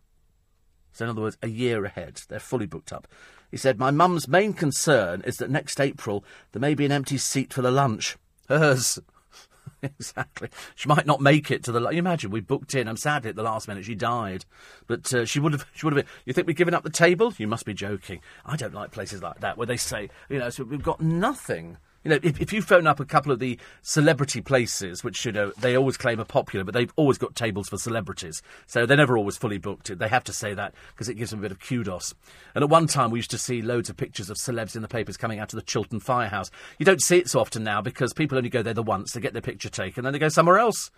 So, 0.98 1.06
in 1.06 1.12
other 1.12 1.22
words, 1.22 1.38
a 1.43 1.48
year 1.48 1.86
ahead. 1.86 2.22
They're 2.28 2.39
fully 2.39 2.66
booked 2.66 2.91
up. 2.91 3.08
He 3.52 3.58
said, 3.58 3.78
My 3.78 3.91
mum's 3.91 4.28
main 4.28 4.54
concern 4.54 5.22
is 5.26 5.38
that 5.38 5.52
next 5.52 5.80
April 5.80 6.24
there 6.52 6.60
may 6.60 6.74
be 6.74 6.86
an 6.86 6.91
empty 6.91 7.20
seat 7.20 7.54
for 7.54 7.62
the 7.62 7.70
lunch. 7.70 8.18
Hers. 8.50 8.98
exactly. 9.84 10.50
She 10.74 10.89
might 10.89 11.06
not 11.06 11.22
make 11.22 11.52
it 11.52 11.64
to 11.66 11.72
the. 11.72 11.80
Lunch 11.80 11.93
you 11.93 12.00
imagine 12.00 12.32
we 12.32 12.41
booked 12.41 12.74
in. 12.74 12.88
I'm 12.88 12.98
sadly 12.98 13.30
at 13.30 13.36
the 13.36 13.43
last 13.43 13.68
minute 13.68 13.86
she 13.86 13.93
died, 13.93 14.45
but 14.88 15.14
uh, 15.14 15.26
she 15.26 15.39
would 15.39 15.54
have. 15.54 15.68
She 15.76 15.86
would 15.86 15.95
have 15.95 16.04
been. 16.04 16.14
You 16.26 16.34
think 16.34 16.48
we've 16.48 16.56
given 16.56 16.74
up 16.74 16.84
the 16.84 16.89
table? 16.89 17.32
You 17.38 17.48
must 17.48 17.66
be 17.66 17.76
joking. 17.76 18.22
I 18.43 18.56
don't 18.56 18.74
like 18.74 18.89
places 18.89 19.22
like 19.22 19.41
that 19.41 19.56
where 19.56 19.68
they 19.68 19.78
say, 19.78 20.10
you 20.30 20.39
know, 20.39 20.50
so 20.50 20.64
we've 20.64 20.82
got 20.82 21.00
nothing. 21.00 21.78
You 22.08 22.14
know, 22.14 22.20
if, 22.24 22.39
if 22.39 22.53
you 22.53 22.62
phone 22.62 22.88
up 22.88 23.01
a 23.01 23.05
couple 23.05 23.34
of 23.34 23.39
the 23.39 23.60
celebrity 23.82 24.39
places, 24.39 25.03
which, 25.03 25.26
you 25.26 25.34
know, 25.34 25.51
they 25.60 25.76
always 25.76 25.97
claim 25.97 26.22
are 26.22 26.24
popular, 26.24 26.64
but 26.64 26.74
they've 26.74 26.93
always 26.95 27.18
got 27.18 27.36
tables 27.36 27.68
for 27.68 27.78
celebrities. 27.78 28.41
So 28.66 28.86
they're 28.86 28.95
never 28.95 29.18
always 29.18 29.36
fully 29.36 29.58
booked. 29.58 29.99
They 29.99 30.08
have 30.08 30.24
to 30.24 30.32
say 30.32 30.53
that 30.53 30.74
because 30.93 31.10
it 31.10 31.16
gives 31.16 31.32
them 31.32 31.39
a 31.39 31.41
bit 31.41 31.51
of 31.51 31.60
kudos. 31.60 32.16
And 32.55 32.64
at 32.64 32.70
one 32.70 32.88
time, 32.88 33.12
we 33.12 33.20
used 33.20 33.32
to 33.32 33.38
see 33.38 33.62
loads 33.62 33.89
of 33.89 33.97
pictures 33.97 34.30
of 34.30 34.38
celebs 34.38 34.74
in 34.74 34.84
the 34.84 34.88
papers 34.88 35.18
coming 35.18 35.39
out 35.39 35.51
of 35.51 35.58
the 35.58 35.66
Chiltern 35.66 35.99
Firehouse. 35.99 36.49
You 36.80 36.86
don't 36.86 37.01
see 37.01 37.18
it 37.18 37.28
so 37.28 37.41
often 37.41 37.66
now 37.66 37.82
because 37.82 38.14
people 38.14 38.38
only 38.38 38.49
go 38.49 38.64
there 38.64 38.74
the 38.74 38.84
once, 38.84 39.12
they 39.12 39.20
get 39.20 39.34
their 39.34 39.41
picture 39.41 39.68
taken, 39.68 40.05
then 40.05 40.14
they 40.14 40.20
go 40.20 40.30
somewhere 40.30 40.60
else. 40.60 40.89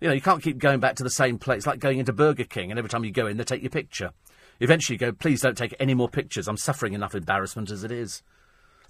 You 0.00 0.08
know, 0.08 0.14
you 0.14 0.20
can't 0.20 0.42
keep 0.42 0.58
going 0.58 0.80
back 0.80 0.96
to 0.96 1.04
the 1.04 1.10
same 1.10 1.38
place, 1.38 1.64
like 1.64 1.78
going 1.78 2.00
into 2.00 2.12
Burger 2.12 2.42
King, 2.42 2.72
and 2.72 2.78
every 2.78 2.88
time 2.88 3.04
you 3.04 3.12
go 3.12 3.28
in, 3.28 3.36
they 3.36 3.44
take 3.44 3.62
your 3.62 3.70
picture. 3.70 4.10
Eventually, 4.58 4.96
you 4.96 4.98
go, 4.98 5.12
please 5.12 5.42
don't 5.42 5.56
take 5.56 5.76
any 5.78 5.94
more 5.94 6.08
pictures. 6.08 6.48
I'm 6.48 6.56
suffering 6.56 6.92
enough 6.92 7.14
embarrassment 7.14 7.70
as 7.70 7.84
it 7.84 7.92
is. 7.92 8.24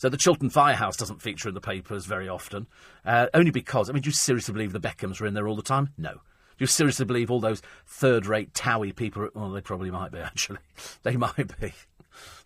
So 0.01 0.09
the 0.09 0.17
Chiltern 0.17 0.49
Firehouse 0.49 0.97
doesn't 0.97 1.21
feature 1.21 1.51
in 1.51 1.55
the 1.55 1.61
papers 1.61 2.07
very 2.07 2.27
often, 2.27 2.67
uh, 3.05 3.27
only 3.35 3.51
because, 3.51 3.91
I 3.91 3.93
mean, 3.93 4.01
do 4.01 4.09
you 4.09 4.15
seriously 4.15 4.55
believe 4.55 4.73
the 4.73 4.81
Beckhams 4.81 5.21
were 5.21 5.27
in 5.27 5.35
there 5.35 5.47
all 5.47 5.57
the 5.57 5.63
time? 5.63 5.91
No. 5.99 6.13
Do 6.13 6.21
you 6.61 6.67
seriously 6.67 7.05
believe 7.05 7.31
all 7.31 7.39
those 7.39 7.61
third-rate 7.87 8.55
Towie 8.55 8.97
people? 8.97 9.29
Well, 9.35 9.51
they 9.51 9.61
probably 9.61 9.91
might 9.91 10.11
be, 10.11 10.19
actually. 10.21 10.61
They 11.03 11.17
might 11.19 11.61
be. 11.61 11.75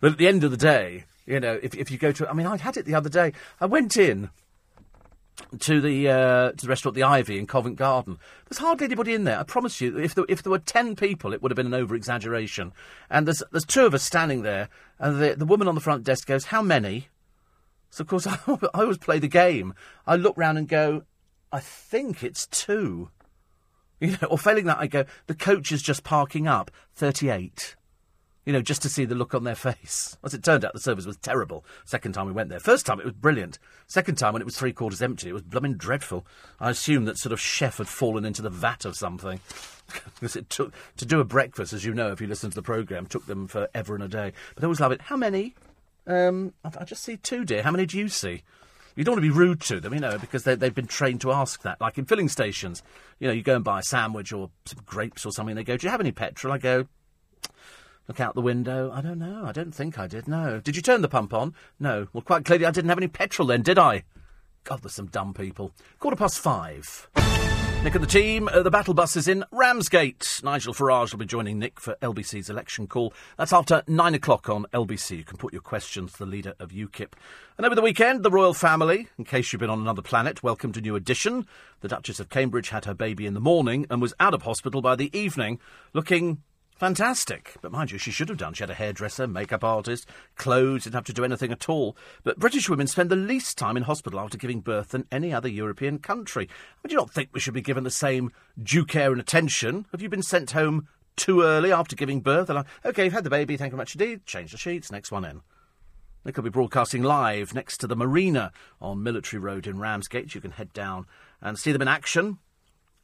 But 0.01 0.11
at 0.11 0.17
the 0.17 0.27
end 0.27 0.43
of 0.43 0.51
the 0.51 0.57
day, 0.57 1.05
you 1.25 1.39
know, 1.39 1.57
if, 1.63 1.73
if 1.75 1.89
you 1.89 1.97
go 1.97 2.11
to, 2.11 2.29
I 2.29 2.33
mean, 2.33 2.45
I 2.45 2.57
had 2.57 2.75
it 2.75 2.83
the 2.83 2.95
other 2.95 3.07
day. 3.07 3.31
I 3.61 3.67
went 3.67 3.95
in 3.95 4.31
to 5.59 5.79
the 5.79 6.09
uh, 6.09 6.51
to 6.51 6.65
the 6.65 6.67
restaurant, 6.67 6.95
the 6.95 7.03
Ivy 7.03 7.39
in 7.39 7.47
Covent 7.47 7.77
Garden. 7.77 8.19
There's 8.49 8.59
hardly 8.59 8.83
anybody 8.83 9.13
in 9.13 9.23
there. 9.23 9.39
I 9.39 9.43
promise 9.43 9.79
you, 9.79 9.97
if 9.97 10.13
there, 10.13 10.25
if 10.27 10.43
there 10.43 10.51
were 10.51 10.59
ten 10.59 10.97
people, 10.97 11.31
it 11.31 11.41
would 11.41 11.51
have 11.51 11.57
been 11.57 11.67
an 11.67 11.73
over 11.73 11.95
exaggeration. 11.95 12.73
And 13.09 13.25
there's 13.25 13.41
there's 13.51 13.65
two 13.65 13.85
of 13.85 13.93
us 13.93 14.03
standing 14.03 14.41
there, 14.41 14.67
and 14.99 15.21
the 15.21 15.35
the 15.35 15.45
woman 15.45 15.69
on 15.69 15.75
the 15.75 15.81
front 15.81 16.03
desk 16.03 16.27
goes, 16.27 16.45
"How 16.45 16.61
many?" 16.61 17.07
So 17.95 18.01
of 18.01 18.07
course 18.09 18.27
I, 18.27 18.37
I 18.73 18.81
always 18.81 18.97
play 18.97 19.19
the 19.19 19.29
game. 19.29 19.73
I 20.05 20.17
look 20.17 20.35
round 20.35 20.57
and 20.57 20.67
go, 20.67 21.03
"I 21.49 21.61
think 21.61 22.23
it's 22.23 22.45
two. 22.47 23.09
You 24.01 24.17
know, 24.21 24.27
or 24.29 24.37
failing 24.37 24.65
that, 24.65 24.79
I 24.79 24.87
go, 24.87 25.05
"The 25.27 25.33
coach 25.33 25.71
is 25.71 25.81
just 25.81 26.03
parking 26.03 26.45
up, 26.45 26.69
thirty-eight 26.93 27.77
you 28.45 28.53
know, 28.53 28.61
just 28.61 28.83
to 28.83 28.89
see 28.89 29.05
the 29.05 29.15
look 29.15 29.33
on 29.33 29.43
their 29.43 29.55
face. 29.55 30.17
As 30.23 30.33
it 30.33 30.43
turned 30.43 30.63
out, 30.63 30.73
the 30.73 30.79
service 30.79 31.05
was 31.05 31.17
terrible. 31.17 31.65
Second 31.83 32.11
time 32.11 32.27
we 32.27 32.31
went 32.31 32.49
there. 32.49 32.59
First 32.59 32.85
time 32.85 32.99
it 32.99 33.05
was 33.05 33.13
brilliant. 33.13 33.59
Second 33.87 34.17
time 34.17 34.33
when 34.33 34.41
it 34.41 34.45
was 34.45 34.57
three 34.57 34.73
quarters 34.73 35.01
empty, 35.01 35.29
it 35.29 35.33
was 35.33 35.41
blooming 35.41 35.75
dreadful. 35.75 36.25
I 36.59 36.69
assumed 36.69 37.07
that 37.07 37.17
sort 37.17 37.33
of 37.33 37.39
chef 37.39 37.77
had 37.77 37.87
fallen 37.87 38.25
into 38.25 38.41
the 38.41 38.49
vat 38.49 38.85
of 38.85 38.95
something. 38.95 39.39
because 40.15 40.35
it 40.35 40.49
took 40.49 40.73
to 40.97 41.05
do 41.05 41.19
a 41.19 41.25
breakfast, 41.25 41.73
as 41.73 41.85
you 41.85 41.93
know, 41.93 42.11
if 42.11 42.19
you 42.19 42.27
listen 42.27 42.49
to 42.49 42.55
the 42.55 42.61
programme, 42.61 43.05
took 43.05 43.25
them 43.25 43.47
forever 43.47 43.95
and 43.95 44.03
a 44.03 44.07
day. 44.07 44.33
But 44.53 44.63
I 44.63 44.65
always 44.65 44.79
love 44.79 44.91
it. 44.91 45.01
How 45.01 45.17
many? 45.17 45.55
Um, 46.07 46.53
I, 46.63 46.71
I 46.81 46.83
just 46.83 47.03
see 47.03 47.17
two, 47.17 47.45
dear. 47.45 47.63
How 47.63 47.71
many 47.71 47.85
do 47.85 47.97
you 47.97 48.09
see? 48.09 48.43
You 48.95 49.03
don't 49.03 49.15
want 49.15 49.25
to 49.25 49.29
be 49.29 49.37
rude 49.37 49.59
to 49.61 49.81
them, 49.81 49.93
you 49.93 49.99
know, 49.99 50.17
because 50.17 50.45
they, 50.45 50.51
have 50.51 50.75
been 50.75 50.87
trained 50.87 51.19
to 51.21 51.31
ask 51.31 51.61
that. 51.63 51.81
Like 51.81 51.97
in 51.97 52.05
filling 52.05 52.29
stations, 52.29 52.81
you 53.19 53.27
know, 53.27 53.33
you 53.33 53.43
go 53.43 53.55
and 53.55 53.63
buy 53.63 53.79
a 53.79 53.83
sandwich 53.83 54.31
or 54.31 54.51
some 54.65 54.79
grapes 54.85 55.25
or 55.25 55.31
something. 55.31 55.55
They 55.55 55.65
go, 55.65 55.75
"Do 55.75 55.85
you 55.85 55.91
have 55.91 55.99
any 55.99 56.13
petrol?" 56.13 56.53
I 56.53 56.57
go, 56.59 56.87
Look 58.07 58.19
out 58.19 58.35
the 58.35 58.41
window. 58.41 58.91
I 58.93 59.01
don't 59.01 59.17
know. 59.17 59.45
I 59.45 59.51
don't 59.51 59.73
think 59.73 59.97
I 59.97 60.07
did. 60.07 60.27
No. 60.27 60.59
Did 60.59 60.75
you 60.75 60.81
turn 60.81 61.01
the 61.01 61.07
pump 61.07 61.33
on? 61.33 61.53
No. 61.79 62.07
Well, 62.13 62.21
quite 62.21 62.45
clearly 62.45 62.65
I 62.65 62.71
didn't 62.71 62.89
have 62.89 62.99
any 62.99 63.07
petrol 63.07 63.47
then, 63.47 63.63
did 63.63 63.79
I? 63.79 64.03
God, 64.63 64.81
there's 64.83 64.93
some 64.93 65.07
dumb 65.07 65.33
people. 65.33 65.71
Quarter 65.99 66.17
past 66.17 66.39
five. 66.39 67.09
Nick 67.85 67.93
and 67.93 68.03
the 68.03 68.07
team, 68.07 68.47
uh, 68.47 68.63
the 68.63 68.71
battle 68.71 68.95
bus 68.95 69.15
is 69.15 69.27
in 69.27 69.45
Ramsgate. 69.51 70.41
Nigel 70.43 70.73
Farage 70.73 71.11
will 71.11 71.19
be 71.19 71.25
joining 71.27 71.59
Nick 71.59 71.79
for 71.79 71.95
LBC's 72.01 72.49
election 72.49 72.87
call. 72.87 73.13
That's 73.37 73.53
after 73.53 73.83
nine 73.87 74.15
o'clock 74.15 74.49
on 74.49 74.65
LBC. 74.73 75.17
You 75.17 75.23
can 75.23 75.37
put 75.37 75.53
your 75.53 75.61
questions 75.61 76.13
to 76.13 76.17
the 76.17 76.25
leader 76.25 76.55
of 76.59 76.71
UKIP. 76.71 77.13
And 77.59 77.63
over 77.63 77.75
the 77.75 77.83
weekend, 77.83 78.23
the 78.23 78.31
royal 78.31 78.55
family, 78.55 79.09
in 79.19 79.23
case 79.23 79.53
you've 79.53 79.59
been 79.59 79.69
on 79.69 79.81
another 79.81 80.01
planet, 80.01 80.41
welcomed 80.41 80.77
a 80.77 80.81
new 80.81 80.95
addition. 80.95 81.45
The 81.81 81.87
Duchess 81.87 82.19
of 82.19 82.29
Cambridge 82.29 82.69
had 82.69 82.85
her 82.85 82.95
baby 82.95 83.27
in 83.27 83.35
the 83.35 83.39
morning 83.39 83.85
and 83.91 84.01
was 84.01 84.15
out 84.19 84.33
of 84.33 84.41
hospital 84.41 84.81
by 84.81 84.95
the 84.95 85.15
evening, 85.15 85.59
looking 85.93 86.41
Fantastic. 86.75 87.55
But 87.61 87.71
mind 87.71 87.91
you, 87.91 87.97
she 87.97 88.11
should 88.11 88.27
have 88.27 88.37
done. 88.37 88.53
She 88.53 88.63
had 88.63 88.69
a 88.69 88.75
hairdresser, 88.75 89.27
makeup 89.27 89.63
artist, 89.63 90.09
clothes, 90.35 90.83
didn't 90.83 90.95
have 90.95 91.05
to 91.05 91.13
do 91.13 91.23
anything 91.23 91.51
at 91.51 91.69
all. 91.69 91.95
But 92.23 92.37
British 92.37 92.69
women 92.69 92.87
spend 92.87 93.09
the 93.09 93.15
least 93.15 93.57
time 93.57 93.77
in 93.77 93.83
hospital 93.83 94.19
after 94.19 94.37
giving 94.37 94.59
birth 94.59 94.89
than 94.89 95.07
any 95.09 95.33
other 95.33 95.47
European 95.47 95.99
country. 95.99 96.49
Would 96.83 96.91
you 96.91 96.97
not 96.97 97.11
think 97.11 97.29
we 97.31 97.39
should 97.39 97.53
be 97.53 97.61
given 97.61 97.85
the 97.85 97.91
same 97.91 98.31
due 98.61 98.83
care 98.83 99.11
and 99.11 99.21
attention? 99.21 99.85
Have 99.93 100.01
you 100.01 100.09
been 100.09 100.21
sent 100.21 100.51
home 100.51 100.89
too 101.15 101.43
early 101.43 101.71
after 101.71 101.95
giving 101.95 102.19
birth? 102.19 102.49
like, 102.49 102.65
OK, 102.83 103.05
you've 103.05 103.13
had 103.13 103.23
the 103.23 103.29
baby, 103.29 103.55
thank 103.55 103.71
you 103.71 103.77
very 103.77 103.81
much 103.81 103.95
indeed. 103.95 104.25
Change 104.25 104.51
the 104.51 104.57
sheets, 104.57 104.91
next 104.91 105.11
one 105.11 105.23
in. 105.23 105.41
They 106.25 106.33
could 106.33 106.43
be 106.43 106.49
broadcasting 106.49 107.03
live 107.03 107.53
next 107.53 107.77
to 107.77 107.87
the 107.87 107.95
marina 107.95 108.51
on 108.81 109.03
Military 109.03 109.39
Road 109.39 109.65
in 109.65 109.79
Ramsgate. 109.79 110.35
You 110.35 110.41
can 110.41 110.51
head 110.51 110.73
down 110.73 111.05
and 111.39 111.57
see 111.57 111.71
them 111.71 111.83
in 111.83 111.87
action 111.87 112.39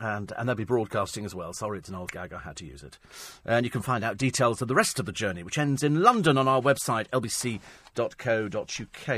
and, 0.02 0.34
and 0.36 0.50
they'll 0.50 0.56
be 0.56 0.64
broadcasting 0.64 1.24
as 1.26 1.36
well. 1.36 1.54
Sorry, 1.54 1.78
it's 1.78 1.88
an 1.88 1.96
old 1.96 2.12
gag, 2.12 2.34
I 2.34 2.40
had 2.40 2.56
to 2.58 2.66
use 2.66 2.82
it. 2.82 2.98
And 3.46 3.66
you 3.66 3.70
can 3.70 3.84
find 3.84 4.04
out 4.04 4.18
details 4.18 4.62
of 4.62 4.68
the 4.68 4.76
rest 4.76 5.00
of 5.00 5.06
the 5.06 5.12
journey, 5.12 5.44
which 5.44 5.60
ends 5.60 5.84
in 5.84 6.02
London 6.02 6.38
on 6.38 6.48
our 6.48 6.60
website, 6.60 7.08
lbc.co.uk. 7.10 7.64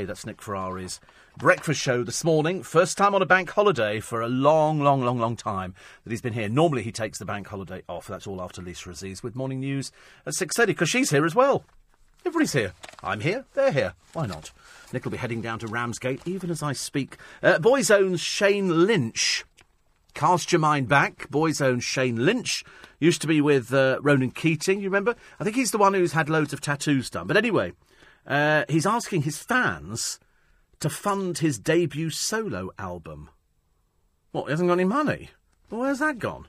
That's 0.06 0.26
Nick 0.26 0.42
Ferrari's 0.42 1.00
breakfast 1.38 1.80
show 1.80 2.04
this 2.04 2.22
morning. 2.22 2.62
First 2.62 2.98
time 2.98 3.14
on 3.14 3.22
a 3.22 3.26
bank 3.26 3.50
holiday 3.50 3.98
for 3.98 4.20
a 4.20 4.28
long, 4.28 4.80
long, 4.80 5.00
long, 5.00 5.18
long 5.18 5.36
time 5.36 5.74
that 6.04 6.10
he's 6.10 6.20
been 6.20 6.34
here. 6.34 6.50
Normally 6.50 6.82
he 6.82 6.92
takes 6.92 7.18
the 7.18 7.24
bank 7.24 7.48
holiday 7.48 7.82
off. 7.88 8.06
That's 8.06 8.26
all 8.26 8.42
after 8.42 8.60
Lisa 8.60 8.90
Aziz 8.90 9.22
with 9.22 9.34
Morning 9.34 9.60
News 9.60 9.90
at 10.26 10.34
6.30, 10.34 10.66
because 10.66 10.90
she's 10.90 11.10
here 11.10 11.24
as 11.24 11.34
well. 11.34 11.64
Everybody's 12.26 12.52
here. 12.52 12.74
I'm 13.02 13.20
here. 13.20 13.46
They're 13.54 13.72
here. 13.72 13.94
Why 14.12 14.26
not? 14.26 14.50
Nick 14.92 15.04
will 15.04 15.12
be 15.12 15.18
heading 15.18 15.40
down 15.40 15.58
to 15.60 15.66
Ramsgate 15.66 16.20
even 16.26 16.50
as 16.50 16.62
I 16.62 16.72
speak. 16.72 17.16
Uh, 17.42 17.58
Boyzone's 17.58 18.20
Shane 18.20 18.86
Lynch 18.86 19.44
Cast 20.14 20.52
your 20.52 20.60
mind 20.60 20.88
back. 20.88 21.28
Boyzone's 21.28 21.82
Shane 21.84 22.24
Lynch 22.24 22.64
used 23.00 23.20
to 23.22 23.26
be 23.26 23.40
with 23.40 23.74
uh, 23.74 23.98
Ronan 24.00 24.30
Keating. 24.30 24.80
You 24.80 24.88
remember? 24.88 25.16
I 25.40 25.44
think 25.44 25.56
he's 25.56 25.72
the 25.72 25.78
one 25.78 25.92
who's 25.92 26.12
had 26.12 26.28
loads 26.28 26.52
of 26.52 26.60
tattoos 26.60 27.10
done. 27.10 27.26
But 27.26 27.36
anyway, 27.36 27.72
uh, 28.26 28.64
he's 28.68 28.86
asking 28.86 29.22
his 29.22 29.38
fans 29.38 30.20
to 30.78 30.88
fund 30.88 31.38
his 31.38 31.58
debut 31.58 32.10
solo 32.10 32.70
album. 32.78 33.28
What? 34.30 34.44
He 34.44 34.50
hasn't 34.52 34.68
got 34.68 34.74
any 34.74 34.84
money. 34.84 35.30
Well, 35.68 35.80
where's 35.80 35.98
that 35.98 36.20
gone? 36.20 36.46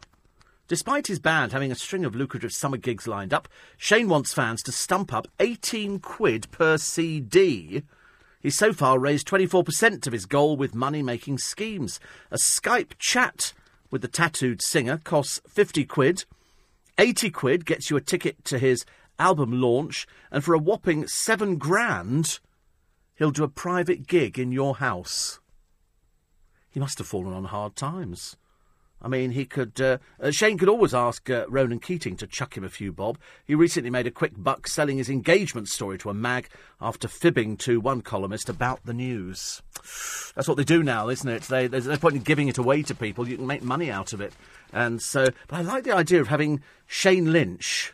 Despite 0.67 1.07
his 1.07 1.19
band 1.19 1.51
having 1.51 1.71
a 1.71 1.75
string 1.75 2.05
of 2.05 2.15
lucrative 2.15 2.51
summer 2.51 2.77
gigs 2.77 3.07
lined 3.07 3.33
up, 3.33 3.47
Shane 3.77 4.09
wants 4.09 4.33
fans 4.33 4.61
to 4.63 4.71
stump 4.71 5.13
up 5.13 5.27
18 5.39 5.99
quid 5.99 6.49
per 6.51 6.77
CD 6.77 7.83
He's 8.45 8.55
so 8.55 8.73
far 8.73 8.99
raised 8.99 9.27
24% 9.27 10.05
of 10.05 10.13
his 10.13 10.27
goal 10.27 10.55
with 10.55 10.75
money 10.75 11.01
making 11.01 11.39
schemes. 11.39 11.99
A 12.29 12.37
Skype 12.37 12.91
chat 12.99 13.53
with 13.89 14.03
the 14.03 14.07
tattooed 14.07 14.61
singer 14.61 14.99
costs 15.03 15.41
50 15.49 15.83
quid. 15.85 16.25
80 16.99 17.31
quid 17.31 17.65
gets 17.65 17.89
you 17.89 17.97
a 17.97 18.01
ticket 18.01 18.45
to 18.45 18.59
his 18.59 18.85
album 19.17 19.59
launch, 19.59 20.05
and 20.29 20.43
for 20.43 20.53
a 20.53 20.59
whopping 20.59 21.07
7 21.07 21.57
grand, 21.57 22.39
he'll 23.15 23.31
do 23.31 23.43
a 23.43 23.47
private 23.47 24.05
gig 24.05 24.37
in 24.37 24.51
your 24.51 24.75
house. 24.75 25.39
He 26.69 26.79
must 26.79 26.99
have 26.99 27.07
fallen 27.07 27.33
on 27.33 27.45
hard 27.45 27.75
times. 27.75 28.37
I 29.05 29.07
mean, 29.07 29.29
he 29.29 29.45
could. 29.45 29.79
Uh, 29.79 29.99
uh, 30.19 30.31
Shane 30.31 30.57
could 30.57 30.67
always 30.67 30.95
ask 30.95 31.29
uh, 31.29 31.45
Ronan 31.47 31.79
Keating 31.79 32.17
to 32.17 32.25
chuck 32.25 32.57
him 32.57 32.63
a 32.63 32.69
few 32.69 32.91
bob. 32.91 33.19
He 33.45 33.53
recently 33.53 33.91
made 33.91 34.07
a 34.07 34.11
quick 34.11 34.33
buck 34.35 34.67
selling 34.67 34.97
his 34.97 35.09
engagement 35.09 35.67
story 35.67 35.99
to 35.99 36.09
a 36.09 36.13
mag 36.15 36.49
after 36.81 37.07
fibbing 37.07 37.55
to 37.57 37.79
one 37.79 38.01
columnist 38.01 38.49
about 38.49 38.83
the 38.83 38.95
news. 38.95 39.61
That's 40.33 40.47
what 40.47 40.57
they 40.57 40.63
do 40.63 40.81
now, 40.81 41.09
isn't 41.09 41.29
it? 41.29 41.43
They, 41.43 41.67
there's 41.67 41.85
no 41.85 41.97
point 41.97 42.15
in 42.15 42.23
giving 42.23 42.47
it 42.47 42.57
away 42.57 42.81
to 42.81 42.95
people. 42.95 43.29
You 43.29 43.37
can 43.37 43.45
make 43.45 43.61
money 43.61 43.91
out 43.91 44.11
of 44.11 44.21
it. 44.21 44.33
And 44.73 44.99
so, 44.99 45.27
but 45.47 45.57
I 45.57 45.61
like 45.61 45.83
the 45.83 45.95
idea 45.95 46.19
of 46.19 46.29
having 46.29 46.63
Shane 46.87 47.31
Lynch, 47.31 47.93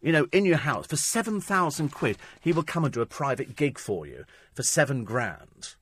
you 0.00 0.12
know, 0.12 0.28
in 0.32 0.46
your 0.46 0.56
house 0.56 0.86
for 0.86 0.96
7,000 0.96 1.90
quid. 1.90 2.16
He 2.40 2.54
will 2.54 2.62
come 2.62 2.84
and 2.84 2.92
do 2.92 3.02
a 3.02 3.06
private 3.06 3.54
gig 3.54 3.78
for 3.78 4.06
you 4.06 4.24
for 4.54 4.62
seven 4.62 5.04
grand. 5.04 5.74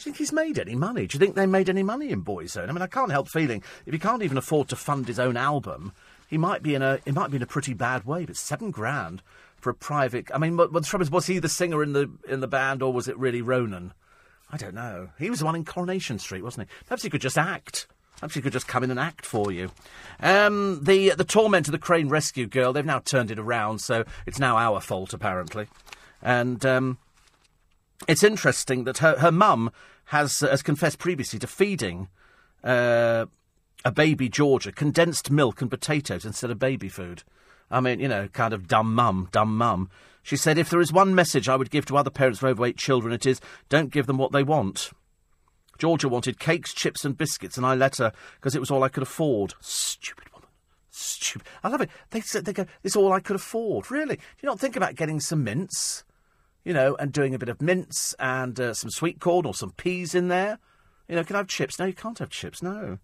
Do 0.00 0.08
you 0.08 0.14
think 0.14 0.16
he's 0.16 0.32
made 0.32 0.58
any 0.58 0.74
money? 0.74 1.06
Do 1.06 1.14
you 1.14 1.20
think 1.20 1.34
they 1.34 1.44
made 1.44 1.68
any 1.68 1.82
money 1.82 2.08
in 2.08 2.24
Boyzone? 2.24 2.70
I 2.70 2.72
mean, 2.72 2.80
I 2.80 2.86
can't 2.86 3.10
help 3.10 3.28
feeling 3.28 3.62
if 3.84 3.92
he 3.92 3.98
can't 3.98 4.22
even 4.22 4.38
afford 4.38 4.68
to 4.70 4.76
fund 4.76 5.06
his 5.06 5.18
own 5.18 5.36
album, 5.36 5.92
he 6.26 6.38
might 6.38 6.62
be 6.62 6.74
in 6.74 6.80
a 6.80 7.00
he 7.04 7.10
might 7.10 7.30
be 7.30 7.36
in 7.36 7.42
a 7.42 7.46
pretty 7.46 7.74
bad 7.74 8.06
way. 8.06 8.24
But 8.24 8.38
seven 8.38 8.70
grand 8.70 9.20
for 9.58 9.68
a 9.68 9.74
private. 9.74 10.30
I 10.32 10.38
mean, 10.38 10.56
but, 10.56 10.72
the 10.72 10.80
trouble 10.80 11.02
is, 11.02 11.10
was 11.10 11.26
he 11.26 11.38
the 11.38 11.50
singer 11.50 11.82
in 11.82 11.92
the 11.92 12.10
in 12.26 12.40
the 12.40 12.48
band, 12.48 12.82
or 12.82 12.94
was 12.94 13.08
it 13.08 13.18
really 13.18 13.42
Ronan? 13.42 13.92
I 14.50 14.56
don't 14.56 14.74
know. 14.74 15.10
He 15.18 15.28
was 15.28 15.40
the 15.40 15.44
one 15.44 15.54
in 15.54 15.66
Coronation 15.66 16.18
Street, 16.18 16.42
wasn't 16.42 16.70
he? 16.70 16.74
Perhaps 16.86 17.02
he 17.02 17.10
could 17.10 17.20
just 17.20 17.36
act. 17.36 17.86
Perhaps 18.20 18.34
he 18.34 18.40
could 18.40 18.54
just 18.54 18.66
come 18.66 18.82
in 18.82 18.90
and 18.90 18.98
act 18.98 19.26
for 19.26 19.52
you. 19.52 19.70
Um, 20.20 20.82
the 20.82 21.10
the 21.10 21.24
torment 21.24 21.68
of 21.68 21.72
the 21.72 21.78
Crane 21.78 22.08
Rescue 22.08 22.46
Girl. 22.46 22.72
They've 22.72 22.86
now 22.86 23.00
turned 23.00 23.30
it 23.30 23.38
around, 23.38 23.80
so 23.80 24.04
it's 24.24 24.38
now 24.38 24.56
our 24.56 24.80
fault 24.80 25.12
apparently. 25.12 25.66
And 26.22 26.64
um, 26.64 26.96
it's 28.08 28.24
interesting 28.24 28.84
that 28.84 28.98
her 28.98 29.18
her 29.18 29.32
mum 29.32 29.70
has, 30.06 30.42
uh, 30.42 30.48
has 30.48 30.62
confessed 30.62 30.98
previously 30.98 31.38
to 31.38 31.46
feeding 31.46 32.08
uh, 32.64 33.26
a 33.84 33.92
baby 33.92 34.28
Georgia 34.28 34.72
condensed 34.72 35.30
milk 35.30 35.60
and 35.60 35.70
potatoes 35.70 36.24
instead 36.24 36.50
of 36.50 36.58
baby 36.58 36.88
food. 36.88 37.22
I 37.70 37.80
mean, 37.80 38.00
you 38.00 38.08
know, 38.08 38.28
kind 38.28 38.52
of 38.52 38.66
dumb 38.66 38.94
mum, 38.94 39.28
dumb 39.30 39.56
mum. 39.56 39.88
She 40.22 40.36
said, 40.36 40.58
if 40.58 40.68
there 40.68 40.80
is 40.80 40.92
one 40.92 41.14
message 41.14 41.48
I 41.48 41.56
would 41.56 41.70
give 41.70 41.86
to 41.86 41.96
other 41.96 42.10
parents 42.10 42.40
of 42.40 42.48
overweight 42.48 42.76
children, 42.76 43.12
it 43.12 43.24
is 43.24 43.40
don't 43.68 43.92
give 43.92 44.06
them 44.06 44.18
what 44.18 44.32
they 44.32 44.42
want. 44.42 44.90
Georgia 45.78 46.08
wanted 46.08 46.38
cakes, 46.38 46.74
chips, 46.74 47.06
and 47.06 47.16
biscuits, 47.16 47.56
and 47.56 47.64
I 47.64 47.74
let 47.74 47.96
her 47.96 48.12
because 48.36 48.54
it 48.54 48.60
was 48.60 48.70
all 48.70 48.82
I 48.82 48.90
could 48.90 49.02
afford. 49.02 49.54
Stupid 49.60 50.30
woman. 50.34 50.48
Stupid. 50.90 51.46
I 51.64 51.68
love 51.68 51.80
it. 51.80 51.88
They 52.10 52.20
they 52.20 52.52
go, 52.52 52.66
"This 52.82 52.92
is 52.92 52.96
all 52.96 53.14
I 53.14 53.20
could 53.20 53.36
afford." 53.36 53.90
Really? 53.90 54.16
Do 54.16 54.22
you 54.42 54.48
not 54.48 54.60
think 54.60 54.76
about 54.76 54.94
getting 54.94 55.20
some 55.20 55.42
mince? 55.42 56.04
You 56.64 56.72
know, 56.72 56.96
and 56.96 57.12
doing 57.12 57.34
a 57.34 57.38
bit 57.38 57.48
of 57.48 57.62
mince 57.62 58.14
and 58.18 58.58
uh, 58.60 58.74
some 58.74 58.90
sweet 58.90 59.20
corn 59.20 59.46
or 59.46 59.54
some 59.54 59.72
peas 59.72 60.14
in 60.14 60.28
there. 60.28 60.58
You 61.08 61.16
know, 61.16 61.24
can 61.24 61.36
I 61.36 61.40
have 61.40 61.48
chips? 61.48 61.78
No, 61.78 61.86
you 61.86 61.92
can't 61.92 62.18
have 62.18 62.30
chips, 62.30 62.62
no. 62.62 62.98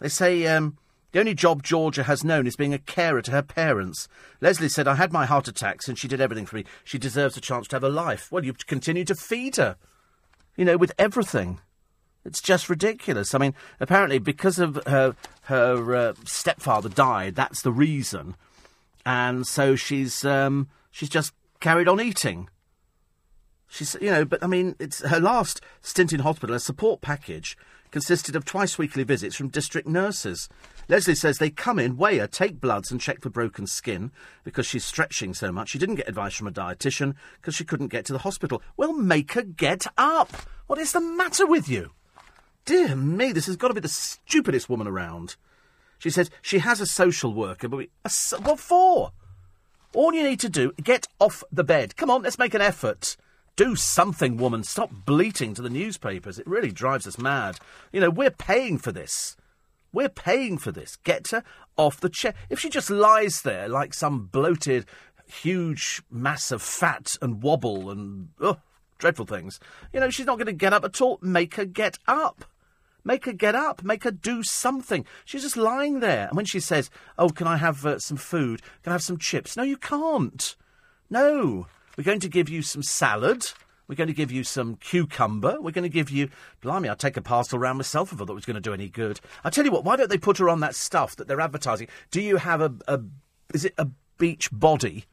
They 0.00 0.08
say 0.08 0.46
um, 0.46 0.78
the 1.12 1.20
only 1.20 1.34
job 1.34 1.62
Georgia 1.62 2.02
has 2.02 2.24
known 2.24 2.46
is 2.46 2.56
being 2.56 2.74
a 2.74 2.78
carer 2.78 3.22
to 3.22 3.30
her 3.30 3.42
parents. 3.42 4.08
Leslie 4.40 4.68
said, 4.68 4.88
I 4.88 4.96
had 4.96 5.12
my 5.12 5.26
heart 5.26 5.46
attacks 5.46 5.88
and 5.88 5.98
she 5.98 6.08
did 6.08 6.20
everything 6.20 6.46
for 6.46 6.56
me. 6.56 6.64
She 6.84 6.98
deserves 6.98 7.36
a 7.36 7.40
chance 7.40 7.68
to 7.68 7.76
have 7.76 7.84
a 7.84 7.88
life. 7.88 8.32
Well, 8.32 8.44
you 8.44 8.54
continue 8.66 9.04
to 9.04 9.14
feed 9.14 9.56
her, 9.56 9.76
you 10.56 10.64
know, 10.64 10.76
with 10.76 10.92
everything. 10.98 11.60
It's 12.24 12.40
just 12.40 12.70
ridiculous. 12.70 13.34
I 13.34 13.38
mean, 13.38 13.54
apparently, 13.80 14.18
because 14.18 14.58
of 14.58 14.80
her 14.86 15.16
her 15.42 15.94
uh, 15.94 16.14
stepfather 16.24 16.88
died, 16.88 17.34
that's 17.34 17.62
the 17.62 17.72
reason, 17.72 18.36
and 19.04 19.44
so 19.44 19.74
she's 19.74 20.24
um, 20.24 20.68
she's 20.92 21.08
just 21.08 21.32
carried 21.62 21.88
on 21.88 22.00
eating. 22.00 22.50
She's, 23.68 23.96
you 24.02 24.10
know, 24.10 24.26
but 24.26 24.44
I 24.44 24.46
mean, 24.46 24.76
it's 24.78 25.00
her 25.00 25.18
last 25.18 25.62
stint 25.80 26.12
in 26.12 26.20
hospital. 26.20 26.54
A 26.54 26.60
support 26.60 27.00
package 27.00 27.56
consisted 27.90 28.36
of 28.36 28.44
twice 28.44 28.76
weekly 28.76 29.04
visits 29.04 29.36
from 29.36 29.48
district 29.48 29.88
nurses. 29.88 30.48
Leslie 30.88 31.14
says 31.14 31.38
they 31.38 31.50
come 31.50 31.78
in, 31.78 31.96
weigh 31.96 32.18
her, 32.18 32.26
take 32.26 32.60
bloods, 32.60 32.90
and 32.90 33.00
check 33.00 33.22
for 33.22 33.30
broken 33.30 33.66
skin 33.66 34.10
because 34.44 34.66
she's 34.66 34.84
stretching 34.84 35.32
so 35.32 35.52
much. 35.52 35.70
She 35.70 35.78
didn't 35.78 35.94
get 35.94 36.08
advice 36.08 36.34
from 36.34 36.48
a 36.48 36.52
dietitian 36.52 37.14
because 37.40 37.54
she 37.54 37.64
couldn't 37.64 37.88
get 37.88 38.04
to 38.06 38.12
the 38.12 38.18
hospital. 38.18 38.60
Well, 38.76 38.92
make 38.92 39.32
her 39.32 39.42
get 39.42 39.86
up. 39.96 40.32
What 40.66 40.78
is 40.78 40.92
the 40.92 41.00
matter 41.00 41.46
with 41.46 41.68
you? 41.68 41.92
Dear 42.64 42.96
me, 42.96 43.32
this 43.32 43.46
has 43.46 43.56
got 43.56 43.68
to 43.68 43.74
be 43.74 43.80
the 43.80 43.88
stupidest 43.88 44.68
woman 44.68 44.86
around. 44.86 45.36
She 45.98 46.10
says 46.10 46.30
she 46.42 46.58
has 46.58 46.80
a 46.80 46.86
social 46.86 47.32
worker, 47.32 47.68
but 47.68 47.76
we, 47.76 47.90
a, 48.04 48.10
what 48.42 48.58
for? 48.58 49.12
All 49.94 50.14
you 50.14 50.22
need 50.22 50.40
to 50.40 50.48
do, 50.48 50.72
get 50.82 51.06
off 51.20 51.44
the 51.52 51.64
bed. 51.64 51.96
Come 51.96 52.10
on, 52.10 52.22
let's 52.22 52.38
make 52.38 52.54
an 52.54 52.62
effort. 52.62 53.16
Do 53.56 53.76
something, 53.76 54.38
woman. 54.38 54.62
Stop 54.62 54.90
bleating 55.04 55.52
to 55.54 55.62
the 55.62 55.68
newspapers. 55.68 56.38
It 56.38 56.46
really 56.46 56.72
drives 56.72 57.06
us 57.06 57.18
mad. 57.18 57.58
You 57.92 58.00
know, 58.00 58.10
we're 58.10 58.30
paying 58.30 58.78
for 58.78 58.92
this. 58.92 59.36
We're 59.92 60.08
paying 60.08 60.56
for 60.56 60.72
this. 60.72 60.96
Get 61.04 61.28
her 61.28 61.44
off 61.76 62.00
the 62.00 62.08
chair. 62.08 62.32
If 62.48 62.58
she 62.58 62.70
just 62.70 62.88
lies 62.88 63.42
there 63.42 63.68
like 63.68 63.92
some 63.92 64.26
bloated, 64.26 64.86
huge 65.26 66.02
mass 66.10 66.50
of 66.50 66.62
fat 66.62 67.16
and 67.20 67.42
wobble 67.42 67.90
and 67.90 68.30
oh, 68.40 68.56
dreadful 68.96 69.26
things, 69.26 69.60
you 69.92 70.00
know, 70.00 70.08
she's 70.08 70.26
not 70.26 70.38
going 70.38 70.46
to 70.46 70.52
get 70.52 70.72
up 70.72 70.84
at 70.84 71.02
all. 71.02 71.18
Make 71.20 71.56
her 71.56 71.66
get 71.66 71.98
up. 72.08 72.46
Make 73.04 73.24
her 73.24 73.32
get 73.32 73.54
up. 73.54 73.82
Make 73.82 74.04
her 74.04 74.10
do 74.10 74.42
something. 74.42 75.04
She's 75.24 75.42
just 75.42 75.56
lying 75.56 76.00
there. 76.00 76.28
And 76.28 76.36
when 76.36 76.44
she 76.44 76.60
says, 76.60 76.90
Oh, 77.18 77.28
can 77.28 77.46
I 77.46 77.56
have 77.56 77.84
uh, 77.84 77.98
some 77.98 78.16
food? 78.16 78.62
Can 78.82 78.92
I 78.92 78.94
have 78.94 79.02
some 79.02 79.18
chips? 79.18 79.56
No, 79.56 79.62
you 79.62 79.76
can't. 79.76 80.54
No. 81.10 81.66
We're 81.96 82.04
going 82.04 82.20
to 82.20 82.28
give 82.28 82.48
you 82.48 82.62
some 82.62 82.82
salad. 82.82 83.52
We're 83.88 83.96
going 83.96 84.08
to 84.08 84.14
give 84.14 84.32
you 84.32 84.44
some 84.44 84.76
cucumber. 84.76 85.60
We're 85.60 85.72
going 85.72 85.82
to 85.82 85.88
give 85.88 86.10
you. 86.10 86.30
Blimey, 86.62 86.88
I'd 86.88 86.98
take 86.98 87.16
a 87.16 87.22
parcel 87.22 87.58
round 87.58 87.78
myself 87.78 88.12
if 88.12 88.20
I 88.20 88.24
thought 88.24 88.32
it 88.32 88.34
was 88.34 88.46
going 88.46 88.54
to 88.54 88.60
do 88.60 88.72
any 88.72 88.88
good. 88.88 89.20
I 89.44 89.50
tell 89.50 89.64
you 89.64 89.72
what, 89.72 89.84
why 89.84 89.96
don't 89.96 90.08
they 90.08 90.18
put 90.18 90.38
her 90.38 90.48
on 90.48 90.60
that 90.60 90.74
stuff 90.74 91.16
that 91.16 91.28
they're 91.28 91.40
advertising? 91.40 91.88
Do 92.10 92.20
you 92.22 92.36
have 92.36 92.60
a. 92.60 92.72
a 92.88 93.00
is 93.52 93.66
it 93.66 93.74
a 93.76 93.88
beach 94.16 94.48
body? 94.50 95.04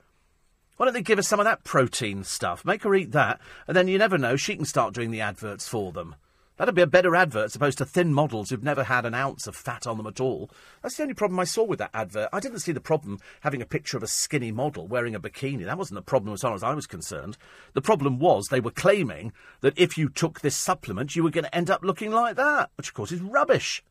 Why 0.78 0.86
don't 0.86 0.94
they 0.94 1.02
give 1.02 1.18
her 1.18 1.24
some 1.24 1.42
of 1.42 1.46
that 1.46 1.66
protein 1.66 2.24
stuff? 2.24 2.64
Make 2.64 2.84
her 2.84 2.96
eat 2.96 3.12
that, 3.12 3.42
and 3.68 3.76
then 3.76 3.90
you 3.90 3.98
never 3.98 4.18
know, 4.18 4.38
she 4.38 4.56
can 4.56 4.64
start 4.64 4.94
doing 4.94 5.12
the 5.12 5.20
adverts 5.20 5.68
for 5.68 5.92
them. 5.92 6.16
That'd 6.60 6.76
be 6.76 6.82
a 6.82 6.88
better 6.88 7.16
advert 7.16 7.46
as 7.46 7.56
opposed 7.56 7.78
to 7.78 7.86
thin 7.86 8.14
models 8.14 8.50
who've 8.50 8.62
never 8.62 8.84
had 8.84 9.06
an 9.06 9.14
ounce 9.14 9.48
of 9.48 9.56
fat 9.56 9.88
on 9.88 9.96
them 9.96 10.08
at 10.08 10.20
all. 10.20 10.52
That's 10.82 10.98
the 10.98 11.04
only 11.04 11.16
problem 11.16 11.40
I 11.40 11.46
saw 11.46 11.64
with 11.64 11.80
that 11.80 11.92
advert. 11.94 12.28
I 12.34 12.42
didn't 12.42 12.60
see 12.60 12.74
the 12.74 12.82
problem 12.82 13.18
having 13.40 13.62
a 13.62 13.66
picture 13.66 13.96
of 13.96 14.04
a 14.04 14.08
skinny 14.08 14.52
model 14.52 14.86
wearing 14.86 15.16
a 15.16 15.22
bikini. 15.22 15.64
That 15.64 15.78
wasn't 15.78 15.96
the 15.96 16.02
problem 16.02 16.34
as 16.34 16.42
far 16.42 16.54
as 16.54 16.62
I 16.62 16.74
was 16.74 16.86
concerned. 16.86 17.38
The 17.72 17.82
problem 17.82 18.20
was 18.20 18.48
they 18.48 18.60
were 18.60 18.72
claiming 18.72 19.32
that 19.62 19.80
if 19.80 19.98
you 19.98 20.10
took 20.10 20.42
this 20.42 20.58
supplement, 20.58 21.16
you 21.16 21.24
were 21.24 21.30
going 21.30 21.46
to 21.46 21.56
end 21.56 21.70
up 21.70 21.82
looking 21.82 22.12
like 22.12 22.36
that, 22.36 22.72
which 22.76 22.90
of 22.90 22.94
course 22.94 23.14
is 23.14 23.22
rubbish. 23.22 23.82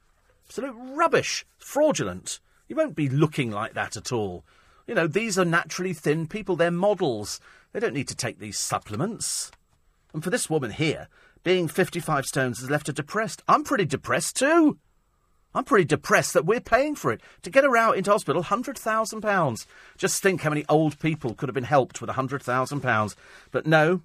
Absolute 0.49 0.77
rubbish. 0.77 1.47
Fraudulent. 1.57 2.39
You 2.69 2.77
won't 2.77 2.95
be 2.95 3.09
looking 3.09 3.51
like 3.51 3.73
that 3.73 3.97
at 3.97 4.13
all. 4.13 4.45
You 4.87 4.95
know, 4.95 5.07
these 5.07 5.39
are 5.39 5.45
naturally 5.47 5.95
thin 5.95 6.27
people. 6.27 6.55
They're 6.55 6.71
models. 6.71 7.41
They 7.73 7.81
don't 7.81 7.95
need 7.95 8.09
to 8.09 8.15
take 8.15 8.39
these 8.39 8.59
supplements. 8.59 9.53
And 10.13 10.25
for 10.25 10.31
this 10.31 10.49
woman 10.51 10.71
here, 10.71 11.09
being 11.43 11.69
55 11.69 12.27
stones 12.27 12.61
has 12.61 12.71
left 12.71 12.87
her 12.87 12.93
depressed. 12.93 13.43
I'm 13.49 13.65
pretty 13.65 13.85
depressed 13.85 14.37
too. 14.37 14.79
I'm 15.55 15.65
pretty 15.65 15.87
depressed 15.87 16.35
that 16.35 16.45
we're 16.45 16.61
paying 16.61 16.95
for 16.95 17.11
it. 17.11 17.21
To 17.43 17.51
get 17.51 17.65
her 17.65 17.77
out 17.77 17.97
into 17.97 18.11
hospital, 18.11 18.45
£100,000. 18.45 19.67
Just 19.97 20.23
think 20.23 20.43
how 20.43 20.51
many 20.51 20.65
old 20.69 20.99
people 20.99 21.35
could 21.35 21.49
have 21.49 21.55
been 21.55 21.65
helped 21.65 22.01
with 22.01 22.11
£100,000. 22.11 23.15
But 23.51 23.67
no, 23.67 24.03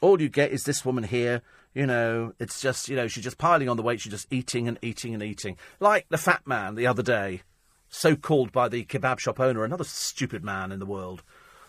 all 0.00 0.20
you 0.20 0.28
get 0.28 0.52
is 0.52 0.64
this 0.64 0.84
woman 0.84 1.04
here. 1.04 1.42
You 1.74 1.86
know, 1.86 2.32
it's 2.38 2.60
just, 2.60 2.88
you 2.88 2.96
know, 2.96 3.06
she's 3.06 3.24
just 3.24 3.38
piling 3.38 3.68
on 3.68 3.76
the 3.76 3.82
weight. 3.82 4.00
She's 4.00 4.12
just 4.12 4.32
eating 4.32 4.66
and 4.66 4.78
eating 4.80 5.12
and 5.12 5.22
eating. 5.22 5.58
Like 5.78 6.06
the 6.08 6.18
fat 6.18 6.46
man 6.46 6.74
the 6.74 6.86
other 6.86 7.02
day, 7.02 7.42
so 7.90 8.16
called 8.16 8.50
by 8.50 8.68
the 8.68 8.84
kebab 8.84 9.18
shop 9.18 9.38
owner, 9.38 9.62
another 9.62 9.84
stupid 9.84 10.42
man 10.42 10.72
in 10.72 10.78
the 10.78 10.86
world. 10.86 11.22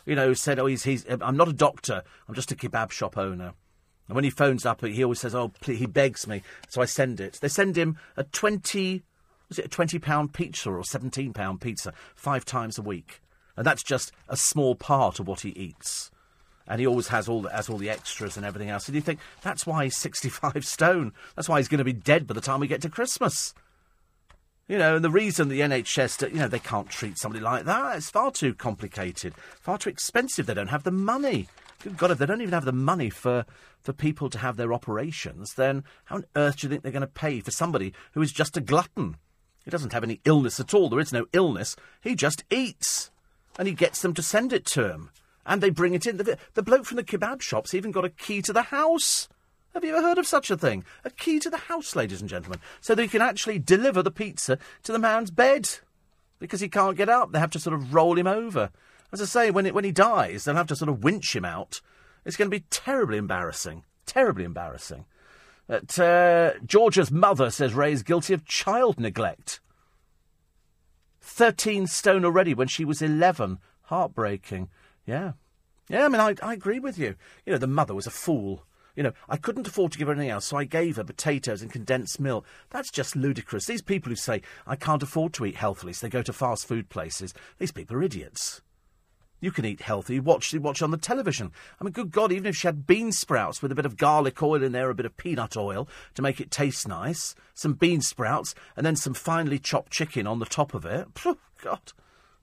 You 0.06 0.16
know, 0.16 0.34
said, 0.34 0.60
oh, 0.60 0.68
he's, 0.68 0.84
he's, 0.84 1.06
I'm 1.10 1.36
not 1.36 1.50
a 1.50 1.54
doctor. 1.54 2.04
I'm 2.28 2.36
just 2.36 2.54
a 2.54 2.56
kebab 2.56 2.92
shop 2.92 3.18
owner. 3.18 3.54
And 4.08 4.16
when 4.16 4.24
he 4.24 4.30
phones 4.30 4.66
up, 4.66 4.84
he 4.86 5.04
always 5.04 5.20
says, 5.20 5.36
"Oh, 5.36 5.50
please, 5.62 5.80
he 5.80 5.86
begs 5.86 6.28
me." 6.28 6.42
So 6.70 6.82
I 6.82 6.86
send 6.86 7.20
it. 7.20 7.40
They 7.42 7.50
send 7.50 7.78
him 7.78 7.98
a 8.16 8.24
twenty, 8.24 9.04
was 9.50 9.60
it 9.60 9.66
a 9.66 9.70
twenty 9.70 10.00
pound 10.00 10.34
pizza 10.34 10.72
or 10.72 10.84
seventeen 10.84 11.34
pound 11.34 11.62
pizza 11.62 11.94
five 12.16 12.46
times 12.46 12.78
a 12.78 12.82
week, 12.82 13.22
and 13.56 13.66
that's 13.66 13.84
just 13.84 14.12
a 14.30 14.38
small 14.38 14.76
part 14.76 15.20
of 15.20 15.28
what 15.28 15.42
he 15.42 15.50
eats. 15.50 16.12
And 16.70 16.82
he 16.82 16.88
always 16.88 17.08
has 17.08 17.30
all 17.30 17.44
the, 17.44 17.50
has 17.50 17.70
all 17.70 17.78
the 17.78 17.90
extras 17.90 18.36
and 18.36 18.46
everything 18.46 18.70
else. 18.70 18.88
And 18.88 18.96
you 18.96 19.02
think 19.02 19.20
that's 19.42 19.66
why 19.66 19.86
he's 19.86 19.98
sixty 19.98 20.30
five 20.30 20.66
stone. 20.66 21.14
That's 21.36 21.50
why 21.50 21.60
he's 21.60 21.70
going 21.70 21.80
to 21.80 21.84
be 21.84 21.94
dead 21.94 22.28
by 22.28 22.34
the 22.34 22.42
time 22.42 22.60
we 22.60 22.68
get 22.68 22.82
to 22.82 22.90
Christmas. 22.90 23.54
You 24.68 24.78
know, 24.78 24.98
and 24.98 25.04
the 25.06 25.10
reason 25.10 25.48
the 25.48 25.62
NHS, 25.62 26.30
you 26.30 26.40
know, 26.40 26.50
they 26.50 26.60
can't 26.60 26.90
treat 26.90 27.18
somebody 27.18 27.42
like 27.42 27.64
that, 27.66 27.96
it's 27.96 28.10
far 28.10 28.32
too 28.32 28.54
complicated, 28.54 29.34
far 29.62 29.78
too 29.78 29.90
expensive. 29.90 30.46
They 30.46 30.54
don't 30.54 30.68
have 30.68 30.84
the 30.84 30.92
money. 30.92 31.48
Good 31.84 31.98
God, 31.98 32.12
if 32.12 32.18
they 32.18 32.26
don't 32.26 32.42
even 32.42 32.54
have 32.54 32.66
the 32.66 32.72
money 32.72 33.10
for, 33.10 33.46
for 33.82 33.94
people 33.94 34.30
to 34.32 34.40
have 34.40 34.58
their 34.58 34.74
operations, 34.74 35.54
then 35.54 35.84
how 36.06 36.16
on 36.18 36.26
earth 36.36 36.58
do 36.58 36.68
you 36.68 36.72
think 36.72 36.84
they're 36.84 36.92
going 36.92 37.02
to 37.02 37.08
pay 37.08 37.40
for 37.40 37.52
somebody 37.52 37.94
who 38.14 38.22
is 38.22 38.32
just 38.32 38.58
a 38.58 38.62
glutton? 38.62 39.18
He 39.64 39.72
doesn't 39.72 39.94
have 39.94 40.04
any 40.04 40.22
illness 40.26 40.60
at 40.60 40.74
all. 40.74 40.90
There 40.90 41.00
is 41.00 41.14
no 41.14 41.26
illness. 41.34 41.76
He 42.02 42.16
just 42.16 42.44
eats. 42.50 43.12
And 43.60 43.68
he 43.68 43.74
gets 43.74 44.02
them 44.02 44.14
to 44.14 44.24
send 44.24 44.54
it 44.54 44.66
to 44.68 44.90
him. 44.90 45.10
And 45.46 45.62
they 45.62 45.70
bring 45.70 45.94
it 45.94 46.08
in. 46.08 46.18
The, 46.18 46.38
the 46.54 46.64
bloke 46.64 46.86
from 46.86 46.98
the 46.98 47.04
kebab 47.04 47.42
shop's 47.42 47.74
even 47.74 47.92
got 47.92 48.06
a 48.06 48.10
key 48.10 48.42
to 48.44 48.54
the 48.54 48.64
house. 48.64 49.28
Have 49.74 49.84
you 49.84 49.96
ever 49.96 50.08
heard 50.08 50.18
of 50.18 50.26
such 50.26 50.50
a 50.50 50.58
thing? 50.58 50.84
A 51.06 51.10
key 51.10 51.40
to 51.40 51.50
the 51.50 51.58
house, 51.58 51.96
ladies 51.96 52.22
and 52.22 52.30
gentlemen. 52.30 52.60
So 52.82 52.96
that 52.96 53.02
he 53.02 53.08
can 53.08 53.22
actually 53.22 53.60
deliver 53.60 54.02
the 54.02 54.10
pizza 54.10 54.58
to 54.84 54.92
the 54.92 55.00
man's 55.00 55.32
bed. 55.32 55.70
Because 56.40 56.62
he 56.62 56.70
can't 56.70 56.98
get 56.98 57.10
up. 57.10 57.32
They 57.32 57.40
have 57.40 57.52
to 57.52 57.60
sort 57.60 57.76
of 57.76 57.94
roll 57.94 58.18
him 58.18 58.28
over. 58.28 58.72
As 59.12 59.22
I 59.22 59.26
say, 59.26 59.52
when, 59.52 59.66
it, 59.66 59.74
when 59.74 59.84
he 59.84 59.92
dies, 59.92 60.44
they'll 60.44 60.56
have 60.56 60.68
to 60.68 60.76
sort 60.76 60.90
of 60.90 61.04
winch 61.04 61.36
him 61.36 61.46
out. 61.46 61.82
It's 62.26 62.36
going 62.36 62.52
to 62.52 62.58
be 62.58 62.66
terribly 62.70 63.18
embarrassing. 63.18 63.84
Terribly 64.06 64.44
embarrassing. 64.44 65.06
But, 65.68 65.98
uh, 66.00 66.54
Georgia's 66.66 67.12
mother 67.12 67.50
says 67.50 67.74
Ray 67.74 67.92
is 67.92 68.04
guilty 68.04 68.34
of 68.34 68.46
child 68.46 69.00
neglect. 69.00 69.60
13 71.22 71.88
stone 71.88 72.26
already 72.26 72.54
when 72.54 72.68
she 72.68 72.86
was 72.86 73.02
11. 73.02 73.60
Heartbreaking. 73.84 74.70
Yeah. 75.06 75.34
Yeah, 75.90 76.06
I 76.06 76.10
mean, 76.10 76.22
I, 76.22 76.36
I 76.42 76.54
agree 76.54 76.80
with 76.80 76.98
you. 76.98 77.16
You 77.46 77.54
know, 77.54 77.60
the 77.60 77.68
mother 77.68 77.94
was 77.94 78.08
a 78.08 78.12
fool. 78.12 78.66
You 78.96 79.04
know, 79.04 79.14
I 79.30 79.38
couldn't 79.38 79.68
afford 79.68 79.92
to 79.92 79.98
give 79.98 80.08
her 80.08 80.14
anything 80.14 80.32
else, 80.32 80.46
so 80.46 80.58
I 80.58 80.64
gave 80.64 80.96
her 80.96 81.04
potatoes 81.04 81.62
and 81.62 81.72
condensed 81.72 82.20
milk. 82.20 82.46
That's 82.72 82.90
just 82.90 83.16
ludicrous. 83.16 83.66
These 83.66 83.84
people 83.84 84.10
who 84.10 84.16
say, 84.16 84.42
I 84.66 84.76
can't 84.76 85.04
afford 85.04 85.34
to 85.34 85.46
eat 85.46 85.56
healthily, 85.56 85.94
so 85.94 86.06
they 86.08 86.10
go 86.10 86.24
to 86.24 86.34
fast 86.34 86.68
food 86.68 86.90
places, 86.90 87.34
these 87.60 87.72
people 87.72 87.96
are 87.96 88.04
idiots. 88.04 88.62
You 89.40 89.52
can 89.52 89.66
eat 89.66 89.82
healthy. 89.82 90.20
Watch 90.20 90.54
watch 90.56 90.82
on 90.82 90.92
the 90.92 90.98
television. 90.98 91.52
I 91.80 91.84
mean, 91.84 91.94
good 91.94 92.12
God, 92.12 92.32
even 92.32 92.48
if 92.48 92.56
she 92.56 92.68
had 92.68 92.88
bean 92.88 93.12
sprouts 93.12 93.62
with 93.62 93.72
a 93.72 93.76
bit 93.76 93.86
of 93.86 93.98
garlic 93.98 94.42
oil 94.42 94.64
in 94.64 94.72
there, 94.72 94.90
a 94.90 94.96
bit 94.96 95.06
of 95.06 95.16
peanut 95.16 95.56
oil 95.56 95.88
to 96.16 96.22
make 96.22 96.42
it 96.42 96.50
taste 96.50 96.88
nice, 96.88 97.36
some 97.54 97.74
bean 97.74 98.02
sprouts, 98.02 98.56
and 98.76 98.86
then 98.86 98.96
some 98.96 99.14
finely 99.14 99.60
chopped 99.60 99.92
chicken 99.92 100.26
on 100.26 100.40
the 100.40 100.46
top 100.46 100.74
of 100.74 100.86
it. 100.86 101.08
Phew, 101.16 101.38
God, 101.62 101.94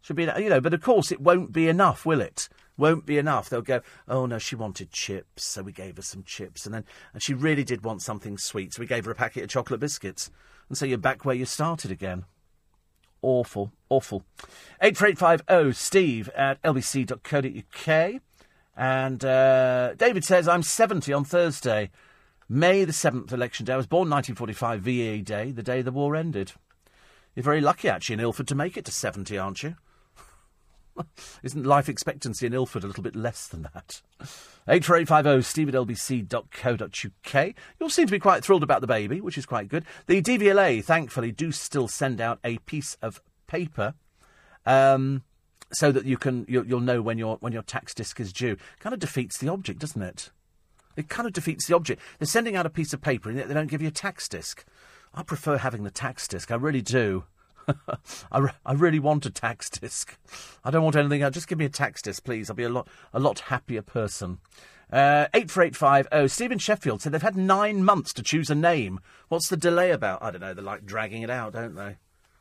should 0.03 0.17
be 0.17 0.25
you 0.39 0.49
know. 0.49 0.61
But 0.61 0.75
of 0.75 0.83
course, 0.83 1.11
it 1.11 1.21
won't 1.21 1.53
be 1.53 1.69
enough, 1.69 2.07
will 2.07 2.21
it? 2.21 2.49
Won't 2.77 3.07
be 3.07 3.19
enough. 3.19 3.49
They'll 3.49 3.63
go, 3.63 3.81
oh 4.09 4.27
no, 4.27 4.39
she 4.39 4.57
wanted 4.57 4.91
chips, 4.91 5.45
so 5.45 5.63
we 5.63 5.73
gave 5.73 5.97
her 5.97 6.03
some 6.03 6.23
chips, 6.23 6.65
and 6.65 6.75
then 6.75 6.85
and 7.13 7.23
she 7.23 7.35
really 7.35 7.65
did 7.65 7.85
want 7.85 8.03
something 8.03 8.39
sweet, 8.39 8.73
so 8.73 8.81
we 8.81 8.87
gave 8.87 9.05
her 9.05 9.11
a 9.11 9.17
packet 9.17 9.45
of 9.45 9.51
chocolate 9.51 9.81
biscuits, 9.81 10.31
and 10.69 10.79
so 10.79 10.87
you're 10.87 10.99
back 10.99 11.25
where 11.25 11.35
you 11.35 11.45
started 11.45 11.91
again 11.91 12.25
awful, 13.25 13.73
awful. 13.89 14.23
84850 14.81 15.73
steve 15.73 16.29
at 16.37 16.63
lbc.co.uk. 16.63 18.21
And 18.77 19.25
uh, 19.25 19.95
David 19.95 20.25
says, 20.25 20.49
I'm 20.49 20.63
70 20.63 21.13
on 21.13 21.25
Thursday, 21.25 21.91
May 22.49 22.85
the 22.85 22.93
7th, 22.93 23.33
election 23.33 23.65
day. 23.65 23.73
I 23.73 23.77
was 23.77 23.87
born 23.87 24.11
1945, 24.11 24.83
VE 24.83 25.23
Day, 25.23 25.51
the 25.51 25.63
day 25.63 25.81
the 25.81 25.93
war 25.93 26.15
ended. 26.15 26.53
You're 27.35 27.43
very 27.43 27.61
lucky, 27.61 27.89
actually, 27.89 28.15
in 28.15 28.21
Ilford, 28.21 28.49
to 28.49 28.55
make 28.55 28.77
it 28.77 28.85
to 28.85 28.93
70, 28.93 29.39
aren't 29.39 29.63
you? 29.63 29.77
Isn't 31.43 31.65
life 31.65 31.89
expectancy 31.89 32.47
in 32.47 32.55
Ilford 32.55 32.85
a 32.85 32.87
little 32.87 33.03
bit 33.03 33.17
less 33.17 33.47
than 33.47 33.63
that? 33.75 34.03
84850 34.69 35.43
steve 35.43 35.69
at 35.69 35.75
lbc.co.uk. 35.75 37.47
You 37.47 37.55
all 37.83 37.91
seem 37.91 38.07
to 38.07 38.13
be 38.13 38.19
quite 38.19 38.45
thrilled 38.45 38.63
about 38.63 38.81
the 38.81 38.87
baby, 38.87 39.21
which 39.21 39.37
is 39.37 39.47
quite 39.47 39.69
good. 39.69 39.85
The 40.07 40.23
DVLA, 40.23 40.83
thankfully, 40.83 41.33
do 41.33 41.53
still 41.53 41.89
send 41.89 42.21
out 42.21 42.39
a 42.45 42.59
piece 42.59 42.97
of 43.03 43.21
paper 43.47 43.95
um, 44.65 45.23
so 45.73 45.93
that 45.93 46.07
you 46.07 46.17
can 46.17 46.47
you'll, 46.49 46.67
you'll 46.67 46.81
know 46.81 47.03
when 47.03 47.19
your 47.19 47.37
when 47.37 47.53
your 47.53 47.63
tax 47.63 47.95
disc 47.95 48.19
is 48.21 48.33
due. 48.33 48.57
Kind 48.81 48.95
of 48.95 49.01
defeats 49.01 49.39
the 49.39 49.49
object, 49.49 49.81
doesn't 49.81 50.03
it? 50.03 50.31
It 50.97 51.09
kind 51.09 51.27
of 51.27 51.33
defeats 51.33 51.67
the 51.67 51.75
object. 51.75 52.01
They're 52.19 52.27
sending 52.27 52.57
out 52.57 52.67
a 52.67 52.71
piece 52.71 52.93
of 52.93 53.03
paper 53.03 53.29
and 53.29 53.37
yet 53.37 53.49
they 53.49 53.55
don't 53.55 53.67
give 53.67 53.83
you 53.83 53.89
a 53.89 53.93
tax 53.93 54.29
disc. 54.29 54.65
I 55.13 55.23
prefer 55.23 55.59
having 55.59 55.85
the 55.85 55.91
tax 55.91 56.27
disc. 56.27 56.51
I 56.51 56.57
really 56.57 56.83
do. 56.83 57.25
I, 58.33 58.39
re- 58.39 58.51
I 58.65 58.73
really 58.73 58.99
want 58.99 59.27
a 59.27 59.31
tax 59.31 59.71
disc. 59.71 60.17
I 60.65 60.71
don't 60.71 60.85
want 60.85 60.97
anything 60.97 61.23
else. 61.23 61.35
Just 61.35 61.49
give 61.49 61.59
me 61.59 61.65
a 61.65 61.71
tax 61.71 62.03
disc, 62.03 62.25
please. 62.25 62.51
I'll 62.51 62.57
be 62.57 62.65
a 62.65 62.69
lot 62.69 62.89
a 63.13 63.21
lot 63.21 63.41
happier 63.41 63.83
person. 63.83 64.39
Uh, 64.93 65.27
84850. 65.35 66.29
Stephen 66.29 66.59
Sheffield 66.59 67.03
said 67.03 67.13
they've 67.13 67.23
had 67.23 67.37
nine 67.37 67.85
months 67.85 68.13
to 68.15 68.23
choose 68.23 68.51
a 68.51 68.55
name. 68.55 69.01
What's 69.29 69.49
the 69.49 69.57
delay 69.57 69.91
about? 69.91 70.23
I 70.23 70.31
don't 70.31 70.41
know. 70.41 70.55
They 70.55 70.63
like 70.63 70.87
dragging 70.87 71.23
it 71.23 71.31
out, 71.31 71.55
don't 71.55 71.75
they? 71.75 71.97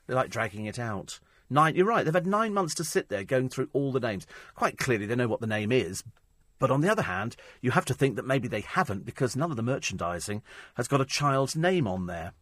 They 0.07 0.13
like 0.13 0.29
dragging 0.29 0.65
it 0.65 0.77
out. 0.77 1.19
Nine. 1.49 1.75
You're 1.75 1.85
right. 1.85 2.03
They've 2.03 2.13
had 2.13 2.27
nine 2.27 2.53
months 2.53 2.75
to 2.75 2.83
sit 2.83 3.09
there 3.09 3.23
going 3.23 3.49
through 3.49 3.69
all 3.73 3.91
the 3.91 3.99
names. 3.99 4.27
Quite 4.55 4.77
clearly, 4.77 5.05
they 5.05 5.15
know 5.15 5.27
what 5.27 5.41
the 5.41 5.47
name 5.47 5.71
is. 5.71 6.03
But 6.59 6.71
on 6.71 6.81
the 6.81 6.91
other 6.91 7.01
hand, 7.01 7.35
you 7.61 7.71
have 7.71 7.85
to 7.85 7.93
think 7.93 8.15
that 8.15 8.25
maybe 8.25 8.47
they 8.47 8.61
haven't 8.61 9.05
because 9.05 9.35
none 9.35 9.51
of 9.51 9.57
the 9.57 9.63
merchandising 9.63 10.41
has 10.75 10.87
got 10.87 11.01
a 11.01 11.05
child's 11.05 11.55
name 11.55 11.87
on 11.87 12.05
there. 12.05 12.33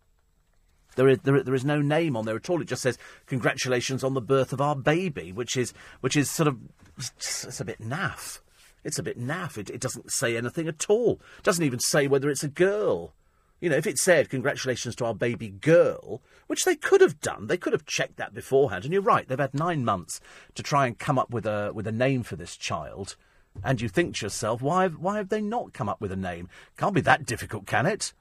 There 0.96 1.08
is, 1.08 1.20
there, 1.20 1.42
there 1.44 1.56
is 1.56 1.66
no 1.66 1.82
name 1.82 2.18
on 2.18 2.26
there 2.26 2.36
at 2.36 2.50
all. 2.50 2.62
It 2.62 2.68
just 2.68 2.82
says 2.82 2.98
congratulations 3.26 4.04
on 4.04 4.14
the 4.14 4.22
birth 4.22 4.52
of 4.54 4.62
our 4.62 4.76
baby, 4.76 5.32
which 5.32 5.56
is 5.56 5.74
which 6.02 6.16
is 6.16 6.30
sort 6.30 6.48
of 6.48 6.58
it's 6.98 7.60
a 7.60 7.66
bit 7.66 7.80
naff. 7.82 8.40
It's 8.84 9.00
a 9.00 9.04
bit 9.04 9.20
naff. 9.20 9.58
It, 9.58 9.70
it 9.70 9.80
doesn't 9.80 10.12
say 10.12 10.36
anything 10.36 10.68
at 10.68 10.90
all. 10.90 11.22
It 11.38 11.44
doesn't 11.44 11.64
even 11.64 11.80
say 11.80 12.08
whether 12.08 12.30
it's 12.30 12.44
a 12.44 12.50
girl. 12.50 13.14
You 13.60 13.70
know, 13.70 13.78
if 13.78 13.86
it 13.86 14.00
said 14.00 14.30
congratulations 14.30 14.96
to 14.96 15.06
our 15.06 15.14
baby 15.14 15.50
girl, 15.50 16.22
which 16.48 16.66
they 16.66 16.76
could 16.76 17.00
have 17.00 17.22
done, 17.22 17.46
they 17.46 17.58
could 17.58 17.74
have 17.74 17.86
checked 17.86 18.18
that 18.18 18.34
beforehand. 18.34 18.84
And 18.84 18.94
you're 18.94 19.04
right, 19.04 19.28
they've 19.28 19.38
had 19.38 19.54
nine 19.54 19.86
months 19.86 20.20
to 20.56 20.64
try 20.64 20.88
and 20.88 20.98
come 20.98 21.20
up 21.20 21.30
with 21.30 21.46
a 21.46 21.72
with 21.74 21.86
a 21.86 21.92
name 21.92 22.24
for 22.24 22.36
this 22.36 22.58
child. 22.58 23.16
And 23.64 23.82
you 23.82 23.90
think 23.90 24.16
to 24.16 24.26
yourself, 24.26 24.62
why 24.62 24.88
why 24.88 25.18
have 25.18 25.30
they 25.30 25.42
not 25.42 25.74
come 25.74 25.90
up 25.90 26.02
with 26.02 26.12
a 26.12 26.16
name? 26.16 26.50
Can't 26.76 26.96
be 26.96 27.02
that 27.02 27.26
difficult, 27.26 27.68
can 27.68 27.86
it? 27.86 28.14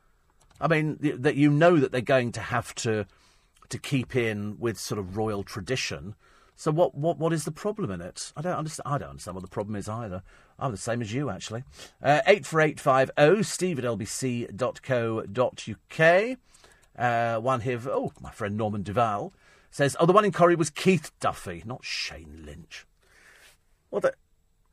I 0.60 0.68
mean, 0.68 0.98
that 1.00 1.36
you 1.36 1.50
know 1.50 1.78
that 1.78 1.92
they're 1.92 2.00
going 2.00 2.32
to 2.32 2.40
have 2.40 2.74
to 2.76 3.06
to 3.70 3.78
keep 3.78 4.16
in 4.16 4.58
with 4.58 4.78
sort 4.78 4.98
of 4.98 5.16
royal 5.16 5.44
tradition. 5.44 6.14
So 6.56 6.70
what, 6.70 6.94
what, 6.94 7.16
what 7.18 7.32
is 7.32 7.44
the 7.44 7.52
problem 7.52 7.90
in 7.90 8.02
it? 8.02 8.32
I 8.36 8.42
don't 8.42 8.58
understand. 8.58 8.86
I 8.86 8.98
don't 8.98 9.10
understand 9.10 9.34
what 9.34 9.42
the 9.42 9.48
problem 9.48 9.76
is 9.76 9.88
either. 9.88 10.22
I'm 10.58 10.72
the 10.72 10.76
same 10.76 11.00
as 11.00 11.12
you, 11.12 11.30
actually. 11.30 11.64
Uh, 12.02 12.20
eight 12.26 12.44
four 12.44 12.60
eight 12.60 12.78
five 12.78 13.10
zero. 13.18 13.40
Steve 13.40 13.78
at 13.78 13.84
lbc.co.uk. 13.86 15.28
Uh, 16.98 17.40
one 17.40 17.60
here. 17.62 17.80
Oh, 17.86 18.12
my 18.20 18.30
friend 18.30 18.58
Norman 18.58 18.82
Duval 18.82 19.32
says, 19.70 19.96
"Oh, 19.98 20.04
the 20.04 20.12
one 20.12 20.26
in 20.26 20.32
Corrie 20.32 20.54
was 20.54 20.68
Keith 20.68 21.12
Duffy, 21.18 21.62
not 21.64 21.82
Shane 21.82 22.42
Lynch." 22.44 22.86
Well, 23.90 24.02
the, 24.02 24.12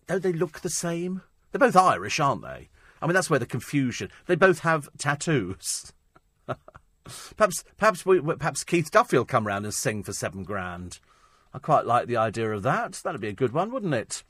don't 0.07 0.23
they 0.23 0.33
look 0.33 0.59
the 0.59 0.69
same? 0.69 1.21
They're 1.51 1.59
both 1.59 1.77
Irish, 1.77 2.19
aren't 2.19 2.41
they? 2.41 2.67
I 3.01 3.07
mean, 3.07 3.13
that's 3.13 3.29
where 3.29 3.39
the 3.39 3.45
confusion. 3.45 4.09
They 4.25 4.35
both 4.35 4.59
have 4.59 4.89
tattoos. 4.97 5.93
perhaps, 7.37 7.63
perhaps, 7.77 8.05
we, 8.05 8.21
perhaps 8.21 8.63
Keith 8.63 8.91
Duffy 8.91 9.17
will 9.17 9.25
come 9.25 9.47
round 9.47 9.65
and 9.65 9.73
sing 9.73 10.03
for 10.03 10.13
seven 10.13 10.43
grand. 10.43 10.99
I 11.53 11.59
quite 11.59 11.85
like 11.85 12.07
the 12.07 12.17
idea 12.17 12.51
of 12.51 12.63
that. 12.63 12.93
That'd 13.03 13.21
be 13.21 13.29
a 13.29 13.33
good 13.33 13.53
one, 13.53 13.71
wouldn't 13.71 13.93
it? 13.93 14.23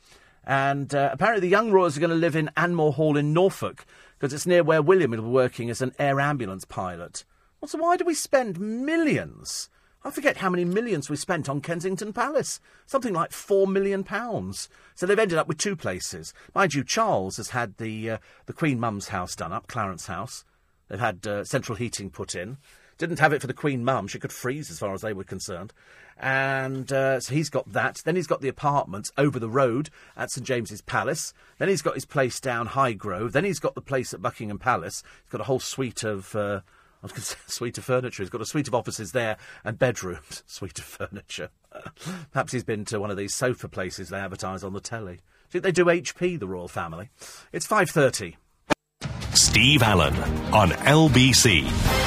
And 0.44 0.94
uh, 0.96 1.10
apparently, 1.12 1.42
the 1.42 1.52
young 1.52 1.72
royals 1.72 1.98
are 1.98 2.00
going 2.00 2.10
to 2.10 2.16
live 2.16 2.36
in 2.36 2.50
Anmer 2.56 2.94
Hall 2.94 3.18
in 3.18 3.34
Norfolk 3.34 3.86
because 4.18 4.34
it's 4.34 4.46
near 4.46 4.64
where 4.64 4.82
William 4.82 5.12
will 5.12 5.18
be 5.18 5.28
working 5.28 5.70
as 5.70 5.82
an 5.82 5.94
air 6.00 6.22
ambulance 6.22 6.64
pilot. 6.64 7.26
Well, 7.60 7.68
so 7.68 7.80
why 7.80 7.98
do 7.98 8.06
we 8.06 8.14
spend 8.14 8.60
millions 8.60 9.70
I 10.08 10.10
forget 10.10 10.38
how 10.38 10.50
many 10.50 10.64
millions 10.64 11.10
we 11.10 11.18
spent 11.18 11.50
on 11.50 11.60
Kensington 11.60 12.14
Palace. 12.14 12.62
Something 12.86 13.14
like 13.14 13.34
four 13.34 13.68
million 13.68 14.06
pounds. 14.06 14.70
So 14.96 15.06
they've 15.06 15.20
ended 15.20 15.38
up 15.38 15.50
with 15.50 15.58
two 15.58 15.76
places. 15.76 16.34
Mind 16.56 16.74
you, 16.74 16.86
Charles 16.86 17.36
has 17.36 17.50
had 17.50 17.76
the 17.76 18.12
uh, 18.12 18.18
the 18.46 18.54
Queen 18.54 18.80
Mum's 18.80 19.10
house 19.10 19.36
done 19.36 19.52
up, 19.52 19.68
Clarence 19.68 20.06
House. 20.06 20.46
They've 20.88 20.98
had 20.98 21.28
uh, 21.28 21.44
central 21.44 21.76
heating 21.76 22.10
put 22.10 22.36
in. 22.36 22.56
Didn't 22.98 23.20
have 23.20 23.34
it 23.34 23.42
for 23.42 23.48
the 23.48 23.54
Queen 23.54 23.84
Mum. 23.84 24.08
She 24.08 24.18
could 24.18 24.32
freeze 24.32 24.72
as 24.72 24.80
far 24.80 24.94
as 24.94 25.02
they 25.02 25.12
were 25.12 25.26
concerned. 25.26 25.74
And 26.18 26.90
uh, 26.90 27.20
so 27.20 27.34
he's 27.34 27.50
got 27.50 27.74
that. 27.74 28.02
Then 28.06 28.16
he's 28.16 28.28
got 28.28 28.40
the 28.40 28.48
apartments 28.48 29.12
over 29.18 29.40
the 29.40 29.50
road 29.50 29.90
at 30.16 30.32
St 30.32 30.48
James's 30.48 30.82
Palace. 30.82 31.34
Then 31.58 31.68
he's 31.68 31.82
got 31.82 31.96
his 31.96 32.06
place 32.06 32.40
down 32.40 32.70
Highgrove. 32.70 33.34
Then 33.34 33.44
he's 33.44 33.60
got 33.60 33.76
the 33.76 33.82
place 33.82 34.14
at 34.14 34.22
Buckingham 34.22 34.58
Palace. 34.58 35.04
He's 35.26 35.32
got 35.32 35.42
a 35.42 35.44
whole 35.44 35.60
suite 35.60 36.06
of 36.06 36.34
uh, 36.34 36.62
I 37.02 37.06
was 37.06 37.12
going 37.12 37.22
to 37.22 37.28
say 37.28 37.38
suite 37.48 37.78
of 37.78 37.86
furniture. 37.86 38.24
He's 38.24 38.30
got 38.30 38.42
a 38.42 38.46
suite 38.46 38.68
of 38.68 38.76
offices 38.76 39.12
there 39.12 39.38
and 39.64 39.78
bedrooms. 39.78 40.44
Suite 40.48 40.80
of 40.80 40.86
furniture. 40.86 41.50
Perhaps 42.32 42.54
he's 42.54 42.64
been 42.64 42.86
to 42.86 43.00
one 43.00 43.12
of 43.12 43.18
these 43.18 43.36
sofa 43.36 43.68
places 43.68 44.10
they 44.10 44.18
advertise 44.18 44.64
on 44.64 44.74
the 44.74 44.80
telly. 44.80 45.20
think 45.50 45.64
they 45.64 45.72
do 45.72 45.86
HP, 45.86 46.40
the 46.40 46.48
royal 46.48 46.68
family? 46.68 47.10
It's 47.54 47.68
5.30. 47.68 48.36
Steve 49.36 49.84
Allen 49.84 50.16
on 50.54 50.70
LBC. 50.70 52.07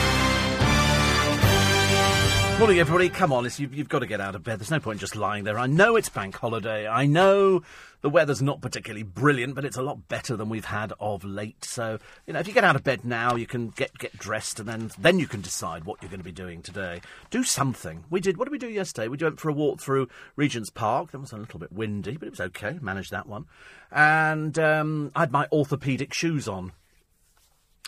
Morning, 2.61 2.79
everybody. 2.79 3.09
Come 3.09 3.33
on, 3.33 3.45
you've, 3.45 3.75
you've, 3.75 3.89
got 3.89 4.01
to 4.01 4.07
get 4.07 4.21
out 4.21 4.35
of 4.35 4.45
bed. 4.45 4.61
There's 4.61 4.71
no 4.71 4.81
point 4.81 4.97
in 4.97 5.01
just 5.01 5.17
lying 5.17 5.45
there. 5.45 5.59
I 5.59 5.67
know 5.67 5.97
it's 5.97 6.11
bank 6.11 6.37
holiday. 6.37 6.87
I 6.87 7.07
know 7.07 7.63
the 8.03 8.11
weather's 8.11 8.43
not 8.43 8.61
particularly 8.61 9.03
brilliant, 9.03 9.55
but 9.55 9.65
it's 9.65 9.79
a 9.79 9.83
lot 9.83 10.09
better 10.09 10.37
than 10.37 10.51
we've 10.51 10.67
had 10.67 10.93
of 11.01 11.25
late. 11.25 11.65
So, 11.65 11.99
you 12.27 12.35
know, 12.35 12.39
if 12.39 12.47
you 12.47 12.53
get 12.53 12.63
out 12.63 12.77
of 12.77 12.85
bed 12.85 13.03
now, 13.03 13.35
you 13.35 13.47
can 13.47 13.71
get 13.71 13.97
get 13.97 14.19
dressed, 14.19 14.61
and 14.61 14.69
then 14.69 14.91
then 14.99 15.19
you 15.19 15.27
can 15.27 15.41
decide 15.41 15.85
what 15.85 16.03
you're 16.03 16.11
going 16.11 16.21
to 16.21 16.25
be 16.25 16.33
doing 16.33 16.61
today. 16.61 17.01
Do 17.31 17.45
something. 17.45 18.05
We 18.11 18.21
did. 18.21 18.37
What 18.37 18.45
did 18.45 18.53
we 18.53 18.59
do 18.59 18.69
yesterday? 18.69 19.09
We 19.09 19.17
went 19.17 19.41
for 19.41 19.49
a 19.49 19.55
walk 19.55 19.81
through 19.81 20.09
Regent's 20.37 20.69
Park. 20.69 21.13
That 21.13 21.21
was 21.21 21.33
a 21.33 21.39
little 21.39 21.61
bit 21.61 21.73
windy, 21.73 22.19
but 22.19 22.27
it 22.27 22.33
was 22.33 22.41
okay. 22.41 22.79
Managed 22.83 23.11
that 23.11 23.27
one. 23.27 23.47
And 23.91 24.59
um, 24.59 25.13
I 25.17 25.21
had 25.21 25.33
my 25.33 25.47
orthopaedic 25.47 26.13
shoes 26.13 26.47
on. 26.47 26.73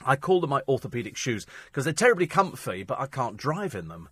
I 0.07 0.17
call 0.17 0.41
them 0.41 0.49
my 0.49 0.63
orthopaedic 0.63 1.17
shoes 1.17 1.45
because 1.67 1.85
they're 1.85 1.93
terribly 1.93 2.27
comfy, 2.27 2.85
but 2.85 2.99
I 2.99 3.05
can't 3.05 3.37
drive 3.37 3.75
in 3.75 3.89
them 3.89 4.09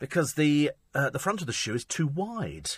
because 0.00 0.34
the 0.34 0.72
uh, 0.92 1.10
the 1.10 1.20
front 1.20 1.40
of 1.40 1.46
the 1.46 1.52
shoe 1.52 1.74
is 1.74 1.84
too 1.84 2.08
wide. 2.08 2.70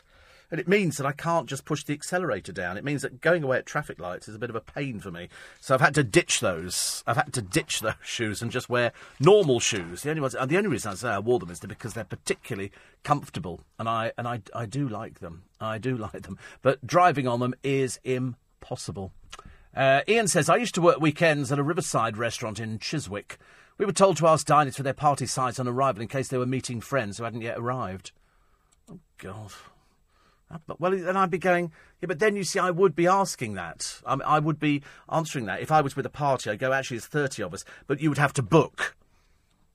And 0.51 0.61
it 0.61 0.69
means 0.69 0.99
that 0.99 1.07
I 1.07 1.12
can't 1.12 1.49
just 1.49 1.65
push 1.65 1.82
the 1.82 1.94
accelerator 1.94 2.53
down. 2.53 2.77
It 2.77 2.85
means 2.85 3.01
that 3.01 3.23
going 3.23 3.43
away 3.43 3.57
at 3.57 3.65
traffic 3.65 3.99
lights 3.99 4.28
is 4.28 4.35
a 4.35 4.39
bit 4.39 4.51
of 4.51 4.57
a 4.57 4.61
pain 4.61 5.01
for 5.01 5.11
me. 5.11 5.31
So 5.62 5.74
I've 5.74 5.81
had 5.81 5.94
to 5.94 6.05
ditch 6.05 6.40
those. 6.40 7.03
I've 7.07 7.16
had 7.16 7.32
to 7.32 7.40
ditch 7.40 7.81
those 7.81 7.94
shoes 8.05 8.43
and 8.43 8.51
just 8.51 8.69
wear 8.69 8.93
normal 9.19 9.61
shoes. 9.61 10.03
The 10.03 10.11
only 10.11 10.20
ones, 10.20 10.35
the 10.35 10.59
only 10.59 10.69
reason 10.69 10.93
I 10.93 10.94
say 10.94 11.09
I 11.09 11.20
wore 11.20 11.39
them 11.39 11.51
is 11.51 11.61
because 11.61 11.94
they're 11.94 12.05
particularly 12.05 12.70
comfortable, 13.03 13.62
and 13.78 13.89
I 13.89 14.12
and 14.19 14.28
I 14.28 14.43
I 14.55 14.66
do 14.66 14.86
like 14.86 15.20
them. 15.20 15.44
I 15.59 15.78
do 15.78 15.97
like 16.12 16.20
them. 16.20 16.36
But 16.61 16.86
driving 16.86 17.27
on 17.27 17.40
them 17.40 17.55
is 17.62 17.99
impossible. 18.05 19.15
Uh, 19.74 20.03
Ian 20.07 20.28
says 20.28 20.51
I 20.51 20.57
used 20.57 20.74
to 20.74 20.82
work 20.82 21.01
weekends 21.01 21.51
at 21.51 21.59
a 21.59 21.62
riverside 21.62 22.19
restaurant 22.19 22.61
in 22.61 22.78
Chiswick. 22.78 23.39
We 23.78 23.86
were 23.86 23.93
told 23.93 24.16
to 24.19 24.27
ask 24.27 24.47
diners 24.47 24.77
for 24.77 24.82
their 24.82 24.93
party 24.93 25.27
size 25.27 25.59
on 25.59 25.66
arrival 25.66 26.03
in 26.03 26.09
case 26.09 26.28
they 26.28 26.39
were 26.39 26.47
meeting 26.47 26.81
friends 26.81 27.19
who 27.19 27.24
hadn't 27.24 27.43
yet 27.43 27.59
arrived. 27.59 28.12
Oh, 28.90 28.99
God. 29.19 29.53
Ah, 30.51 30.59
well, 30.78 30.93
then 30.93 31.16
I'd 31.16 31.31
be 31.31 31.39
going, 31.39 31.73
yeah, 32.01 32.07
but 32.07 32.19
then 32.19 32.36
you 32.36 32.44
see, 32.44 32.59
I 32.59 32.70
would 32.70 32.94
be 32.94 33.07
asking 33.07 33.55
that. 33.55 34.01
I, 34.07 34.15
I 34.15 34.39
would 34.39 34.59
be 34.59 34.82
answering 35.11 35.47
that. 35.47 35.61
If 35.61 35.73
I 35.73 35.81
was 35.81 35.97
with 35.97 36.07
a 36.07 36.11
party, 36.11 36.51
I'd 36.51 36.59
go, 36.59 36.73
actually, 36.73 36.99
there's 36.99 37.07
30 37.07 37.43
of 37.43 37.55
us, 37.55 37.65
but 37.86 38.01
you 38.01 38.09
would 38.09 38.19
have 38.19 38.35
to 38.35 38.43
book. 38.43 38.97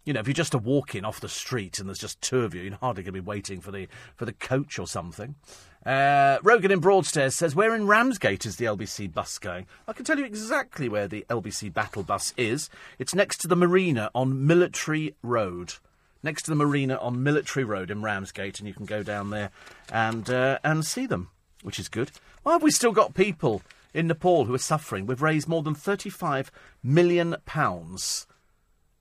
You 0.08 0.14
know, 0.14 0.22
if 0.22 0.28
you're 0.28 0.34
just 0.34 0.54
a 0.54 0.58
walk 0.58 0.96
in 0.96 1.04
off 1.04 1.20
the 1.20 1.28
street 1.28 1.80
and 1.80 1.90
there's 1.90 2.00
just 2.00 2.22
two 2.22 2.44
of 2.44 2.56
you, 2.56 2.62
you're 2.62 2.78
hardly 2.78 3.04
going 3.04 3.14
to 3.14 3.22
be 3.22 3.28
waiting 3.28 3.60
for 3.60 3.72
the, 3.72 3.90
for 4.16 4.24
the 4.24 4.32
coach 4.32 4.80
or 4.80 4.88
something. 4.88 5.36
Uh, 5.86 6.38
Rogan 6.44 6.72
in 6.72 6.80
Broadstairs 6.80 7.36
says, 7.36 7.56
Where 7.56 7.76
in 7.76 7.88
Ramsgate 7.88 8.46
is 8.46 8.56
the 8.56 8.64
LBC 8.64 9.14
bus 9.14 9.38
going? 9.38 9.66
I 9.86 9.92
can 9.92 10.06
tell 10.06 10.18
you 10.18 10.24
exactly 10.24 10.88
where 10.88 11.10
the 11.10 11.26
LBC 11.30 11.74
battle 11.74 12.04
bus 12.04 12.34
is. 12.38 12.70
It's 12.98 13.14
next 13.14 13.40
to 13.42 13.50
the 13.50 13.58
marina 13.58 14.10
on 14.16 14.48
Military 14.48 15.14
Road. 15.22 15.74
Next 16.24 16.44
to 16.44 16.52
the 16.52 16.56
marina 16.56 16.96
on 16.96 17.22
Military 17.22 17.66
Road 17.66 17.92
in 17.92 18.02
Ramsgate, 18.02 18.60
and 18.60 18.68
you 18.70 18.74
can 18.74 18.86
go 18.86 19.04
down 19.04 19.30
there 19.30 19.52
and, 19.92 20.30
uh, 20.30 20.60
and 20.64 20.86
see 20.86 21.06
them, 21.06 21.32
which 21.64 21.80
is 21.80 21.90
good. 21.90 22.12
Why 22.44 22.54
have 22.54 22.64
we 22.64 22.72
still 22.72 22.94
got 22.94 23.14
people 23.14 23.62
in 23.94 24.08
Nepal 24.08 24.46
who 24.46 24.54
are 24.54 24.58
suffering? 24.58 25.06
We've 25.06 25.22
raised 25.22 25.50
more 25.50 25.64
than 25.64 25.76
£35 25.76 26.48
million 26.82 27.36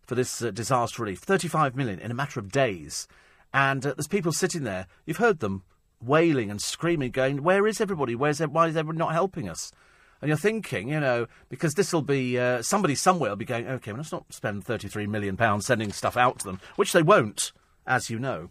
for 0.06 0.14
this 0.14 0.40
uh, 0.40 0.50
disaster 0.50 1.02
relief. 1.02 1.20
35 1.20 1.76
million 1.76 1.98
in 1.98 2.10
a 2.10 2.14
matter 2.14 2.40
of 2.40 2.52
days. 2.52 3.06
And 3.52 3.84
uh, 3.84 3.94
there's 3.94 4.06
people 4.06 4.32
sitting 4.32 4.64
there. 4.64 4.86
You've 5.04 5.16
heard 5.18 5.40
them 5.40 5.64
wailing 6.00 6.50
and 6.50 6.60
screaming, 6.60 7.10
going, 7.10 7.42
"Where 7.42 7.66
is 7.66 7.80
everybody? 7.80 8.14
Where's 8.14 8.40
why 8.40 8.68
is 8.68 8.76
everyone 8.76 8.98
not 8.98 9.12
helping 9.12 9.48
us?" 9.48 9.72
And 10.20 10.28
you're 10.28 10.38
thinking, 10.38 10.88
you 10.88 11.00
know, 11.00 11.26
because 11.48 11.74
this 11.74 11.92
will 11.92 12.02
be 12.02 12.38
uh, 12.38 12.62
somebody 12.62 12.94
somewhere 12.94 13.30
will 13.30 13.36
be 13.36 13.44
going, 13.44 13.66
"Okay, 13.66 13.92
well, 13.92 13.98
let's 13.98 14.12
not 14.12 14.32
spend 14.32 14.64
33 14.64 15.06
million 15.06 15.36
pounds 15.36 15.66
sending 15.66 15.92
stuff 15.92 16.16
out 16.16 16.38
to 16.40 16.46
them," 16.46 16.60
which 16.76 16.92
they 16.92 17.02
won't, 17.02 17.52
as 17.86 18.10
you 18.10 18.18
know. 18.18 18.50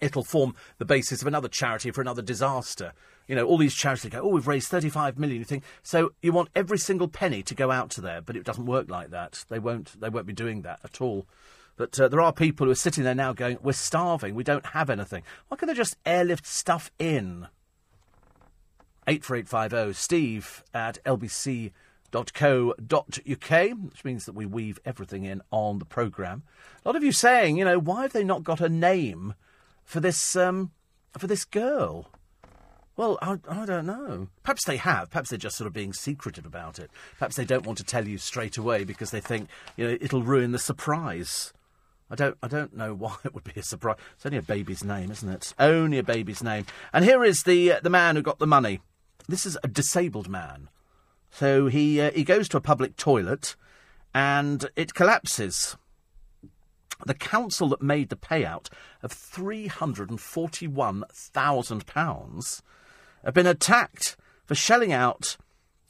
It'll 0.00 0.24
form 0.24 0.54
the 0.78 0.84
basis 0.84 1.22
of 1.22 1.28
another 1.28 1.48
charity 1.48 1.90
for 1.90 2.00
another 2.00 2.22
disaster. 2.22 2.92
You 3.26 3.34
know, 3.34 3.44
all 3.44 3.58
these 3.58 3.74
charities 3.74 4.10
go, 4.10 4.20
oh, 4.20 4.28
we've 4.28 4.46
raised 4.46 4.68
35 4.68 5.18
million. 5.18 5.38
You 5.38 5.44
think, 5.44 5.64
so 5.82 6.12
you 6.22 6.32
want 6.32 6.50
every 6.54 6.78
single 6.78 7.08
penny 7.08 7.42
to 7.42 7.54
go 7.54 7.70
out 7.70 7.90
to 7.90 8.00
there, 8.00 8.20
but 8.20 8.36
it 8.36 8.44
doesn't 8.44 8.66
work 8.66 8.88
like 8.90 9.10
that. 9.10 9.44
They 9.48 9.58
won't, 9.58 10.00
they 10.00 10.08
won't 10.08 10.26
be 10.26 10.32
doing 10.32 10.62
that 10.62 10.80
at 10.84 11.00
all. 11.00 11.26
But 11.76 11.98
uh, 12.00 12.08
there 12.08 12.20
are 12.20 12.32
people 12.32 12.66
who 12.66 12.72
are 12.72 12.76
sitting 12.76 13.04
there 13.04 13.14
now 13.14 13.32
going, 13.32 13.58
we're 13.62 13.72
starving, 13.72 14.34
we 14.34 14.44
don't 14.44 14.66
have 14.66 14.88
anything. 14.88 15.22
Why 15.48 15.56
can't 15.56 15.68
they 15.68 15.74
just 15.74 15.96
airlift 16.06 16.46
stuff 16.46 16.90
in? 16.98 17.48
84850 19.06 19.92
steve 19.92 20.64
at 20.74 20.98
lbc.co.uk, 21.04 21.70
which 23.90 24.04
means 24.04 24.24
that 24.24 24.34
we 24.34 24.46
weave 24.46 24.80
everything 24.84 25.24
in 25.24 25.42
on 25.50 25.78
the 25.78 25.84
programme. 25.84 26.42
A 26.84 26.88
lot 26.88 26.96
of 26.96 27.04
you 27.04 27.12
saying, 27.12 27.56
you 27.56 27.64
know, 27.64 27.78
why 27.78 28.02
have 28.02 28.12
they 28.12 28.24
not 28.24 28.42
got 28.42 28.60
a 28.60 28.68
name 28.68 29.34
for 29.86 30.00
this, 30.00 30.36
um, 30.36 30.72
for 31.16 31.26
this 31.26 31.46
girl? 31.46 32.10
Well, 32.96 33.18
I, 33.20 33.38
I, 33.48 33.66
don't 33.66 33.86
know. 33.86 34.28
Perhaps 34.42 34.64
they 34.64 34.78
have. 34.78 35.10
Perhaps 35.10 35.28
they're 35.28 35.38
just 35.38 35.56
sort 35.56 35.66
of 35.66 35.74
being 35.74 35.92
secretive 35.92 36.46
about 36.46 36.78
it. 36.78 36.90
Perhaps 37.18 37.36
they 37.36 37.44
don't 37.44 37.66
want 37.66 37.76
to 37.78 37.84
tell 37.84 38.08
you 38.08 38.16
straight 38.16 38.56
away 38.56 38.84
because 38.84 39.10
they 39.10 39.20
think 39.20 39.48
you 39.76 39.86
know 39.86 39.98
it'll 40.00 40.22
ruin 40.22 40.52
the 40.52 40.58
surprise. 40.58 41.52
I 42.10 42.14
don't, 42.14 42.38
I 42.42 42.48
don't 42.48 42.74
know 42.74 42.94
why 42.98 43.16
it 43.24 43.34
would 43.34 43.44
be 43.44 43.60
a 43.60 43.62
surprise. 43.62 43.98
It's 44.14 44.24
only 44.24 44.38
a 44.38 44.42
baby's 44.42 44.82
name, 44.82 45.10
isn't 45.10 45.28
it? 45.28 45.52
Only 45.58 45.98
a 45.98 46.02
baby's 46.02 46.42
name. 46.42 46.64
And 46.92 47.04
here 47.04 47.22
is 47.22 47.42
the 47.42 47.72
uh, 47.72 47.80
the 47.82 47.90
man 47.90 48.16
who 48.16 48.22
got 48.22 48.38
the 48.38 48.46
money. 48.46 48.80
This 49.28 49.44
is 49.44 49.58
a 49.62 49.68
disabled 49.68 50.28
man. 50.28 50.70
So 51.30 51.66
he 51.66 52.00
uh, 52.00 52.12
he 52.12 52.24
goes 52.24 52.48
to 52.48 52.56
a 52.56 52.62
public 52.62 52.96
toilet, 52.96 53.56
and 54.14 54.70
it 54.74 54.94
collapses. 54.94 55.76
The 57.04 57.14
council 57.14 57.68
that 57.68 57.82
made 57.82 58.08
the 58.08 58.16
payout 58.16 58.68
of 59.02 59.12
three 59.12 59.66
hundred 59.66 60.10
and 60.10 60.20
forty-one 60.20 61.04
thousand 61.12 61.86
pounds 61.86 62.62
have 63.24 63.34
been 63.34 63.46
attacked 63.46 64.16
for 64.44 64.54
shelling 64.54 64.92
out 64.92 65.36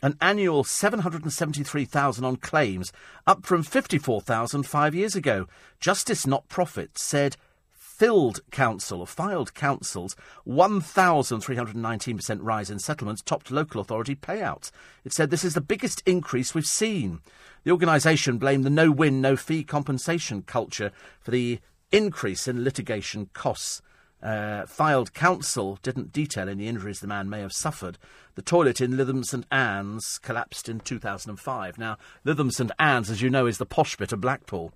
an 0.03 0.16
annual 0.20 0.62
773,000 0.62 2.24
on 2.24 2.37
claims, 2.37 2.93
up 3.27 3.47
from 3.47 3.62
54,000 3.62 4.65
five 4.65 4.95
years 4.95 5.16
ago. 5.16 5.47
Justice 5.81 6.27
Not 6.27 6.49
Profit 6.49 6.99
said 6.99 7.37
filled 7.73 8.41
council 8.51 9.01
or 9.01 9.07
Fylde 9.07 9.55
Council's 9.55 10.15
1,319% 10.47 12.39
rise 12.43 12.69
in 12.69 12.78
settlements 12.78 13.23
topped 13.23 13.51
local 13.51 13.81
authority 13.81 14.15
payouts. 14.15 14.70
It 15.03 15.15
said 15.15 15.31
this 15.31 15.45
is 15.45 15.55
the 15.55 15.62
biggest 15.62 16.03
increase 16.05 16.55
we've 16.55 16.66
seen. 16.66 17.20
The 17.66 17.72
organisation 17.72 18.38
blamed 18.38 18.62
the 18.62 18.70
no 18.70 18.93
win, 18.93 19.20
no 19.20 19.34
fee 19.34 19.64
compensation 19.64 20.43
culture 20.43 20.93
for 21.18 21.32
the 21.32 21.59
increase 21.90 22.47
in 22.47 22.62
litigation 22.62 23.28
costs 23.32 23.82
uh, 24.22 24.66
Fylde 24.66 25.12
Council 25.12 25.76
didn't 25.82 26.12
detail 26.12 26.48
any 26.48 26.68
injuries 26.68 27.01
the 27.01 27.09
man 27.09 27.28
may 27.28 27.40
have 27.40 27.52
suffered. 27.52 27.98
The 28.36 28.43
toilet 28.43 28.80
in 28.80 28.93
Lytham 28.93 29.24
St 29.24 29.44
Anne's 29.51 30.18
collapsed 30.18 30.68
in 30.68 30.78
2005. 30.78 31.76
Now, 31.76 31.98
Lytham 32.24 32.52
St 32.52 32.70
Anne's, 32.78 33.10
as 33.10 33.20
you 33.20 33.30
know, 33.30 33.47
is 33.47 33.59
the 33.59 33.66
posh 33.66 33.97
bit 33.97 34.12
of 34.12 34.20
Blackpool. 34.20 34.72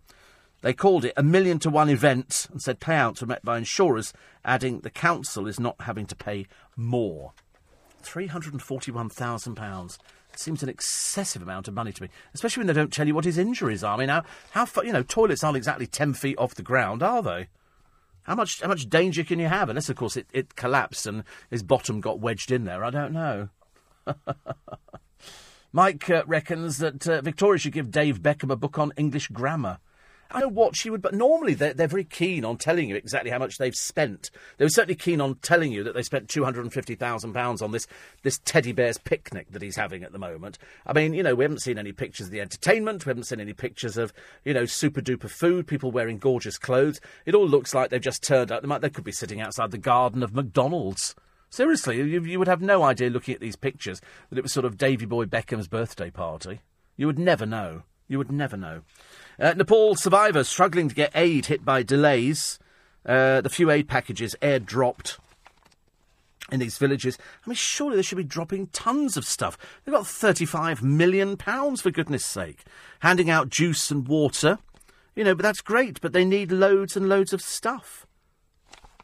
They 0.62 0.72
called 0.72 1.04
it 1.04 1.14
a 1.16 1.22
million 1.22 1.60
to 1.60 1.70
one 1.70 1.90
event 1.90 2.48
and 2.50 2.60
said 2.60 2.80
payouts 2.80 3.20
were 3.20 3.28
met 3.28 3.44
by 3.44 3.58
insurers, 3.58 4.12
adding 4.44 4.80
the 4.80 4.90
council 4.90 5.46
is 5.46 5.60
not 5.60 5.82
having 5.82 6.06
to 6.06 6.16
pay 6.16 6.48
more. 6.76 7.34
£341,000 8.02 9.98
seems 10.40 10.62
an 10.62 10.68
excessive 10.68 11.42
amount 11.42 11.68
of 11.68 11.74
money 11.74 11.92
to 11.92 12.02
me, 12.02 12.08
especially 12.34 12.60
when 12.60 12.66
they 12.66 12.72
don't 12.72 12.92
tell 12.92 13.06
you 13.06 13.14
what 13.14 13.24
his 13.24 13.38
injuries 13.38 13.84
are. 13.84 13.94
I 13.94 13.98
mean, 13.98 14.08
how, 14.08 14.24
how 14.50 14.64
far, 14.64 14.84
you 14.84 14.92
know, 14.92 15.02
toilets 15.02 15.44
aren't 15.44 15.56
exactly 15.56 15.86
10 15.86 16.14
feet 16.14 16.38
off 16.38 16.54
the 16.54 16.62
ground, 16.62 17.02
are 17.02 17.22
they? 17.22 17.48
How 18.24 18.34
much 18.34 18.60
how 18.60 18.68
much 18.68 18.88
danger 18.88 19.24
can 19.24 19.38
you 19.38 19.48
have? 19.48 19.68
Unless, 19.68 19.88
of 19.88 19.96
course, 19.96 20.16
it, 20.16 20.26
it 20.32 20.54
collapsed 20.54 21.06
and 21.06 21.24
his 21.50 21.62
bottom 21.62 22.00
got 22.00 22.20
wedged 22.20 22.50
in 22.50 22.64
there. 22.64 22.84
I 22.84 22.90
don't 22.90 23.12
know. 23.12 23.48
Mike 25.72 26.10
uh, 26.10 26.24
reckons 26.26 26.78
that 26.78 27.06
uh, 27.08 27.20
Victoria 27.22 27.58
should 27.58 27.72
give 27.72 27.90
Dave 27.90 28.20
Beckham 28.20 28.50
a 28.50 28.56
book 28.56 28.78
on 28.78 28.92
English 28.96 29.28
grammar. 29.28 29.78
I 30.32 30.40
know 30.40 30.48
what 30.48 30.76
she 30.76 30.90
would, 30.90 31.02
but 31.02 31.14
normally 31.14 31.54
they're, 31.54 31.74
they're 31.74 31.88
very 31.88 32.04
keen 32.04 32.44
on 32.44 32.56
telling 32.56 32.88
you 32.88 32.96
exactly 32.96 33.30
how 33.30 33.38
much 33.38 33.58
they've 33.58 33.74
spent. 33.74 34.30
They 34.58 34.64
were 34.64 34.70
certainly 34.70 34.94
keen 34.94 35.20
on 35.20 35.36
telling 35.36 35.72
you 35.72 35.82
that 35.84 35.94
they 35.94 36.02
spent 36.02 36.28
£250,000 36.28 37.62
on 37.62 37.72
this, 37.72 37.86
this 38.22 38.38
teddy 38.44 38.72
bear's 38.72 38.98
picnic 38.98 39.50
that 39.50 39.62
he's 39.62 39.76
having 39.76 40.04
at 40.04 40.12
the 40.12 40.18
moment. 40.18 40.58
I 40.86 40.92
mean, 40.92 41.14
you 41.14 41.22
know, 41.22 41.34
we 41.34 41.44
haven't 41.44 41.62
seen 41.62 41.78
any 41.78 41.92
pictures 41.92 42.26
of 42.26 42.32
the 42.32 42.40
entertainment. 42.40 43.04
We 43.04 43.10
haven't 43.10 43.24
seen 43.24 43.40
any 43.40 43.54
pictures 43.54 43.96
of, 43.96 44.12
you 44.44 44.54
know, 44.54 44.66
super 44.66 45.00
duper 45.00 45.30
food, 45.30 45.66
people 45.66 45.90
wearing 45.90 46.18
gorgeous 46.18 46.58
clothes. 46.58 47.00
It 47.26 47.34
all 47.34 47.48
looks 47.48 47.74
like 47.74 47.90
they've 47.90 48.00
just 48.00 48.22
turned 48.22 48.52
out. 48.52 48.62
They, 48.62 48.68
might, 48.68 48.82
they 48.82 48.90
could 48.90 49.04
be 49.04 49.12
sitting 49.12 49.40
outside 49.40 49.70
the 49.70 49.78
garden 49.78 50.22
of 50.22 50.34
McDonald's. 50.34 51.14
Seriously, 51.50 51.96
you, 51.96 52.22
you 52.22 52.38
would 52.38 52.46
have 52.46 52.62
no 52.62 52.84
idea 52.84 53.10
looking 53.10 53.34
at 53.34 53.40
these 53.40 53.56
pictures 53.56 54.00
that 54.28 54.38
it 54.38 54.42
was 54.42 54.52
sort 54.52 54.64
of 54.64 54.78
Davy 54.78 55.06
Boy 55.06 55.24
Beckham's 55.24 55.66
birthday 55.66 56.08
party. 56.08 56.60
You 56.96 57.08
would 57.08 57.18
never 57.18 57.44
know. 57.44 57.82
You 58.06 58.18
would 58.18 58.30
never 58.30 58.56
know. 58.56 58.82
Uh, 59.40 59.54
Nepal 59.54 59.94
survivors 59.94 60.48
struggling 60.48 60.90
to 60.90 60.94
get 60.94 61.12
aid 61.14 61.46
hit 61.46 61.64
by 61.64 61.82
delays. 61.82 62.58
Uh, 63.06 63.40
the 63.40 63.48
few 63.48 63.70
aid 63.70 63.88
packages 63.88 64.36
airdropped 64.42 65.16
in 66.52 66.60
these 66.60 66.76
villages. 66.76 67.16
I 67.46 67.48
mean, 67.48 67.54
surely 67.54 67.96
they 67.96 68.02
should 68.02 68.18
be 68.18 68.24
dropping 68.24 68.66
tons 68.66 69.16
of 69.16 69.24
stuff. 69.24 69.56
They've 69.84 69.94
got 69.94 70.04
£35 70.04 70.82
million, 70.82 71.38
for 71.38 71.90
goodness 71.90 72.24
sake, 72.24 72.64
handing 73.00 73.30
out 73.30 73.48
juice 73.48 73.90
and 73.90 74.06
water. 74.06 74.58
You 75.16 75.24
know, 75.24 75.34
but 75.34 75.42
that's 75.42 75.62
great, 75.62 76.02
but 76.02 76.12
they 76.12 76.24
need 76.24 76.52
loads 76.52 76.94
and 76.94 77.08
loads 77.08 77.32
of 77.32 77.40
stuff. 77.40 78.06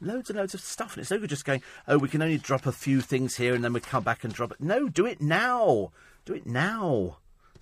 Loads 0.02 0.28
and 0.28 0.38
loads 0.38 0.52
of 0.52 0.60
stuff. 0.60 0.94
And 0.94 1.02
it's 1.02 1.10
no 1.10 1.18
good 1.18 1.30
just 1.30 1.46
going, 1.46 1.62
oh, 1.88 1.96
we 1.96 2.08
can 2.08 2.20
only 2.20 2.36
drop 2.36 2.66
a 2.66 2.72
few 2.72 3.00
things 3.00 3.36
here 3.36 3.54
and 3.54 3.64
then 3.64 3.72
we 3.72 3.80
come 3.80 4.02
back 4.02 4.22
and 4.22 4.34
drop 4.34 4.52
it. 4.52 4.60
No, 4.60 4.90
do 4.90 5.06
it 5.06 5.22
now. 5.22 5.92
Do 6.26 6.34
it 6.34 6.46
now 6.46 7.16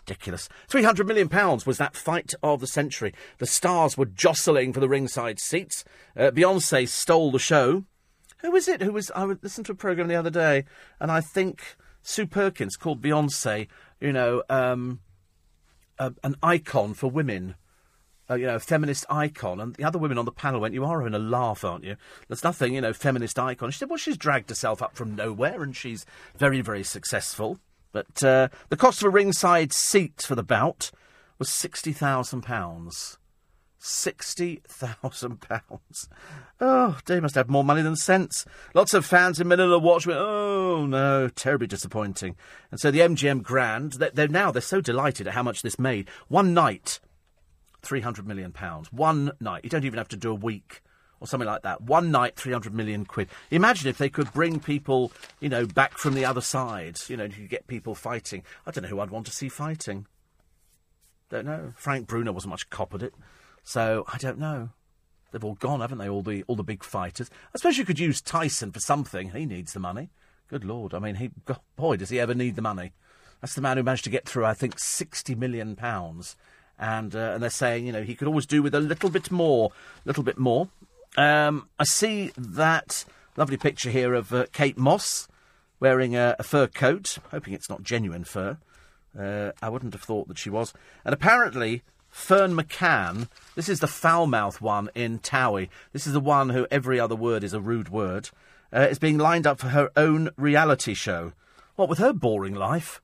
ridiculous. 0.04 0.48
£300 0.68 1.06
million 1.06 1.28
was 1.66 1.78
that 1.78 1.96
fight 1.96 2.34
of 2.42 2.60
the 2.60 2.66
century. 2.66 3.14
The 3.38 3.46
stars 3.46 3.96
were 3.96 4.06
jostling 4.06 4.72
for 4.72 4.80
the 4.80 4.88
ringside 4.88 5.40
seats. 5.40 5.84
Uh, 6.16 6.30
Beyonce 6.30 6.88
stole 6.88 7.30
the 7.30 7.38
show. 7.38 7.84
Who 8.38 8.50
was 8.50 8.68
it? 8.68 8.82
Who 8.82 8.92
was. 8.92 9.10
I 9.14 9.24
listened 9.24 9.66
to 9.66 9.72
a 9.72 9.76
programme 9.76 10.08
the 10.08 10.14
other 10.14 10.30
day, 10.30 10.64
and 11.00 11.10
I 11.10 11.22
think 11.22 11.76
Sue 12.02 12.26
Perkins 12.26 12.76
called 12.76 13.00
Beyonce, 13.00 13.68
you 14.00 14.12
know, 14.12 14.42
um, 14.50 15.00
a, 15.98 16.12
an 16.22 16.36
icon 16.42 16.94
for 16.94 17.10
women. 17.10 17.54
Uh, 18.28 18.36
you 18.36 18.46
know, 18.46 18.54
a 18.54 18.60
feminist 18.60 19.04
icon. 19.10 19.60
And 19.60 19.74
the 19.74 19.84
other 19.84 19.98
women 19.98 20.16
on 20.16 20.24
the 20.24 20.32
panel 20.32 20.58
went, 20.58 20.72
You 20.72 20.86
are 20.86 21.06
in 21.06 21.14
a 21.14 21.18
laugh, 21.18 21.62
aren't 21.62 21.84
you? 21.84 21.96
There's 22.26 22.42
nothing, 22.42 22.72
you 22.72 22.80
know, 22.80 22.94
feminist 22.94 23.38
icon. 23.38 23.70
She 23.70 23.76
said, 23.76 23.90
Well, 23.90 23.98
she's 23.98 24.16
dragged 24.16 24.48
herself 24.48 24.80
up 24.80 24.96
from 24.96 25.14
nowhere 25.14 25.62
and 25.62 25.76
she's 25.76 26.06
very, 26.34 26.62
very 26.62 26.82
successful. 26.84 27.58
But 27.94 28.22
uh, 28.24 28.48
the 28.70 28.76
cost 28.76 29.02
of 29.02 29.06
a 29.06 29.10
ringside 29.10 29.72
seat 29.72 30.20
for 30.20 30.34
the 30.34 30.42
bout 30.42 30.90
was 31.38 31.48
£60,000. 31.48 33.16
£60,000. 33.80 36.08
Oh, 36.60 36.98
they 37.06 37.18
must 37.20 37.34
have 37.34 37.50
more 37.50 37.64
money 37.64 37.82
than 37.82 37.96
sense. 37.96 38.46
Lots 38.74 38.94
of 38.94 39.04
fans 39.04 39.40
in 39.40 39.48
Manila 39.48 39.78
watch 39.78 40.06
me. 40.06 40.14
Oh, 40.16 40.86
no, 40.86 41.28
terribly 41.28 41.66
disappointing. 41.66 42.36
And 42.70 42.80
so 42.80 42.90
the 42.90 43.00
MGM 43.00 43.42
Grand, 43.42 43.94
they're, 43.94 44.10
they're 44.10 44.28
now, 44.28 44.50
they're 44.50 44.62
so 44.62 44.80
delighted 44.80 45.26
at 45.26 45.34
how 45.34 45.42
much 45.42 45.62
this 45.62 45.78
made. 45.78 46.08
One 46.28 46.54
night, 46.54 47.00
£300 47.82 48.24
million. 48.24 48.54
One 48.92 49.32
night. 49.40 49.64
You 49.64 49.70
don't 49.70 49.84
even 49.84 49.98
have 49.98 50.08
to 50.08 50.16
do 50.16 50.30
a 50.30 50.34
week 50.34 50.80
or 51.20 51.26
something 51.26 51.46
like 51.46 51.62
that. 51.62 51.82
One 51.82 52.10
night, 52.10 52.36
300 52.36 52.74
million 52.74 53.04
quid. 53.04 53.28
Imagine 53.50 53.88
if 53.88 53.98
they 53.98 54.08
could 54.08 54.32
bring 54.32 54.60
people, 54.60 55.12
you 55.40 55.48
know, 55.48 55.66
back 55.66 55.98
from 55.98 56.14
the 56.14 56.24
other 56.24 56.40
side. 56.40 56.98
You 57.08 57.16
know, 57.16 57.24
you 57.24 57.48
get 57.48 57.66
people 57.66 57.94
fighting. 57.94 58.42
I 58.66 58.70
don't 58.70 58.82
know 58.82 58.88
who 58.88 59.00
I'd 59.00 59.10
want 59.10 59.26
to 59.26 59.32
see 59.32 59.48
fighting. 59.48 60.06
Don't 61.30 61.46
know. 61.46 61.72
Frank 61.76 62.06
Bruno 62.06 62.32
wasn't 62.32 62.50
much 62.50 62.70
cop 62.70 62.94
at 62.94 63.02
it. 63.02 63.14
So, 63.62 64.04
I 64.12 64.18
don't 64.18 64.38
know. 64.38 64.70
They've 65.32 65.42
all 65.42 65.54
gone, 65.54 65.80
haven't 65.80 65.98
they, 65.98 66.08
all 66.08 66.22
the, 66.22 66.44
all 66.46 66.54
the 66.54 66.62
big 66.62 66.84
fighters? 66.84 67.28
I 67.52 67.58
suppose 67.58 67.76
you 67.76 67.84
could 67.84 67.98
use 67.98 68.20
Tyson 68.20 68.70
for 68.70 68.78
something. 68.78 69.30
He 69.30 69.46
needs 69.46 69.72
the 69.72 69.80
money. 69.80 70.10
Good 70.48 70.64
Lord. 70.64 70.94
I 70.94 71.00
mean, 71.00 71.16
he, 71.16 71.30
God, 71.44 71.58
boy, 71.74 71.96
does 71.96 72.10
he 72.10 72.20
ever 72.20 72.34
need 72.34 72.54
the 72.54 72.62
money. 72.62 72.92
That's 73.40 73.54
the 73.54 73.60
man 73.60 73.76
who 73.76 73.82
managed 73.82 74.04
to 74.04 74.10
get 74.10 74.28
through, 74.28 74.44
I 74.44 74.54
think, 74.54 74.76
£60 74.76 75.36
million. 75.36 75.76
And, 76.78 77.16
uh, 77.16 77.18
and 77.18 77.42
they're 77.42 77.50
saying, 77.50 77.86
you 77.86 77.92
know, 77.92 78.02
he 78.02 78.14
could 78.14 78.28
always 78.28 78.46
do 78.46 78.62
with 78.62 78.74
a 78.74 78.80
little 78.80 79.10
bit 79.10 79.30
more, 79.30 79.72
a 80.04 80.08
little 80.08 80.22
bit 80.22 80.38
more. 80.38 80.68
Um, 81.16 81.68
I 81.78 81.84
see 81.84 82.32
that 82.36 83.04
lovely 83.36 83.56
picture 83.56 83.90
here 83.90 84.14
of 84.14 84.32
uh, 84.32 84.46
Kate 84.52 84.78
Moss 84.78 85.28
wearing 85.80 86.16
a, 86.16 86.36
a, 86.38 86.42
fur 86.42 86.66
coat, 86.66 87.18
hoping 87.30 87.52
it's 87.52 87.68
not 87.68 87.82
genuine 87.82 88.24
fur. 88.24 88.58
Uh, 89.18 89.52
I 89.62 89.68
wouldn't 89.68 89.92
have 89.92 90.02
thought 90.02 90.28
that 90.28 90.38
she 90.38 90.50
was. 90.50 90.72
And 91.04 91.12
apparently, 91.12 91.82
Ferne 92.10 92.54
McCann, 92.56 93.28
this 93.54 93.68
is 93.68 93.80
the 93.80 93.86
foul 93.86 94.26
mouth 94.26 94.60
one 94.60 94.88
in 94.94 95.18
Towie. 95.18 95.68
This 95.92 96.06
is 96.06 96.12
the 96.12 96.20
one 96.20 96.50
who 96.50 96.66
every 96.70 96.98
other 96.98 97.16
word 97.16 97.44
is 97.44 97.52
a 97.52 97.60
rude 97.60 97.88
word, 97.88 98.30
uh, 98.72 98.86
is 98.90 98.98
being 98.98 99.18
lined 99.18 99.46
up 99.46 99.58
for 99.58 99.68
her 99.68 99.90
own 99.96 100.30
reality 100.36 100.94
show. 100.94 101.32
What, 101.76 101.88
with 101.88 101.98
her 101.98 102.12
boring 102.12 102.54
life? 102.54 103.00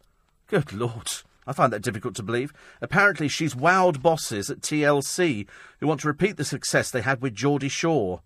Good 0.46 0.72
Lord. 0.72 1.10
I 1.50 1.52
find 1.52 1.72
that 1.72 1.82
difficult 1.82 2.14
to 2.14 2.22
believe. 2.22 2.52
Apparently, 2.80 3.26
she's 3.26 3.56
wowed 3.56 4.00
bosses 4.00 4.50
at 4.50 4.60
TLC 4.60 5.48
who 5.80 5.88
want 5.88 6.02
to 6.02 6.06
repeat 6.06 6.36
the 6.36 6.44
success 6.44 6.92
they 6.92 7.00
had 7.00 7.20
with 7.20 7.34
Geordie 7.34 7.68
Shore. 7.68 8.20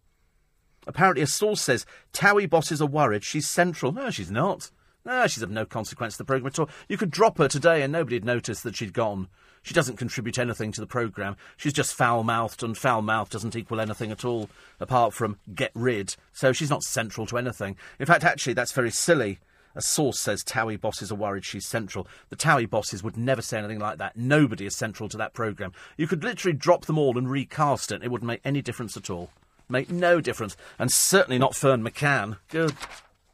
Apparently, 0.87 1.23
a 1.23 1.27
source 1.27 1.63
says 1.63 1.87
Towie 2.13 2.51
bosses 2.51 2.83
are 2.83 2.87
worried 2.87 3.25
she's 3.25 3.49
central. 3.49 3.93
No, 3.93 4.11
she's 4.11 4.31
not. 4.31 4.71
No, 5.07 5.27
she's 5.27 5.43
of 5.43 5.51
no 5.51 5.65
consequence 5.65 6.15
to 6.15 6.19
the 6.19 6.27
programme 6.27 6.49
at 6.49 6.59
all. 6.59 6.69
You 6.87 6.99
could 6.99 7.11
drop 7.11 7.39
her 7.39 7.49
today 7.49 7.81
and 7.81 7.91
nobody'd 7.91 8.27
notice 8.27 8.61
that 8.61 8.77
she'd 8.77 8.93
gone. 8.93 9.29
She 9.63 9.73
doesn't 9.73 9.97
contribute 9.97 10.39
anything 10.39 10.71
to 10.73 10.83
the 10.83 10.87
programme. 10.87 11.37
She's 11.57 11.73
just 11.73 11.95
foul 11.95 12.25
mouthed, 12.25 12.63
and 12.63 12.77
foul 12.77 13.01
mouthed 13.01 13.33
doesn't 13.33 13.57
equal 13.57 13.81
anything 13.81 14.13
at 14.13 14.27
all, 14.27 14.51
apart 14.79 15.15
from 15.15 15.39
get 15.55 15.71
rid. 15.75 16.15
So 16.35 16.53
she's 16.53 16.69
not 16.69 16.83
central 16.83 17.27
to 17.29 17.39
anything. 17.39 17.77
In 17.99 18.05
fact, 18.05 18.23
actually, 18.23 18.53
that's 18.53 18.73
very 18.73 18.91
silly. 18.91 19.39
A 19.75 19.83
source 19.83 20.21
says 20.21 20.45
Towie 20.45 20.81
bosses 20.81 21.11
are 21.11 21.17
worried 21.17 21.45
she's 21.45 21.67
central. 21.67 22.07
The 22.29 22.37
Towie 22.37 22.69
bosses 22.69 23.03
would 23.03 23.17
never 23.17 23.43
say 23.43 23.59
anything 23.59 23.81
like 23.81 23.99
that. 23.99 24.17
Nobody 24.17 24.67
is 24.67 24.77
central 24.77 25.09
to 25.09 25.17
that 25.17 25.35
programme. 25.35 25.73
You 25.97 26.07
could 26.07 26.23
literally 26.23 26.57
drop 26.57 26.87
them 26.87 26.99
all 26.99 27.19
and 27.19 27.31
recast 27.31 27.91
it. 27.91 28.03
It 28.03 28.11
wouldn't 28.11 28.29
make 28.29 28.41
any 28.45 28.63
difference 28.63 28.97
at 28.97 29.11
all. 29.11 29.31
Make 29.69 29.91
no 29.91 30.21
difference. 30.21 30.57
And 30.79 30.93
certainly 30.93 31.39
not 31.39 31.55
Ferne 31.55 31.83
McCann. 31.83 32.39
Good 32.49 32.75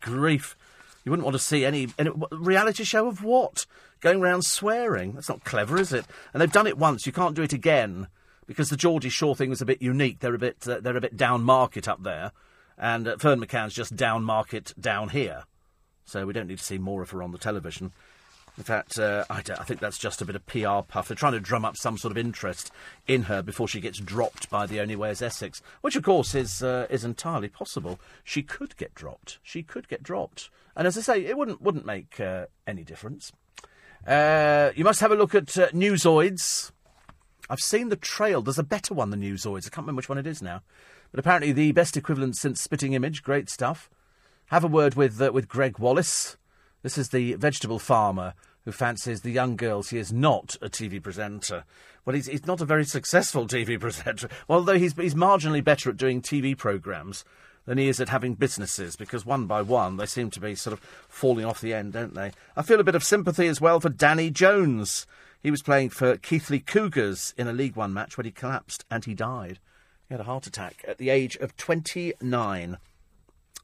grief. 0.01 0.57
You 1.05 1.11
wouldn't 1.11 1.25
want 1.25 1.35
to 1.35 1.43
see 1.43 1.65
any, 1.65 1.89
any 1.99 2.11
reality 2.31 2.85
show 2.85 3.09
of 3.09 3.23
what? 3.23 3.67
Going 4.01 4.21
round 4.21 4.45
swearing. 4.45 5.13
That's 5.13 5.29
not 5.29 5.45
clever, 5.45 5.79
is 5.79 5.93
it? 5.93 6.07
And 6.33 6.41
they've 6.41 6.53
done 6.53 6.67
it 6.67 6.79
once. 6.79 7.07
You 7.07 7.13
can't 7.13 7.35
do 7.35 7.43
it 7.43 7.53
again 7.53 8.09
because 8.47 8.69
the 8.69 8.77
Geordie 8.77 9.09
Shore 9.09 9.37
thing 9.37 9.51
was 9.51 9.63
a 9.63 9.67
bit 9.67 9.81
unique. 9.81 10.21
They're 10.21 10.35
a 10.35 10.39
bit, 10.39 10.67
uh, 10.67 10.81
they're 10.81 10.97
a 10.97 11.01
bit 11.01 11.17
down 11.17 11.43
market 11.43 11.87
up 11.87 12.03
there, 12.03 12.33
and 12.77 13.07
uh, 13.07 13.17
Ferne 13.17 13.41
McCann's 13.41 13.75
just 13.75 13.95
down 13.95 14.25
market 14.25 14.75
down 14.81 15.11
here. 15.11 15.45
So 16.11 16.27
we 16.27 16.33
don't 16.33 16.49
need 16.49 16.59
to 16.59 16.65
see 16.65 16.79
more 16.79 17.03
of 17.03 17.11
her 17.11 17.23
on 17.23 17.31
the 17.31 17.39
television. 17.39 17.93
In 18.59 18.65
fact, 18.65 18.99
uh, 18.99 19.25
I, 19.31 19.39
I, 19.39 19.65
think 19.65 19.79
that's 19.79 19.97
just 19.97 20.21
a 20.21 20.25
bit 20.25 20.35
of 20.35 20.45
PR 20.45 20.83
puff. 20.87 21.07
They're 21.07 21.17
trying 21.17 21.35
to 21.35 21.41
drum 21.41 21.65
up 21.65 21.77
some 21.77 21.97
sort 21.97 22.11
of 22.11 22.19
interest 22.19 22.73
in 23.07 23.23
her 23.23 23.43
before 23.43 23.69
she 23.69 23.81
gets 23.81 23.99
dropped 23.99 24.51
by 24.51 24.67
the 24.67 24.81
Only 24.81 24.97
Way 24.97 25.11
is 25.11 25.23
Essex, 25.23 25.63
which 25.83 25.95
of 25.95 26.03
course 26.03 26.35
is 26.35 26.63
uh, 26.63 26.89
is 26.91 27.05
entirely 27.05 27.49
possible. 27.49 28.01
She 28.25 28.43
could 28.43 28.77
get 28.77 28.93
dropped. 28.95 29.39
She 29.43 29.63
could 29.63 29.89
get 29.89 30.03
dropped, 30.03 30.51
and 30.77 30.89
as 30.89 30.99
I 30.99 31.01
say, 31.01 31.25
it 31.25 31.39
wouldn't 31.39 31.63
wouldn't 31.63 31.87
make 31.87 32.19
uh, 32.19 32.47
any 32.67 32.83
difference. 32.83 33.33
Uh, 34.05 34.71
you 34.75 34.83
must 34.83 35.01
have 35.01 35.13
a 35.13 35.17
look 35.17 35.35
at 35.35 35.57
uh, 35.57 35.69
Newzoids. 35.69 36.73
I've 37.49 37.61
seen 37.61 37.89
the 37.89 37.97
trail. 37.97 38.43
There's 38.43 38.59
a 38.59 38.65
better 38.65 38.95
one 38.95 39.11
than 39.11 39.23
Newzoids. 39.23 39.67
I 39.67 39.71
can't 39.71 39.87
remember 39.87 39.99
which 39.99 40.09
one 40.09 40.19
it 40.19 40.27
is 40.27 40.43
now, 40.43 40.63
but 41.13 41.21
apparently 41.21 41.53
the 41.53 41.71
best 41.73 41.97
equivalent 41.97 42.37
since 42.37 42.61
Spitting 42.61 42.95
Image. 42.95 43.23
Great 43.23 43.49
stuff. 43.49 43.89
Have 44.51 44.65
a 44.65 44.67
word 44.67 44.97
with 44.97 45.23
uh, 45.23 45.31
with 45.33 45.47
Gregg 45.47 45.79
Wallace. 45.79 46.37
This 46.83 46.99
is 46.99 47.11
the 47.11 47.35
vegetable 47.35 47.79
farmer 47.79 48.35
who 48.65 48.73
fancies 48.73 49.21
the 49.21 49.31
young 49.31 49.55
girls. 49.55 49.91
He 49.91 49.99
is 49.99 50.13
not 50.13 50.57
a 50.61 50.69
TV 50.69 51.01
presenter. 51.01 51.63
Well, 52.05 52.17
he's, 52.17 52.27
he's 52.27 52.49
not 52.49 52.61
a 52.61 52.65
very 52.65 52.85
successful 52.85 53.47
TV 53.47 53.79
presenter, 53.81 54.29
although 54.49 54.77
he's, 54.77 54.95
he's 54.95 55.15
marginally 55.15 55.63
better 55.63 55.89
at 55.89 55.97
doing 55.97 56.21
TV 56.21 56.59
programmes 56.59 57.25
than 57.65 57.79
he 57.79 57.87
is 57.87 58.01
at 58.01 58.09
having 58.09 58.35
businesses, 58.35 58.97
because 58.97 59.25
one 59.25 59.47
by 59.47 59.63
one 59.63 59.99
they 59.99 60.07
seem 60.07 60.31
to 60.31 60.41
be 60.41 60.57
sort 60.57 60.73
of 60.73 60.81
falling 61.09 61.45
off 61.45 61.61
the 61.61 61.73
end, 61.73 61.93
don't 61.93 62.15
they? 62.15 62.33
I 62.57 62.63
feel 62.63 62.81
a 62.81 62.85
bit 62.85 62.97
of 62.97 63.05
sympathy 63.05 63.47
as 63.47 63.61
well 63.61 63.79
for 63.79 63.89
Danny 63.89 64.31
Jones. 64.31 65.07
He 65.41 65.53
was 65.53 65.63
playing 65.63 65.91
for 65.91 66.17
Keighley 66.17 66.59
Cougars 66.59 67.35
in 67.39 67.47
a 67.47 67.53
League 67.53 67.77
One 67.77 67.95
match 67.95 68.17
when 68.17 68.27
he 68.27 68.33
collapsed 68.33 68.85
and 68.91 69.05
he 69.05 69.15
died. 69.15 69.61
He 70.09 70.15
had 70.15 70.21
a 70.21 70.25
heart 70.25 70.49
attack 70.49 70.85
at 70.89 70.99
the 70.99 71.11
age 71.11 71.37
of 71.37 71.57
29. 71.57 72.79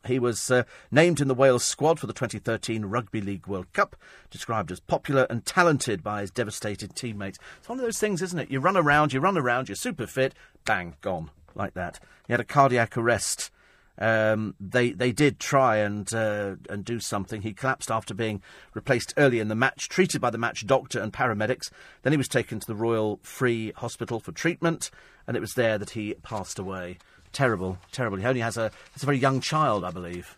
He 0.04 0.18
was 0.18 0.50
uh, 0.50 0.64
named 0.90 1.20
in 1.20 1.28
the 1.28 1.34
Wales 1.34 1.64
squad 1.64 1.98
for 1.98 2.06
the 2.06 2.12
2013 2.12 2.84
Rugby 2.86 3.20
League 3.20 3.46
World 3.46 3.72
Cup, 3.72 3.96
described 4.30 4.70
as 4.70 4.80
popular 4.80 5.26
and 5.30 5.44
talented 5.44 6.02
by 6.02 6.20
his 6.20 6.30
devastated 6.30 6.94
teammates. 6.94 7.38
It's 7.58 7.68
one 7.68 7.78
of 7.78 7.84
those 7.84 7.98
things, 7.98 8.22
isn't 8.22 8.38
it? 8.38 8.50
You 8.50 8.60
run 8.60 8.76
around, 8.76 9.12
you 9.12 9.20
run 9.20 9.38
around, 9.38 9.68
you're 9.68 9.76
super 9.76 10.06
fit, 10.06 10.34
bang, 10.64 10.96
gone, 11.00 11.30
like 11.54 11.74
that. 11.74 12.00
He 12.26 12.32
had 12.32 12.40
a 12.40 12.44
cardiac 12.44 12.96
arrest. 12.96 13.50
Um, 13.98 14.54
they 14.60 14.90
they 14.90 15.10
did 15.10 15.40
try 15.40 15.76
and 15.76 16.12
uh, 16.12 16.56
and 16.68 16.84
do 16.84 17.00
something. 17.00 17.42
He 17.42 17.54
collapsed 17.54 17.90
after 17.90 18.12
being 18.12 18.42
replaced 18.74 19.14
early 19.16 19.40
in 19.40 19.48
the 19.48 19.54
match, 19.54 19.88
treated 19.88 20.20
by 20.20 20.30
the 20.30 20.38
match 20.38 20.66
doctor 20.66 21.00
and 21.00 21.12
paramedics. 21.12 21.70
Then 22.02 22.12
he 22.12 22.18
was 22.18 22.28
taken 22.28 22.60
to 22.60 22.66
the 22.66 22.74
Royal 22.74 23.20
Free 23.22 23.72
Hospital 23.76 24.20
for 24.20 24.32
treatment, 24.32 24.90
and 25.26 25.36
it 25.36 25.40
was 25.40 25.54
there 25.54 25.78
that 25.78 25.90
he 25.90 26.14
passed 26.22 26.58
away. 26.58 26.98
Terrible, 27.32 27.78
terrible. 27.92 28.18
He 28.18 28.24
only 28.24 28.40
has 28.40 28.56
a, 28.56 28.70
has 28.92 29.02
a 29.02 29.06
very 29.06 29.18
young 29.18 29.40
child, 29.40 29.84
I 29.84 29.90
believe. 29.90 30.36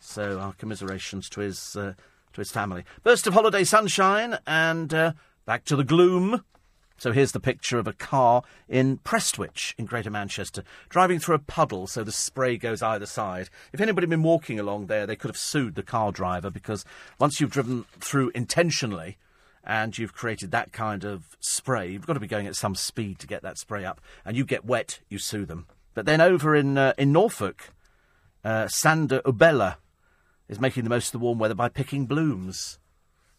So 0.00 0.38
our 0.38 0.52
commiserations 0.54 1.28
to 1.30 1.40
his, 1.40 1.76
uh, 1.76 1.94
to 2.32 2.40
his 2.40 2.50
family. 2.50 2.84
Burst 3.02 3.26
of 3.26 3.34
holiday 3.34 3.64
sunshine 3.64 4.38
and 4.46 4.92
uh, 4.94 5.12
back 5.44 5.64
to 5.66 5.76
the 5.76 5.84
gloom. 5.84 6.44
So 6.98 7.12
here's 7.12 7.30
the 7.30 7.38
picture 7.38 7.78
of 7.78 7.86
a 7.86 7.92
car 7.92 8.42
in 8.68 8.98
Prestwich 8.98 9.72
in 9.78 9.86
Greater 9.86 10.10
Manchester, 10.10 10.64
driving 10.88 11.20
through 11.20 11.36
a 11.36 11.38
puddle 11.38 11.86
so 11.86 12.02
the 12.02 12.10
spray 12.10 12.56
goes 12.56 12.82
either 12.82 13.06
side. 13.06 13.50
If 13.72 13.80
anybody 13.80 14.06
had 14.06 14.10
been 14.10 14.24
walking 14.24 14.58
along 14.58 14.86
there, 14.86 15.06
they 15.06 15.14
could 15.14 15.28
have 15.28 15.36
sued 15.36 15.76
the 15.76 15.84
car 15.84 16.10
driver 16.10 16.50
because 16.50 16.84
once 17.20 17.40
you've 17.40 17.52
driven 17.52 17.84
through 18.00 18.32
intentionally 18.34 19.16
and 19.62 19.96
you've 19.96 20.12
created 20.12 20.50
that 20.50 20.72
kind 20.72 21.04
of 21.04 21.36
spray, 21.38 21.88
you've 21.88 22.06
got 22.06 22.14
to 22.14 22.20
be 22.20 22.26
going 22.26 22.48
at 22.48 22.56
some 22.56 22.74
speed 22.74 23.20
to 23.20 23.28
get 23.28 23.42
that 23.42 23.58
spray 23.58 23.84
up, 23.84 24.00
and 24.24 24.36
you 24.36 24.44
get 24.44 24.64
wet, 24.64 24.98
you 25.08 25.18
sue 25.18 25.44
them. 25.44 25.66
But 25.94 26.06
then 26.06 26.20
over 26.20 26.54
in 26.54 26.78
uh, 26.78 26.92
in 26.98 27.12
Norfolk, 27.12 27.70
uh, 28.44 28.68
Sander 28.68 29.20
Ubella 29.22 29.76
is 30.48 30.60
making 30.60 30.84
the 30.84 30.90
most 30.90 31.08
of 31.08 31.12
the 31.12 31.18
warm 31.18 31.38
weather 31.38 31.54
by 31.54 31.68
picking 31.68 32.06
blooms. 32.06 32.78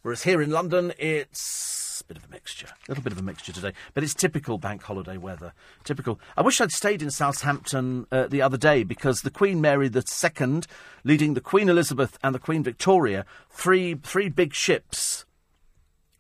Whereas 0.02 0.24
here 0.24 0.42
in 0.42 0.52
London, 0.52 0.94
it's 0.98 2.02
a 2.02 2.04
bit 2.06 2.18
of 2.18 2.26
a 2.26 2.30
mixture. 2.30 2.68
A 2.68 2.92
little 2.92 3.04
bit 3.04 3.12
of 3.12 3.20
a 3.20 3.24
mixture 3.24 3.52
today. 3.52 3.74
But 3.94 4.04
it's 4.04 4.14
typical 4.14 4.58
bank 4.58 4.84
holiday 4.84 5.18
weather. 5.18 5.54
Typical. 5.84 6.20
I 6.38 6.42
wish 6.42 6.62
I'd 6.62 6.72
stayed 6.72 7.02
in 7.02 7.12
Southampton 7.12 8.08
uh, 8.12 8.28
the 8.28 8.42
other 8.42 8.58
day 8.58 8.84
because 8.84 9.22
the 9.22 9.30
Queen 9.30 9.60
Mary 9.60 9.92
II, 9.94 10.62
leading 11.04 11.34
the 11.34 11.42
Queen 11.42 11.68
Elizabeth 11.68 12.18
and 12.24 12.34
the 12.34 12.40
Queen 12.40 12.64
Victoria, 12.64 13.26
three, 13.50 13.96
three 13.96 14.30
big 14.30 14.54
ships 14.54 15.26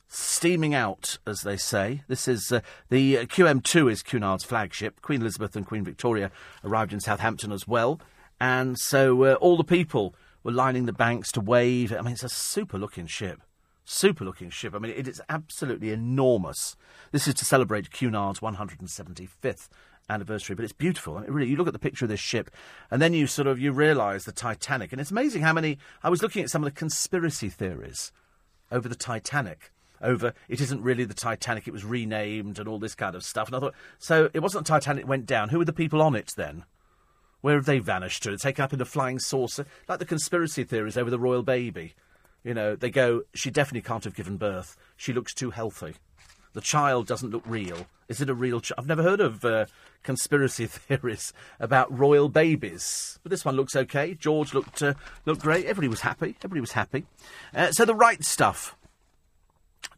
steaming 0.09 0.73
out, 0.73 1.19
as 1.25 1.41
they 1.41 1.55
say. 1.55 2.01
This 2.07 2.27
is 2.27 2.51
uh, 2.51 2.61
the 2.89 3.19
uh, 3.19 3.23
QM2 3.25 3.91
is 3.91 4.03
Cunard's 4.03 4.43
flagship. 4.43 5.01
Queen 5.01 5.21
Elizabeth 5.21 5.55
and 5.55 5.65
Queen 5.65 5.83
Victoria 5.83 6.31
arrived 6.63 6.91
in 6.91 6.99
Southampton 6.99 7.51
as 7.51 7.67
well, 7.67 8.01
and 8.41 8.77
so 8.77 9.23
uh, 9.23 9.33
all 9.35 9.55
the 9.55 9.63
people 9.63 10.15
were 10.43 10.51
lining 10.51 10.85
the 10.85 10.93
banks 10.93 11.31
to 11.33 11.41
wave. 11.41 11.93
I 11.93 12.01
mean, 12.01 12.13
it's 12.13 12.23
a 12.23 12.29
super-looking 12.29 13.07
ship. 13.07 13.41
Super 13.85 14.25
looking 14.25 14.49
ship. 14.49 14.75
I 14.75 14.79
mean, 14.79 14.93
it 14.95 15.07
is 15.07 15.21
absolutely 15.29 15.91
enormous. 15.91 16.75
This 17.11 17.27
is 17.27 17.33
to 17.35 17.45
celebrate 17.45 17.91
Cunard's 17.91 18.39
175th 18.39 19.67
anniversary, 20.09 20.55
but 20.55 20.63
it's 20.63 20.73
beautiful. 20.73 21.17
I 21.17 21.21
mean, 21.21 21.31
really, 21.31 21.49
you 21.49 21.55
look 21.55 21.67
at 21.67 21.73
the 21.73 21.79
picture 21.79 22.05
of 22.05 22.09
this 22.09 22.19
ship, 22.19 22.49
and 22.89 23.01
then 23.01 23.13
you 23.13 23.27
sort 23.27 23.47
of 23.47 23.59
you 23.59 23.71
realise 23.71 24.25
the 24.25 24.31
Titanic, 24.31 24.91
and 24.91 24.99
it's 24.99 25.11
amazing 25.11 25.43
how 25.43 25.53
many. 25.53 25.77
I 26.03 26.09
was 26.09 26.21
looking 26.23 26.43
at 26.43 26.49
some 26.49 26.63
of 26.63 26.71
the 26.71 26.77
conspiracy 26.77 27.49
theories 27.49 28.11
over 28.71 28.87
the 28.87 28.95
Titanic, 28.95 29.71
over 30.01 30.33
it 30.47 30.61
isn't 30.61 30.81
really 30.81 31.05
the 31.05 31.13
Titanic, 31.13 31.67
it 31.67 31.73
was 31.73 31.85
renamed 31.85 32.59
and 32.59 32.67
all 32.67 32.79
this 32.79 32.95
kind 32.95 33.15
of 33.15 33.23
stuff. 33.23 33.47
And 33.47 33.55
I 33.55 33.59
thought, 33.59 33.75
so 33.97 34.29
it 34.33 34.39
wasn't 34.39 34.65
the 34.65 34.71
Titanic 34.71 35.07
went 35.07 35.25
down. 35.25 35.49
Who 35.49 35.59
were 35.59 35.65
the 35.65 35.73
people 35.73 36.01
on 36.01 36.15
it 36.15 36.31
then? 36.35 36.65
Where 37.41 37.55
have 37.55 37.65
they 37.65 37.79
vanished 37.79 38.23
to? 38.23 38.37
Taken 38.37 38.63
up 38.63 38.73
in 38.73 38.81
a 38.81 38.85
flying 38.85 39.19
saucer, 39.19 39.65
like 39.87 39.99
the 39.99 40.05
conspiracy 40.05 40.63
theories 40.63 40.97
over 40.97 41.09
the 41.09 41.19
royal 41.19 41.43
baby. 41.43 41.93
You 42.43 42.53
know, 42.53 42.75
they 42.75 42.89
go, 42.89 43.23
she 43.33 43.49
definitely 43.49 43.87
can't 43.87 44.03
have 44.03 44.15
given 44.15 44.37
birth. 44.37 44.75
She 44.97 45.13
looks 45.13 45.33
too 45.33 45.51
healthy. 45.51 45.95
The 46.53 46.61
child 46.61 47.07
doesn't 47.07 47.29
look 47.29 47.43
real. 47.45 47.87
Is 48.07 48.21
it 48.21 48.29
a 48.29 48.33
real 48.33 48.59
child? 48.59 48.79
I've 48.79 48.87
never 48.87 49.03
heard 49.03 49.21
of 49.21 49.45
uh, 49.45 49.67
conspiracy 50.03 50.65
theories 50.67 51.31
about 51.59 51.95
royal 51.95 52.27
babies, 52.27 53.19
but 53.21 53.29
this 53.29 53.45
one 53.45 53.55
looks 53.55 53.75
okay. 53.75 54.15
George 54.15 54.53
looked 54.53 54.81
uh, 54.81 54.95
looked 55.25 55.41
great. 55.41 55.65
Everybody 55.65 55.87
was 55.87 56.01
happy. 56.01 56.35
Everybody 56.39 56.61
was 56.61 56.71
happy. 56.71 57.05
Uh, 57.53 57.71
so 57.71 57.85
the 57.85 57.93
right 57.93 58.23
stuff 58.23 58.75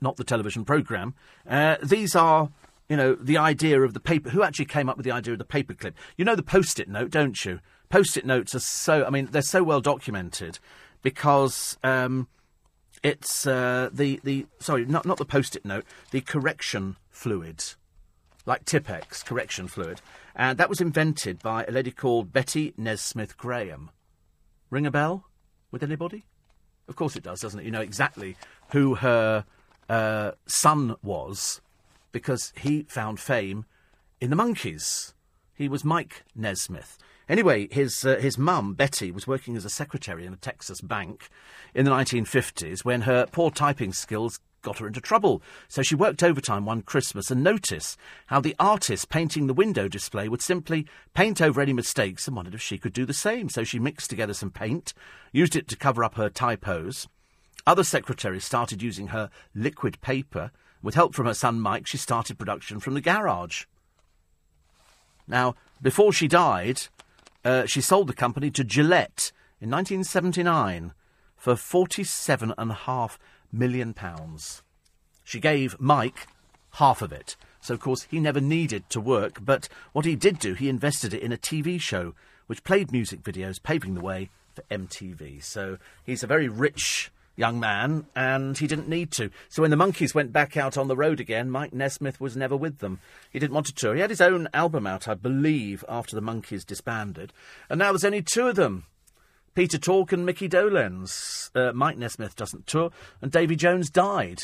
not 0.01 0.17
the 0.17 0.23
television 0.23 0.65
programme. 0.65 1.13
Uh, 1.47 1.77
these 1.83 2.15
are, 2.15 2.49
you 2.89 2.97
know, 2.97 3.15
the 3.15 3.37
idea 3.37 3.81
of 3.81 3.93
the 3.93 3.99
paper. 3.99 4.29
Who 4.31 4.43
actually 4.43 4.65
came 4.65 4.89
up 4.89 4.97
with 4.97 5.05
the 5.05 5.11
idea 5.11 5.33
of 5.33 5.39
the 5.39 5.45
paperclip? 5.45 5.93
You 6.17 6.25
know 6.25 6.35
the 6.35 6.43
post-it 6.43 6.89
note, 6.89 7.11
don't 7.11 7.45
you? 7.45 7.59
Post-it 7.89 8.25
notes 8.25 8.55
are 8.55 8.59
so. 8.59 9.05
I 9.05 9.09
mean, 9.09 9.27
they're 9.31 9.41
so 9.41 9.63
well 9.63 9.81
documented 9.81 10.59
because 11.01 11.77
um, 11.83 12.27
it's 13.03 13.45
uh, 13.45 13.89
the 13.91 14.19
the 14.23 14.45
sorry, 14.59 14.85
not 14.85 15.05
not 15.05 15.17
the 15.17 15.25
post-it 15.25 15.65
note, 15.65 15.85
the 16.11 16.21
correction 16.21 16.97
fluid, 17.09 17.63
like 18.45 18.65
Tipp-Ex 18.65 19.23
correction 19.23 19.67
fluid, 19.67 20.01
and 20.35 20.57
that 20.57 20.69
was 20.69 20.81
invented 20.81 21.39
by 21.39 21.65
a 21.65 21.71
lady 21.71 21.91
called 21.91 22.33
Betty 22.33 22.73
Nesmith 22.77 23.37
Graham. 23.37 23.91
Ring 24.69 24.85
a 24.85 24.91
bell 24.91 25.25
with 25.69 25.83
anybody? 25.83 26.25
Of 26.87 26.95
course 26.95 27.15
it 27.15 27.23
does, 27.23 27.41
doesn't 27.41 27.59
it? 27.59 27.65
You 27.65 27.71
know 27.71 27.81
exactly 27.81 28.37
who 28.71 28.95
her 28.95 29.45
uh, 29.91 30.31
son 30.45 30.95
was 31.03 31.59
because 32.13 32.53
he 32.61 32.83
found 32.83 33.19
fame 33.19 33.65
in 34.21 34.29
the 34.29 34.37
Monkees. 34.37 35.13
He 35.53 35.67
was 35.67 35.83
Mike 35.83 36.23
Nesmith. 36.33 36.97
Anyway, 37.27 37.67
his 37.71 38.05
uh, 38.05 38.15
his 38.15 38.37
mum 38.37 38.73
Betty 38.73 39.11
was 39.11 39.27
working 39.27 39.57
as 39.57 39.65
a 39.65 39.69
secretary 39.69 40.25
in 40.25 40.33
a 40.33 40.37
Texas 40.37 40.79
bank 40.79 41.29
in 41.75 41.83
the 41.83 41.91
1950s 41.91 42.85
when 42.85 43.01
her 43.01 43.25
poor 43.31 43.51
typing 43.51 43.91
skills 43.91 44.39
got 44.61 44.77
her 44.77 44.87
into 44.87 45.01
trouble. 45.01 45.41
So 45.67 45.81
she 45.81 45.95
worked 45.95 46.23
overtime 46.23 46.65
one 46.65 46.83
Christmas 46.83 47.29
and 47.29 47.43
noticed 47.43 47.97
how 48.27 48.39
the 48.39 48.55
artist 48.59 49.09
painting 49.09 49.47
the 49.47 49.53
window 49.53 49.89
display 49.89 50.29
would 50.29 50.41
simply 50.41 50.87
paint 51.13 51.41
over 51.41 51.59
any 51.59 51.73
mistakes 51.73 52.27
and 52.27 52.35
wondered 52.35 52.53
if 52.53 52.61
she 52.61 52.77
could 52.77 52.93
do 52.93 53.05
the 53.05 53.13
same. 53.13 53.49
So 53.49 53.65
she 53.65 53.79
mixed 53.79 54.09
together 54.09 54.33
some 54.33 54.51
paint, 54.51 54.93
used 55.33 55.55
it 55.55 55.67
to 55.67 55.75
cover 55.75 56.03
up 56.03 56.15
her 56.15 56.29
typos. 56.29 57.07
Other 57.65 57.83
secretaries 57.83 58.45
started 58.45 58.81
using 58.81 59.07
her 59.07 59.29
liquid 59.53 60.01
paper. 60.01 60.51
With 60.81 60.95
help 60.95 61.13
from 61.13 61.27
her 61.27 61.33
son 61.33 61.59
Mike, 61.59 61.85
she 61.85 61.97
started 61.97 62.39
production 62.39 62.79
from 62.79 62.95
the 62.95 63.01
garage. 63.01 63.65
Now, 65.27 65.55
before 65.81 66.11
she 66.11 66.27
died, 66.27 66.81
uh, 67.45 67.65
she 67.65 67.81
sold 67.81 68.07
the 68.07 68.13
company 68.13 68.49
to 68.51 68.63
Gillette 68.63 69.31
in 69.59 69.69
1979 69.69 70.93
for 71.37 71.53
£47.5 71.53 73.17
million. 73.51 73.95
She 75.23 75.39
gave 75.39 75.79
Mike 75.79 76.27
half 76.73 77.01
of 77.01 77.11
it. 77.11 77.35
So, 77.61 77.75
of 77.75 77.79
course, 77.79 78.07
he 78.09 78.19
never 78.19 78.41
needed 78.41 78.89
to 78.89 78.99
work, 78.99 79.37
but 79.43 79.69
what 79.93 80.05
he 80.05 80.15
did 80.15 80.39
do, 80.39 80.55
he 80.55 80.67
invested 80.67 81.13
it 81.13 81.21
in 81.21 81.31
a 81.31 81.37
TV 81.37 81.79
show 81.79 82.13
which 82.47 82.63
played 82.63 82.91
music 82.91 83.21
videos, 83.21 83.61
paving 83.61 83.93
the 83.93 84.01
way 84.01 84.29
for 84.55 84.63
MTV. 84.63 85.43
So, 85.43 85.77
he's 86.03 86.23
a 86.23 86.27
very 86.27 86.49
rich 86.49 87.11
young 87.41 87.59
man, 87.59 88.05
and 88.15 88.55
he 88.55 88.67
didn't 88.67 88.87
need 88.87 89.11
to. 89.13 89.31
So 89.49 89.63
when 89.63 89.71
the 89.71 89.75
Monkees 89.75 90.13
went 90.13 90.31
back 90.31 90.55
out 90.55 90.77
on 90.77 90.87
the 90.87 90.95
road 90.95 91.19
again, 91.19 91.49
Mike 91.49 91.73
Nesmith 91.73 92.21
was 92.21 92.37
never 92.37 92.55
with 92.55 92.77
them. 92.77 92.99
He 93.31 93.39
didn't 93.39 93.55
want 93.55 93.65
to 93.65 93.73
tour. 93.73 93.95
He 93.95 94.01
had 94.01 94.11
his 94.11 94.21
own 94.21 94.47
album 94.53 94.85
out, 94.85 95.07
I 95.07 95.15
believe, 95.15 95.83
after 95.89 96.15
the 96.15 96.21
Monkees 96.21 96.63
disbanded. 96.63 97.33
And 97.67 97.79
now 97.79 97.91
there's 97.91 98.05
only 98.05 98.21
two 98.21 98.47
of 98.47 98.57
them. 98.57 98.85
Peter 99.55 99.79
Tork 99.79 100.11
and 100.11 100.23
Mickey 100.23 100.47
Dolenz. 100.47 101.49
Uh, 101.55 101.73
Mike 101.73 101.97
Nesmith 101.97 102.35
doesn't 102.35 102.67
tour, 102.67 102.91
and 103.23 103.31
Davy 103.31 103.55
Jones 103.55 103.89
died. 103.89 104.43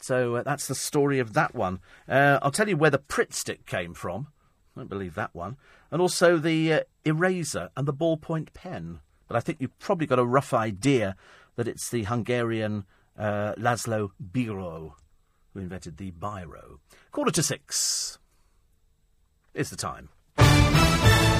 So 0.00 0.36
uh, 0.36 0.42
that's 0.42 0.66
the 0.66 0.74
story 0.74 1.18
of 1.18 1.34
that 1.34 1.54
one. 1.54 1.80
Uh, 2.08 2.38
I'll 2.40 2.50
tell 2.50 2.68
you 2.68 2.78
where 2.78 2.90
the 2.90 2.98
Pritt 2.98 3.34
stick 3.34 3.66
came 3.66 3.92
from. 3.92 4.28
I 4.74 4.80
don't 4.80 4.88
believe 4.88 5.16
that 5.16 5.34
one. 5.34 5.58
And 5.90 6.00
also 6.00 6.38
the 6.38 6.72
uh, 6.72 6.80
eraser 7.04 7.68
and 7.76 7.86
the 7.86 7.92
ballpoint 7.92 8.54
pen. 8.54 9.00
But 9.28 9.36
I 9.36 9.40
think 9.40 9.60
you've 9.60 9.78
probably 9.78 10.06
got 10.06 10.18
a 10.18 10.24
rough 10.24 10.54
idea 10.54 11.14
that 11.56 11.68
it's 11.68 11.90
the 11.90 12.04
Hungarian 12.04 12.84
uh, 13.18 13.54
Laszlo 13.58 14.10
Biro 14.22 14.92
who 15.52 15.60
invented 15.60 15.96
the 15.96 16.10
biro. 16.12 16.78
Quarter 17.10 17.32
to 17.32 17.42
six 17.42 18.18
is 19.54 19.70
the 19.70 19.76
time. 19.76 20.08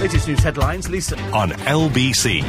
Latest 0.00 0.28
news 0.28 0.40
headlines, 0.40 0.88
Lisa. 0.88 1.18
On 1.32 1.50
LBC. 1.50 2.42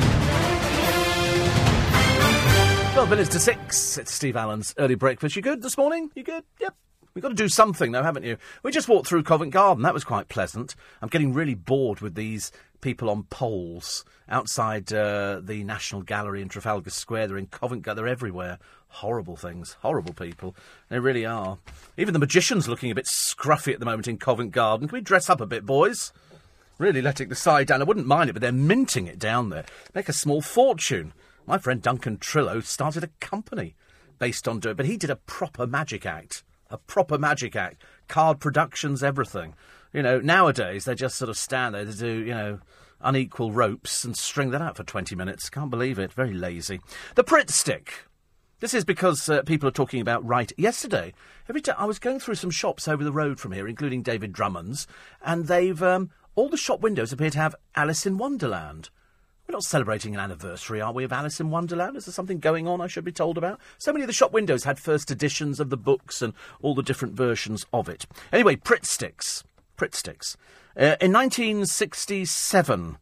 12 2.93 3.09
minutes 3.09 3.29
to 3.29 3.39
six. 3.39 3.97
It's 3.97 4.11
Steve 4.11 4.35
Allen's 4.35 4.73
early 4.77 4.95
breakfast. 4.95 5.35
You 5.35 5.41
good 5.41 5.61
this 5.61 5.77
morning? 5.77 6.09
You 6.15 6.23
good? 6.23 6.43
Yep. 6.59 6.75
We've 7.13 7.21
got 7.21 7.29
to 7.29 7.35
do 7.35 7.47
something, 7.47 7.91
though, 7.91 8.01
haven't 8.01 8.23
you? 8.23 8.37
We 8.63 8.71
just 8.71 8.87
walked 8.87 9.07
through 9.07 9.23
Covent 9.23 9.51
Garden. 9.51 9.83
That 9.83 9.93
was 9.93 10.03
quite 10.03 10.29
pleasant. 10.29 10.75
I'm 11.01 11.09
getting 11.09 11.31
really 11.31 11.53
bored 11.53 12.01
with 12.01 12.15
these 12.15 12.51
people 12.83 13.09
on 13.09 13.23
poles 13.23 14.05
outside 14.29 14.93
uh, 14.93 15.39
the 15.41 15.63
National 15.63 16.01
Gallery 16.03 16.41
in 16.41 16.49
Trafalgar 16.49 16.91
Square. 16.91 17.27
They're 17.27 17.37
in 17.37 17.47
Covent 17.47 17.81
Garden. 17.81 18.03
They're 18.03 18.11
everywhere. 18.11 18.59
Horrible 18.89 19.37
things. 19.37 19.77
Horrible 19.81 20.13
people. 20.13 20.55
They 20.89 20.99
really 20.99 21.25
are. 21.25 21.57
Even 21.97 22.13
the 22.13 22.19
magician's 22.19 22.67
looking 22.67 22.91
a 22.91 22.95
bit 22.95 23.05
scruffy 23.05 23.73
at 23.73 23.79
the 23.79 23.85
moment 23.85 24.07
in 24.07 24.17
Covent 24.17 24.51
Garden. 24.51 24.87
Can 24.87 24.97
we 24.97 25.01
dress 25.01 25.29
up 25.29 25.41
a 25.41 25.47
bit, 25.47 25.65
boys? 25.65 26.11
Really 26.77 27.01
letting 27.01 27.29
the 27.29 27.35
side 27.35 27.67
down. 27.67 27.81
I 27.81 27.85
wouldn't 27.85 28.05
mind 28.05 28.29
it, 28.29 28.33
but 28.33 28.41
they're 28.41 28.51
minting 28.51 29.07
it 29.07 29.17
down 29.17 29.49
there. 29.49 29.65
Make 29.95 30.09
a 30.09 30.13
small 30.13 30.41
fortune. 30.41 31.13
My 31.47 31.57
friend 31.57 31.81
Duncan 31.81 32.17
Trillo 32.17 32.63
started 32.63 33.03
a 33.03 33.25
company 33.25 33.75
based 34.19 34.47
on 34.47 34.59
doing, 34.59 34.75
but 34.75 34.85
he 34.85 34.97
did 34.97 35.09
a 35.09 35.15
proper 35.15 35.65
magic 35.65 36.05
act 36.05 36.43
a 36.73 36.77
proper 36.77 37.19
magic 37.19 37.55
act, 37.55 37.83
card 38.07 38.39
productions, 38.39 39.03
everything. 39.03 39.53
You 39.93 40.01
know, 40.01 40.19
nowadays 40.19 40.85
they 40.85 40.95
just 40.95 41.15
sort 41.15 41.29
of 41.29 41.37
stand 41.37 41.75
there 41.75 41.85
to 41.85 41.93
do, 41.93 42.07
you 42.07 42.33
know, 42.33 42.59
unequal 43.03 43.51
ropes 43.51 44.03
and 44.03 44.17
string 44.17 44.51
that 44.51 44.61
out 44.61 44.77
for 44.77 44.83
20 44.83 45.15
minutes. 45.15 45.49
Can't 45.49 45.69
believe 45.69 45.99
it. 45.99 46.13
Very 46.13 46.33
lazy. 46.33 46.79
The 47.15 47.23
Pritt 47.23 47.49
stick. 47.49 48.05
This 48.59 48.73
is 48.73 48.85
because 48.85 49.27
uh, 49.27 49.41
people 49.41 49.67
are 49.67 49.73
talking 49.73 49.99
about 49.99 50.25
right. 50.25 50.51
Yesterday, 50.57 51.13
every 51.49 51.61
time 51.61 51.75
I 51.77 51.85
was 51.85 51.99
going 51.99 52.19
through 52.19 52.35
some 52.35 52.49
shops 52.49 52.87
over 52.87 53.03
the 53.03 53.11
road 53.11 53.39
from 53.39 53.51
here, 53.51 53.67
including 53.67 54.03
David 54.03 54.31
Drummond's, 54.31 54.87
and 55.21 55.47
they've 55.47 55.83
um, 55.83 56.11
all 56.35 56.47
the 56.47 56.55
shop 56.55 56.79
windows 56.79 57.11
appear 57.11 57.29
to 57.31 57.39
have 57.39 57.55
Alice 57.75 58.05
in 58.05 58.17
Wonderland. 58.17 58.89
We're 59.47 59.53
not 59.53 59.63
celebrating 59.63 60.13
an 60.13 60.21
anniversary, 60.21 60.79
are 60.79 60.93
we, 60.93 61.03
of 61.03 61.11
Alice 61.11 61.41
in 61.41 61.49
Wonderland? 61.49 61.97
Is 61.97 62.05
there 62.05 62.13
something 62.13 62.39
going 62.39 62.65
on 62.65 62.79
I 62.79 62.87
should 62.87 63.03
be 63.03 63.11
told 63.11 63.37
about? 63.37 63.59
So 63.77 63.91
many 63.91 64.03
of 64.03 64.07
the 64.07 64.13
shop 64.13 64.31
windows 64.31 64.63
had 64.63 64.79
first 64.79 65.11
editions 65.11 65.59
of 65.59 65.69
the 65.69 65.75
books 65.75 66.21
and 66.21 66.33
all 66.61 66.73
the 66.73 66.81
different 66.81 67.15
versions 67.15 67.65
of 67.73 67.89
it. 67.89 68.05
Anyway, 68.31 68.55
Pritt 68.55 68.85
sticks. 68.85 69.43
Pritt 69.77 69.93
sticks. 69.93 70.37
Uh, 70.75 70.97
in 70.99 71.13
1967, 71.13 72.97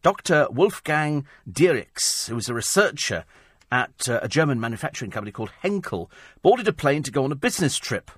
Dr. 0.00 0.48
Wolfgang 0.50 1.26
Dierichs, 1.46 2.28
who 2.28 2.34
was 2.34 2.48
a 2.48 2.54
researcher 2.54 3.26
at 3.70 4.08
uh, 4.08 4.20
a 4.22 4.28
German 4.28 4.58
manufacturing 4.58 5.10
company 5.10 5.30
called 5.30 5.52
Henkel, 5.60 6.10
boarded 6.40 6.66
a 6.66 6.72
plane 6.72 7.02
to 7.02 7.10
go 7.10 7.24
on 7.24 7.30
a 7.30 7.36
business 7.36 7.76
trip. 7.76 8.10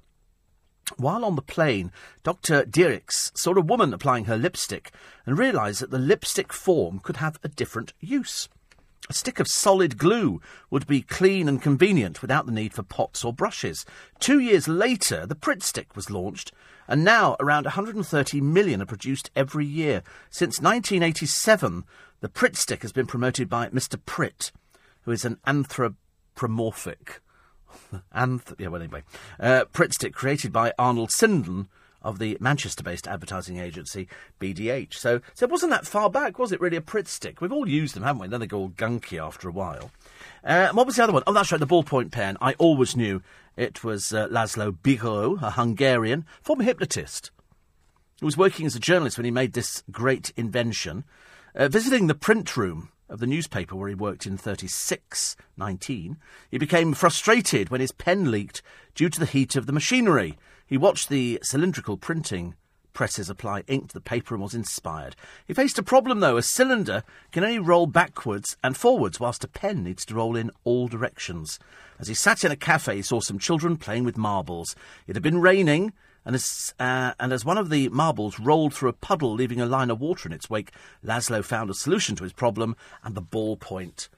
While 0.98 1.24
on 1.24 1.34
the 1.34 1.42
plane, 1.42 1.90
Dr. 2.22 2.64
Dierichs 2.64 3.36
saw 3.36 3.52
a 3.54 3.60
woman 3.60 3.92
applying 3.92 4.26
her 4.26 4.36
lipstick 4.36 4.92
and 5.26 5.36
realised 5.36 5.80
that 5.80 5.90
the 5.90 5.98
lipstick 5.98 6.52
form 6.52 7.00
could 7.00 7.16
have 7.16 7.40
a 7.42 7.48
different 7.48 7.94
use. 7.98 8.48
A 9.10 9.12
stick 9.12 9.40
of 9.40 9.48
solid 9.48 9.98
glue 9.98 10.40
would 10.70 10.86
be 10.86 11.02
clean 11.02 11.48
and 11.48 11.60
convenient 11.60 12.22
without 12.22 12.46
the 12.46 12.52
need 12.52 12.72
for 12.72 12.84
pots 12.84 13.24
or 13.24 13.32
brushes. 13.32 13.84
Two 14.20 14.38
years 14.38 14.68
later, 14.68 15.26
the 15.26 15.34
Pritt 15.34 15.64
stick 15.64 15.96
was 15.96 16.08
launched, 16.08 16.52
and 16.88 17.04
now 17.04 17.36
around 17.40 17.64
130 17.64 18.40
million 18.40 18.82
are 18.82 18.86
produced 18.86 19.30
every 19.34 19.66
year. 19.66 20.02
Since 20.30 20.60
1987, 20.60 21.84
the 22.20 22.28
Pritt 22.28 22.56
stick 22.56 22.82
has 22.82 22.92
been 22.92 23.06
promoted 23.06 23.48
by 23.48 23.68
Mr. 23.68 24.00
Pritt, 24.04 24.52
who 25.02 25.10
is 25.10 25.24
an 25.24 25.38
anthropomorphic 25.46 27.20
and 28.12 28.42
yeah, 28.58 28.68
well, 28.68 28.82
anyway, 28.82 29.02
uh, 29.40 29.64
Pritt 29.72 29.92
stick 29.92 30.14
created 30.14 30.52
by 30.52 30.72
Arnold 30.78 31.10
Sindon 31.10 31.68
of 32.02 32.18
the 32.18 32.36
Manchester-based 32.40 33.06
advertising 33.06 33.58
agency 33.58 34.08
BDH. 34.40 34.94
So, 34.94 35.20
so 35.34 35.44
it 35.44 35.50
wasn't 35.50 35.70
that 35.70 35.86
far 35.86 36.10
back, 36.10 36.38
was 36.38 36.50
it? 36.50 36.60
Really, 36.60 36.76
a 36.76 36.80
Pritt 36.80 37.06
stick. 37.06 37.40
We've 37.40 37.52
all 37.52 37.68
used 37.68 37.94
them, 37.94 38.02
haven't 38.02 38.20
we? 38.20 38.28
Then 38.28 38.40
they 38.40 38.46
go 38.46 38.58
all 38.58 38.68
gunky 38.70 39.24
after 39.24 39.48
a 39.48 39.52
while. 39.52 39.92
Uh, 40.42 40.70
what 40.70 40.86
was 40.86 40.96
the 40.96 41.04
other 41.04 41.12
one? 41.12 41.22
Oh, 41.26 41.32
that's 41.32 41.52
right, 41.52 41.60
the 41.60 41.66
ballpoint 41.66 42.10
pen. 42.10 42.36
I 42.40 42.54
always 42.54 42.96
knew 42.96 43.22
it 43.56 43.84
was 43.84 44.12
uh, 44.12 44.28
Laszlo 44.28 44.72
Biro, 44.72 45.40
a 45.42 45.52
Hungarian 45.52 46.24
former 46.40 46.64
hypnotist, 46.64 47.30
who 48.20 48.26
was 48.26 48.36
working 48.36 48.66
as 48.66 48.76
a 48.76 48.80
journalist 48.80 49.18
when 49.18 49.24
he 49.24 49.30
made 49.30 49.52
this 49.52 49.82
great 49.90 50.32
invention. 50.36 51.04
Uh, 51.54 51.68
visiting 51.68 52.06
the 52.06 52.14
print 52.14 52.56
room 52.56 52.90
of 53.08 53.20
the 53.20 53.26
newspaper 53.26 53.76
where 53.76 53.88
he 53.88 53.94
worked 53.94 54.26
in 54.26 54.38
36, 54.38 55.36
19, 55.56 56.16
he 56.50 56.58
became 56.58 56.94
frustrated 56.94 57.68
when 57.68 57.80
his 57.80 57.92
pen 57.92 58.30
leaked 58.30 58.62
due 58.94 59.10
to 59.10 59.20
the 59.20 59.26
heat 59.26 59.54
of 59.54 59.66
the 59.66 59.72
machinery. 59.72 60.38
He 60.66 60.78
watched 60.78 61.10
the 61.10 61.38
cylindrical 61.42 61.98
printing 61.98 62.54
presses 62.92 63.30
apply 63.30 63.64
ink 63.66 63.88
to 63.88 63.94
the 63.94 64.00
paper 64.00 64.34
and 64.34 64.42
was 64.42 64.54
inspired. 64.54 65.16
He 65.46 65.54
faced 65.54 65.78
a 65.78 65.82
problem, 65.82 66.20
though. 66.20 66.36
A 66.36 66.42
cylinder 66.42 67.02
can 67.30 67.44
only 67.44 67.58
roll 67.58 67.86
backwards 67.86 68.56
and 68.62 68.76
forwards, 68.76 69.20
whilst 69.20 69.44
a 69.44 69.48
pen 69.48 69.82
needs 69.82 70.04
to 70.06 70.14
roll 70.14 70.36
in 70.36 70.50
all 70.64 70.88
directions. 70.88 71.58
As 71.98 72.08
he 72.08 72.14
sat 72.14 72.44
in 72.44 72.52
a 72.52 72.56
cafe, 72.56 72.96
he 72.96 73.02
saw 73.02 73.20
some 73.20 73.38
children 73.38 73.76
playing 73.76 74.04
with 74.04 74.16
marbles. 74.16 74.74
It 75.06 75.16
had 75.16 75.22
been 75.22 75.40
raining, 75.40 75.92
and 76.24 76.34
as, 76.34 76.74
uh, 76.78 77.12
and 77.18 77.32
as 77.32 77.44
one 77.44 77.58
of 77.58 77.70
the 77.70 77.88
marbles 77.88 78.38
rolled 78.38 78.74
through 78.74 78.90
a 78.90 78.94
puddle, 78.94 79.34
leaving 79.34 79.60
a 79.60 79.66
line 79.66 79.90
of 79.90 80.00
water 80.00 80.28
in 80.28 80.32
its 80.32 80.50
wake, 80.50 80.72
Laszlo 81.04 81.44
found 81.44 81.70
a 81.70 81.74
solution 81.74 82.16
to 82.16 82.24
his 82.24 82.32
problem, 82.32 82.76
and 83.02 83.14
the 83.14 83.22
ballpoint 83.22 84.08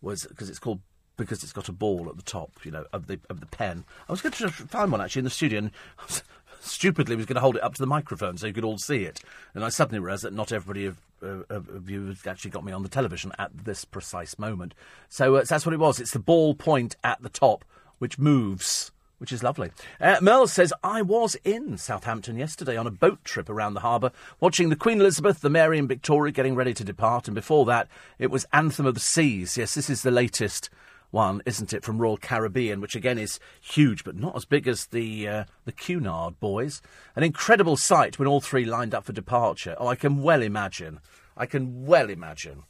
was 0.00 0.26
because 0.26 0.48
it's 0.48 0.58
called 0.58 0.80
because 1.16 1.42
it's 1.42 1.52
got 1.52 1.68
a 1.68 1.72
ball 1.72 2.08
at 2.08 2.16
the 2.16 2.22
top, 2.22 2.52
you 2.64 2.70
know, 2.70 2.86
of 2.92 3.08
the 3.08 3.20
of 3.28 3.40
the 3.40 3.46
pen. 3.46 3.84
I 4.08 4.12
was 4.12 4.22
going 4.22 4.32
to 4.32 4.48
find 4.48 4.90
one 4.90 5.00
actually 5.00 5.20
in 5.20 5.24
the 5.24 5.30
studio, 5.30 5.58
and 5.58 5.70
stupidly 6.68 7.16
was 7.16 7.26
going 7.26 7.36
to 7.36 7.40
hold 7.40 7.56
it 7.56 7.62
up 7.62 7.74
to 7.74 7.82
the 7.82 7.86
microphone 7.86 8.36
so 8.36 8.46
you 8.46 8.52
could 8.52 8.64
all 8.64 8.78
see 8.78 9.04
it. 9.04 9.20
And 9.54 9.64
I 9.64 9.68
suddenly 9.68 9.98
realised 9.98 10.24
that 10.24 10.32
not 10.32 10.52
everybody 10.52 10.86
of, 10.86 11.00
of 11.22 11.90
you 11.90 12.06
has 12.06 12.26
actually 12.26 12.50
got 12.50 12.64
me 12.64 12.72
on 12.72 12.82
the 12.82 12.88
television 12.88 13.32
at 13.38 13.50
this 13.64 13.84
precise 13.84 14.38
moment. 14.38 14.74
So, 15.08 15.36
uh, 15.36 15.44
so 15.44 15.54
that's 15.54 15.66
what 15.66 15.74
it 15.74 15.80
was. 15.80 16.00
It's 16.00 16.12
the 16.12 16.18
ball 16.18 16.54
point 16.54 16.96
at 17.02 17.22
the 17.22 17.28
top 17.28 17.64
which 17.98 18.18
moves 18.18 18.92
which 19.18 19.32
is 19.32 19.42
lovely. 19.42 19.70
Uh, 20.00 20.16
Merle 20.22 20.46
says, 20.46 20.72
I 20.84 21.02
was 21.02 21.36
in 21.44 21.76
Southampton 21.76 22.36
yesterday 22.36 22.76
on 22.76 22.86
a 22.86 22.90
boat 22.92 23.24
trip 23.24 23.50
around 23.50 23.74
the 23.74 23.80
harbour, 23.80 24.12
watching 24.40 24.68
the 24.68 24.76
Queen 24.76 25.00
Elizabeth, 25.00 25.40
the 25.40 25.50
Mary 25.50 25.76
and 25.76 25.88
Victoria 25.88 26.32
getting 26.32 26.54
ready 26.54 26.72
to 26.74 26.84
depart, 26.84 27.26
and 27.26 27.34
before 27.34 27.64
that, 27.66 27.88
it 28.20 28.30
was 28.30 28.46
Anthem 28.52 28.86
of 28.86 28.94
the 28.94 29.00
Seas. 29.00 29.56
Yes, 29.56 29.74
this 29.74 29.90
is 29.90 30.02
the 30.02 30.12
latest 30.12 30.70
one, 31.10 31.42
isn't 31.46 31.72
it, 31.72 31.84
from 31.84 31.98
Royal 31.98 32.16
Caribbean, 32.16 32.80
which 32.80 32.94
again 32.94 33.18
is 33.18 33.40
huge, 33.60 34.04
but 34.04 34.16
not 34.16 34.36
as 34.36 34.44
big 34.44 34.68
as 34.68 34.86
the 34.86 35.28
uh, 35.28 35.44
the 35.64 35.72
Cunard 35.72 36.38
boys. 36.40 36.82
An 37.16 37.22
incredible 37.22 37.76
sight 37.76 38.18
when 38.18 38.28
all 38.28 38.40
three 38.40 38.64
lined 38.64 38.94
up 38.94 39.04
for 39.04 39.12
departure. 39.12 39.74
Oh, 39.78 39.88
I 39.88 39.96
can 39.96 40.22
well 40.22 40.42
imagine. 40.42 41.00
I 41.36 41.46
can 41.46 41.86
well 41.86 42.10
imagine 42.10 42.64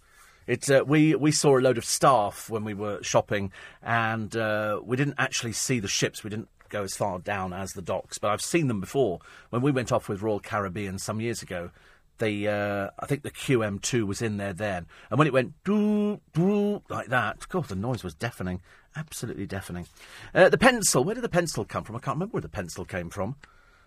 It, 0.47 0.70
uh, 0.70 0.85
we, 0.86 1.15
we 1.15 1.31
saw 1.32 1.59
a 1.59 1.60
load 1.60 1.78
of 1.78 1.85
staff 1.85 2.48
when 2.48 2.65
we 2.65 2.74
were 2.74 3.02
shopping, 3.02 3.52
and 3.82 4.35
uh, 4.36 4.81
we 4.82 4.97
didn't 4.97 5.16
actually 5.19 5.52
see 5.52 5.78
the 5.78 5.89
ships. 5.89 6.24
We 6.24 6.31
didn't 6.31 6.48
go 6.70 6.82
as 6.82 6.97
far 6.97 7.19
down 7.19 7.52
as 7.52 7.73
the 7.73 7.82
docks, 7.82 8.19
but 8.19 8.31
I've 8.31 8.43
seen 8.43 8.69
them 8.69 8.81
before. 8.81 9.20
When 9.51 9.62
we 9.62 9.70
went 9.70 9.93
off 9.93 10.09
with 10.09 10.23
Royal 10.23 10.40
Caribbean 10.40 10.98
some 10.98 11.20
years 11.20 11.43
ago, 11.43 11.70
the 12.19 12.49
uh, 12.49 12.90
I 12.99 13.07
think 13.07 13.23
the 13.23 13.31
QM2 13.31 14.07
was 14.07 14.23
in 14.23 14.36
there 14.36 14.53
then, 14.53 14.86
and 15.11 15.19
when 15.19 15.27
it 15.27 15.32
went 15.32 15.53
doo 15.65 16.20
doo 16.32 16.82
like 16.89 17.09
that, 17.09 17.49
God, 17.49 17.66
the 17.66 17.77
noise 17.77 18.05
was 18.05 18.15
deafening, 18.15 18.61
absolutely 18.97 19.47
deafening. 19.47 19.86
Uh, 20.35 20.49
the 20.49 20.59
pencil, 20.59 21.05
where 21.05 21.15
did 21.15 21.24
the 21.24 21.28
pencil 21.28 21.65
come 21.65 21.85
from? 21.85 21.97
I 21.97 22.01
can't 22.01 22.16
remember 22.16 22.35
where 22.35 22.43
the 22.43 22.49
pencil 22.49 22.85
came 22.85 23.11
from. 23.11 23.36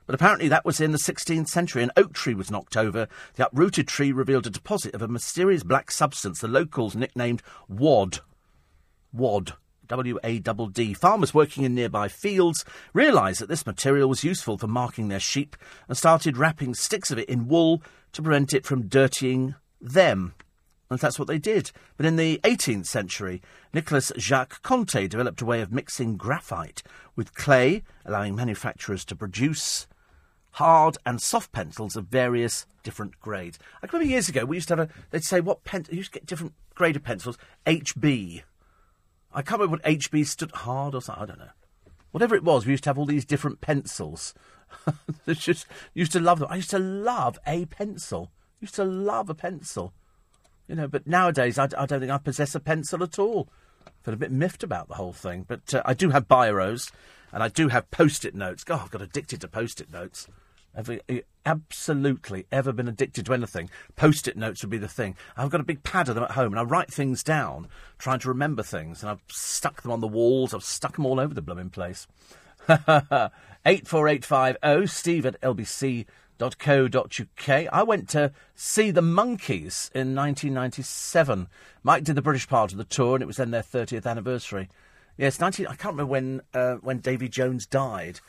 But 0.07 0.15
apparently 0.15 0.47
that 0.49 0.65
was 0.65 0.81
in 0.81 0.91
the 0.91 0.97
16th 0.97 1.47
century. 1.47 1.83
An 1.83 1.91
oak 1.95 2.13
tree 2.13 2.33
was 2.33 2.51
knocked 2.51 2.75
over. 2.75 3.07
The 3.35 3.45
uprooted 3.45 3.87
tree 3.87 4.11
revealed 4.11 4.47
a 4.47 4.49
deposit 4.49 4.93
of 4.95 5.01
a 5.01 5.07
mysterious 5.07 5.63
black 5.63 5.91
substance 5.91 6.41
the 6.41 6.47
locals 6.47 6.95
nicknamed 6.95 7.43
wad. 7.69 8.19
Wad. 9.13 9.53
W 9.91 10.17
A 10.23 10.39
D 10.39 10.51
D. 10.71 10.93
Farmers 10.93 11.33
working 11.33 11.65
in 11.65 11.75
nearby 11.75 12.07
fields 12.07 12.63
realised 12.93 13.41
that 13.41 13.49
this 13.49 13.65
material 13.65 14.07
was 14.07 14.23
useful 14.23 14.57
for 14.57 14.67
marking 14.67 15.09
their 15.09 15.19
sheep 15.19 15.57
and 15.89 15.97
started 15.97 16.37
wrapping 16.37 16.73
sticks 16.73 17.11
of 17.11 17.19
it 17.19 17.27
in 17.27 17.49
wool 17.49 17.83
to 18.13 18.21
prevent 18.21 18.53
it 18.53 18.65
from 18.65 18.87
dirtying 18.87 19.53
them. 19.81 20.33
And 20.89 20.97
that's 20.97 21.19
what 21.19 21.27
they 21.27 21.37
did. 21.37 21.71
But 21.97 22.05
in 22.05 22.15
the 22.15 22.39
18th 22.45 22.85
century, 22.85 23.41
Nicolas 23.73 24.13
Jacques 24.17 24.61
Conté 24.63 25.09
developed 25.09 25.41
a 25.41 25.45
way 25.45 25.59
of 25.59 25.73
mixing 25.73 26.15
graphite 26.15 26.83
with 27.17 27.35
clay, 27.35 27.83
allowing 28.05 28.33
manufacturers 28.33 29.03
to 29.05 29.15
produce 29.15 29.87
hard 30.51 30.97
and 31.05 31.21
soft 31.21 31.51
pencils 31.51 31.97
of 31.97 32.07
various 32.07 32.65
different 32.83 33.19
grades. 33.19 33.59
I 33.83 33.87
remember 33.87 34.09
years 34.09 34.29
ago 34.29 34.45
we 34.45 34.55
used 34.55 34.69
to 34.69 34.77
have 34.77 34.89
a. 34.89 34.93
They'd 35.09 35.25
say 35.25 35.41
what 35.41 35.65
pen. 35.65 35.85
You 35.89 35.97
used 35.97 36.13
to 36.13 36.19
get 36.19 36.27
different 36.27 36.53
grade 36.75 36.95
of 36.95 37.03
pencils. 37.03 37.37
HB. 37.65 38.43
I 39.33 39.41
can't 39.41 39.59
remember 39.61 39.81
what 39.83 39.99
HB 39.99 40.25
stood 40.25 40.51
hard 40.51 40.95
or 40.95 41.01
something. 41.01 41.23
I 41.23 41.25
don't 41.25 41.39
know. 41.39 41.51
Whatever 42.11 42.35
it 42.35 42.43
was, 42.43 42.65
we 42.65 42.71
used 42.73 42.83
to 42.83 42.89
have 42.89 42.97
all 42.97 43.05
these 43.05 43.25
different 43.25 43.61
pencils. 43.61 44.33
just 45.27 45.65
used 45.93 46.11
to 46.11 46.19
love 46.19 46.39
them. 46.39 46.49
I 46.51 46.57
used 46.57 46.69
to 46.71 46.79
love 46.79 47.39
a 47.47 47.65
pencil. 47.65 48.31
Used 48.59 48.75
to 48.75 48.83
love 48.83 49.29
a 49.29 49.35
pencil. 49.35 49.93
You 50.67 50.75
know, 50.75 50.87
but 50.87 51.07
nowadays 51.07 51.57
I, 51.57 51.65
I 51.77 51.85
don't 51.85 51.99
think 51.99 52.11
I 52.11 52.17
possess 52.17 52.55
a 52.55 52.59
pencil 52.59 53.03
at 53.03 53.19
all. 53.19 53.49
I 53.85 53.91
feel 54.03 54.13
a 54.13 54.17
bit 54.17 54.31
miffed 54.31 54.63
about 54.63 54.87
the 54.87 54.95
whole 54.95 55.13
thing. 55.13 55.45
But 55.47 55.73
uh, 55.73 55.81
I 55.85 55.93
do 55.93 56.09
have 56.09 56.27
biros, 56.27 56.91
and 57.31 57.41
I 57.41 57.47
do 57.47 57.69
have 57.69 57.91
post-it 57.91 58.35
notes. 58.35 58.63
God, 58.63 58.81
I've 58.83 58.91
got 58.91 59.01
addicted 59.01 59.41
to 59.41 59.47
post-it 59.47 59.91
notes. 59.91 60.27
Have 60.75 60.89
absolutely 61.45 62.45
ever 62.51 62.71
been 62.71 62.87
addicted 62.87 63.25
to 63.25 63.33
anything? 63.33 63.69
Post-it 63.95 64.37
notes 64.37 64.61
would 64.61 64.69
be 64.69 64.77
the 64.77 64.87
thing. 64.87 65.15
I've 65.35 65.49
got 65.49 65.59
a 65.59 65.65
big 65.65 65.83
pad 65.83 66.07
of 66.07 66.15
them 66.15 66.23
at 66.23 66.31
home, 66.31 66.53
and 66.53 66.59
I 66.59 66.63
write 66.63 66.91
things 66.91 67.23
down, 67.23 67.67
trying 67.97 68.19
to 68.19 68.29
remember 68.29 68.63
things, 68.63 69.01
and 69.01 69.09
I've 69.09 69.21
stuck 69.27 69.81
them 69.81 69.91
on 69.91 69.99
the 69.99 70.07
walls. 70.07 70.53
I've 70.53 70.63
stuck 70.63 70.95
them 70.95 71.05
all 71.05 71.19
over 71.19 71.33
the 71.33 71.41
blooming 71.41 71.69
place. 71.69 72.07
Eight 73.65 73.87
four 73.87 74.07
eight 74.07 74.25
five 74.25 74.57
zero. 74.63 74.85
Steve 74.85 75.25
at 75.25 75.39
lbc.co.uk. 75.41 76.07
I 77.49 77.83
went 77.83 78.09
to 78.09 78.31
see 78.55 78.89
the 78.89 79.01
Monkees 79.01 79.91
in 79.93 80.15
1997. 80.15 81.47
Mike 81.83 82.03
did 82.03 82.15
the 82.15 82.23
British 82.23 82.47
part 82.47 82.71
of 82.71 82.79
the 82.79 82.83
tour, 82.83 83.15
and 83.15 83.21
it 83.21 83.27
was 83.27 83.37
then 83.37 83.51
their 83.51 83.61
30th 83.61 84.07
anniversary. 84.07 84.67
Yes, 85.17 85.39
19. 85.39 85.67
I 85.67 85.75
can't 85.75 85.93
remember 85.93 86.07
when 86.07 86.41
uh, 86.53 86.75
when 86.75 86.99
Davy 86.99 87.29
Jones 87.29 87.67
died. 87.67 88.19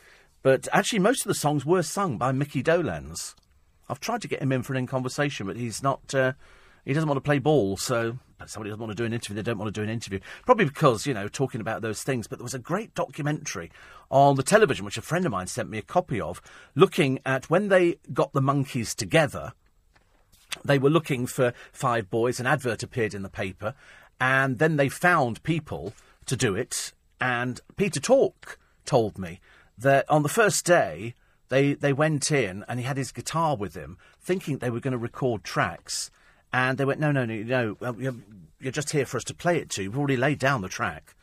But 0.43 0.67
actually, 0.73 0.99
most 0.99 1.21
of 1.21 1.29
the 1.29 1.33
songs 1.33 1.65
were 1.65 1.83
sung 1.83 2.17
by 2.17 2.33
Mickey 2.33 2.61
Dolenz. 2.61 3.33
I've 3.89 4.01
tried 4.01 4.21
to 4.21 4.27
get 4.27 4.41
him 4.41 4.51
in 4.51 4.61
for 4.61 4.73
an 4.73 4.79
in 4.79 4.87
conversation, 4.87 5.47
but 5.47 5.55
he's 5.55 5.81
not. 5.81 6.13
Uh, 6.13 6.33
he 6.85 6.93
doesn't 6.93 7.07
want 7.07 7.17
to 7.17 7.21
play 7.21 7.39
ball, 7.39 7.77
so 7.77 8.19
somebody 8.45 8.69
doesn't 8.69 8.81
want 8.81 8.91
to 8.91 9.01
do 9.01 9.05
an 9.05 9.13
interview. 9.13 9.35
They 9.35 9.41
don't 9.41 9.57
want 9.57 9.73
to 9.73 9.79
do 9.79 9.83
an 9.83 9.89
interview, 9.89 10.19
probably 10.45 10.65
because 10.65 11.07
you 11.07 11.13
know 11.13 11.29
talking 11.29 11.61
about 11.61 11.81
those 11.81 12.03
things. 12.03 12.27
But 12.27 12.39
there 12.39 12.43
was 12.43 12.53
a 12.53 12.59
great 12.59 12.93
documentary 12.93 13.71
on 14.11 14.35
the 14.35 14.43
television, 14.43 14.83
which 14.83 14.97
a 14.97 15.01
friend 15.01 15.25
of 15.25 15.31
mine 15.31 15.47
sent 15.47 15.69
me 15.69 15.77
a 15.77 15.81
copy 15.81 16.19
of, 16.19 16.41
looking 16.75 17.19
at 17.25 17.49
when 17.49 17.69
they 17.69 17.99
got 18.11 18.33
the 18.33 18.41
Monkees 18.41 18.93
together. 18.93 19.53
They 20.65 20.77
were 20.77 20.89
looking 20.89 21.25
for 21.25 21.53
five 21.71 22.09
boys. 22.09 22.41
An 22.41 22.47
advert 22.47 22.83
appeared 22.83 23.13
in 23.13 23.23
the 23.23 23.29
paper, 23.29 23.75
and 24.19 24.59
then 24.59 24.75
they 24.75 24.89
found 24.89 25.41
people 25.43 25.93
to 26.25 26.35
do 26.35 26.53
it. 26.53 26.91
And 27.21 27.61
Peter 27.77 28.01
Tork 28.01 28.59
told 28.85 29.17
me 29.17 29.39
that 29.77 30.09
on 30.09 30.23
the 30.23 30.29
first 30.29 30.65
day 30.65 31.15
they 31.49 31.73
they 31.73 31.93
went 31.93 32.31
in 32.31 32.65
and 32.67 32.79
he 32.79 32.85
had 32.85 32.97
his 32.97 33.11
guitar 33.11 33.55
with 33.55 33.75
him, 33.75 33.97
thinking 34.21 34.57
they 34.57 34.69
were 34.69 34.79
going 34.79 34.93
to 34.93 34.97
record 34.97 35.43
tracks, 35.43 36.09
and 36.51 36.77
they 36.77 36.85
went, 36.85 36.99
no, 36.99 37.11
no, 37.11 37.25
no, 37.25 37.41
no, 37.79 37.95
you're, 37.99 38.15
you're 38.59 38.71
just 38.71 38.91
here 38.91 39.05
for 39.05 39.17
us 39.17 39.23
to 39.25 39.33
play 39.33 39.57
it 39.57 39.69
to. 39.71 39.87
We've 39.87 39.97
already 39.97 40.17
laid 40.17 40.39
down 40.39 40.61
the 40.61 40.69
track. 40.69 41.15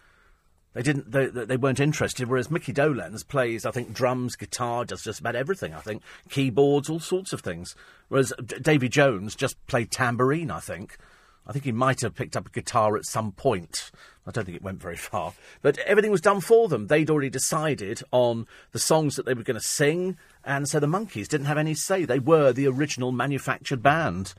They 0.72 0.82
didn't. 0.82 1.10
They, 1.10 1.26
they 1.26 1.56
weren't 1.56 1.80
interested. 1.80 2.28
Whereas 2.28 2.50
Mickey 2.50 2.72
Dolenz 2.72 3.26
plays, 3.26 3.66
I 3.66 3.72
think, 3.72 3.92
drums, 3.92 4.36
guitar, 4.36 4.84
does 4.84 5.02
just 5.02 5.18
about 5.18 5.34
everything. 5.34 5.74
I 5.74 5.80
think 5.80 6.02
keyboards, 6.28 6.88
all 6.88 7.00
sorts 7.00 7.32
of 7.32 7.40
things. 7.40 7.74
Whereas 8.08 8.32
Davy 8.62 8.88
Jones 8.88 9.34
just 9.34 9.56
played 9.66 9.90
tambourine. 9.90 10.50
I 10.50 10.60
think. 10.60 10.96
I 11.46 11.52
think 11.52 11.64
he 11.64 11.72
might 11.72 12.02
have 12.02 12.14
picked 12.14 12.36
up 12.36 12.46
a 12.46 12.50
guitar 12.50 12.96
at 12.96 13.04
some 13.04 13.32
point. 13.32 13.90
I 14.26 14.30
don't 14.30 14.44
think 14.44 14.56
it 14.56 14.62
went 14.62 14.80
very 14.80 14.96
far. 14.96 15.32
But 15.62 15.78
everything 15.78 16.12
was 16.12 16.20
done 16.20 16.40
for 16.40 16.68
them. 16.68 16.86
They'd 16.86 17.10
already 17.10 17.30
decided 17.30 18.02
on 18.12 18.46
the 18.72 18.78
songs 18.78 19.16
that 19.16 19.26
they 19.26 19.34
were 19.34 19.42
going 19.42 19.58
to 19.58 19.60
sing, 19.60 20.16
and 20.44 20.68
so 20.68 20.78
the 20.78 20.86
Monkees 20.86 21.28
didn't 21.28 21.46
have 21.46 21.58
any 21.58 21.74
say. 21.74 22.04
They 22.04 22.18
were 22.18 22.52
the 22.52 22.68
original 22.68 23.10
manufactured 23.10 23.82
band. 23.82 24.34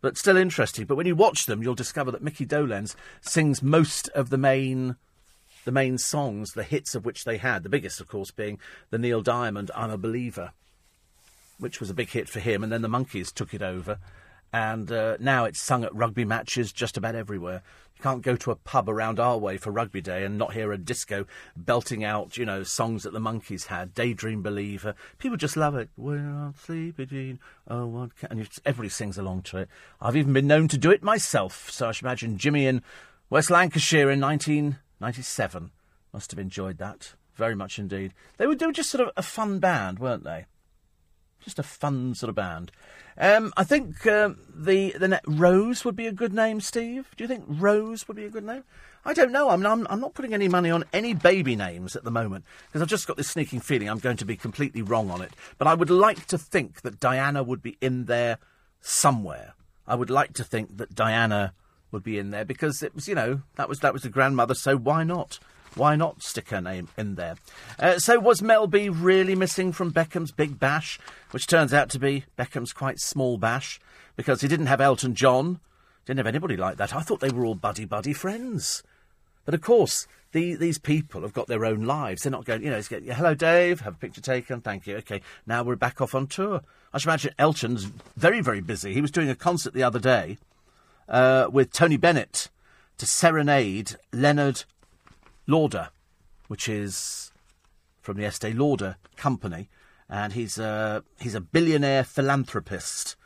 But 0.00 0.18
still 0.18 0.36
interesting. 0.36 0.84
But 0.84 0.96
when 0.96 1.06
you 1.06 1.16
watch 1.16 1.46
them, 1.46 1.62
you'll 1.62 1.74
discover 1.74 2.10
that 2.10 2.22
Mickey 2.22 2.44
Dolenz 2.44 2.94
sings 3.22 3.62
most 3.62 4.08
of 4.10 4.30
the 4.30 4.38
main 4.38 4.96
the 5.64 5.72
main 5.72 5.96
songs, 5.96 6.52
the 6.52 6.62
hits 6.62 6.94
of 6.94 7.06
which 7.06 7.24
they 7.24 7.38
had. 7.38 7.62
The 7.62 7.70
biggest, 7.70 7.98
of 7.98 8.06
course, 8.06 8.30
being 8.30 8.58
the 8.90 8.98
Neil 8.98 9.22
Diamond 9.22 9.70
I'm 9.74 9.90
a 9.90 9.96
Believer, 9.96 10.52
which 11.58 11.80
was 11.80 11.88
a 11.88 11.94
big 11.94 12.10
hit 12.10 12.28
for 12.28 12.40
him, 12.40 12.62
and 12.62 12.70
then 12.70 12.82
the 12.82 12.88
Monkees 12.88 13.32
took 13.32 13.54
it 13.54 13.62
over 13.62 13.98
and 14.54 14.92
uh, 14.92 15.16
now 15.18 15.46
it's 15.46 15.58
sung 15.58 15.82
at 15.82 15.92
rugby 15.92 16.24
matches 16.24 16.70
just 16.70 16.96
about 16.96 17.16
everywhere. 17.16 17.60
You 17.96 18.02
can't 18.04 18.22
go 18.22 18.36
to 18.36 18.52
a 18.52 18.54
pub 18.54 18.88
around 18.88 19.18
our 19.18 19.36
way 19.36 19.56
for 19.56 19.72
rugby 19.72 20.00
day 20.00 20.24
and 20.24 20.38
not 20.38 20.52
hear 20.52 20.70
a 20.70 20.78
disco 20.78 21.26
belting 21.56 22.04
out, 22.04 22.36
you 22.36 22.46
know, 22.46 22.62
songs 22.62 23.02
that 23.02 23.12
the 23.12 23.18
Monkees 23.18 23.66
had. 23.66 23.94
Daydream 23.94 24.42
Believer. 24.42 24.94
People 25.18 25.36
just 25.36 25.56
love 25.56 25.74
it. 25.74 25.90
We're 25.96 26.18
on 26.18 26.54
sleepy 26.54 27.04
Jean. 27.04 27.40
Oh, 27.66 27.86
what 27.86 28.16
can... 28.16 28.30
And 28.30 28.48
everybody 28.64 28.90
sings 28.90 29.18
along 29.18 29.42
to 29.42 29.58
it. 29.58 29.68
I've 30.00 30.14
even 30.14 30.32
been 30.32 30.46
known 30.46 30.68
to 30.68 30.78
do 30.78 30.92
it 30.92 31.02
myself. 31.02 31.68
So 31.72 31.88
I 31.88 31.92
should 31.92 32.04
imagine 32.04 32.38
Jimmy 32.38 32.66
in 32.66 32.80
West 33.30 33.50
Lancashire 33.50 34.08
in 34.08 34.20
1997 34.20 35.72
must 36.12 36.30
have 36.30 36.38
enjoyed 36.38 36.78
that 36.78 37.14
very 37.34 37.56
much 37.56 37.80
indeed. 37.80 38.14
They 38.36 38.46
were, 38.46 38.54
they 38.54 38.66
were 38.66 38.72
just 38.72 38.90
sort 38.90 39.08
of 39.08 39.12
a 39.16 39.22
fun 39.22 39.58
band, 39.58 39.98
weren't 39.98 40.22
they? 40.22 40.46
Just 41.44 41.58
a 41.58 41.62
fun 41.62 42.14
sort 42.14 42.30
of 42.30 42.34
band. 42.34 42.72
Um, 43.16 43.52
I 43.56 43.64
think 43.64 44.06
um, 44.06 44.38
the 44.52 44.94
the 44.98 45.08
ne- 45.08 45.20
Rose 45.26 45.84
would 45.84 45.94
be 45.94 46.06
a 46.06 46.12
good 46.12 46.32
name, 46.32 46.60
Steve. 46.60 47.06
Do 47.16 47.24
you 47.24 47.28
think 47.28 47.44
Rose 47.46 48.08
would 48.08 48.16
be 48.16 48.24
a 48.24 48.30
good 48.30 48.44
name? 48.44 48.64
I 49.04 49.12
don't 49.12 49.32
know. 49.32 49.50
I 49.50 49.56
mean, 49.56 49.66
I'm, 49.66 49.86
I'm 49.90 50.00
not 50.00 50.14
putting 50.14 50.32
any 50.32 50.48
money 50.48 50.70
on 50.70 50.84
any 50.92 51.12
baby 51.12 51.56
names 51.56 51.94
at 51.94 52.04
the 52.04 52.10
moment 52.10 52.44
because 52.66 52.80
I've 52.80 52.88
just 52.88 53.06
got 53.06 53.18
this 53.18 53.28
sneaking 53.28 53.60
feeling 53.60 53.88
I'm 53.88 53.98
going 53.98 54.16
to 54.16 54.24
be 54.24 54.36
completely 54.36 54.80
wrong 54.80 55.10
on 55.10 55.20
it. 55.20 55.32
But 55.58 55.68
I 55.68 55.74
would 55.74 55.90
like 55.90 56.26
to 56.28 56.38
think 56.38 56.80
that 56.82 57.00
Diana 57.00 57.42
would 57.42 57.60
be 57.60 57.76
in 57.82 58.06
there 58.06 58.38
somewhere. 58.80 59.52
I 59.86 59.94
would 59.94 60.10
like 60.10 60.32
to 60.34 60.44
think 60.44 60.78
that 60.78 60.94
Diana 60.94 61.52
would 61.92 62.02
be 62.02 62.18
in 62.18 62.30
there 62.30 62.46
because 62.46 62.82
it 62.82 62.94
was, 62.94 63.06
you 63.06 63.14
know, 63.14 63.42
that 63.56 63.68
was 63.68 63.80
that 63.80 63.92
was 63.92 64.02
the 64.02 64.08
grandmother. 64.08 64.54
So 64.54 64.76
why 64.76 65.04
not? 65.04 65.38
Why 65.76 65.96
not 65.96 66.22
stick 66.22 66.50
her 66.50 66.60
name 66.60 66.88
in 66.96 67.16
there? 67.16 67.36
Uh, 67.78 67.98
so, 67.98 68.18
was 68.20 68.42
Mel 68.42 68.66
B 68.66 68.88
really 68.88 69.34
missing 69.34 69.72
from 69.72 69.90
Beckham's 69.90 70.30
Big 70.30 70.58
Bash, 70.58 70.98
which 71.32 71.46
turns 71.46 71.74
out 71.74 71.90
to 71.90 71.98
be 71.98 72.24
Beckham's 72.36 72.72
quite 72.72 73.00
small 73.00 73.38
bash, 73.38 73.80
because 74.16 74.40
he 74.40 74.48
didn't 74.48 74.66
have 74.66 74.80
Elton 74.80 75.14
John, 75.14 75.60
didn't 76.06 76.18
have 76.18 76.26
anybody 76.26 76.56
like 76.56 76.76
that. 76.76 76.94
I 76.94 77.00
thought 77.00 77.20
they 77.20 77.30
were 77.30 77.44
all 77.44 77.54
buddy 77.54 77.84
buddy 77.84 78.12
friends. 78.12 78.82
But 79.44 79.54
of 79.54 79.60
course, 79.60 80.06
the, 80.32 80.54
these 80.54 80.78
people 80.78 81.22
have 81.22 81.32
got 81.32 81.46
their 81.46 81.64
own 81.64 81.82
lives. 81.82 82.22
They're 82.22 82.32
not 82.32 82.44
going, 82.44 82.62
you 82.62 82.70
know, 82.70 82.82
get, 82.82 83.02
hello, 83.04 83.34
Dave, 83.34 83.80
have 83.80 83.94
a 83.94 83.98
picture 83.98 84.20
taken, 84.20 84.60
thank 84.60 84.86
you. 84.86 84.96
Okay, 84.98 85.22
now 85.46 85.62
we're 85.62 85.76
back 85.76 86.00
off 86.00 86.14
on 86.14 86.26
tour. 86.26 86.60
I 86.92 86.98
should 86.98 87.08
imagine 87.08 87.34
Elton's 87.38 87.84
very, 88.16 88.40
very 88.40 88.60
busy. 88.60 88.94
He 88.94 89.00
was 89.00 89.10
doing 89.10 89.28
a 89.28 89.34
concert 89.34 89.74
the 89.74 89.82
other 89.82 89.98
day 89.98 90.38
uh, 91.08 91.48
with 91.50 91.72
Tony 91.72 91.96
Bennett 91.96 92.48
to 92.98 93.06
serenade 93.06 93.96
Leonard 94.12 94.64
Lauder, 95.46 95.90
which 96.48 96.68
is 96.68 97.32
from 98.00 98.16
the 98.16 98.24
Estee 98.24 98.52
Lauder 98.52 98.96
company, 99.16 99.68
and 100.08 100.32
he's 100.32 100.58
a, 100.58 101.02
he's 101.20 101.34
a 101.34 101.40
billionaire 101.40 102.04
philanthropist. 102.04 103.16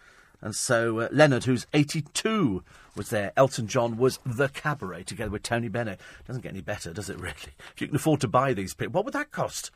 And 0.40 0.54
so 0.54 1.00
uh, 1.00 1.08
Leonard, 1.10 1.44
who's 1.44 1.66
82, 1.74 2.62
was 2.96 3.10
there. 3.10 3.32
Elton 3.36 3.66
John 3.66 3.96
was 3.96 4.20
the 4.24 4.48
cabaret 4.48 5.04
together 5.04 5.30
with 5.30 5.42
Tony 5.42 5.68
Bennett. 5.68 6.00
Doesn't 6.26 6.42
get 6.42 6.52
any 6.52 6.60
better, 6.60 6.92
does 6.92 7.10
it, 7.10 7.18
really? 7.18 7.34
If 7.74 7.80
you 7.80 7.86
can 7.88 7.96
afford 7.96 8.20
to 8.20 8.28
buy 8.28 8.54
these 8.54 8.74
people, 8.74 8.92
what 8.92 9.04
would 9.04 9.14
that 9.14 9.32
cost? 9.32 9.70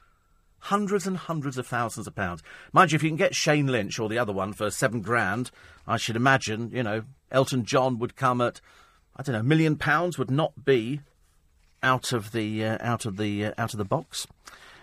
Hundreds 0.66 1.06
and 1.06 1.16
hundreds 1.16 1.58
of 1.58 1.66
thousands 1.66 2.06
of 2.06 2.14
pounds. 2.14 2.42
Mind 2.72 2.92
you, 2.92 2.96
if 2.96 3.02
you 3.02 3.10
can 3.10 3.16
get 3.16 3.34
Shane 3.34 3.66
Lynch 3.66 3.98
or 3.98 4.08
the 4.08 4.18
other 4.18 4.32
one 4.32 4.52
for 4.52 4.70
seven 4.70 5.00
grand, 5.00 5.50
I 5.86 5.96
should 5.96 6.14
imagine, 6.14 6.70
you 6.72 6.84
know, 6.84 7.02
Elton 7.32 7.64
John 7.64 7.98
would 7.98 8.14
come 8.14 8.40
at 8.40 8.60
I 9.14 9.22
don't 9.22 9.34
know, 9.34 9.40
a 9.40 9.44
million 9.44 9.76
pounds 9.76 10.18
would 10.18 10.30
not 10.30 10.64
be 10.64 11.00
out 11.82 12.12
of 12.12 12.32
the 12.32 12.64
uh, 12.64 12.78
out 12.80 13.04
of 13.06 13.16
the 13.16 13.46
uh, 13.46 13.54
out 13.58 13.74
of 13.74 13.78
the 13.78 13.84
box. 13.84 14.26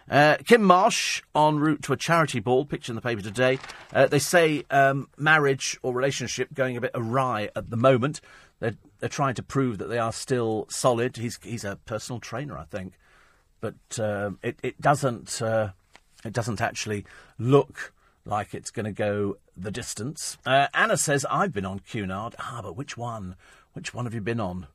Uh, 0.10 0.38
Kim 0.46 0.64
Marsh 0.64 1.22
en 1.36 1.60
route 1.60 1.84
to 1.84 1.94
a 1.94 1.98
charity 1.98 2.40
ball. 2.40 2.66
Picture 2.66 2.92
in 2.92 2.96
the 2.96 3.02
paper 3.02 3.22
today. 3.22 3.60
Uh, 3.94 4.08
they 4.08 4.20
say 4.20 4.64
um, 4.72 5.08
marriage 5.18 5.78
or 5.84 5.94
relationship 5.94 6.54
going 6.54 6.76
a 6.76 6.82
bit 6.82 6.92
awry 6.96 7.50
at 7.56 7.70
the 7.70 7.78
moment. 7.78 8.20
They're, 8.60 8.76
they're 9.00 9.10
trying 9.10 9.36
to 9.36 9.44
prove 9.44 9.78
that 9.78 9.88
they 9.88 10.00
are 10.00 10.12
still 10.12 10.66
solid. 10.70 11.18
He's 11.18 11.40
he's 11.44 11.64
a 11.64 11.78
personal 11.86 12.20
trainer, 12.20 12.58
I 12.58 12.66
think, 12.66 12.94
but 13.62 13.76
uh, 14.00 14.32
it 14.42 14.60
it 14.64 14.82
doesn't 14.82 15.42
uh, 15.42 15.70
it 16.26 16.34
doesn't 16.34 16.60
actually 16.60 17.06
look 17.38 17.94
like 18.26 18.54
it's 18.54 18.72
going 18.72 18.86
to 18.86 18.92
go 18.92 19.38
the 19.56 19.72
distance. 19.72 20.38
Anna 20.46 20.98
says 20.98 21.26
I've 21.30 21.54
been 21.54 21.66
on 21.66 21.80
Cunard. 21.80 22.36
Ah, 22.40 22.62
but 22.64 22.76
which 22.76 22.98
one? 22.98 23.36
Which 23.74 23.94
one 23.94 24.06
have 24.06 24.14
you 24.14 24.22
been 24.22 24.40
on? 24.40 24.68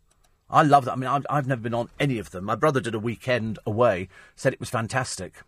I 0.50 0.62
love 0.62 0.84
that. 0.84 0.92
I 0.92 0.96
mean, 0.96 1.08
I've, 1.08 1.26
I've 1.30 1.46
never 1.46 1.62
been 1.62 1.74
on 1.74 1.88
any 1.98 2.18
of 2.18 2.30
them. 2.30 2.44
My 2.44 2.54
brother 2.54 2.80
did 2.80 2.94
a 2.94 2.98
weekend 2.98 3.58
away, 3.66 4.08
said 4.36 4.52
it 4.52 4.60
was 4.60 4.70
fantastic. 4.70 5.42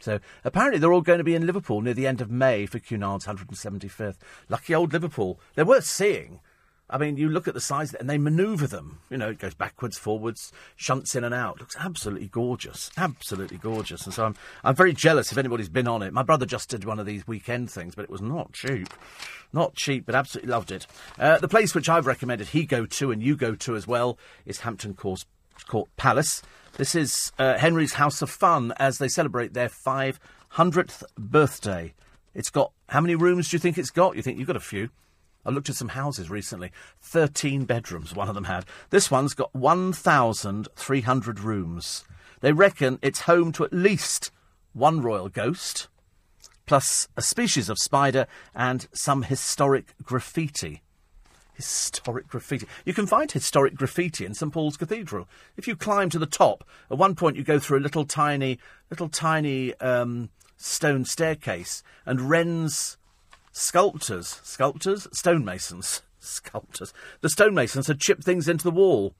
So 0.00 0.18
apparently 0.44 0.78
they're 0.78 0.92
all 0.92 1.02
going 1.02 1.18
to 1.18 1.24
be 1.24 1.34
in 1.34 1.46
Liverpool 1.46 1.80
near 1.82 1.94
the 1.94 2.06
end 2.06 2.20
of 2.20 2.30
May 2.30 2.66
for 2.66 2.78
Cunard's 2.78 3.26
175th. 3.26 4.16
Lucky 4.48 4.74
old 4.74 4.92
Liverpool. 4.92 5.38
They're 5.54 5.64
worth 5.64 5.84
seeing. 5.84 6.40
I 6.90 6.98
mean, 6.98 7.16
you 7.16 7.28
look 7.28 7.46
at 7.46 7.54
the 7.54 7.60
size 7.60 7.94
and 7.94 8.10
they 8.10 8.18
manoeuvre 8.18 8.66
them. 8.66 9.00
You 9.08 9.16
know, 9.16 9.30
it 9.30 9.38
goes 9.38 9.54
backwards, 9.54 9.96
forwards, 9.96 10.52
shunts 10.76 11.14
in 11.14 11.24
and 11.24 11.34
out. 11.34 11.60
Looks 11.60 11.76
absolutely 11.78 12.26
gorgeous, 12.26 12.90
absolutely 12.96 13.58
gorgeous. 13.58 14.04
And 14.04 14.12
so 14.12 14.24
I'm, 14.24 14.34
I'm 14.64 14.74
very 14.74 14.92
jealous 14.92 15.30
if 15.30 15.38
anybody's 15.38 15.68
been 15.68 15.88
on 15.88 16.02
it. 16.02 16.12
My 16.12 16.24
brother 16.24 16.46
just 16.46 16.68
did 16.68 16.84
one 16.84 16.98
of 16.98 17.06
these 17.06 17.26
weekend 17.26 17.70
things, 17.70 17.94
but 17.94 18.02
it 18.02 18.10
was 18.10 18.20
not 18.20 18.52
cheap, 18.52 18.88
not 19.52 19.74
cheap, 19.74 20.04
but 20.04 20.14
absolutely 20.14 20.50
loved 20.50 20.72
it. 20.72 20.86
Uh, 21.18 21.38
the 21.38 21.48
place 21.48 21.74
which 21.74 21.88
I've 21.88 22.06
recommended 22.06 22.48
he 22.48 22.64
go 22.64 22.86
to 22.86 23.12
and 23.12 23.22
you 23.22 23.36
go 23.36 23.54
to 23.54 23.76
as 23.76 23.86
well 23.86 24.18
is 24.44 24.60
Hampton 24.60 24.94
Court, 24.94 25.24
Court 25.68 25.88
Palace. 25.96 26.42
This 26.76 26.94
is 26.94 27.30
uh, 27.38 27.56
Henry's 27.58 27.94
House 27.94 28.22
of 28.22 28.30
Fun 28.30 28.72
as 28.78 28.98
they 28.98 29.08
celebrate 29.08 29.54
their 29.54 29.68
500th 29.68 31.02
birthday. 31.16 31.94
It's 32.34 32.50
got 32.50 32.72
how 32.88 33.00
many 33.00 33.14
rooms 33.14 33.50
do 33.50 33.56
you 33.56 33.60
think 33.60 33.78
it's 33.78 33.90
got? 33.90 34.16
You 34.16 34.22
think 34.22 34.38
you've 34.38 34.46
got 34.46 34.56
a 34.56 34.60
few. 34.60 34.90
I 35.44 35.50
looked 35.50 35.68
at 35.70 35.76
some 35.76 35.88
houses 35.88 36.30
recently. 36.30 36.70
13 37.00 37.64
bedrooms, 37.64 38.14
one 38.14 38.28
of 38.28 38.34
them 38.34 38.44
had. 38.44 38.66
This 38.90 39.10
one's 39.10 39.34
got 39.34 39.54
1,300 39.54 41.40
rooms. 41.40 42.04
They 42.40 42.52
reckon 42.52 42.98
it's 43.02 43.20
home 43.20 43.52
to 43.52 43.64
at 43.64 43.72
least 43.72 44.30
one 44.72 45.00
royal 45.00 45.28
ghost, 45.28 45.88
plus 46.66 47.08
a 47.16 47.22
species 47.22 47.68
of 47.68 47.78
spider 47.78 48.26
and 48.54 48.86
some 48.92 49.22
historic 49.22 49.94
graffiti. 50.02 50.82
Historic 51.54 52.28
graffiti. 52.28 52.66
You 52.84 52.94
can 52.94 53.06
find 53.06 53.30
historic 53.30 53.74
graffiti 53.74 54.24
in 54.24 54.34
St 54.34 54.52
Paul's 54.52 54.76
Cathedral. 54.76 55.28
If 55.56 55.68
you 55.68 55.76
climb 55.76 56.08
to 56.10 56.18
the 56.18 56.26
top, 56.26 56.64
at 56.90 56.96
one 56.96 57.14
point 57.14 57.36
you 57.36 57.44
go 57.44 57.58
through 57.58 57.78
a 57.78 57.80
little 57.80 58.04
tiny, 58.04 58.58
little 58.88 59.08
tiny 59.08 59.74
um, 59.80 60.30
stone 60.56 61.04
staircase, 61.04 61.82
and 62.06 62.30
Wren's 62.30 62.96
Sculptors, 63.52 64.40
sculptors, 64.42 65.08
stonemasons, 65.12 66.02
sculptors. 66.20 66.92
The 67.20 67.28
stonemasons 67.28 67.88
had 67.88 68.00
chipped 68.00 68.24
things 68.24 68.48
into 68.48 68.64
the 68.64 68.70
wall. 68.70 69.14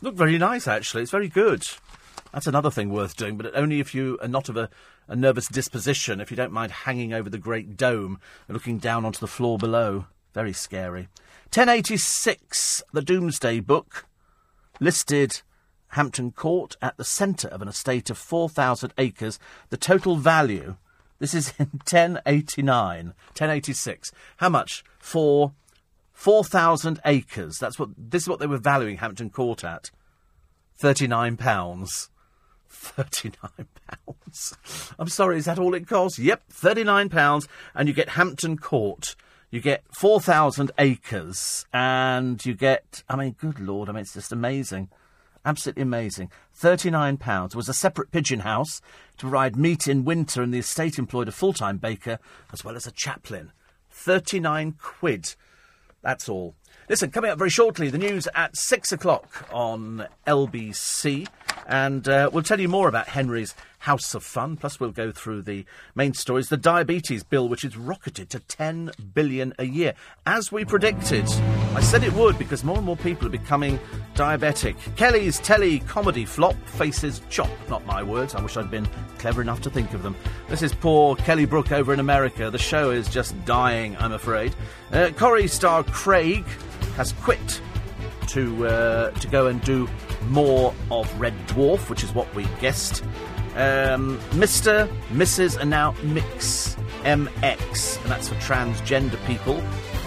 Look 0.00 0.14
very 0.14 0.38
nice, 0.38 0.68
actually. 0.68 1.02
It's 1.02 1.10
very 1.10 1.28
good. 1.28 1.66
That's 2.32 2.46
another 2.46 2.70
thing 2.70 2.90
worth 2.90 3.16
doing, 3.16 3.36
but 3.36 3.50
only 3.56 3.80
if 3.80 3.94
you 3.94 4.18
are 4.22 4.28
not 4.28 4.48
of 4.48 4.56
a, 4.56 4.68
a 5.08 5.16
nervous 5.16 5.48
disposition, 5.48 6.20
if 6.20 6.30
you 6.30 6.36
don't 6.36 6.52
mind 6.52 6.70
hanging 6.70 7.12
over 7.12 7.28
the 7.28 7.38
great 7.38 7.76
dome 7.76 8.20
and 8.46 8.54
looking 8.54 8.78
down 8.78 9.04
onto 9.04 9.18
the 9.18 9.26
floor 9.26 9.58
below. 9.58 10.06
Very 10.34 10.52
scary. 10.52 11.08
1086, 11.54 12.82
the 12.92 13.02
Domesday 13.02 13.60
Book, 13.60 14.06
listed 14.78 15.40
Hampton 15.88 16.30
Court 16.30 16.76
at 16.82 16.96
the 16.96 17.04
centre 17.04 17.48
of 17.48 17.62
an 17.62 17.68
estate 17.68 18.10
of 18.10 18.18
4,000 18.18 18.92
acres. 18.98 19.38
The 19.70 19.78
total 19.78 20.16
value 20.16 20.76
this 21.18 21.34
is 21.34 21.52
in 21.58 21.66
1089, 21.90 23.06
1086. 23.06 24.12
How 24.38 24.48
much? 24.48 24.84
For 24.98 25.52
4,000 26.12 27.00
acres. 27.04 27.58
That's 27.58 27.78
what, 27.78 27.90
this 27.96 28.22
is 28.22 28.28
what 28.28 28.40
they 28.40 28.46
were 28.46 28.58
valuing 28.58 28.98
Hampton 28.98 29.30
Court 29.30 29.64
at. 29.64 29.90
39 30.78 31.36
pounds. 31.36 32.10
39 32.68 33.50
pounds. 33.86 34.56
I'm 34.98 35.08
sorry, 35.08 35.38
is 35.38 35.46
that 35.46 35.58
all 35.58 35.74
it 35.74 35.86
costs? 35.86 36.18
Yep, 36.18 36.42
39 36.50 37.08
pounds 37.08 37.48
and 37.74 37.88
you 37.88 37.94
get 37.94 38.10
Hampton 38.10 38.58
Court. 38.58 39.16
You 39.50 39.60
get 39.60 39.82
4,000 39.92 40.72
acres 40.78 41.64
and 41.72 42.44
you 42.44 42.54
get, 42.54 43.02
I 43.08 43.16
mean, 43.16 43.36
good 43.38 43.58
lord, 43.60 43.88
I 43.88 43.92
mean, 43.92 44.02
it's 44.02 44.14
just 44.14 44.32
amazing. 44.32 44.90
Absolutely 45.44 45.82
amazing. 45.82 46.30
£39 46.58 47.54
was 47.54 47.68
a 47.68 47.74
separate 47.74 48.10
pigeon 48.10 48.40
house 48.40 48.80
to 49.16 49.22
provide 49.22 49.56
meat 49.56 49.88
in 49.88 50.04
winter, 50.04 50.42
and 50.42 50.52
the 50.52 50.58
estate 50.58 50.98
employed 50.98 51.28
a 51.28 51.32
full 51.32 51.52
time 51.52 51.78
baker 51.78 52.18
as 52.52 52.64
well 52.64 52.76
as 52.76 52.86
a 52.86 52.92
chaplain. 52.92 53.52
39 53.90 54.74
quid. 54.78 55.34
That's 56.02 56.28
all. 56.28 56.54
Listen, 56.88 57.10
coming 57.10 57.30
up 57.30 57.38
very 57.38 57.50
shortly, 57.50 57.90
the 57.90 57.98
news 57.98 58.28
at 58.34 58.56
six 58.56 58.92
o'clock 58.92 59.46
on 59.52 60.06
LBC, 60.26 61.26
and 61.66 62.08
uh, 62.08 62.30
we'll 62.32 62.42
tell 62.42 62.60
you 62.60 62.68
more 62.68 62.88
about 62.88 63.08
Henry's 63.08 63.54
House 63.78 64.14
of 64.14 64.22
Fun. 64.22 64.56
Plus, 64.56 64.80
we'll 64.80 64.90
go 64.90 65.10
through 65.12 65.42
the 65.42 65.64
main 65.94 66.14
stories. 66.14 66.48
The 66.48 66.56
diabetes 66.56 67.22
bill, 67.22 67.48
which 67.48 67.64
is 67.64 67.76
rocketed 67.76 68.30
to 68.30 68.40
10 68.40 68.90
billion 69.14 69.52
a 69.58 69.64
year, 69.64 69.94
as 70.26 70.50
we 70.52 70.64
predicted. 70.64 71.26
I 71.74 71.80
said 71.80 72.02
it 72.02 72.12
would 72.14 72.38
because 72.38 72.64
more 72.64 72.76
and 72.76 72.86
more 72.86 72.96
people 72.96 73.26
are 73.26 73.30
becoming 73.30 73.78
diabetic. 74.14 74.76
Kelly's 74.96 75.38
telly 75.38 75.80
comedy 75.80 76.24
flop 76.24 76.56
faces 76.66 77.20
chop. 77.30 77.50
Not 77.68 77.86
my 77.86 78.02
words. 78.02 78.34
I 78.34 78.42
wish 78.42 78.56
I'd 78.56 78.70
been 78.70 78.88
clever 79.18 79.42
enough 79.42 79.60
to 79.62 79.70
think 79.70 79.94
of 79.94 80.02
them. 80.02 80.16
This 80.48 80.62
is 80.62 80.74
poor 80.74 81.16
Kelly 81.16 81.44
Brook 81.44 81.72
over 81.72 81.92
in 81.92 82.00
America. 82.00 82.50
The 82.50 82.58
show 82.58 82.90
is 82.90 83.08
just 83.08 83.34
dying, 83.44 83.96
I'm 83.98 84.12
afraid. 84.12 84.54
Uh, 84.92 85.10
star 85.46 85.84
Craig 85.84 86.44
has 86.96 87.12
quit 87.12 87.60
to 88.28 88.66
uh, 88.66 89.10
to 89.12 89.28
go 89.28 89.46
and 89.46 89.60
do 89.62 89.88
more 90.28 90.74
of 90.90 91.20
Red 91.20 91.34
Dwarf, 91.48 91.88
which 91.88 92.04
is 92.04 92.12
what 92.12 92.32
we 92.34 92.44
guessed. 92.60 93.02
Um, 93.58 94.18
Mr., 94.30 94.88
Mrs., 95.08 95.58
and 95.58 95.68
now 95.68 95.92
Mix, 96.04 96.76
MX, 97.02 98.00
and 98.02 98.10
that's 98.10 98.28
for 98.28 98.36
transgender 98.36 99.18
people. 99.26 99.60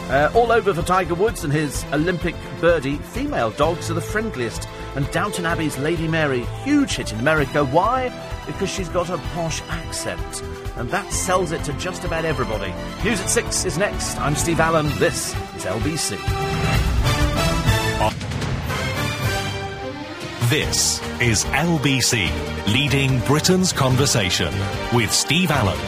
Uh, 0.09 0.31
all 0.33 0.51
over 0.51 0.73
for 0.73 0.81
Tiger 0.81 1.15
Woods 1.15 1.43
and 1.43 1.51
his 1.51 1.85
Olympic 1.93 2.35
birdie. 2.59 2.95
Female 2.97 3.51
dogs 3.51 3.91
are 3.91 3.93
the 3.93 4.01
friendliest. 4.01 4.67
And 4.95 5.09
Downton 5.11 5.45
Abbey's 5.45 5.77
Lady 5.77 6.07
Mary, 6.07 6.41
huge 6.63 6.95
hit 6.95 7.13
in 7.13 7.19
America. 7.19 7.63
Why? 7.63 8.09
Because 8.45 8.69
she's 8.69 8.89
got 8.89 9.09
a 9.09 9.17
posh 9.33 9.61
accent. 9.69 10.41
And 10.77 10.89
that 10.89 11.11
sells 11.11 11.51
it 11.51 11.63
to 11.65 11.73
just 11.73 12.03
about 12.03 12.25
everybody. 12.25 12.73
News 13.03 13.21
at 13.21 13.29
6 13.29 13.65
is 13.65 13.77
next. 13.77 14.19
I'm 14.19 14.35
Steve 14.35 14.59
Allen. 14.59 14.87
This 14.97 15.35
is 15.55 15.65
LBC. 15.65 17.10
This 20.51 20.99
is 21.21 21.45
LBC, 21.45 22.27
leading 22.73 23.21
Britain's 23.21 23.71
conversation 23.71 24.53
with 24.93 25.09
Steve 25.09 25.49
Allen. 25.49 25.79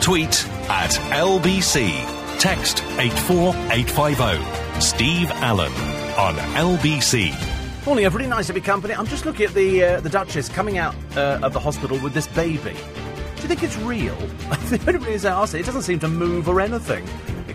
Tweet 0.00 0.48
at 0.70 0.92
LBC. 1.12 1.90
Text 2.38 2.82
84850. 2.98 4.80
Steve 4.80 5.30
Allen 5.32 5.70
on 6.16 6.34
LBC. 6.54 7.34
Morning, 7.84 8.06
everybody. 8.06 8.26
Nice 8.30 8.46
to 8.46 8.54
be 8.54 8.62
company. 8.62 8.94
I'm 8.94 9.06
just 9.06 9.26
looking 9.26 9.48
at 9.48 9.52
the 9.52 9.84
uh, 9.84 10.00
the 10.00 10.08
Duchess 10.08 10.48
coming 10.48 10.78
out 10.78 10.94
uh, 11.14 11.40
of 11.42 11.52
the 11.52 11.60
hospital 11.60 11.98
with 11.98 12.14
this 12.14 12.26
baby. 12.28 12.72
Do 12.72 13.42
you 13.42 13.48
think 13.48 13.62
it's 13.62 13.76
real? 13.76 14.16
the 14.70 14.82
only 14.86 15.06
reason 15.06 15.30
I 15.30 15.42
asked 15.42 15.54
it 15.54 15.66
doesn't 15.66 15.82
seem 15.82 15.98
to 15.98 16.08
move 16.08 16.48
or 16.48 16.62
anything. 16.62 17.06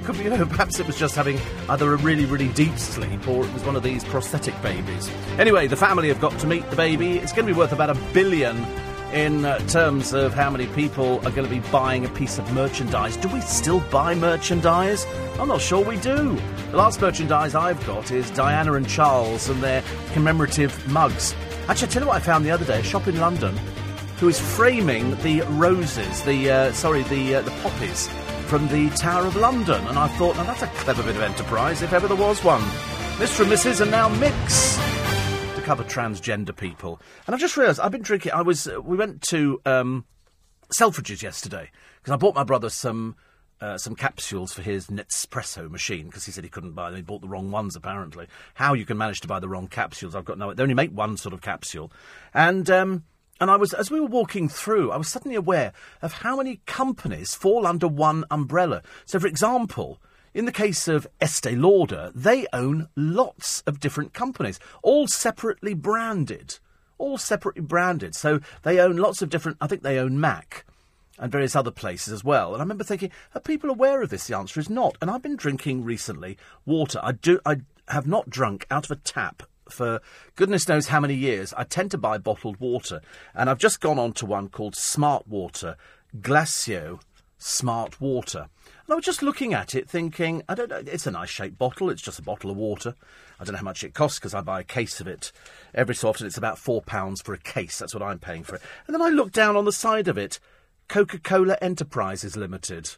It 0.02 0.06
could 0.06 0.18
be, 0.18 0.24
perhaps 0.46 0.80
it 0.80 0.88
was 0.88 0.98
just 0.98 1.16
having 1.16 1.40
either 1.70 1.94
a 1.94 1.98
really, 1.98 2.26
really 2.26 2.48
deep 2.50 2.76
sleep 2.80 3.28
or 3.28 3.46
it 3.46 3.54
was 3.54 3.64
one 3.64 3.76
of 3.76 3.84
these 3.84 4.04
prosthetic 4.04 4.60
babies. 4.64 5.12
Anyway, 5.38 5.68
the 5.68 5.76
family 5.76 6.08
have 6.08 6.20
got 6.20 6.38
to 6.40 6.48
meet 6.48 6.68
the 6.72 6.76
baby. 6.76 7.20
It's 7.20 7.32
going 7.32 7.48
to 7.48 7.54
be 7.54 7.58
worth 7.58 7.72
about 7.72 7.92
a 7.92 7.94
billion 8.12 8.66
in 9.14 9.46
uh, 9.46 9.60
terms 9.68 10.14
of 10.14 10.34
how 10.34 10.50
many 10.50 10.66
people 10.68 11.18
are 11.20 11.30
going 11.30 11.48
to 11.48 11.50
be 11.50 11.60
buying 11.70 12.04
a 12.04 12.10
piece 12.10 12.40
of 12.40 12.52
merchandise. 12.52 13.16
Do 13.16 13.28
we 13.28 13.42
still 13.42 13.80
buy 13.92 14.16
merchandise? 14.16 15.06
I'm 15.38 15.50
not 15.50 15.62
sure 15.62 15.86
we 15.86 15.98
do. 15.98 16.36
The 16.72 16.78
last 16.78 17.00
merchandise 17.00 17.54
I've 17.54 17.86
got 17.86 18.10
is 18.10 18.32
Diana 18.32 18.74
and 18.74 18.90
Charles 18.90 19.50
and 19.50 19.62
their 19.62 19.84
commemorative 20.14 20.88
mugs. 20.88 21.36
Actually, 21.68 21.90
I 21.90 21.92
tell 21.92 22.02
you 22.02 22.08
what 22.08 22.18
I 22.18 22.22
found 22.22 22.44
the 22.44 22.52
other 22.52 22.66
day, 22.66 22.80
a 22.80 22.84
shop 22.84 23.08
in 23.08 23.20
London 23.20 23.56
who 24.18 24.30
is 24.30 24.40
framing 24.40 25.16
the 25.22 25.42
roses, 25.42 26.24
the, 26.24 26.50
uh, 26.50 26.72
sorry, 26.74 27.04
the, 27.04 27.36
uh, 27.36 27.42
the 27.42 27.52
poppies 27.64 28.08
from 28.52 28.68
the 28.68 28.90
Tower 28.98 29.26
of 29.28 29.38
London. 29.38 29.82
And 29.88 29.98
I 29.98 30.10
thought, 30.18 30.36
now 30.36 30.44
that's 30.44 30.62
a 30.62 30.68
clever 30.68 31.02
bit 31.04 31.16
of 31.16 31.22
enterprise, 31.22 31.82
if 31.84 31.94
ever 31.94 32.10
there 32.10 32.18
was 32.18 32.44
one. 32.44 32.60
Mr. 33.16 33.44
and 33.44 33.50
Mrs. 33.50 33.80
and 33.80 33.90
now 33.90 34.10
Mix 34.10 34.76
to 35.56 35.62
cover 35.62 35.86
transgender 35.86 36.54
people. 36.54 37.00
And 37.26 37.34
I've 37.34 37.40
just 37.40 37.56
realised 37.56 37.80
I've 37.80 37.94
been 37.94 38.02
drinking. 38.02 38.34
I 38.34 38.42
was. 38.42 38.68
Uh, 38.68 38.82
we 38.82 38.98
went 38.98 39.22
to 39.30 39.62
um, 39.66 40.04
Selfridges 40.68 41.22
yesterday 41.22 41.72
because 42.02 42.12
I 42.12 42.18
bought 42.18 42.36
my 42.36 42.44
brother 42.44 42.70
some 42.70 43.16
uh, 43.62 43.78
some 43.78 43.96
capsules 43.96 44.52
for 44.52 44.64
his 44.64 44.88
Nespresso 44.88 45.72
machine 45.72 46.08
because 46.08 46.26
he 46.26 46.34
said 46.34 46.44
he 46.44 46.50
couldn't 46.50 46.74
buy 46.74 46.90
them. 46.90 46.98
He 46.98 47.04
bought 47.04 47.22
the 47.22 47.30
wrong 47.30 47.52
ones, 47.52 47.78
apparently. 47.78 48.28
How 48.56 48.74
you 48.74 48.86
can 48.86 48.98
manage 48.98 49.22
to 49.22 49.30
buy 49.30 49.40
the 49.40 49.48
wrong 49.48 49.70
capsules, 49.70 50.14
I've 50.14 50.26
got 50.26 50.38
no. 50.38 50.48
idea. 50.48 50.56
They 50.56 50.64
only 50.64 50.76
make 50.76 50.92
one 50.92 51.16
sort 51.16 51.32
of 51.32 51.40
capsule, 51.40 51.90
and 52.34 52.70
um, 52.70 53.06
and 53.42 53.52
I 53.52 53.58
was 53.58 53.74
as 53.74 53.92
we 53.92 54.00
were 54.00 54.08
walking 54.08 54.48
through, 54.48 54.92
I 54.92 54.98
was 54.98 55.10
suddenly 55.10 55.36
aware 55.36 55.74
of 56.02 56.14
how 56.14 56.38
many 56.38 56.62
companies 56.66 57.34
fall 57.34 57.68
under 57.68 57.88
one 57.88 58.24
umbrella. 58.32 58.84
So, 59.06 59.20
for 59.20 59.28
example. 59.28 60.00
In 60.34 60.46
the 60.46 60.54
case 60.54 60.88
of 60.88 61.08
Estee 61.20 61.58
Lauder, 61.58 62.10
they 62.16 62.48
own 62.54 62.88
lots 62.96 63.64
of 63.68 63.82
different 63.82 64.14
companies, 64.14 64.62
all 64.82 65.06
separately 65.06 65.74
branded. 65.74 66.58
All 66.98 67.18
separately 67.18 67.64
branded. 67.64 68.16
So 68.16 68.40
they 68.64 68.80
own 68.80 68.96
lots 68.96 69.22
of 69.22 69.30
different. 69.30 69.58
I 69.60 69.68
think 69.68 69.84
they 69.84 70.00
own 70.00 70.22
Mac 70.22 70.66
and 71.20 71.32
various 71.32 71.56
other 71.56 71.72
places 71.72 72.14
as 72.14 72.24
well. 72.24 72.54
And 72.54 72.62
I 72.62 72.64
remember 72.64 72.86
thinking, 72.86 73.12
are 73.36 73.42
people 73.42 73.70
aware 73.70 74.02
of 74.02 74.10
this? 74.10 74.28
The 74.28 74.38
answer 74.38 74.62
is 74.62 74.70
not. 74.70 74.98
And 75.02 75.12
I've 75.12 75.22
been 75.22 75.36
drinking 75.36 75.84
recently 75.84 76.38
water. 76.66 77.02
I 77.04 77.12
do. 77.12 77.42
I 77.46 77.58
have 77.90 78.08
not 78.08 78.30
drunk 78.30 78.66
out 78.72 78.86
of 78.86 78.92
a 78.92 79.02
tap 79.02 79.44
for 79.72 80.02
goodness 80.36 80.68
knows 80.68 80.88
how 80.88 81.00
many 81.00 81.16
years. 81.16 81.54
I 81.58 81.64
tend 81.64 81.92
to 81.92 81.98
buy 81.98 82.18
bottled 82.18 82.60
water, 82.60 83.02
and 83.34 83.50
I've 83.50 83.58
just 83.58 83.82
gone 83.82 84.00
on 84.00 84.14
to 84.14 84.26
one 84.26 84.50
called 84.50 84.76
Smart 84.76 85.28
Water, 85.28 85.78
Glacéau 86.20 87.00
Smart 87.38 88.00
Water. 88.00 88.48
And 88.86 88.94
I 88.94 88.96
was 88.96 89.06
just 89.06 89.24
looking 89.24 89.54
at 89.54 89.74
it, 89.74 89.90
thinking, 89.90 90.44
I 90.50 90.56
don't 90.56 90.70
know, 90.70 90.84
it's 90.86 91.08
a 91.08 91.12
nice 91.12 91.30
shaped 91.30 91.58
bottle. 91.58 91.90
It's 91.90 92.02
just 92.02 92.20
a 92.20 92.24
bottle 92.24 92.52
of 92.52 92.58
water. 92.58 92.96
I 93.40 93.44
don't 93.44 93.54
know 93.54 93.60
how 93.60 93.64
much 93.64 93.84
it 93.84 93.94
costs 93.94 94.20
because 94.20 94.34
I 94.34 94.42
buy 94.42 94.60
a 94.60 94.66
case 94.66 95.00
of 95.00 95.08
it 95.08 95.32
every 95.74 95.96
so 95.96 96.10
often. 96.10 96.28
It's 96.28 96.38
about 96.38 96.60
four 96.60 96.82
pounds 96.82 97.22
for 97.22 97.34
a 97.34 97.40
case. 97.40 97.80
That's 97.80 97.94
what 97.94 98.04
I'm 98.04 98.20
paying 98.20 98.44
for 98.44 98.56
it. 98.56 98.62
And 98.86 98.94
then 98.94 99.02
I 99.02 99.10
looked 99.10 99.34
down 99.34 99.56
on 99.56 99.66
the 99.66 99.72
side 99.72 100.08
of 100.08 100.18
it, 100.18 100.40
Coca-Cola 100.88 101.58
Enterprises 101.62 102.36
Limited. 102.36 102.98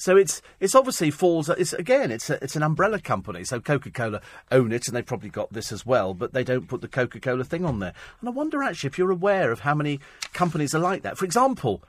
So 0.00 0.16
it's 0.16 0.40
it's 0.60 0.74
obviously 0.74 1.10
falls. 1.10 1.50
It's 1.50 1.74
again, 1.74 2.10
it's 2.10 2.30
a, 2.30 2.42
it's 2.42 2.56
an 2.56 2.62
umbrella 2.62 3.00
company. 3.00 3.44
So 3.44 3.60
Coca-Cola 3.60 4.22
own 4.50 4.72
it, 4.72 4.88
and 4.88 4.96
they've 4.96 5.04
probably 5.04 5.28
got 5.28 5.52
this 5.52 5.70
as 5.70 5.84
well. 5.84 6.14
But 6.14 6.32
they 6.32 6.42
don't 6.42 6.66
put 6.66 6.80
the 6.80 6.88
Coca-Cola 6.88 7.44
thing 7.44 7.66
on 7.66 7.80
there. 7.80 7.92
And 8.20 8.28
I 8.30 8.32
wonder 8.32 8.62
actually 8.62 8.88
if 8.88 8.96
you're 8.96 9.10
aware 9.10 9.52
of 9.52 9.60
how 9.60 9.74
many 9.74 10.00
companies 10.32 10.74
are 10.74 10.78
like 10.78 11.02
that. 11.02 11.18
For 11.18 11.26
example, 11.26 11.82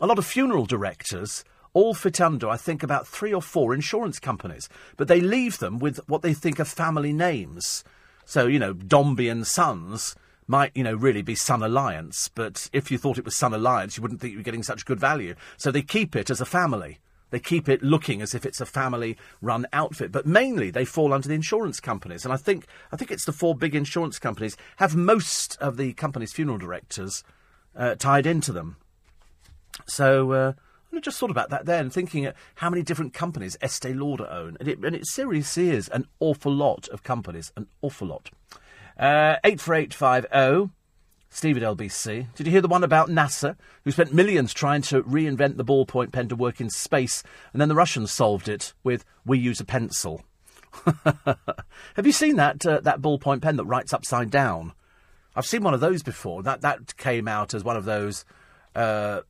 a 0.00 0.08
lot 0.08 0.18
of 0.18 0.26
funeral 0.26 0.66
directors 0.66 1.44
all 1.72 1.94
fit 1.94 2.20
under, 2.20 2.48
I 2.48 2.56
think, 2.56 2.82
about 2.82 3.06
three 3.06 3.32
or 3.32 3.40
four 3.40 3.72
insurance 3.72 4.18
companies, 4.18 4.68
but 4.96 5.06
they 5.06 5.20
leave 5.20 5.58
them 5.58 5.78
with 5.78 6.00
what 6.08 6.22
they 6.22 6.34
think 6.34 6.58
are 6.58 6.64
family 6.64 7.12
names. 7.12 7.84
So 8.24 8.48
you 8.48 8.58
know, 8.58 8.72
Dombey 8.72 9.28
and 9.28 9.46
Sons 9.46 10.16
might, 10.48 10.76
you 10.76 10.82
know, 10.82 10.96
really 10.96 11.22
be 11.22 11.36
Sun 11.36 11.62
Alliance, 11.62 12.28
but 12.34 12.68
if 12.72 12.90
you 12.90 12.98
thought 12.98 13.18
it 13.18 13.24
was 13.24 13.36
Sun 13.36 13.54
Alliance, 13.54 13.96
you 13.96 14.02
wouldn't 14.02 14.20
think 14.20 14.32
you 14.32 14.38
were 14.38 14.42
getting 14.42 14.64
such 14.64 14.84
good 14.84 14.98
value. 14.98 15.36
So 15.58 15.70
they 15.70 15.82
keep 15.82 16.16
it 16.16 16.28
as 16.28 16.40
a 16.40 16.44
family. 16.44 16.98
They 17.32 17.40
keep 17.40 17.66
it 17.66 17.82
looking 17.82 18.20
as 18.20 18.34
if 18.34 18.44
it's 18.44 18.60
a 18.60 18.66
family-run 18.66 19.66
outfit, 19.72 20.12
but 20.12 20.26
mainly 20.26 20.70
they 20.70 20.84
fall 20.84 21.14
under 21.14 21.26
the 21.26 21.34
insurance 21.34 21.80
companies. 21.80 22.24
And 22.24 22.32
I 22.32 22.36
think 22.36 22.66
I 22.92 22.96
think 22.96 23.10
it's 23.10 23.24
the 23.24 23.32
four 23.32 23.54
big 23.54 23.74
insurance 23.74 24.18
companies 24.18 24.54
have 24.76 24.94
most 24.94 25.56
of 25.56 25.78
the 25.78 25.94
company's 25.94 26.34
funeral 26.34 26.58
directors 26.58 27.24
uh, 27.74 27.94
tied 27.94 28.26
into 28.26 28.52
them. 28.52 28.76
So 29.86 30.32
uh, 30.32 30.52
I 30.94 31.00
just 31.00 31.18
thought 31.18 31.30
about 31.30 31.48
that 31.48 31.64
then, 31.64 31.88
thinking 31.88 32.26
at 32.26 32.36
how 32.56 32.68
many 32.68 32.82
different 32.82 33.14
companies 33.14 33.56
Estee 33.62 33.94
Lauder 33.94 34.28
own, 34.28 34.58
and 34.60 34.68
it, 34.68 34.78
and 34.84 34.94
it 34.94 35.06
seriously 35.06 35.70
is 35.70 35.88
an 35.88 36.06
awful 36.20 36.52
lot 36.52 36.86
of 36.88 37.02
companies, 37.02 37.50
an 37.56 37.66
awful 37.80 38.08
lot. 38.08 38.30
Uh, 38.98 39.36
84850, 39.42 40.70
Steve 41.32 41.56
at 41.56 41.62
LBC. 41.62 42.26
Did 42.34 42.46
you 42.46 42.52
hear 42.52 42.60
the 42.60 42.68
one 42.68 42.84
about 42.84 43.08
NASA, 43.08 43.56
who 43.84 43.90
spent 43.90 44.12
millions 44.12 44.52
trying 44.52 44.82
to 44.82 45.02
reinvent 45.02 45.56
the 45.56 45.64
ballpoint 45.64 46.12
pen 46.12 46.28
to 46.28 46.36
work 46.36 46.60
in 46.60 46.68
space, 46.68 47.22
and 47.52 47.60
then 47.60 47.70
the 47.70 47.74
Russians 47.74 48.12
solved 48.12 48.50
it 48.50 48.74
with 48.84 49.06
we 49.24 49.38
use 49.38 49.58
a 49.58 49.64
pencil? 49.64 50.22
Have 51.04 52.04
you 52.04 52.12
seen 52.12 52.36
that 52.36 52.66
uh, 52.66 52.80
that 52.80 53.00
ballpoint 53.00 53.40
pen 53.40 53.56
that 53.56 53.64
writes 53.64 53.94
upside 53.94 54.30
down? 54.30 54.72
I've 55.34 55.46
seen 55.46 55.62
one 55.62 55.72
of 55.72 55.80
those 55.80 56.02
before. 56.02 56.42
That 56.42 56.60
that 56.60 56.98
came 56.98 57.26
out 57.26 57.54
as 57.54 57.64
one 57.64 57.78
of 57.78 57.86
those 57.86 58.26
uh, 58.74 59.22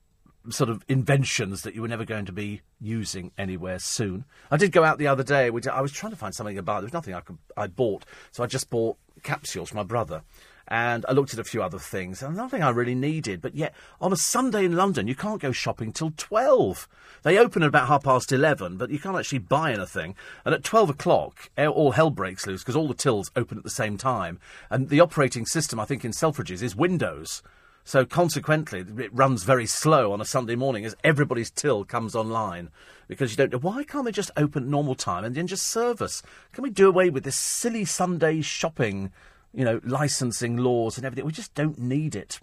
sort 0.51 0.71
of 0.71 0.85
inventions 0.89 1.63
that 1.63 1.77
you 1.77 1.83
were 1.83 1.89
never 1.89 2.05
going 2.05 2.25
to 2.25 2.33
be 2.33 2.63
using 2.81 3.31
anywhere 3.39 3.79
soon. 3.79 4.25
I 4.51 4.57
did 4.57 4.73
go 4.73 4.83
out 4.83 4.99
the 4.99 5.07
other 5.07 5.23
day. 5.23 5.51
Which 5.51 5.69
I 5.69 5.81
was 5.81 5.93
trying 5.93 6.13
to 6.13 6.19
find 6.19 6.35
something 6.35 6.59
about. 6.59 6.81
There 6.81 6.87
was 6.87 6.93
nothing 6.93 7.15
I 7.15 7.21
could 7.21 7.39
I 7.57 7.69
bought, 7.69 8.05
so 8.33 8.43
I 8.43 8.49
just 8.49 8.71
bought 8.71 8.99
capsules 9.23 9.69
for 9.69 9.77
my 9.77 9.85
brother. 9.85 10.23
And 10.69 11.05
I 11.09 11.13
looked 11.13 11.33
at 11.33 11.41
a 11.41 11.45
few 11.45 11.63
other 11.63 11.79
things, 11.79 12.23
and 12.23 12.37
nothing 12.37 12.63
I 12.63 12.71
really 12.71 12.95
needed. 12.95 13.41
But 13.41 13.55
yet, 13.55 13.75
on 14.01 14.13
a 14.13 14.17
Sunday 14.17 14.65
in 14.65 14.77
London, 14.77 15.07
you 15.07 15.15
can't 15.15 15.41
go 15.41 15.53
shopping 15.53 15.93
till 15.93 16.13
12. 16.17 16.89
They 17.23 17.39
open 17.39 17.63
at 17.63 17.69
about 17.69 17.89
half 17.89 18.05
past 18.05 18.33
11, 18.33 18.77
but 18.77 18.91
you 18.91 18.99
can't 18.99 19.17
actually 19.17 19.41
buy 19.41 19.73
anything. 19.73 20.15
And 20.45 20.55
at 20.55 20.65
12 20.65 20.91
o'clock, 20.91 21.51
all 21.59 21.93
hell 21.93 22.11
breaks 22.11 22.47
loose 22.47 22.63
because 22.63 22.77
all 22.77 22.89
the 22.89 22.95
tills 22.95 23.31
open 23.37 23.59
at 23.59 23.65
the 23.65 23.71
same 23.71 23.97
time. 23.97 24.39
And 24.71 24.89
the 24.89 25.01
operating 25.01 25.47
system, 25.47 25.79
I 25.79 25.85
think, 25.85 26.05
in 26.05 26.13
Selfridges 26.13 26.63
is 26.63 26.77
Windows. 26.77 27.43
So 27.85 28.05
consequently, 28.05 28.85
it 28.99 29.13
runs 29.13 29.43
very 29.43 29.67
slow 29.67 30.13
on 30.13 30.21
a 30.21 30.25
Sunday 30.25 30.55
morning 30.55 30.85
as 30.85 30.95
everybody's 31.03 31.51
till 31.51 31.85
comes 31.85 32.15
online 32.15 32.71
because 33.09 33.33
you 33.33 33.37
don't 33.37 33.53
know 33.53 33.59
why 33.59 33.83
can't 33.83 34.05
they 34.05 34.13
just 34.13 34.31
open 34.37 34.71
normal 34.71 34.95
time 34.95 35.25
and 35.25 35.35
then 35.35 35.49
just 35.49 35.67
serve 35.67 36.01
us? 36.01 36.23
Can 36.53 36.63
we 36.63 36.71
do 36.71 36.89
away 36.89 37.11
with 37.11 37.25
this 37.25 37.35
silly 37.35 37.85
Sunday 37.85 38.41
shopping, 38.41 39.11
you 39.55 39.65
know, 39.65 39.81
licensing 39.85 40.57
laws 40.57 40.97
and 40.97 41.07
everything? 41.07 41.25
We 41.25 41.33
just 41.33 41.55
don't 41.55 41.79
need 41.79 42.15
it. 42.15 42.41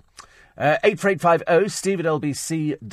Uh, 0.57 0.77
84850 0.83 1.69
steve 1.69 1.99
at 1.99 2.05
lbc.co.uk. 2.05 2.83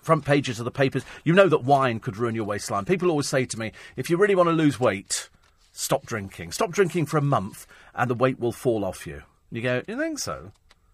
Front 0.00 0.24
pages 0.24 0.58
of 0.58 0.64
the 0.64 0.70
papers. 0.70 1.04
You 1.24 1.34
know 1.34 1.48
that 1.48 1.64
wine 1.64 2.00
could 2.00 2.16
ruin 2.16 2.34
your 2.34 2.44
waistline. 2.44 2.84
People 2.84 3.10
always 3.10 3.28
say 3.28 3.44
to 3.44 3.58
me, 3.58 3.72
if 3.96 4.08
you 4.08 4.16
really 4.16 4.34
want 4.34 4.48
to 4.48 4.54
lose 4.54 4.80
weight, 4.80 5.28
stop 5.72 6.06
drinking. 6.06 6.52
Stop 6.52 6.70
drinking 6.70 7.06
for 7.06 7.18
a 7.18 7.22
month 7.22 7.66
and 7.94 8.08
the 8.08 8.14
weight 8.14 8.38
will 8.38 8.52
fall 8.52 8.84
off 8.84 9.06
you. 9.06 9.22
You 9.50 9.62
go, 9.62 9.82
you 9.86 9.98
think 9.98 10.18
so? 10.18 10.52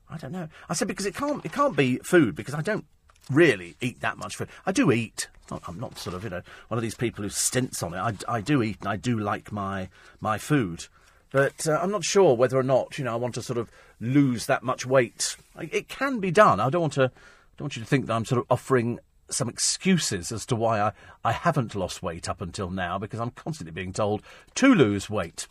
I 0.08 0.16
don't 0.16 0.32
know. 0.32 0.48
I 0.68 0.74
said 0.74 0.88
because 0.88 1.06
it 1.06 1.14
can't 1.14 1.44
it 1.44 1.52
can't 1.52 1.76
be 1.76 1.98
food 1.98 2.34
because 2.34 2.54
I 2.54 2.60
don't 2.60 2.84
really 3.30 3.76
eat 3.80 4.00
that 4.00 4.18
much 4.18 4.36
food. 4.36 4.48
I 4.66 4.72
do 4.72 4.92
eat. 4.92 5.28
I'm 5.68 5.78
not 5.78 5.98
sort 5.98 6.16
of 6.16 6.24
you 6.24 6.30
know 6.30 6.42
one 6.68 6.78
of 6.78 6.82
these 6.82 6.94
people 6.94 7.22
who 7.22 7.30
stints 7.30 7.82
on 7.82 7.94
it. 7.94 7.98
I, 7.98 8.36
I 8.36 8.40
do 8.40 8.62
eat 8.62 8.78
and 8.80 8.88
I 8.88 8.96
do 8.96 9.18
like 9.18 9.52
my 9.52 9.88
my 10.20 10.38
food, 10.38 10.86
but 11.30 11.66
uh, 11.66 11.78
I'm 11.82 11.90
not 11.90 12.04
sure 12.04 12.34
whether 12.34 12.58
or 12.58 12.62
not 12.62 12.98
you 12.98 13.04
know 13.04 13.12
I 13.12 13.16
want 13.16 13.34
to 13.34 13.42
sort 13.42 13.58
of 13.58 13.70
lose 14.00 14.46
that 14.46 14.62
much 14.62 14.86
weight. 14.86 15.36
It 15.58 15.88
can 15.88 16.20
be 16.20 16.30
done. 16.30 16.60
I 16.60 16.70
don't 16.70 16.80
want 16.80 16.92
to 16.94 17.04
I 17.04 17.56
don't 17.58 17.66
want 17.66 17.76
you 17.76 17.82
to 17.82 17.88
think 17.88 18.06
that 18.06 18.14
I'm 18.14 18.24
sort 18.24 18.40
of 18.40 18.46
offering 18.50 18.98
some 19.30 19.48
excuses 19.48 20.32
as 20.32 20.46
to 20.46 20.56
why 20.56 20.80
I, 20.80 20.92
I 21.24 21.32
haven't 21.32 21.74
lost 21.74 22.02
weight 22.02 22.28
up 22.28 22.40
until 22.40 22.70
now 22.70 22.98
because 22.98 23.20
I'm 23.20 23.30
constantly 23.30 23.72
being 23.72 23.92
told 23.92 24.22
to 24.56 24.74
lose 24.74 25.08
weight. 25.08 25.46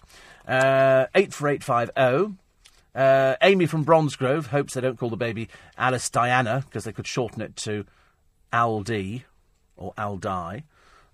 Uh, 0.48 1.08
84850. 1.16 2.38
Uh, 2.95 3.36
Amy 3.41 3.65
from 3.65 3.84
Bromsgrove 3.84 4.48
hopes 4.48 4.74
they 4.74 4.82
don't 4.82 4.99
call 4.99 5.10
the 5.10 5.18
baby 5.18 5.49
Alice 5.78 6.10
Diana 6.10 6.64
because 6.65 6.84
they 6.84 6.91
could 6.91 7.07
shorten 7.07 7.41
it 7.41 7.56
to 7.57 7.86
Aldi 8.52 9.24
or 9.76 9.94
Aldi. 9.98 10.64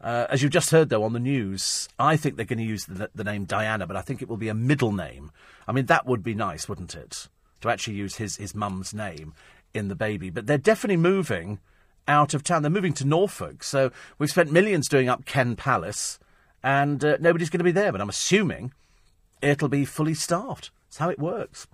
Uh, 0.01 0.27
as 0.29 0.41
you've 0.41 0.51
just 0.51 0.71
heard, 0.71 0.89
though, 0.89 1.03
on 1.03 1.13
the 1.13 1.19
news, 1.19 1.89
I 1.97 2.15
think 2.15 2.35
they're 2.35 2.45
going 2.45 2.59
to 2.59 2.65
use 2.65 2.85
the, 2.85 3.09
the, 3.13 3.23
name 3.23 3.43
Diana, 3.43 3.85
but 3.85 3.97
I 3.97 4.01
think 4.01 4.21
it 4.21 4.29
will 4.29 4.37
be 4.37 4.47
a 4.47 4.53
middle 4.53 4.93
name. 4.93 5.31
I 5.67 5.73
mean, 5.73 5.87
that 5.87 6.05
would 6.05 6.23
be 6.23 6.33
nice, 6.33 6.69
wouldn't 6.69 6.95
it? 6.95 7.27
To 7.61 7.69
actually 7.69 7.95
use 7.95 8.15
his, 8.15 8.37
his 8.37 8.55
mum's 8.55 8.93
name 8.93 9.33
in 9.73 9.89
the 9.89 9.95
baby. 9.95 10.29
But 10.29 10.47
they're 10.47 10.57
definitely 10.57 10.97
moving 10.97 11.59
out 12.07 12.33
of 12.33 12.43
town. 12.43 12.61
They're 12.61 12.71
moving 12.71 12.93
to 12.93 13.05
Norfolk. 13.05 13.61
So 13.61 13.91
we've 14.17 14.29
spent 14.29 14.51
millions 14.51 14.87
doing 14.87 15.09
up 15.09 15.25
Ken 15.25 15.57
Palace, 15.57 16.17
and 16.63 17.03
uh, 17.03 17.17
nobody's 17.19 17.49
going 17.49 17.59
to 17.59 17.65
be 17.65 17.71
there. 17.71 17.91
But 17.91 17.99
I'm 17.99 18.09
assuming 18.09 18.73
it'll 19.41 19.67
be 19.67 19.83
fully 19.83 20.13
staffed. 20.13 20.71
That's 20.89 20.97
how 20.97 21.09
it 21.09 21.19
works. 21.19 21.67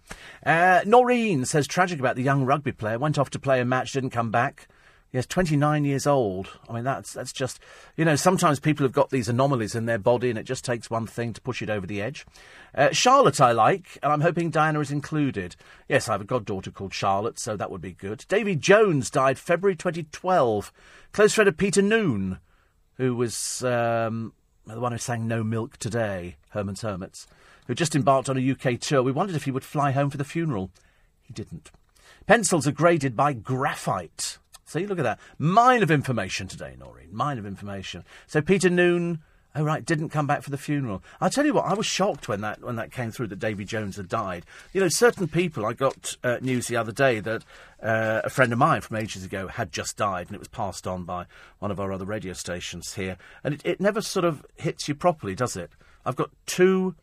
Uh, 0.45 0.81
Noreen 0.85 1.45
says 1.45 1.67
tragic 1.67 1.99
about 2.01 2.17
the 2.17 2.21
young 2.21 2.43
rugby 2.43 2.73
player. 2.73 2.99
Went 2.99 3.17
off 3.17 3.29
to 3.29 3.39
play 3.39 3.61
a 3.61 3.65
match, 3.65 3.93
didn't 3.93 4.09
come 4.09 4.29
back. 4.29 4.67
Yes, 5.13 5.25
29 5.25 5.85
years 5.85 6.05
old. 6.05 6.49
I 6.69 6.73
mean, 6.73 6.83
that's 6.83 7.13
that's 7.13 7.31
just, 7.31 7.61
you 7.95 8.03
know, 8.03 8.17
sometimes 8.17 8.59
people 8.59 8.83
have 8.83 8.91
got 8.91 9.11
these 9.11 9.29
anomalies 9.29 9.73
in 9.73 9.85
their 9.85 9.97
body 9.97 10.29
and 10.29 10.37
it 10.37 10.43
just 10.43 10.65
takes 10.65 10.89
one 10.89 11.07
thing 11.07 11.31
to 11.31 11.39
push 11.39 11.61
it 11.61 11.69
over 11.69 11.87
the 11.87 12.01
edge. 12.01 12.25
Uh, 12.73 12.91
Charlotte, 12.91 13.39
I 13.39 13.53
like, 13.53 13.97
and 14.03 14.11
I'm 14.11 14.19
hoping 14.19 14.49
Diana 14.49 14.81
is 14.81 14.91
included. 14.91 15.55
Yes, 15.87 16.09
I 16.09 16.11
have 16.11 16.21
a 16.21 16.25
goddaughter 16.25 16.69
called 16.69 16.93
Charlotte, 16.93 17.39
so 17.39 17.55
that 17.55 17.71
would 17.71 17.79
be 17.79 17.93
good. 17.93 18.25
Davy 18.27 18.57
Jones 18.57 19.09
died 19.09 19.39
February 19.39 19.77
2012. 19.77 20.73
Close 21.13 21.33
friend 21.33 21.47
of 21.47 21.55
Peter 21.55 21.81
Noone, 21.81 22.39
who 22.95 23.15
was 23.15 23.63
um, 23.63 24.33
the 24.65 24.81
one 24.81 24.91
who 24.91 24.97
sang 24.97 25.25
No 25.25 25.41
Milk 25.41 25.77
Today, 25.77 26.35
Herman's 26.49 26.81
Hermits 26.81 27.27
who 27.67 27.75
just 27.75 27.95
embarked 27.95 28.29
on 28.29 28.37
a 28.37 28.51
UK 28.51 28.79
tour. 28.79 29.03
We 29.03 29.11
wondered 29.11 29.35
if 29.35 29.45
he 29.45 29.51
would 29.51 29.63
fly 29.63 29.91
home 29.91 30.09
for 30.09 30.17
the 30.17 30.23
funeral. 30.23 30.71
He 31.21 31.33
didn't. 31.33 31.71
Pencils 32.25 32.67
are 32.67 32.71
graded 32.71 33.15
by 33.15 33.33
graphite. 33.33 34.37
See, 34.65 34.87
look 34.87 34.99
at 34.99 35.03
that. 35.03 35.19
Mine 35.37 35.83
of 35.83 35.91
information 35.91 36.47
today, 36.47 36.75
Noreen. 36.77 37.09
Mine 37.11 37.37
of 37.37 37.45
information. 37.45 38.03
So 38.27 38.41
Peter 38.41 38.69
Noone, 38.69 39.19
Oh 39.57 39.63
right, 39.63 39.85
didn't 39.85 40.09
come 40.09 40.27
back 40.27 40.41
for 40.41 40.49
the 40.49 40.57
funeral. 40.57 41.01
I 41.21 41.29
tell 41.29 41.45
you 41.45 41.53
what, 41.53 41.63
I 41.63 41.75
was 41.75 41.85
shocked 41.85 42.27
when 42.27 42.41
that 42.41 42.61
when 42.61 42.75
that 42.75 42.91
came 42.91 43.11
through 43.11 43.27
that 43.27 43.39
Davy 43.39 43.63
Jones 43.63 43.95
had 43.95 44.09
died. 44.09 44.45
You 44.73 44.81
know, 44.81 44.89
certain 44.89 45.29
people. 45.29 45.65
I 45.65 45.71
got 45.71 46.17
uh, 46.25 46.39
news 46.41 46.67
the 46.67 46.75
other 46.75 46.91
day 46.91 47.21
that 47.21 47.43
uh, 47.81 48.19
a 48.25 48.29
friend 48.29 48.51
of 48.51 48.59
mine 48.59 48.81
from 48.81 48.97
ages 48.97 49.23
ago 49.23 49.47
had 49.47 49.71
just 49.71 49.95
died, 49.95 50.27
and 50.27 50.35
it 50.35 50.39
was 50.39 50.49
passed 50.49 50.85
on 50.85 51.05
by 51.05 51.25
one 51.59 51.71
of 51.71 51.79
our 51.79 51.93
other 51.93 52.03
radio 52.03 52.33
stations 52.33 52.95
here. 52.95 53.17
And 53.45 53.53
it, 53.53 53.61
it 53.63 53.79
never 53.79 54.01
sort 54.01 54.25
of 54.25 54.45
hits 54.55 54.89
you 54.89 54.95
properly, 54.95 55.35
does 55.35 55.55
it? 55.55 55.71
I've 56.05 56.17
got 56.17 56.31
two 56.45 56.95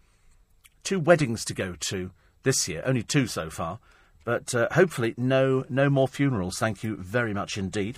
two 0.84 1.00
weddings 1.00 1.44
to 1.46 1.54
go 1.54 1.74
to 1.80 2.10
this 2.42 2.68
year, 2.68 2.82
only 2.84 3.02
two 3.02 3.26
so 3.26 3.50
far, 3.50 3.78
but 4.24 4.54
uh, 4.54 4.68
hopefully 4.72 5.14
no 5.16 5.64
no 5.68 5.88
more 5.88 6.08
funerals. 6.08 6.58
Thank 6.58 6.82
you 6.82 6.96
very 6.96 7.34
much 7.34 7.56
indeed. 7.56 7.96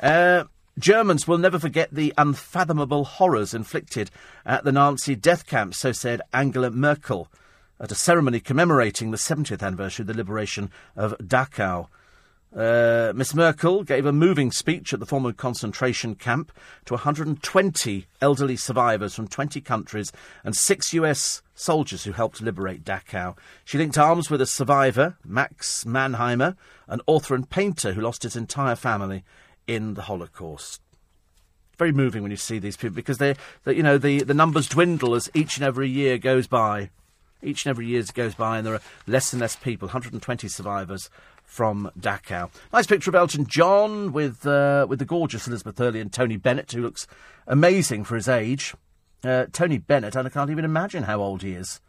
Uh, 0.00 0.44
Germans 0.78 1.28
will 1.28 1.38
never 1.38 1.58
forget 1.58 1.92
the 1.92 2.14
unfathomable 2.16 3.04
horrors 3.04 3.52
inflicted 3.52 4.10
at 4.46 4.64
the 4.64 4.72
Nazi 4.72 5.14
death 5.14 5.46
camps, 5.46 5.78
so 5.78 5.92
said 5.92 6.22
Angela 6.32 6.70
Merkel 6.70 7.28
at 7.78 7.92
a 7.92 7.96
ceremony 7.96 8.40
commemorating 8.40 9.10
the 9.10 9.16
70th 9.16 9.62
anniversary 9.62 10.04
of 10.04 10.06
the 10.06 10.14
liberation 10.14 10.70
of 10.96 11.16
Dachau. 11.18 11.88
Uh, 12.54 13.14
Miss 13.14 13.34
Merkel 13.34 13.82
gave 13.82 14.04
a 14.04 14.12
moving 14.12 14.52
speech 14.52 14.92
at 14.92 15.00
the 15.00 15.06
former 15.06 15.32
concentration 15.32 16.14
camp 16.14 16.52
to 16.84 16.92
120 16.92 18.06
elderly 18.20 18.56
survivors 18.56 19.14
from 19.14 19.26
20 19.26 19.60
countries 19.62 20.12
and 20.44 20.54
six 20.54 20.92
US 20.92 21.40
soldiers 21.54 22.04
who 22.04 22.12
helped 22.12 22.42
liberate 22.42 22.84
Dachau. 22.84 23.38
She 23.64 23.78
linked 23.78 23.96
arms 23.96 24.28
with 24.28 24.42
a 24.42 24.46
survivor, 24.46 25.16
Max 25.24 25.84
Mannheimer, 25.84 26.56
an 26.88 27.00
author 27.06 27.34
and 27.34 27.48
painter 27.48 27.94
who 27.94 28.02
lost 28.02 28.22
his 28.22 28.36
entire 28.36 28.76
family 28.76 29.24
in 29.66 29.94
the 29.94 30.02
Holocaust. 30.02 30.82
Very 31.78 31.92
moving 31.92 32.20
when 32.20 32.30
you 32.30 32.36
see 32.36 32.58
these 32.58 32.76
people 32.76 32.94
because 32.94 33.16
they, 33.16 33.34
you 33.66 33.82
know, 33.82 33.96
the, 33.96 34.24
the 34.24 34.34
numbers 34.34 34.68
dwindle 34.68 35.14
as 35.14 35.30
each 35.32 35.56
and 35.56 35.64
every 35.64 35.88
year 35.88 36.18
goes 36.18 36.46
by. 36.46 36.90
Each 37.42 37.66
and 37.66 37.70
every 37.70 37.86
year 37.86 38.04
goes 38.14 38.36
by, 38.36 38.58
and 38.58 38.64
there 38.64 38.74
are 38.74 38.82
less 39.08 39.32
and 39.32 39.40
less 39.40 39.56
people. 39.56 39.88
120 39.88 40.46
survivors 40.46 41.10
from 41.52 41.90
Dachau. 42.00 42.50
Nice 42.72 42.86
picture 42.86 43.10
of 43.10 43.14
Elton 43.14 43.46
John 43.46 44.10
with 44.10 44.46
uh, 44.46 44.86
with 44.88 44.98
the 44.98 45.04
gorgeous 45.04 45.46
Elizabeth 45.46 45.76
Hurley 45.76 46.00
and 46.00 46.10
Tony 46.10 46.38
Bennett, 46.38 46.72
who 46.72 46.80
looks 46.80 47.06
amazing 47.46 48.04
for 48.04 48.16
his 48.16 48.26
age. 48.26 48.74
Uh, 49.22 49.44
Tony 49.52 49.76
Bennett, 49.76 50.16
and 50.16 50.26
I 50.26 50.30
can't 50.30 50.50
even 50.50 50.64
imagine 50.64 51.02
how 51.02 51.20
old 51.20 51.42
he 51.42 51.52
is. 51.52 51.82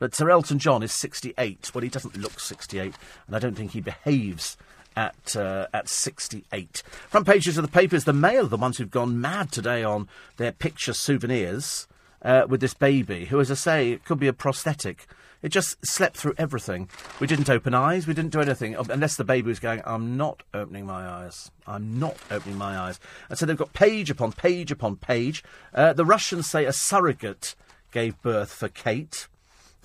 But 0.00 0.16
Sir 0.16 0.30
Elton 0.30 0.58
John 0.58 0.82
is 0.82 0.90
68. 0.90 1.70
Well, 1.72 1.82
he 1.82 1.88
doesn't 1.88 2.16
look 2.16 2.40
68, 2.40 2.94
and 3.28 3.36
I 3.36 3.38
don't 3.38 3.54
think 3.54 3.70
he 3.70 3.80
behaves 3.80 4.56
at 4.96 5.36
uh, 5.36 5.68
at 5.72 5.88
68. 5.88 6.82
Front 7.08 7.26
pages 7.26 7.56
of 7.56 7.62
the 7.62 7.70
papers, 7.70 8.04
the 8.04 8.12
Mail, 8.12 8.48
the 8.48 8.56
ones 8.56 8.78
who've 8.78 8.90
gone 8.90 9.20
mad 9.20 9.52
today 9.52 9.84
on 9.84 10.08
their 10.38 10.50
picture 10.50 10.92
souvenirs 10.92 11.86
uh, 12.22 12.46
with 12.48 12.60
this 12.60 12.74
baby, 12.74 13.26
who, 13.26 13.38
as 13.38 13.52
I 13.52 13.54
say, 13.54 14.00
could 14.04 14.18
be 14.18 14.28
a 14.28 14.32
prosthetic. 14.32 15.06
It 15.44 15.52
just 15.52 15.84
slept 15.84 16.16
through 16.16 16.32
everything. 16.38 16.88
We 17.20 17.26
didn't 17.26 17.50
open 17.50 17.74
eyes. 17.74 18.06
We 18.06 18.14
didn't 18.14 18.32
do 18.32 18.40
anything 18.40 18.76
unless 18.76 19.16
the 19.16 19.24
baby 19.24 19.48
was 19.48 19.60
going. 19.60 19.82
I'm 19.84 20.16
not 20.16 20.42
opening 20.54 20.86
my 20.86 21.06
eyes. 21.06 21.50
I'm 21.66 21.98
not 21.98 22.16
opening 22.30 22.56
my 22.56 22.78
eyes. 22.78 22.98
And 23.28 23.38
so 23.38 23.44
they've 23.44 23.54
got 23.54 23.74
page 23.74 24.08
upon 24.08 24.32
page 24.32 24.70
upon 24.70 24.96
page. 24.96 25.44
Uh, 25.74 25.92
the 25.92 26.06
Russians 26.06 26.48
say 26.48 26.64
a 26.64 26.72
surrogate 26.72 27.56
gave 27.92 28.22
birth 28.22 28.54
for 28.54 28.70
Kate. 28.70 29.28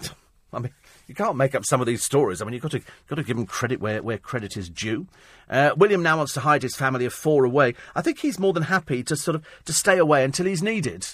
I 0.53 0.59
mean, 0.59 0.71
you 1.07 1.13
can't 1.13 1.35
make 1.35 1.53
up 1.53 1.65
some 1.65 1.81
of 1.81 1.87
these 1.87 2.05
stories. 2.05 2.41
I 2.41 2.45
mean, 2.45 2.53
you've 2.53 2.63
got 2.63 2.71
to, 2.71 2.81
got 3.07 3.17
to 3.17 3.23
give 3.23 3.35
them 3.35 3.45
credit 3.45 3.81
where, 3.81 4.01
where 4.01 4.17
credit 4.17 4.55
is 4.55 4.69
due. 4.69 5.07
Uh, 5.49 5.71
William 5.75 6.01
now 6.01 6.15
wants 6.15 6.31
to 6.35 6.39
hide 6.39 6.63
his 6.63 6.77
family 6.77 7.03
of 7.03 7.13
four 7.13 7.43
away. 7.43 7.75
I 7.97 8.01
think 8.01 8.19
he's 8.19 8.39
more 8.39 8.53
than 8.53 8.63
happy 8.63 9.03
to 9.03 9.17
sort 9.17 9.35
of 9.35 9.45
to 9.65 9.73
stay 9.73 9.97
away 9.97 10.23
until 10.23 10.45
he's 10.45 10.63
needed. 10.63 11.05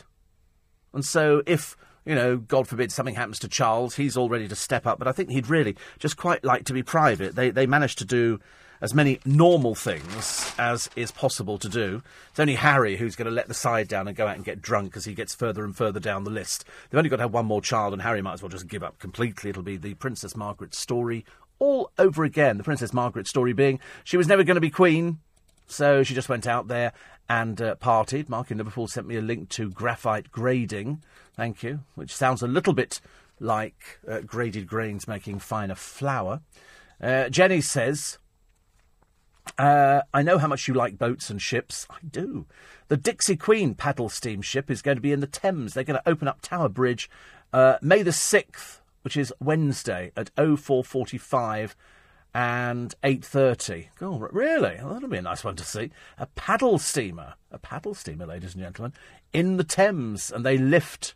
And 0.93 1.03
so, 1.03 1.41
if 1.47 1.75
you 2.05 2.15
know, 2.15 2.37
God 2.37 2.67
forbid 2.67 2.91
something 2.91 3.15
happens 3.15 3.39
to 3.39 3.47
Charles, 3.47 3.95
he's 3.95 4.15
all 4.15 4.29
ready 4.29 4.47
to 4.47 4.55
step 4.55 4.85
up. 4.85 4.99
But 4.99 5.07
I 5.07 5.11
think 5.11 5.29
he'd 5.31 5.49
really 5.49 5.75
just 5.99 6.17
quite 6.17 6.43
like 6.43 6.65
to 6.65 6.73
be 6.73 6.83
private. 6.83 7.35
They 7.35 7.49
they 7.49 7.65
managed 7.65 7.97
to 7.99 8.05
do 8.05 8.39
as 8.81 8.93
many 8.93 9.19
normal 9.25 9.73
things 9.73 10.53
as 10.57 10.89
is 10.95 11.11
possible 11.11 11.57
to 11.57 11.69
do. 11.69 12.03
It's 12.29 12.39
only 12.39 12.55
Harry 12.55 12.97
who's 12.97 13.15
going 13.15 13.25
to 13.25 13.31
let 13.31 13.47
the 13.47 13.53
side 13.53 13.87
down 13.87 14.07
and 14.07 14.15
go 14.15 14.27
out 14.27 14.35
and 14.35 14.45
get 14.45 14.61
drunk 14.61 14.97
as 14.97 15.05
he 15.05 15.13
gets 15.13 15.33
further 15.33 15.63
and 15.63 15.75
further 15.75 15.99
down 15.99 16.23
the 16.23 16.29
list. 16.29 16.65
They've 16.89 16.97
only 16.97 17.09
got 17.09 17.17
to 17.17 17.23
have 17.23 17.33
one 17.33 17.45
more 17.45 17.61
child, 17.61 17.93
and 17.93 18.01
Harry 18.01 18.21
might 18.21 18.33
as 18.33 18.41
well 18.41 18.49
just 18.49 18.67
give 18.67 18.83
up 18.83 18.99
completely. 18.99 19.49
It'll 19.49 19.63
be 19.63 19.77
the 19.77 19.93
Princess 19.95 20.35
Margaret 20.35 20.75
story 20.75 21.25
all 21.57 21.91
over 21.97 22.23
again. 22.23 22.57
The 22.57 22.63
Princess 22.63 22.93
Margaret 22.93 23.27
story 23.27 23.53
being 23.53 23.79
she 24.03 24.17
was 24.17 24.27
never 24.27 24.43
going 24.43 24.55
to 24.55 24.61
be 24.61 24.69
queen, 24.69 25.19
so 25.67 26.03
she 26.03 26.13
just 26.13 26.29
went 26.29 26.47
out 26.47 26.67
there 26.67 26.93
and 27.29 27.61
uh, 27.61 27.75
partied. 27.75 28.29
Mark 28.29 28.51
in 28.51 28.57
Liverpool 28.57 28.87
sent 28.87 29.07
me 29.07 29.15
a 29.15 29.21
link 29.21 29.49
to 29.49 29.69
graphite 29.69 30.31
grading. 30.31 31.01
Thank 31.35 31.63
you, 31.63 31.81
which 31.95 32.15
sounds 32.15 32.41
a 32.41 32.47
little 32.47 32.73
bit 32.73 33.01
like 33.39 33.99
uh, 34.07 34.21
graded 34.21 34.67
grains 34.67 35.07
making 35.07 35.39
finer 35.39 35.75
flour. 35.75 36.41
Uh, 37.01 37.29
Jenny 37.29 37.61
says, 37.61 38.17
uh, 39.57 40.01
I 40.13 40.21
know 40.21 40.37
how 40.37 40.47
much 40.47 40.67
you 40.67 40.73
like 40.73 40.97
boats 40.97 41.29
and 41.29 41.41
ships. 41.41 41.85
I 41.89 41.97
do. 42.09 42.45
The 42.87 42.97
Dixie 42.97 43.35
Queen 43.35 43.75
paddle 43.75 44.09
steamship 44.09 44.71
is 44.71 44.81
going 44.81 44.97
to 44.97 45.01
be 45.01 45.11
in 45.11 45.19
the 45.19 45.27
Thames. 45.27 45.73
They're 45.73 45.83
going 45.83 45.99
to 45.99 46.09
open 46.09 46.27
up 46.27 46.41
Tower 46.41 46.69
Bridge 46.69 47.09
uh, 47.53 47.77
May 47.81 48.01
the 48.01 48.11
6th, 48.11 48.79
which 49.01 49.17
is 49.17 49.33
Wednesday 49.39 50.11
at 50.15 50.29
0445 50.35 51.75
and 52.33 52.93
8.30. 53.01 53.87
Oh, 54.01 54.17
really? 54.31 54.75
Well, 54.81 54.93
that'll 54.93 55.07
be 55.07 55.17
a 55.17 55.21
nice 55.21 55.43
one 55.43 55.55
to 55.55 55.63
see. 55.63 55.91
A 56.17 56.25
paddle 56.25 56.77
steamer. 56.77 57.35
A 57.49 57.57
paddle 57.57 57.93
steamer, 57.93 58.25
ladies 58.25 58.55
and 58.55 58.63
gentlemen, 58.63 58.93
in 59.31 59.55
the 59.55 59.63
Thames. 59.63 60.31
And 60.31 60.45
they 60.45 60.57
lift, 60.57 61.15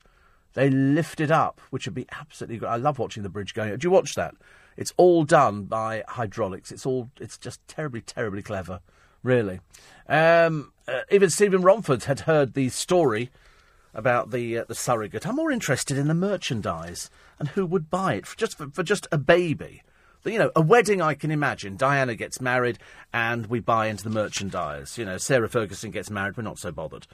they 0.53 0.69
lift 0.69 1.19
it 1.19 1.31
up, 1.31 1.61
which 1.69 1.85
would 1.85 1.95
be 1.95 2.07
absolutely 2.11 2.57
great. 2.57 2.69
I 2.69 2.77
love 2.77 2.99
watching 2.99 3.23
the 3.23 3.30
bridge 3.30 3.53
going. 3.53 3.76
Do 3.77 3.85
you 3.85 3.91
watch 3.91 4.15
that? 4.15 4.35
It's 4.77 4.93
all 4.97 5.23
done 5.23 5.63
by 5.63 6.03
hydraulics. 6.07 6.71
It's 6.71 6.85
all. 6.85 7.09
It's 7.19 7.38
just 7.38 7.65
terribly, 7.67 8.01
terribly 8.01 8.41
clever, 8.41 8.80
really. 9.23 9.59
Um, 10.07 10.71
uh, 10.88 11.01
even 11.11 11.30
Stephen 11.30 11.61
Romford 11.61 12.05
had 12.05 12.21
heard 12.21 12.53
the 12.53 12.69
story 12.69 13.30
about 13.93 14.31
the 14.31 14.59
uh, 14.59 14.65
the 14.67 14.76
surrogate. 14.76 15.27
I'm 15.27 15.35
more 15.35 15.51
interested 15.51 15.97
in 15.97 16.07
the 16.07 16.13
merchandise 16.13 17.09
and 17.38 17.49
who 17.49 17.65
would 17.65 17.89
buy 17.89 18.15
it 18.15 18.26
for 18.26 18.38
just 18.38 18.57
for, 18.57 18.69
for 18.69 18.84
just 18.84 19.07
a 19.11 19.17
baby. 19.17 19.84
You 20.26 20.38
know, 20.38 20.51
a 20.55 20.61
wedding 20.61 21.01
I 21.01 21.13
can 21.13 21.31
imagine. 21.31 21.77
Diana 21.77 22.13
gets 22.13 22.41
married 22.41 22.77
and 23.13 23.47
we 23.47 23.61
buy 23.61 23.88
into 23.88 24.03
the 24.03 24.09
merchandise. 24.09 24.97
You 24.97 25.05
know, 25.05 25.17
Sarah 25.17 25.47
Ferguson 25.47 25.91
gets 25.91 26.09
married, 26.09 26.35
we're 26.35 26.43
not 26.43 26.59
so 26.59 26.71
bothered. 26.71 27.07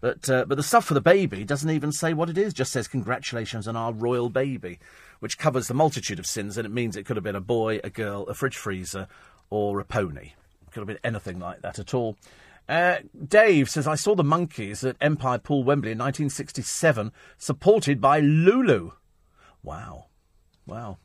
But 0.00 0.30
uh, 0.30 0.44
but 0.46 0.54
the 0.54 0.62
stuff 0.62 0.84
for 0.84 0.94
the 0.94 1.00
baby 1.00 1.44
doesn't 1.44 1.70
even 1.70 1.92
say 1.92 2.14
what 2.14 2.30
it 2.30 2.38
is. 2.38 2.54
Just 2.54 2.72
says 2.72 2.86
congratulations 2.86 3.66
on 3.66 3.76
our 3.76 3.92
royal 3.92 4.28
baby 4.30 4.78
which 5.20 5.38
covers 5.38 5.68
the 5.68 5.74
multitude 5.74 6.18
of 6.18 6.26
sins, 6.26 6.56
and 6.56 6.66
it 6.66 6.70
means 6.70 6.96
it 6.96 7.04
could 7.04 7.16
have 7.16 7.24
been 7.24 7.36
a 7.36 7.40
boy, 7.40 7.80
a 7.82 7.90
girl, 7.90 8.22
a 8.24 8.34
fridge 8.34 8.56
freezer, 8.56 9.08
or 9.50 9.80
a 9.80 9.84
pony. 9.84 10.32
Could 10.70 10.80
have 10.80 10.86
been 10.86 10.98
anything 11.02 11.38
like 11.38 11.62
that 11.62 11.78
at 11.78 11.94
all. 11.94 12.16
Uh, 12.68 12.98
Dave 13.26 13.70
says, 13.70 13.86
I 13.86 13.94
saw 13.94 14.14
the 14.14 14.22
Monkees 14.22 14.88
at 14.88 14.96
Empire 15.00 15.38
Pool 15.38 15.64
Wembley 15.64 15.92
in 15.92 15.98
1967, 15.98 17.12
supported 17.38 18.00
by 18.00 18.20
Lulu. 18.20 18.92
Wow. 19.62 20.06
Wow. 20.66 20.98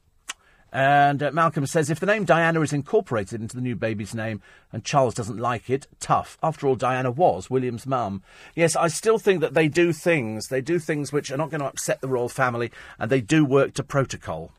And 0.74 1.22
uh, 1.22 1.32
Malcolm 1.32 1.68
says 1.68 1.92
if 1.92 2.00
the 2.00 2.08
name 2.08 2.26
Diana 2.26 2.60
is 2.62 2.74
incorporated 2.74 3.40
into 3.40 3.56
the 3.56 3.62
new 3.62 3.76
baby's 3.76 4.16
name 4.16 4.42
and 4.72 4.84
Charles 4.84 5.14
doesn't 5.14 5.38
like 5.38 5.70
it, 5.70 5.86
tough. 6.00 6.40
After 6.42 6.66
all, 6.66 6.76
Diana 6.76 7.12
was 7.12 7.48
William's 7.48 7.86
mum. 7.86 8.24
Yes, 8.56 8.76
I 8.76 8.88
still 8.88 9.20
think 9.20 9.42
that 9.42 9.54
they 9.54 9.68
do 9.68 9.94
things. 9.94 10.48
They 10.48 10.62
do 10.62 10.80
things 10.80 11.14
which 11.14 11.30
are 11.30 11.38
not 11.38 11.52
going 11.52 11.62
to 11.62 11.68
upset 11.68 12.02
the 12.02 12.08
royal 12.08 12.28
family, 12.28 12.72
and 12.98 13.12
they 13.12 13.22
do 13.22 13.46
work 13.46 13.76
to 13.76 13.84
protocol. 13.84 14.52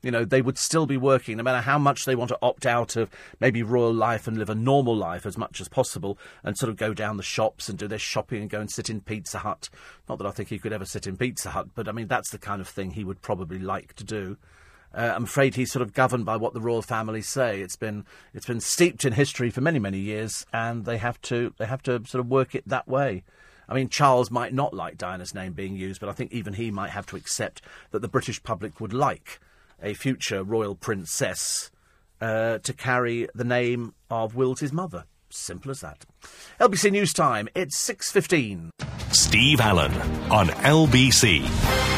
You 0.00 0.12
know, 0.12 0.24
they 0.24 0.42
would 0.42 0.58
still 0.58 0.86
be 0.86 0.96
working, 0.96 1.38
no 1.38 1.42
matter 1.42 1.60
how 1.60 1.78
much 1.78 2.04
they 2.04 2.14
want 2.14 2.28
to 2.28 2.38
opt 2.40 2.64
out 2.64 2.94
of 2.94 3.10
maybe 3.40 3.64
royal 3.64 3.92
life 3.92 4.28
and 4.28 4.38
live 4.38 4.50
a 4.50 4.54
normal 4.54 4.94
life 4.94 5.26
as 5.26 5.36
much 5.36 5.60
as 5.60 5.68
possible 5.68 6.18
and 6.44 6.56
sort 6.56 6.70
of 6.70 6.76
go 6.76 6.94
down 6.94 7.16
the 7.16 7.22
shops 7.24 7.68
and 7.68 7.78
do 7.78 7.88
their 7.88 7.98
shopping 7.98 8.42
and 8.42 8.50
go 8.50 8.60
and 8.60 8.70
sit 8.70 8.88
in 8.88 9.00
Pizza 9.00 9.38
Hut. 9.38 9.68
Not 10.08 10.18
that 10.18 10.26
I 10.26 10.30
think 10.30 10.50
he 10.50 10.58
could 10.60 10.72
ever 10.72 10.84
sit 10.84 11.08
in 11.08 11.16
Pizza 11.16 11.50
Hut, 11.50 11.68
but 11.74 11.88
I 11.88 11.92
mean, 11.92 12.06
that's 12.06 12.30
the 12.30 12.38
kind 12.38 12.60
of 12.60 12.68
thing 12.68 12.92
he 12.92 13.02
would 13.02 13.22
probably 13.22 13.58
like 13.58 13.94
to 13.94 14.04
do. 14.04 14.36
Uh, 14.94 15.12
I'm 15.14 15.24
afraid 15.24 15.54
he's 15.54 15.72
sort 15.72 15.82
of 15.82 15.94
governed 15.94 16.24
by 16.24 16.36
what 16.36 16.54
the 16.54 16.60
royal 16.60 16.82
family 16.82 17.22
say. 17.22 17.60
It's 17.60 17.76
been 17.76 18.04
it's 18.34 18.46
been 18.46 18.60
steeped 18.60 19.04
in 19.04 19.12
history 19.12 19.50
for 19.50 19.60
many 19.60 19.78
many 19.78 19.98
years, 19.98 20.46
and 20.52 20.84
they 20.84 20.98
have 20.98 21.20
to 21.22 21.54
they 21.58 21.66
have 21.66 21.82
to 21.84 22.04
sort 22.06 22.20
of 22.20 22.28
work 22.28 22.54
it 22.54 22.68
that 22.68 22.88
way. 22.88 23.24
I 23.68 23.74
mean, 23.74 23.88
Charles 23.88 24.30
might 24.30 24.52
not 24.52 24.74
like 24.74 24.98
Diana's 24.98 25.34
name 25.34 25.52
being 25.52 25.76
used, 25.76 26.00
but 26.00 26.10
I 26.10 26.12
think 26.12 26.32
even 26.32 26.54
he 26.54 26.70
might 26.70 26.90
have 26.90 27.06
to 27.06 27.16
accept 27.16 27.62
that 27.90 28.00
the 28.00 28.08
British 28.08 28.42
public 28.42 28.80
would 28.80 28.92
like 28.92 29.40
a 29.82 29.94
future 29.94 30.42
royal 30.42 30.74
princess 30.74 31.70
uh, 32.20 32.58
to 32.58 32.72
carry 32.72 33.28
the 33.34 33.44
name 33.44 33.94
of 34.10 34.34
Wills's 34.34 34.72
mother. 34.72 35.04
Simple 35.30 35.70
as 35.70 35.80
that. 35.80 36.04
LBC 36.60 36.92
News 36.92 37.12
Time. 37.14 37.48
It's 37.54 37.78
six 37.78 38.10
fifteen. 38.12 38.70
Steve 39.10 39.60
Allen 39.60 39.92
on 40.30 40.48
LBC. 40.48 41.91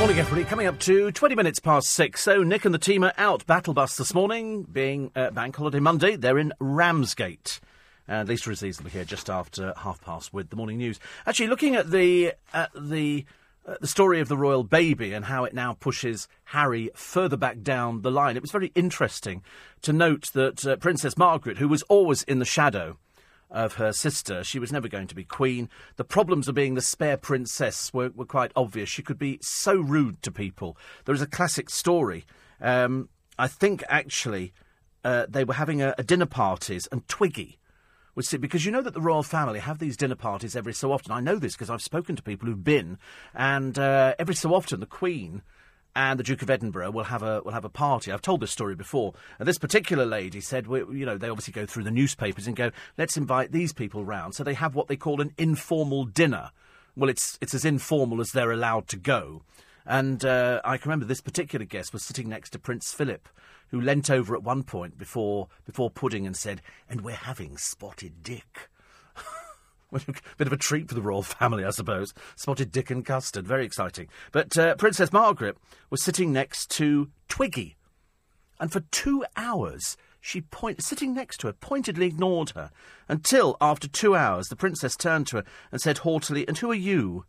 Morning, 0.00 0.18
everybody. 0.18 0.44
Coming 0.44 0.66
up 0.66 0.78
to 0.80 1.12
20 1.12 1.34
minutes 1.34 1.58
past 1.58 1.90
six. 1.90 2.22
So, 2.22 2.42
Nick 2.42 2.64
and 2.64 2.72
the 2.72 2.78
team 2.78 3.04
are 3.04 3.12
out 3.18 3.46
battle 3.46 3.74
bus 3.74 3.98
this 3.98 4.14
morning, 4.14 4.62
being 4.62 5.12
uh, 5.14 5.30
Bank 5.30 5.54
Holiday 5.54 5.78
Monday. 5.78 6.16
They're 6.16 6.38
in 6.38 6.54
Ramsgate. 6.58 7.60
And 8.08 8.26
Lisa 8.26 8.50
Aziz 8.50 8.78
will 8.78 8.86
be 8.86 8.92
here 8.92 9.04
just 9.04 9.28
after 9.28 9.74
half 9.76 10.00
past 10.00 10.32
with 10.32 10.48
the 10.48 10.56
morning 10.56 10.78
news. 10.78 10.98
Actually, 11.26 11.48
looking 11.48 11.76
at 11.76 11.90
the 11.90 12.32
the 12.74 13.26
uh, 13.66 13.74
the 13.82 13.86
story 13.86 14.20
of 14.20 14.28
the 14.28 14.38
royal 14.38 14.64
baby 14.64 15.12
and 15.12 15.26
how 15.26 15.44
it 15.44 15.52
now 15.52 15.74
pushes 15.74 16.28
Harry 16.44 16.88
further 16.94 17.36
back 17.36 17.60
down 17.60 18.00
the 18.00 18.10
line, 18.10 18.36
it 18.36 18.42
was 18.42 18.50
very 18.50 18.72
interesting 18.74 19.42
to 19.82 19.92
note 19.92 20.30
that 20.32 20.66
uh, 20.66 20.76
Princess 20.76 21.18
Margaret, 21.18 21.58
who 21.58 21.68
was 21.68 21.82
always 21.82 22.22
in 22.22 22.38
the 22.38 22.46
shadow 22.46 22.96
of 23.50 23.74
her 23.74 23.92
sister. 23.92 24.44
She 24.44 24.58
was 24.58 24.72
never 24.72 24.88
going 24.88 25.06
to 25.08 25.14
be 25.14 25.24
queen. 25.24 25.68
The 25.96 26.04
problems 26.04 26.48
of 26.48 26.54
being 26.54 26.74
the 26.74 26.82
spare 26.82 27.16
princess 27.16 27.92
were, 27.92 28.10
were 28.10 28.24
quite 28.24 28.52
obvious. 28.54 28.88
She 28.88 29.02
could 29.02 29.18
be 29.18 29.38
so 29.42 29.74
rude 29.74 30.22
to 30.22 30.30
people. 30.30 30.76
There 31.04 31.14
is 31.14 31.22
a 31.22 31.26
classic 31.26 31.70
story. 31.70 32.24
Um, 32.60 33.08
I 33.38 33.48
think 33.48 33.82
actually 33.88 34.52
uh, 35.04 35.26
they 35.28 35.44
were 35.44 35.54
having 35.54 35.82
a, 35.82 35.94
a 35.98 36.02
dinner 36.02 36.26
parties, 36.26 36.86
and 36.92 37.06
Twiggy 37.08 37.58
because 38.38 38.66
you 38.66 38.72
know 38.72 38.82
that 38.82 38.92
the 38.92 39.00
royal 39.00 39.22
family 39.22 39.60
have 39.60 39.78
these 39.78 39.96
dinner 39.96 40.14
parties 40.14 40.54
every 40.54 40.74
so 40.74 40.92
often. 40.92 41.12
I 41.12 41.20
know 41.20 41.36
this 41.36 41.54
because 41.54 41.70
I've 41.70 41.82
spoken 41.82 42.16
to 42.16 42.22
people 42.22 42.48
who've 42.48 42.62
been, 42.62 42.98
and 43.34 43.78
uh, 43.78 44.14
every 44.18 44.34
so 44.34 44.54
often 44.54 44.80
the 44.80 44.86
Queen 44.86 45.42
and 45.94 46.18
the 46.18 46.24
Duke 46.24 46.42
of 46.42 46.50
Edinburgh 46.50 46.90
will 46.92 47.04
have 47.04 47.22
a 47.22 47.42
will 47.42 47.52
have 47.52 47.64
a 47.64 47.70
party. 47.70 48.12
I've 48.12 48.22
told 48.22 48.40
this 48.40 48.50
story 48.50 48.74
before. 48.74 49.14
And 49.38 49.48
this 49.48 49.58
particular 49.58 50.06
lady 50.06 50.40
said, 50.40 50.66
you 50.66 51.06
know, 51.06 51.18
they 51.18 51.28
obviously 51.28 51.52
go 51.52 51.66
through 51.66 51.84
the 51.84 51.90
newspapers 51.90 52.46
and 52.46 52.56
go, 52.56 52.70
let's 52.96 53.16
invite 53.16 53.52
these 53.52 53.72
people 53.72 54.04
round. 54.04 54.34
So 54.34 54.44
they 54.44 54.54
have 54.54 54.74
what 54.74 54.88
they 54.88 54.96
call 54.96 55.20
an 55.20 55.32
informal 55.36 56.04
dinner. 56.04 56.50
Well, 56.96 57.10
it's 57.10 57.38
it's 57.40 57.54
as 57.54 57.64
informal 57.64 58.20
as 58.20 58.30
they're 58.32 58.52
allowed 58.52 58.88
to 58.88 58.96
go. 58.96 59.42
And 59.86 60.24
uh, 60.24 60.60
I 60.64 60.76
can 60.76 60.90
remember 60.90 61.06
this 61.06 61.20
particular 61.20 61.64
guest 61.64 61.92
was 61.92 62.04
sitting 62.04 62.28
next 62.28 62.50
to 62.50 62.58
Prince 62.58 62.92
Philip, 62.92 63.28
who 63.68 63.80
leant 63.80 64.10
over 64.10 64.34
at 64.34 64.42
one 64.42 64.62
point 64.62 64.98
before 64.98 65.48
before 65.64 65.90
pudding 65.90 66.26
and 66.26 66.36
said, 66.36 66.62
"And 66.88 67.00
we're 67.00 67.14
having 67.14 67.56
Spotted 67.56 68.22
Dick." 68.22 68.68
A 69.92 70.00
bit 70.36 70.46
of 70.46 70.52
a 70.52 70.56
treat 70.56 70.88
for 70.88 70.94
the 70.94 71.02
royal 71.02 71.22
family, 71.22 71.64
I 71.64 71.70
suppose. 71.70 72.14
Spotted 72.36 72.70
Dick 72.70 72.90
and 72.90 73.04
custard, 73.04 73.46
very 73.46 73.64
exciting. 73.64 74.08
But 74.32 74.56
uh, 74.56 74.76
Princess 74.76 75.12
Margaret 75.12 75.56
was 75.90 76.02
sitting 76.02 76.32
next 76.32 76.70
to 76.72 77.10
Twiggy, 77.28 77.76
and 78.58 78.72
for 78.72 78.80
two 78.90 79.24
hours 79.36 79.96
she 80.20 80.42
point, 80.42 80.82
sitting 80.82 81.14
next 81.14 81.38
to 81.38 81.46
her, 81.46 81.52
pointedly 81.54 82.06
ignored 82.06 82.50
her, 82.50 82.70
until 83.08 83.56
after 83.60 83.88
two 83.88 84.14
hours 84.14 84.48
the 84.48 84.56
princess 84.56 84.94
turned 84.94 85.26
to 85.28 85.38
her 85.38 85.44
and 85.72 85.80
said 85.80 85.98
haughtily, 85.98 86.46
"And 86.46 86.58
who 86.58 86.70
are 86.70 86.74
you?" 86.74 87.24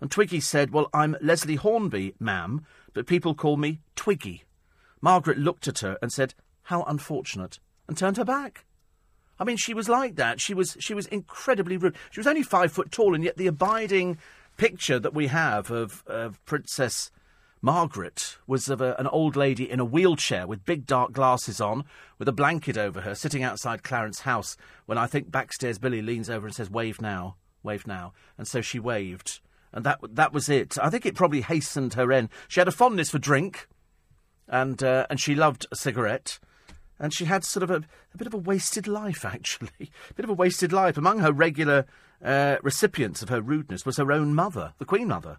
And 0.00 0.10
Twiggy 0.10 0.40
said, 0.40 0.70
"Well, 0.70 0.90
I'm 0.92 1.16
Leslie 1.22 1.56
Hornby, 1.56 2.14
ma'am, 2.20 2.66
but 2.92 3.06
people 3.06 3.34
call 3.34 3.56
me 3.56 3.80
Twiggy." 3.96 4.44
Margaret 5.00 5.38
looked 5.38 5.66
at 5.66 5.78
her 5.78 5.98
and 6.02 6.12
said, 6.12 6.34
"How 6.64 6.82
unfortunate," 6.82 7.58
and 7.88 7.96
turned 7.96 8.18
her 8.18 8.24
back. 8.24 8.66
I 9.38 9.44
mean, 9.44 9.56
she 9.56 9.74
was 9.74 9.88
like 9.88 10.16
that. 10.16 10.40
She 10.40 10.54
was 10.54 10.76
she 10.80 10.94
was 10.94 11.06
incredibly 11.06 11.76
rude. 11.76 11.96
She 12.10 12.20
was 12.20 12.26
only 12.26 12.42
five 12.42 12.72
foot 12.72 12.92
tall, 12.92 13.14
and 13.14 13.24
yet 13.24 13.36
the 13.36 13.46
abiding 13.46 14.18
picture 14.56 14.98
that 14.98 15.14
we 15.14 15.26
have 15.28 15.70
of, 15.70 16.04
of 16.06 16.44
Princess 16.44 17.10
Margaret 17.60 18.36
was 18.46 18.68
of 18.68 18.80
a, 18.80 18.94
an 18.98 19.06
old 19.06 19.36
lady 19.36 19.68
in 19.68 19.80
a 19.80 19.84
wheelchair 19.84 20.46
with 20.46 20.64
big 20.64 20.86
dark 20.86 21.12
glasses 21.12 21.60
on, 21.60 21.84
with 22.18 22.28
a 22.28 22.32
blanket 22.32 22.76
over 22.76 23.00
her, 23.00 23.14
sitting 23.14 23.42
outside 23.42 23.82
Clarence 23.82 24.20
House. 24.20 24.56
When 24.86 24.98
I 24.98 25.06
think 25.06 25.30
backstairs, 25.30 25.78
Billy 25.78 26.02
leans 26.02 26.30
over 26.30 26.46
and 26.46 26.54
says, 26.54 26.70
"Wave 26.70 27.00
now, 27.00 27.36
wave 27.62 27.86
now," 27.86 28.12
and 28.38 28.46
so 28.46 28.60
she 28.60 28.78
waved, 28.78 29.40
and 29.72 29.84
that 29.84 29.98
that 30.02 30.32
was 30.32 30.48
it. 30.48 30.76
I 30.78 30.90
think 30.90 31.06
it 31.06 31.16
probably 31.16 31.40
hastened 31.40 31.94
her 31.94 32.12
end. 32.12 32.28
She 32.48 32.60
had 32.60 32.68
a 32.68 32.72
fondness 32.72 33.10
for 33.10 33.18
drink, 33.18 33.66
and 34.46 34.82
uh, 34.82 35.06
and 35.10 35.18
she 35.18 35.34
loved 35.34 35.66
a 35.72 35.76
cigarette 35.76 36.38
and 36.98 37.12
she 37.12 37.24
had 37.24 37.44
sort 37.44 37.62
of 37.62 37.70
a, 37.70 37.82
a, 38.14 38.16
bit 38.16 38.26
of 38.26 38.34
a 38.34 38.38
wasted 38.38 38.86
life, 38.86 39.24
actually. 39.24 39.70
a 40.10 40.14
bit 40.14 40.24
of 40.24 40.30
a 40.30 40.34
wasted 40.34 40.72
life. 40.72 40.96
Among 40.96 41.18
her 41.18 41.32
regular 41.32 41.86
uh, 42.22 42.56
recipients 42.62 43.22
of 43.22 43.28
her 43.28 43.40
rudeness 43.40 43.84
was 43.84 43.96
her 43.96 44.12
own 44.12 44.34
mother, 44.34 44.74
the 44.78 44.84
Queen 44.84 45.08
Mother. 45.08 45.38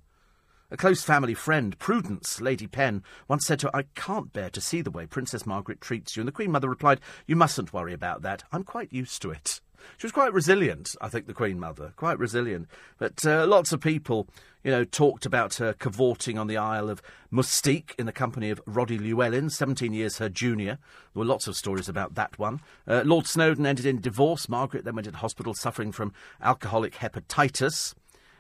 A 0.72 0.77
close 0.77 1.03
family 1.03 1.36
friend, 1.36 1.77
Prudence, 1.77 2.41
Lady 2.41 2.65
Penn, 2.65 3.03
once 3.27 3.45
said 3.45 3.60
to 3.60 3.68
her, 3.68 3.76
I 3.76 3.84
can't 3.94 4.34
bear 4.34 4.49
to 4.49 4.60
see 4.60 4.82
the 4.82 4.91
way 4.91 5.06
Princess 5.06 5.45
Margaret 5.45 5.80
treats 5.80 6.15
you. 6.15 6.22
And 6.22 6.27
the 6.27 6.34
Queen 6.34 6.52
Mother 6.52 6.68
replied, 6.68 6.99
You 7.27 7.36
mustn't 7.36 7.72
worry 7.72 7.94
about 7.94 8.23
that. 8.23 8.44
I'm 8.52 8.64
quite 8.64 8.91
used 8.91 9.22
to 9.22 9.32
it. 9.32 9.61
She 9.98 10.06
was 10.07 10.11
quite 10.11 10.34
resilient, 10.34 10.95
I 10.99 11.10
think, 11.10 11.27
the 11.27 11.34
Queen 11.34 11.60
Mother. 11.60 11.94
Quite 11.95 12.18
resilient. 12.18 12.68
But 12.98 13.26
uh, 13.26 13.45
lots 13.45 13.72
of 13.72 13.80
people, 13.80 14.27
you 14.66 14.72
know, 14.72 14.84
talked 14.84 15.28
about 15.28 15.54
her 15.56 15.74
cavorting 15.74 16.40
on 16.40 16.48
the 16.48 16.58
Isle 16.58 16.90
of 16.90 17.00
Mustique 17.32 17.94
in 18.00 18.08
the 18.08 18.12
company 18.12 18.50
of 18.50 18.60
Roddy 18.66 18.98
Llewellyn, 18.98 19.52
17 19.52 19.94
years 19.94 20.18
her 20.18 20.28
junior. 20.28 20.80
There 21.14 21.20
were 21.20 21.26
lots 21.26 21.48
of 21.48 21.56
stories 21.56 21.88
about 21.88 22.16
that 22.16 22.40
one. 22.40 22.62
Uh, 22.88 23.04
Lord 23.06 23.28
Snowdon 23.28 23.68
ended 23.68 23.86
in 23.86 24.02
divorce. 24.02 24.50
Margaret 24.50 24.84
then 24.84 24.96
went 24.96 25.06
into 25.06 25.20
hospital 25.20 25.54
suffering 25.54 25.92
from 25.92 26.14
alcoholic 26.42 26.96
hepatitis. 26.96 27.94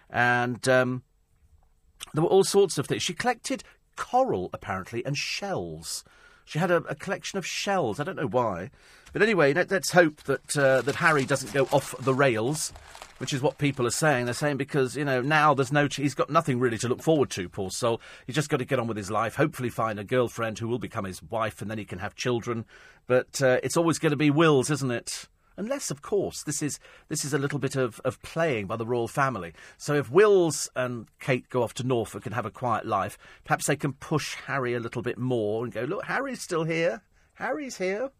And 0.09 0.67
um, 0.67 1.03
there 2.15 2.23
were 2.23 2.29
all 2.29 2.43
sorts 2.43 2.79
of 2.79 2.87
things. 2.87 3.03
She 3.03 3.13
collected 3.13 3.63
coral, 3.95 4.49
apparently, 4.51 5.05
and 5.05 5.15
shells. 5.15 6.03
She 6.43 6.57
had 6.57 6.71
a, 6.71 6.77
a 6.85 6.95
collection 6.95 7.37
of 7.37 7.45
shells. 7.45 7.99
I 7.99 8.03
don't 8.03 8.15
know 8.15 8.25
why. 8.25 8.71
But 9.13 9.21
anyway, 9.21 9.53
let, 9.53 9.71
us 9.71 9.91
hope 9.91 10.23
that 10.23 10.57
uh, 10.57 10.81
that 10.81 10.95
Harry 10.95 11.25
doesn't 11.25 11.53
go 11.53 11.65
off 11.71 11.93
the 11.99 12.15
rails, 12.15 12.73
which 13.17 13.33
is 13.33 13.41
what 13.41 13.57
people 13.57 13.87
are 13.87 13.91
saying. 13.91 14.25
They're 14.25 14.33
saying 14.33 14.57
because 14.57 14.95
you 14.95 15.05
know 15.05 15.21
now 15.21 15.53
there's 15.53 15.71
no 15.71 15.87
ch- 15.87 15.97
he's 15.97 16.15
got 16.15 16.29
nothing 16.29 16.59
really 16.59 16.77
to 16.79 16.87
look 16.87 17.01
forward 17.01 17.29
to. 17.31 17.49
Poor 17.49 17.71
soul. 17.71 18.01
He's 18.25 18.35
just 18.35 18.49
got 18.49 18.57
to 18.57 18.65
get 18.65 18.79
on 18.79 18.87
with 18.87 18.97
his 18.97 19.11
life. 19.11 19.35
Hopefully, 19.35 19.69
find 19.69 19.99
a 19.99 20.03
girlfriend 20.03 20.59
who 20.59 20.67
will 20.67 20.79
become 20.79 21.05
his 21.05 21.21
wife, 21.23 21.61
and 21.61 21.69
then 21.69 21.77
he 21.77 21.85
can 21.85 21.99
have 21.99 22.15
children. 22.15 22.65
But 23.07 23.41
uh, 23.41 23.59
it's 23.63 23.77
always 23.77 23.99
going 23.99 24.11
to 24.11 24.17
be 24.17 24.31
wills, 24.31 24.69
isn't 24.69 24.91
it? 24.91 25.27
Unless, 25.57 25.89
of 25.89 26.01
course, 26.01 26.43
this 26.43 26.61
is 26.61 26.79
this 27.07 27.23
is 27.23 27.33
a 27.33 27.37
little 27.37 27.59
bit 27.59 27.75
of, 27.75 28.01
of 28.03 28.21
playing 28.21 28.67
by 28.67 28.75
the 28.75 28.85
royal 28.85 29.07
family. 29.07 29.53
So 29.77 29.93
if 29.93 30.11
Wills 30.11 30.69
and 30.75 31.07
Kate 31.19 31.49
go 31.49 31.63
off 31.63 31.73
to 31.75 31.83
Norfolk 31.83 32.25
and 32.25 32.35
have 32.35 32.45
a 32.45 32.51
quiet 32.51 32.85
life, 32.85 33.17
perhaps 33.45 33.67
they 33.67 33.77
can 33.77 33.93
push 33.93 34.35
Harry 34.47 34.73
a 34.73 34.79
little 34.79 35.01
bit 35.01 35.17
more 35.17 35.63
and 35.63 35.71
go, 35.71 35.83
look, 35.83 36.05
Harry's 36.05 36.41
still 36.41 36.65
here. 36.65 37.01
Harry's 37.35 37.77
here. 37.77 38.11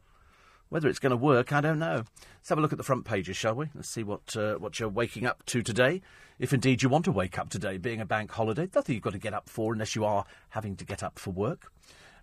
Whether 0.76 0.90
it's 0.90 1.00
going 1.00 1.12
to 1.12 1.16
work, 1.16 1.54
I 1.54 1.62
don't 1.62 1.80
know. 1.80 2.04
Let's 2.40 2.50
have 2.50 2.58
a 2.58 2.62
look 2.62 2.74
at 2.74 2.78
the 2.78 2.84
front 2.84 3.06
pages, 3.06 3.38
shall 3.38 3.56
we? 3.56 3.70
Let's 3.74 3.88
see 3.88 4.04
what 4.04 4.36
uh, 4.36 4.56
what 4.56 4.78
you're 4.78 4.90
waking 4.90 5.26
up 5.26 5.46
to 5.46 5.62
today. 5.62 6.02
If 6.38 6.52
indeed 6.52 6.84
you 6.84 6.90
want 6.90 7.06
to 7.06 7.14
wake 7.14 7.40
up 7.40 7.48
today, 7.48 7.78
being 7.78 8.02
a 8.02 8.06
bank 8.06 8.30
holiday, 8.30 8.68
nothing 8.76 8.96
you've 8.96 9.02
got 9.02 9.14
to 9.14 9.18
get 9.18 9.34
up 9.34 9.48
for 9.48 9.72
unless 9.72 9.96
you 9.96 10.04
are 10.04 10.26
having 10.50 10.76
to 10.76 10.84
get 10.84 11.02
up 11.02 11.18
for 11.18 11.32
work. 11.32 11.72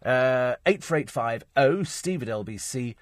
Uh, 0.04 0.56
84850 0.66 1.84
steve 1.84 2.22
at 2.22 2.28
lbc.co.uk. 2.28 2.94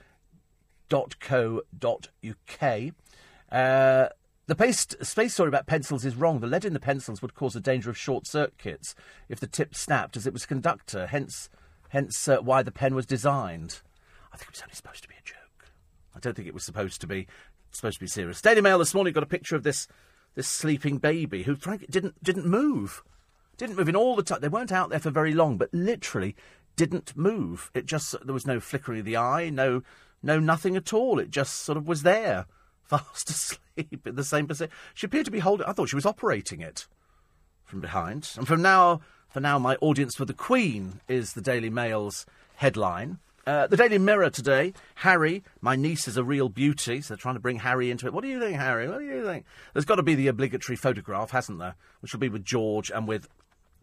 Uh, 3.51 4.09
the 4.47 4.55
paste, 4.55 5.05
space 5.05 5.35
story 5.35 5.49
about 5.49 5.67
pencils 5.67 6.05
is 6.05 6.15
wrong. 6.15 6.39
The 6.39 6.47
lead 6.47 6.65
in 6.65 6.75
the 6.75 6.79
pencils 6.79 7.23
would 7.23 7.35
cause 7.35 7.57
a 7.57 7.61
danger 7.61 7.91
of 7.91 7.99
short 7.99 8.29
circuits 8.29 8.95
if 9.29 9.41
the 9.41 9.49
tip 9.49 9.75
snapped, 9.75 10.17
as 10.17 10.29
it 10.29 10.33
was 10.33 10.47
conductor. 10.47 11.09
Hence, 11.09 11.51
hence 11.89 12.29
uh, 12.29 12.39
why 12.39 12.63
the 12.63 12.71
pen 12.71 12.95
was 12.95 13.05
designed. 13.05 13.81
I 14.33 14.37
think 14.37 14.51
it 14.51 14.55
was 14.55 14.63
only 14.63 14.77
supposed 14.77 15.03
to 15.03 15.09
be 15.09 15.17
a 15.17 15.25
joke. 15.25 15.40
I 16.15 16.19
don't 16.19 16.35
think 16.35 16.49
it 16.49 16.55
was 16.55 16.65
supposed 16.65 17.01
to 17.01 17.07
be 17.07 17.27
supposed 17.71 17.99
to 17.99 18.05
be 18.05 18.09
serious. 18.09 18.43
Daily 18.43 18.61
Mail 18.61 18.79
this 18.79 18.95
morning 18.95 19.13
got 19.13 19.23
a 19.23 19.27
picture 19.27 19.57
of 19.57 19.63
this 19.63 19.87
this 20.35 20.49
sleeping 20.49 20.99
baby 20.99 21.43
who, 21.43 21.57
frankly, 21.57 21.89
didn't 21.91 22.23
didn't 22.23 22.47
move, 22.47 23.03
didn't 23.57 23.77
move 23.77 23.89
in 23.89 23.97
all 23.97 24.17
the 24.17 24.23
time. 24.23 24.41
They 24.41 24.49
weren't 24.49 24.73
out 24.73 24.91
there 24.91 25.01
for 25.01 25.11
very 25.11 25.33
long, 25.33 25.57
but 25.57 25.73
literally 25.73 26.37
didn't 26.77 27.17
move. 27.17 27.71
It 27.75 27.87
just 27.87 28.15
there 28.25 28.35
was 28.35 28.47
no 28.47 28.61
flickering 28.61 29.01
of 29.01 29.05
the 29.05 29.17
eye, 29.17 29.51
no 29.51 29.83
no 30.23 30.39
nothing 30.39 30.77
at 30.77 30.93
all. 30.93 31.19
It 31.19 31.31
just 31.31 31.61
sort 31.61 31.79
of 31.79 31.87
was 31.87 32.03
there, 32.03 32.47
fast 32.83 33.31
asleep 33.31 34.07
in 34.07 34.15
the 34.15 34.25
same 34.25 34.47
position. 34.47 34.73
She 34.95 35.07
appeared 35.07 35.27
to 35.27 35.31
be 35.31 35.41
holding. 35.41 35.67
I 35.67 35.73
thought 35.73 35.89
she 35.89 35.97
was 35.97 36.07
operating 36.07 36.61
it 36.61 36.87
from 37.65 37.81
behind. 37.81 38.31
And 38.37 38.47
from 38.47 38.63
now, 38.63 39.01
for 39.29 39.41
now, 39.41 39.59
my 39.59 39.77
audience 39.77 40.17
for 40.17 40.25
the 40.25 40.35
Queen 40.35 41.01
is 41.09 41.33
the 41.33 41.41
Daily 41.41 41.71
Mail's 41.71 42.27
headline. 42.57 43.19
Uh, 43.47 43.67
the 43.67 43.77
Daily 43.77 43.99
Mirror 43.99 44.31
today. 44.31 44.75
Harry, 44.97 45.43
my 45.61 45.75
niece 45.75 46.07
is 46.07 46.17
a 46.17 46.25
real 46.25 46.49
beauty, 46.49 47.01
so 47.01 47.15
they're 47.15 47.19
trying 47.19 47.35
to 47.35 47.41
bring 47.41 47.61
Harry 47.61 47.91
into 47.91 48.07
it. 48.07 48.13
What 48.13 48.23
do 48.23 48.29
you 48.29 48.39
think, 48.39 48.57
Harry? 48.57 48.89
What 48.89 48.99
do 48.99 49.05
you 49.05 49.25
think? 49.25 49.47
There's 49.73 49.87
got 49.87 49.97
to 49.97 50.03
be 50.03 50.15
the 50.15 50.29
obligatory 50.29 50.77
photograph, 50.77 51.31
hasn't 51.31 51.59
there? 51.59 51.75
Which 52.01 52.13
will 52.13 52.21
be 52.21 52.29
with 52.29 52.45
George 52.45 52.91
and 52.91 53.09
with 53.09 53.29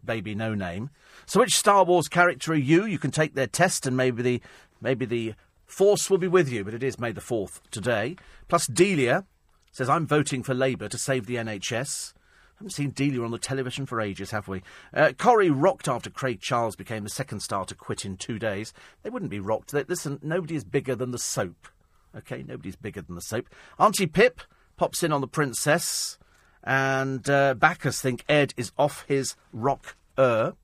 baby 0.04 0.34
no 0.34 0.54
name. 0.54 0.90
So, 1.26 1.40
which 1.40 1.56
Star 1.56 1.84
Wars 1.84 2.08
character 2.08 2.52
are 2.52 2.56
you? 2.56 2.84
You 2.86 2.98
can 2.98 3.10
take 3.10 3.34
their 3.34 3.46
test, 3.48 3.86
and 3.86 3.96
maybe 3.96 4.22
the 4.22 4.42
maybe 4.80 5.04
the 5.04 5.34
Force 5.68 6.08
will 6.08 6.18
be 6.18 6.28
with 6.28 6.48
you. 6.48 6.64
But 6.64 6.74
it 6.74 6.82
is 6.82 6.98
May 6.98 7.12
the 7.12 7.20
fourth 7.20 7.60
today. 7.70 8.16
Plus, 8.48 8.66
Delia 8.66 9.26
says 9.70 9.88
I'm 9.88 10.06
voting 10.06 10.42
for 10.42 10.54
Labour 10.54 10.88
to 10.88 10.98
save 10.98 11.26
the 11.26 11.36
NHS 11.36 12.14
haven't 12.58 12.70
seen 12.70 12.90
Delia 12.90 13.22
on 13.22 13.30
the 13.30 13.38
television 13.38 13.86
for 13.86 14.00
ages, 14.00 14.32
have 14.32 14.48
we? 14.48 14.62
Uh, 14.92 15.12
Corrie 15.16 15.50
rocked 15.50 15.86
after 15.86 16.10
Craig 16.10 16.40
Charles 16.40 16.74
became 16.74 17.04
the 17.04 17.08
second 17.08 17.40
star 17.40 17.64
to 17.64 17.74
quit 17.74 18.04
in 18.04 18.16
two 18.16 18.38
days. 18.38 18.72
They 19.02 19.10
wouldn't 19.10 19.30
be 19.30 19.38
rocked. 19.38 19.70
They, 19.70 19.84
listen, 19.84 20.18
nobody 20.22 20.56
is 20.56 20.64
bigger 20.64 20.96
than 20.96 21.12
the 21.12 21.18
soap. 21.18 21.68
Okay, 22.16 22.44
nobody's 22.46 22.74
bigger 22.74 23.00
than 23.00 23.14
the 23.14 23.20
soap. 23.20 23.48
Auntie 23.78 24.08
Pip 24.08 24.40
pops 24.76 25.04
in 25.04 25.12
on 25.12 25.20
the 25.20 25.28
princess, 25.28 26.18
and 26.64 27.28
uh, 27.30 27.54
backers 27.54 28.00
think 28.00 28.24
Ed 28.28 28.54
is 28.56 28.72
off 28.76 29.04
his 29.06 29.36
rock 29.52 29.96
er. 30.18 30.54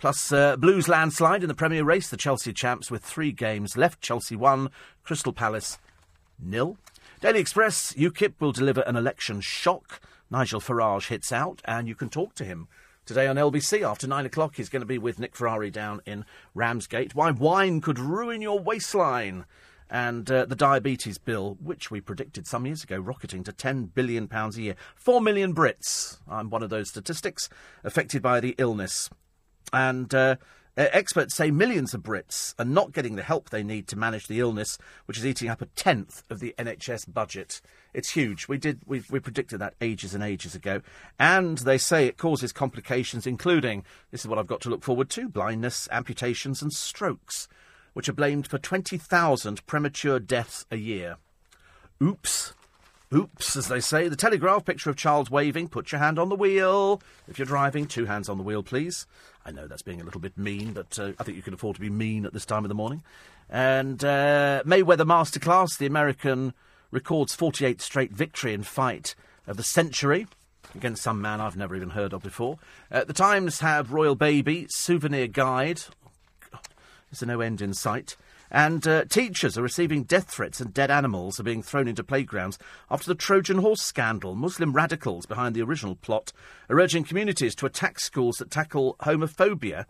Plus, 0.00 0.32
uh, 0.32 0.56
Blues 0.56 0.88
landslide 0.88 1.42
in 1.42 1.48
the 1.48 1.54
Premier 1.54 1.84
race. 1.84 2.08
The 2.08 2.16
Chelsea 2.16 2.52
champs 2.52 2.90
with 2.90 3.04
three 3.04 3.32
games 3.32 3.76
left. 3.76 4.00
Chelsea 4.00 4.34
won, 4.34 4.70
Crystal 5.04 5.32
Palace 5.32 5.78
nil. 6.42 6.76
Daily 7.20 7.38
Express, 7.38 7.92
UKIP 7.92 8.32
will 8.40 8.52
deliver 8.52 8.80
an 8.80 8.96
election 8.96 9.42
shock. 9.42 10.00
Nigel 10.30 10.60
Farage 10.60 11.08
hits 11.08 11.32
out, 11.32 11.60
and 11.64 11.88
you 11.88 11.94
can 11.94 12.08
talk 12.08 12.34
to 12.36 12.44
him. 12.44 12.68
Today 13.04 13.26
on 13.26 13.36
LBC 13.36 13.82
after 13.82 14.06
nine 14.06 14.26
o'clock, 14.26 14.56
he's 14.56 14.68
going 14.68 14.82
to 14.82 14.86
be 14.86 14.98
with 14.98 15.18
Nick 15.18 15.34
Ferrari 15.34 15.70
down 15.70 16.00
in 16.06 16.24
Ramsgate. 16.54 17.14
Why 17.14 17.32
wine 17.32 17.80
could 17.80 17.98
ruin 17.98 18.40
your 18.40 18.60
waistline. 18.60 19.46
And 19.92 20.30
uh, 20.30 20.44
the 20.44 20.54
diabetes 20.54 21.18
bill, 21.18 21.58
which 21.60 21.90
we 21.90 22.00
predicted 22.00 22.46
some 22.46 22.64
years 22.64 22.84
ago, 22.84 23.00
rocketing 23.00 23.42
to 23.42 23.52
£10 23.52 23.92
billion 23.92 24.28
a 24.32 24.50
year. 24.52 24.76
Four 24.94 25.20
million 25.20 25.52
Brits, 25.52 26.18
I'm 26.28 26.48
one 26.48 26.62
of 26.62 26.70
those 26.70 26.90
statistics, 26.90 27.48
affected 27.82 28.22
by 28.22 28.38
the 28.38 28.54
illness. 28.56 29.10
And 29.72 30.14
uh, 30.14 30.36
Uh, 30.80 30.88
experts 30.94 31.34
say 31.34 31.50
millions 31.50 31.92
of 31.92 32.02
Brits 32.02 32.54
are 32.58 32.64
not 32.64 32.92
getting 32.92 33.14
the 33.14 33.22
help 33.22 33.50
they 33.50 33.62
need 33.62 33.86
to 33.86 33.98
manage 33.98 34.28
the 34.28 34.40
illness, 34.40 34.78
which 35.04 35.18
is 35.18 35.26
eating 35.26 35.50
up 35.50 35.60
a 35.60 35.66
tenth 35.66 36.22
of 36.30 36.40
the 36.40 36.54
NHS 36.58 37.12
budget. 37.12 37.60
It's 37.92 38.12
huge. 38.12 38.48
We 38.48 38.56
did 38.56 38.80
we, 38.86 39.02
we 39.10 39.20
predicted 39.20 39.60
that 39.60 39.74
ages 39.82 40.14
and 40.14 40.24
ages 40.24 40.54
ago, 40.54 40.80
and 41.18 41.58
they 41.58 41.76
say 41.76 42.06
it 42.06 42.16
causes 42.16 42.50
complications, 42.50 43.26
including 43.26 43.84
this 44.10 44.22
is 44.22 44.26
what 44.26 44.38
I've 44.38 44.46
got 44.46 44.62
to 44.62 44.70
look 44.70 44.82
forward 44.82 45.10
to: 45.10 45.28
blindness, 45.28 45.86
amputations, 45.92 46.62
and 46.62 46.72
strokes, 46.72 47.46
which 47.92 48.08
are 48.08 48.14
blamed 48.14 48.46
for 48.46 48.56
twenty 48.56 48.96
thousand 48.96 49.66
premature 49.66 50.18
deaths 50.18 50.64
a 50.70 50.76
year. 50.76 51.18
Oops. 52.02 52.54
Oops, 53.12 53.56
as 53.56 53.66
they 53.66 53.80
say. 53.80 54.06
The 54.06 54.14
Telegraph 54.14 54.64
picture 54.64 54.88
of 54.88 54.96
child 54.96 55.30
waving. 55.30 55.68
Put 55.68 55.90
your 55.90 55.98
hand 55.98 56.16
on 56.16 56.28
the 56.28 56.36
wheel. 56.36 57.02
If 57.26 57.38
you're 57.38 57.46
driving, 57.46 57.86
two 57.86 58.04
hands 58.04 58.28
on 58.28 58.38
the 58.38 58.44
wheel, 58.44 58.62
please. 58.62 59.04
I 59.44 59.50
know 59.50 59.66
that's 59.66 59.82
being 59.82 60.00
a 60.00 60.04
little 60.04 60.20
bit 60.20 60.38
mean, 60.38 60.72
but 60.72 60.96
uh, 60.96 61.12
I 61.18 61.24
think 61.24 61.36
you 61.36 61.42
can 61.42 61.54
afford 61.54 61.74
to 61.74 61.80
be 61.80 61.90
mean 61.90 62.24
at 62.24 62.32
this 62.32 62.46
time 62.46 62.64
of 62.64 62.68
the 62.68 62.74
morning. 62.74 63.02
And 63.48 64.04
uh, 64.04 64.62
Mayweather 64.64 65.04
Masterclass, 65.04 65.76
the 65.76 65.86
American 65.86 66.54
records 66.92 67.34
48 67.34 67.80
straight 67.80 68.12
victory 68.12 68.54
in 68.54 68.62
fight 68.62 69.16
of 69.44 69.56
the 69.56 69.64
century 69.64 70.28
against 70.76 71.02
some 71.02 71.20
man 71.20 71.40
I've 71.40 71.56
never 71.56 71.74
even 71.74 71.90
heard 71.90 72.12
of 72.12 72.22
before. 72.22 72.58
Uh, 72.92 73.02
the 73.02 73.12
Times 73.12 73.58
have 73.58 73.92
Royal 73.92 74.14
Baby, 74.14 74.66
Souvenir 74.70 75.26
Guide. 75.26 75.82
Oh, 76.54 76.60
there's 77.10 77.26
no 77.26 77.40
end 77.40 77.60
in 77.60 77.74
sight. 77.74 78.16
And 78.50 78.86
uh, 78.86 79.04
teachers 79.04 79.56
are 79.56 79.62
receiving 79.62 80.02
death 80.04 80.28
threats 80.28 80.60
and 80.60 80.74
dead 80.74 80.90
animals 80.90 81.38
are 81.38 81.44
being 81.44 81.62
thrown 81.62 81.88
into 81.88 82.02
playgrounds 82.02 82.58
after 82.90 83.06
the 83.06 83.14
Trojan 83.14 83.58
horse 83.58 83.82
scandal. 83.82 84.34
Muslim 84.34 84.72
radicals 84.72 85.26
behind 85.26 85.54
the 85.54 85.62
original 85.62 85.94
plot 85.94 86.32
are 86.68 86.80
urging 86.80 87.04
communities 87.04 87.54
to 87.56 87.66
attack 87.66 88.00
schools 88.00 88.38
that 88.38 88.50
tackle 88.50 88.96
homophobia 89.00 89.86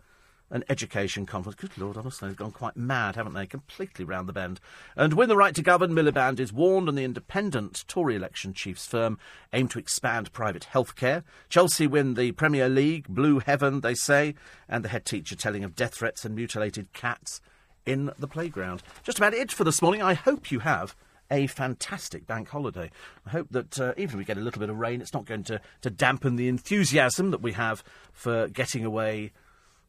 an 0.51 0.63
education 0.69 1.25
conference. 1.25 1.55
Good 1.55 1.77
Lord, 1.77 1.97
honestly, 1.97 2.27
they've 2.27 2.37
gone 2.37 2.51
quite 2.51 2.75
mad, 2.75 3.15
haven't 3.15 3.33
they? 3.33 3.47
Completely 3.47 4.05
round 4.05 4.27
the 4.27 4.33
bend. 4.33 4.59
And 4.95 5.13
win 5.13 5.29
the 5.29 5.37
right 5.37 5.55
to 5.55 5.61
govern, 5.61 5.93
Miliband 5.93 6.39
is 6.39 6.53
warned, 6.53 6.89
and 6.89 6.97
the 6.97 7.03
independent 7.03 7.85
Tory 7.87 8.15
election 8.15 8.53
chief's 8.53 8.85
firm 8.85 9.17
aim 9.53 9.69
to 9.69 9.79
expand 9.79 10.33
private 10.33 10.65
health 10.65 10.95
care. 10.95 11.23
Chelsea 11.49 11.87
win 11.87 12.13
the 12.13 12.33
Premier 12.33 12.67
League, 12.67 13.07
blue 13.07 13.39
heaven, 13.39 13.79
they 13.79 13.95
say, 13.95 14.35
and 14.67 14.83
the 14.83 14.89
head 14.89 15.05
teacher 15.05 15.35
telling 15.35 15.63
of 15.63 15.75
death 15.75 15.95
threats 15.95 16.25
and 16.25 16.35
mutilated 16.35 16.91
cats 16.93 17.41
in 17.85 18.11
the 18.17 18.27
playground. 18.27 18.83
Just 19.03 19.17
about 19.17 19.33
it 19.33 19.51
for 19.51 19.63
this 19.63 19.81
morning. 19.81 20.01
I 20.01 20.13
hope 20.13 20.51
you 20.51 20.59
have 20.59 20.95
a 21.29 21.47
fantastic 21.47 22.27
bank 22.27 22.49
holiday. 22.49 22.91
I 23.25 23.29
hope 23.29 23.47
that 23.51 23.79
uh, 23.79 23.93
even 23.97 24.15
if 24.15 24.17
we 24.17 24.25
get 24.25 24.37
a 24.37 24.41
little 24.41 24.59
bit 24.59 24.69
of 24.69 24.77
rain, 24.77 25.01
it's 25.01 25.13
not 25.13 25.25
going 25.25 25.43
to, 25.45 25.61
to 25.81 25.89
dampen 25.89 26.35
the 26.35 26.49
enthusiasm 26.49 27.31
that 27.31 27.41
we 27.41 27.53
have 27.53 27.83
for 28.11 28.49
getting 28.49 28.83
away 28.83 29.31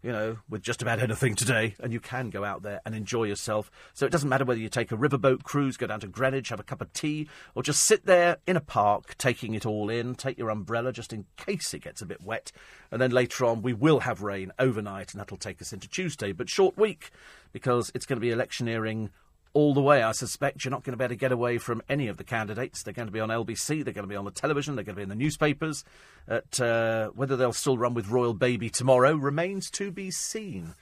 you 0.03 0.11
know, 0.11 0.39
with 0.49 0.63
just 0.63 0.83
about 0.83 1.01
anything 1.01 1.35
today, 1.35 1.77
and 1.81 1.93
you 1.93 2.01
can 2.01 2.31
go 2.31 2.45
out 2.45 2.63
there 2.63 2.81
and 2.85 2.95
enjoy 2.95 3.25
yourself. 3.25 3.71
So 3.95 4.05
it 4.05 4.13
doesn't 4.13 4.29
matter 4.29 4.45
whether 4.45 4.61
you 4.61 4.69
take 4.69 4.91
a 4.91 4.97
riverboat 4.97 5.45
cruise, 5.45 5.77
go 5.77 5.87
down 5.87 6.01
to 6.01 6.09
Greenwich, 6.09 6.49
have 6.49 6.61
a 6.61 6.65
cup 6.65 6.81
of 6.81 6.93
tea, 6.93 7.29
or 7.55 7.63
just 7.63 7.85
sit 7.85 8.05
there 8.05 8.39
in 8.47 8.57
a 8.57 8.61
park 8.61 9.17
taking 9.17 9.55
it 9.55 9.65
all 9.65 9.89
in. 9.91 10.15
Take 10.15 10.39
your 10.39 10.51
umbrella 10.51 10.93
just 10.93 11.13
in 11.13 11.27
case 11.37 11.73
it 11.73 11.83
gets 11.83 12.03
a 12.03 12.07
bit 12.07 12.23
wet. 12.23 12.51
And 12.91 13.01
then 13.01 13.13
later 13.13 13.45
on, 13.45 13.63
we 13.63 13.73
will 13.73 14.01
have 14.01 14.23
rain 14.23 14.53
overnight, 14.59 15.13
and 15.13 15.21
that'll 15.21 15.37
take 15.37 15.63
us 15.63 15.73
into 15.73 15.89
Tuesday. 15.89 16.33
But 16.33 16.49
short 16.49 16.77
week, 16.77 17.11
because 17.53 17.93
it's 17.95 18.07
going 18.07 18.17
to 18.17 18.21
be 18.21 18.31
electioneering 18.31 19.11
all 19.55 19.75
the 19.75 19.83
way. 19.83 20.03
I 20.03 20.13
suspect 20.13 20.65
you're 20.65 20.71
not 20.71 20.83
going 20.83 20.93
to 20.93 20.97
be 20.97 21.05
able 21.05 21.15
to 21.15 21.17
get 21.17 21.33
away 21.33 21.59
from 21.59 21.83
any 21.89 22.09
of 22.09 22.17
the 22.17 22.25
candidates. 22.25 22.83
They're 22.83 22.95
going 22.95 23.09
to 23.09 23.13
be 23.13 23.21
on 23.21 23.29
LBC, 23.29 23.85
they're 23.85 23.95
going 23.95 24.07
to 24.07 24.09
be 24.09 24.17
on 24.17 24.25
the 24.25 24.31
television, 24.31 24.75
they're 24.75 24.85
going 24.85 24.97
to 24.97 25.01
be 25.01 25.05
in 25.05 25.09
the 25.09 25.15
newspapers. 25.15 25.85
At, 26.29 26.61
uh, 26.61 27.11
whether 27.11 27.37
they'll 27.37 27.53
still 27.53 27.77
run 27.77 27.95
with 27.95 28.09
Royal 28.09 28.35
Baby 28.35 28.71
tomorrow 28.71 29.15
remains 29.15 29.71
to 29.73 29.91
be 29.91 30.11
seen. 30.11 30.75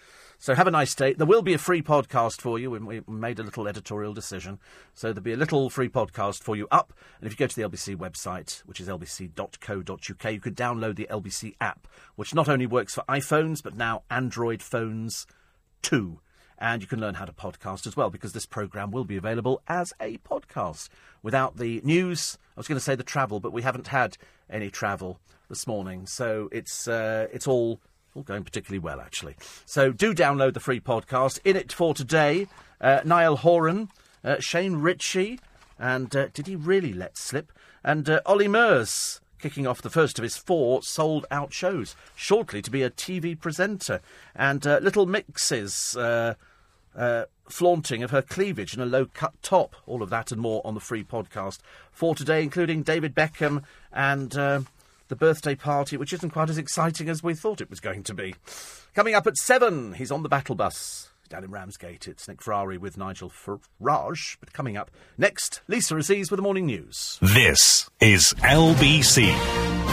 So 0.42 0.54
have 0.54 0.66
a 0.66 0.70
nice 0.70 0.94
day. 0.94 1.12
There 1.12 1.26
will 1.26 1.42
be 1.42 1.52
a 1.52 1.58
free 1.58 1.82
podcast 1.82 2.40
for 2.40 2.58
you. 2.58 2.70
We, 2.70 3.02
made 3.06 3.38
a 3.38 3.42
little 3.42 3.68
editorial 3.68 4.14
decision. 4.14 4.58
So 4.94 5.08
there'll 5.08 5.22
be 5.22 5.34
a 5.34 5.36
little 5.36 5.68
free 5.68 5.90
podcast 5.90 6.42
for 6.42 6.56
you 6.56 6.66
up. 6.70 6.94
And 7.20 7.26
if 7.26 7.32
you 7.34 7.36
go 7.36 7.46
to 7.46 7.54
the 7.54 7.68
LBC 7.68 7.96
website, 7.96 8.60
which 8.60 8.80
is 8.80 8.88
lbc.co.uk, 8.88 10.32
you 10.32 10.40
could 10.40 10.56
download 10.56 10.96
the 10.96 11.08
LBC 11.10 11.56
app, 11.60 11.86
which 12.16 12.34
not 12.34 12.48
only 12.48 12.64
works 12.64 12.94
for 12.94 13.04
iPhones, 13.06 13.62
but 13.62 13.76
now 13.76 14.04
Android 14.10 14.62
phones 14.62 15.26
too. 15.82 16.20
And 16.60 16.82
you 16.82 16.88
can 16.88 17.00
learn 17.00 17.14
how 17.14 17.24
to 17.24 17.32
podcast 17.32 17.86
as 17.86 17.96
well 17.96 18.10
because 18.10 18.32
this 18.32 18.44
programme 18.44 18.90
will 18.90 19.04
be 19.04 19.16
available 19.16 19.62
as 19.66 19.94
a 20.00 20.18
podcast. 20.18 20.88
Without 21.22 21.56
the 21.56 21.80
news, 21.84 22.36
I 22.56 22.60
was 22.60 22.68
going 22.68 22.76
to 22.76 22.84
say 22.84 22.94
the 22.94 23.02
travel, 23.02 23.40
but 23.40 23.52
we 23.52 23.62
haven't 23.62 23.88
had 23.88 24.18
any 24.50 24.68
travel 24.68 25.18
this 25.48 25.66
morning. 25.66 26.06
So 26.06 26.48
it's, 26.52 26.86
uh, 26.86 27.28
it's 27.32 27.46
all, 27.46 27.80
all 28.14 28.22
going 28.22 28.44
particularly 28.44 28.78
well, 28.78 29.00
actually. 29.00 29.36
So 29.64 29.90
do 29.90 30.14
download 30.14 30.52
the 30.52 30.60
free 30.60 30.80
podcast. 30.80 31.38
In 31.44 31.56
it 31.56 31.72
for 31.72 31.94
today, 31.94 32.46
uh, 32.80 33.00
Niall 33.04 33.36
Horan, 33.36 33.88
uh, 34.22 34.38
Shane 34.40 34.76
Richie, 34.76 35.40
and 35.78 36.14
uh, 36.14 36.28
did 36.34 36.46
he 36.46 36.56
really 36.56 36.92
let 36.92 37.16
slip? 37.16 37.52
And 37.82 38.08
uh, 38.08 38.20
Ollie 38.26 38.48
Murs 38.48 39.20
kicking 39.40 39.66
off 39.66 39.82
the 39.82 39.90
first 39.90 40.18
of 40.18 40.22
his 40.22 40.36
four 40.36 40.82
sold 40.82 41.26
out 41.30 41.52
shows, 41.52 41.96
shortly 42.14 42.62
to 42.62 42.70
be 42.70 42.82
a 42.82 42.90
TV 42.90 43.38
presenter. 43.38 44.00
And 44.34 44.66
uh, 44.66 44.78
Little 44.82 45.06
Mixes, 45.06 45.96
uh, 45.96 46.34
uh, 46.96 47.24
flaunting 47.48 48.02
of 48.02 48.10
her 48.10 48.22
cleavage 48.22 48.74
in 48.74 48.80
a 48.80 48.86
low 48.86 49.06
cut 49.06 49.34
top. 49.42 49.76
All 49.86 50.02
of 50.02 50.10
that 50.10 50.32
and 50.32 50.40
more 50.40 50.60
on 50.64 50.74
the 50.74 50.80
free 50.80 51.04
podcast 51.04 51.58
for 51.92 52.14
today, 52.14 52.42
including 52.42 52.82
David 52.82 53.14
Beckham 53.14 53.62
and 53.92 54.36
uh, 54.36 54.60
the 55.08 55.16
birthday 55.16 55.54
party, 55.54 55.96
which 55.96 56.12
isn't 56.12 56.30
quite 56.30 56.50
as 56.50 56.58
exciting 56.58 57.08
as 57.08 57.22
we 57.22 57.34
thought 57.34 57.60
it 57.60 57.70
was 57.70 57.80
going 57.80 58.02
to 58.04 58.14
be. 58.14 58.34
Coming 58.94 59.14
up 59.14 59.26
at 59.26 59.36
seven, 59.36 59.94
he's 59.94 60.10
on 60.10 60.22
the 60.22 60.28
battle 60.28 60.54
bus. 60.54 61.08
Down 61.28 61.44
in 61.44 61.52
Ramsgate, 61.52 62.08
it's 62.08 62.26
Nick 62.26 62.42
Ferrari 62.42 62.76
with 62.76 62.98
Nigel 62.98 63.30
Farage. 63.30 64.36
But 64.40 64.52
coming 64.52 64.76
up 64.76 64.90
next, 65.16 65.62
Lisa 65.68 65.96
Aziz 65.96 66.28
with 66.28 66.38
the 66.38 66.42
morning 66.42 66.66
news. 66.66 67.18
This 67.22 67.88
is 68.00 68.34
LBC. 68.38 69.89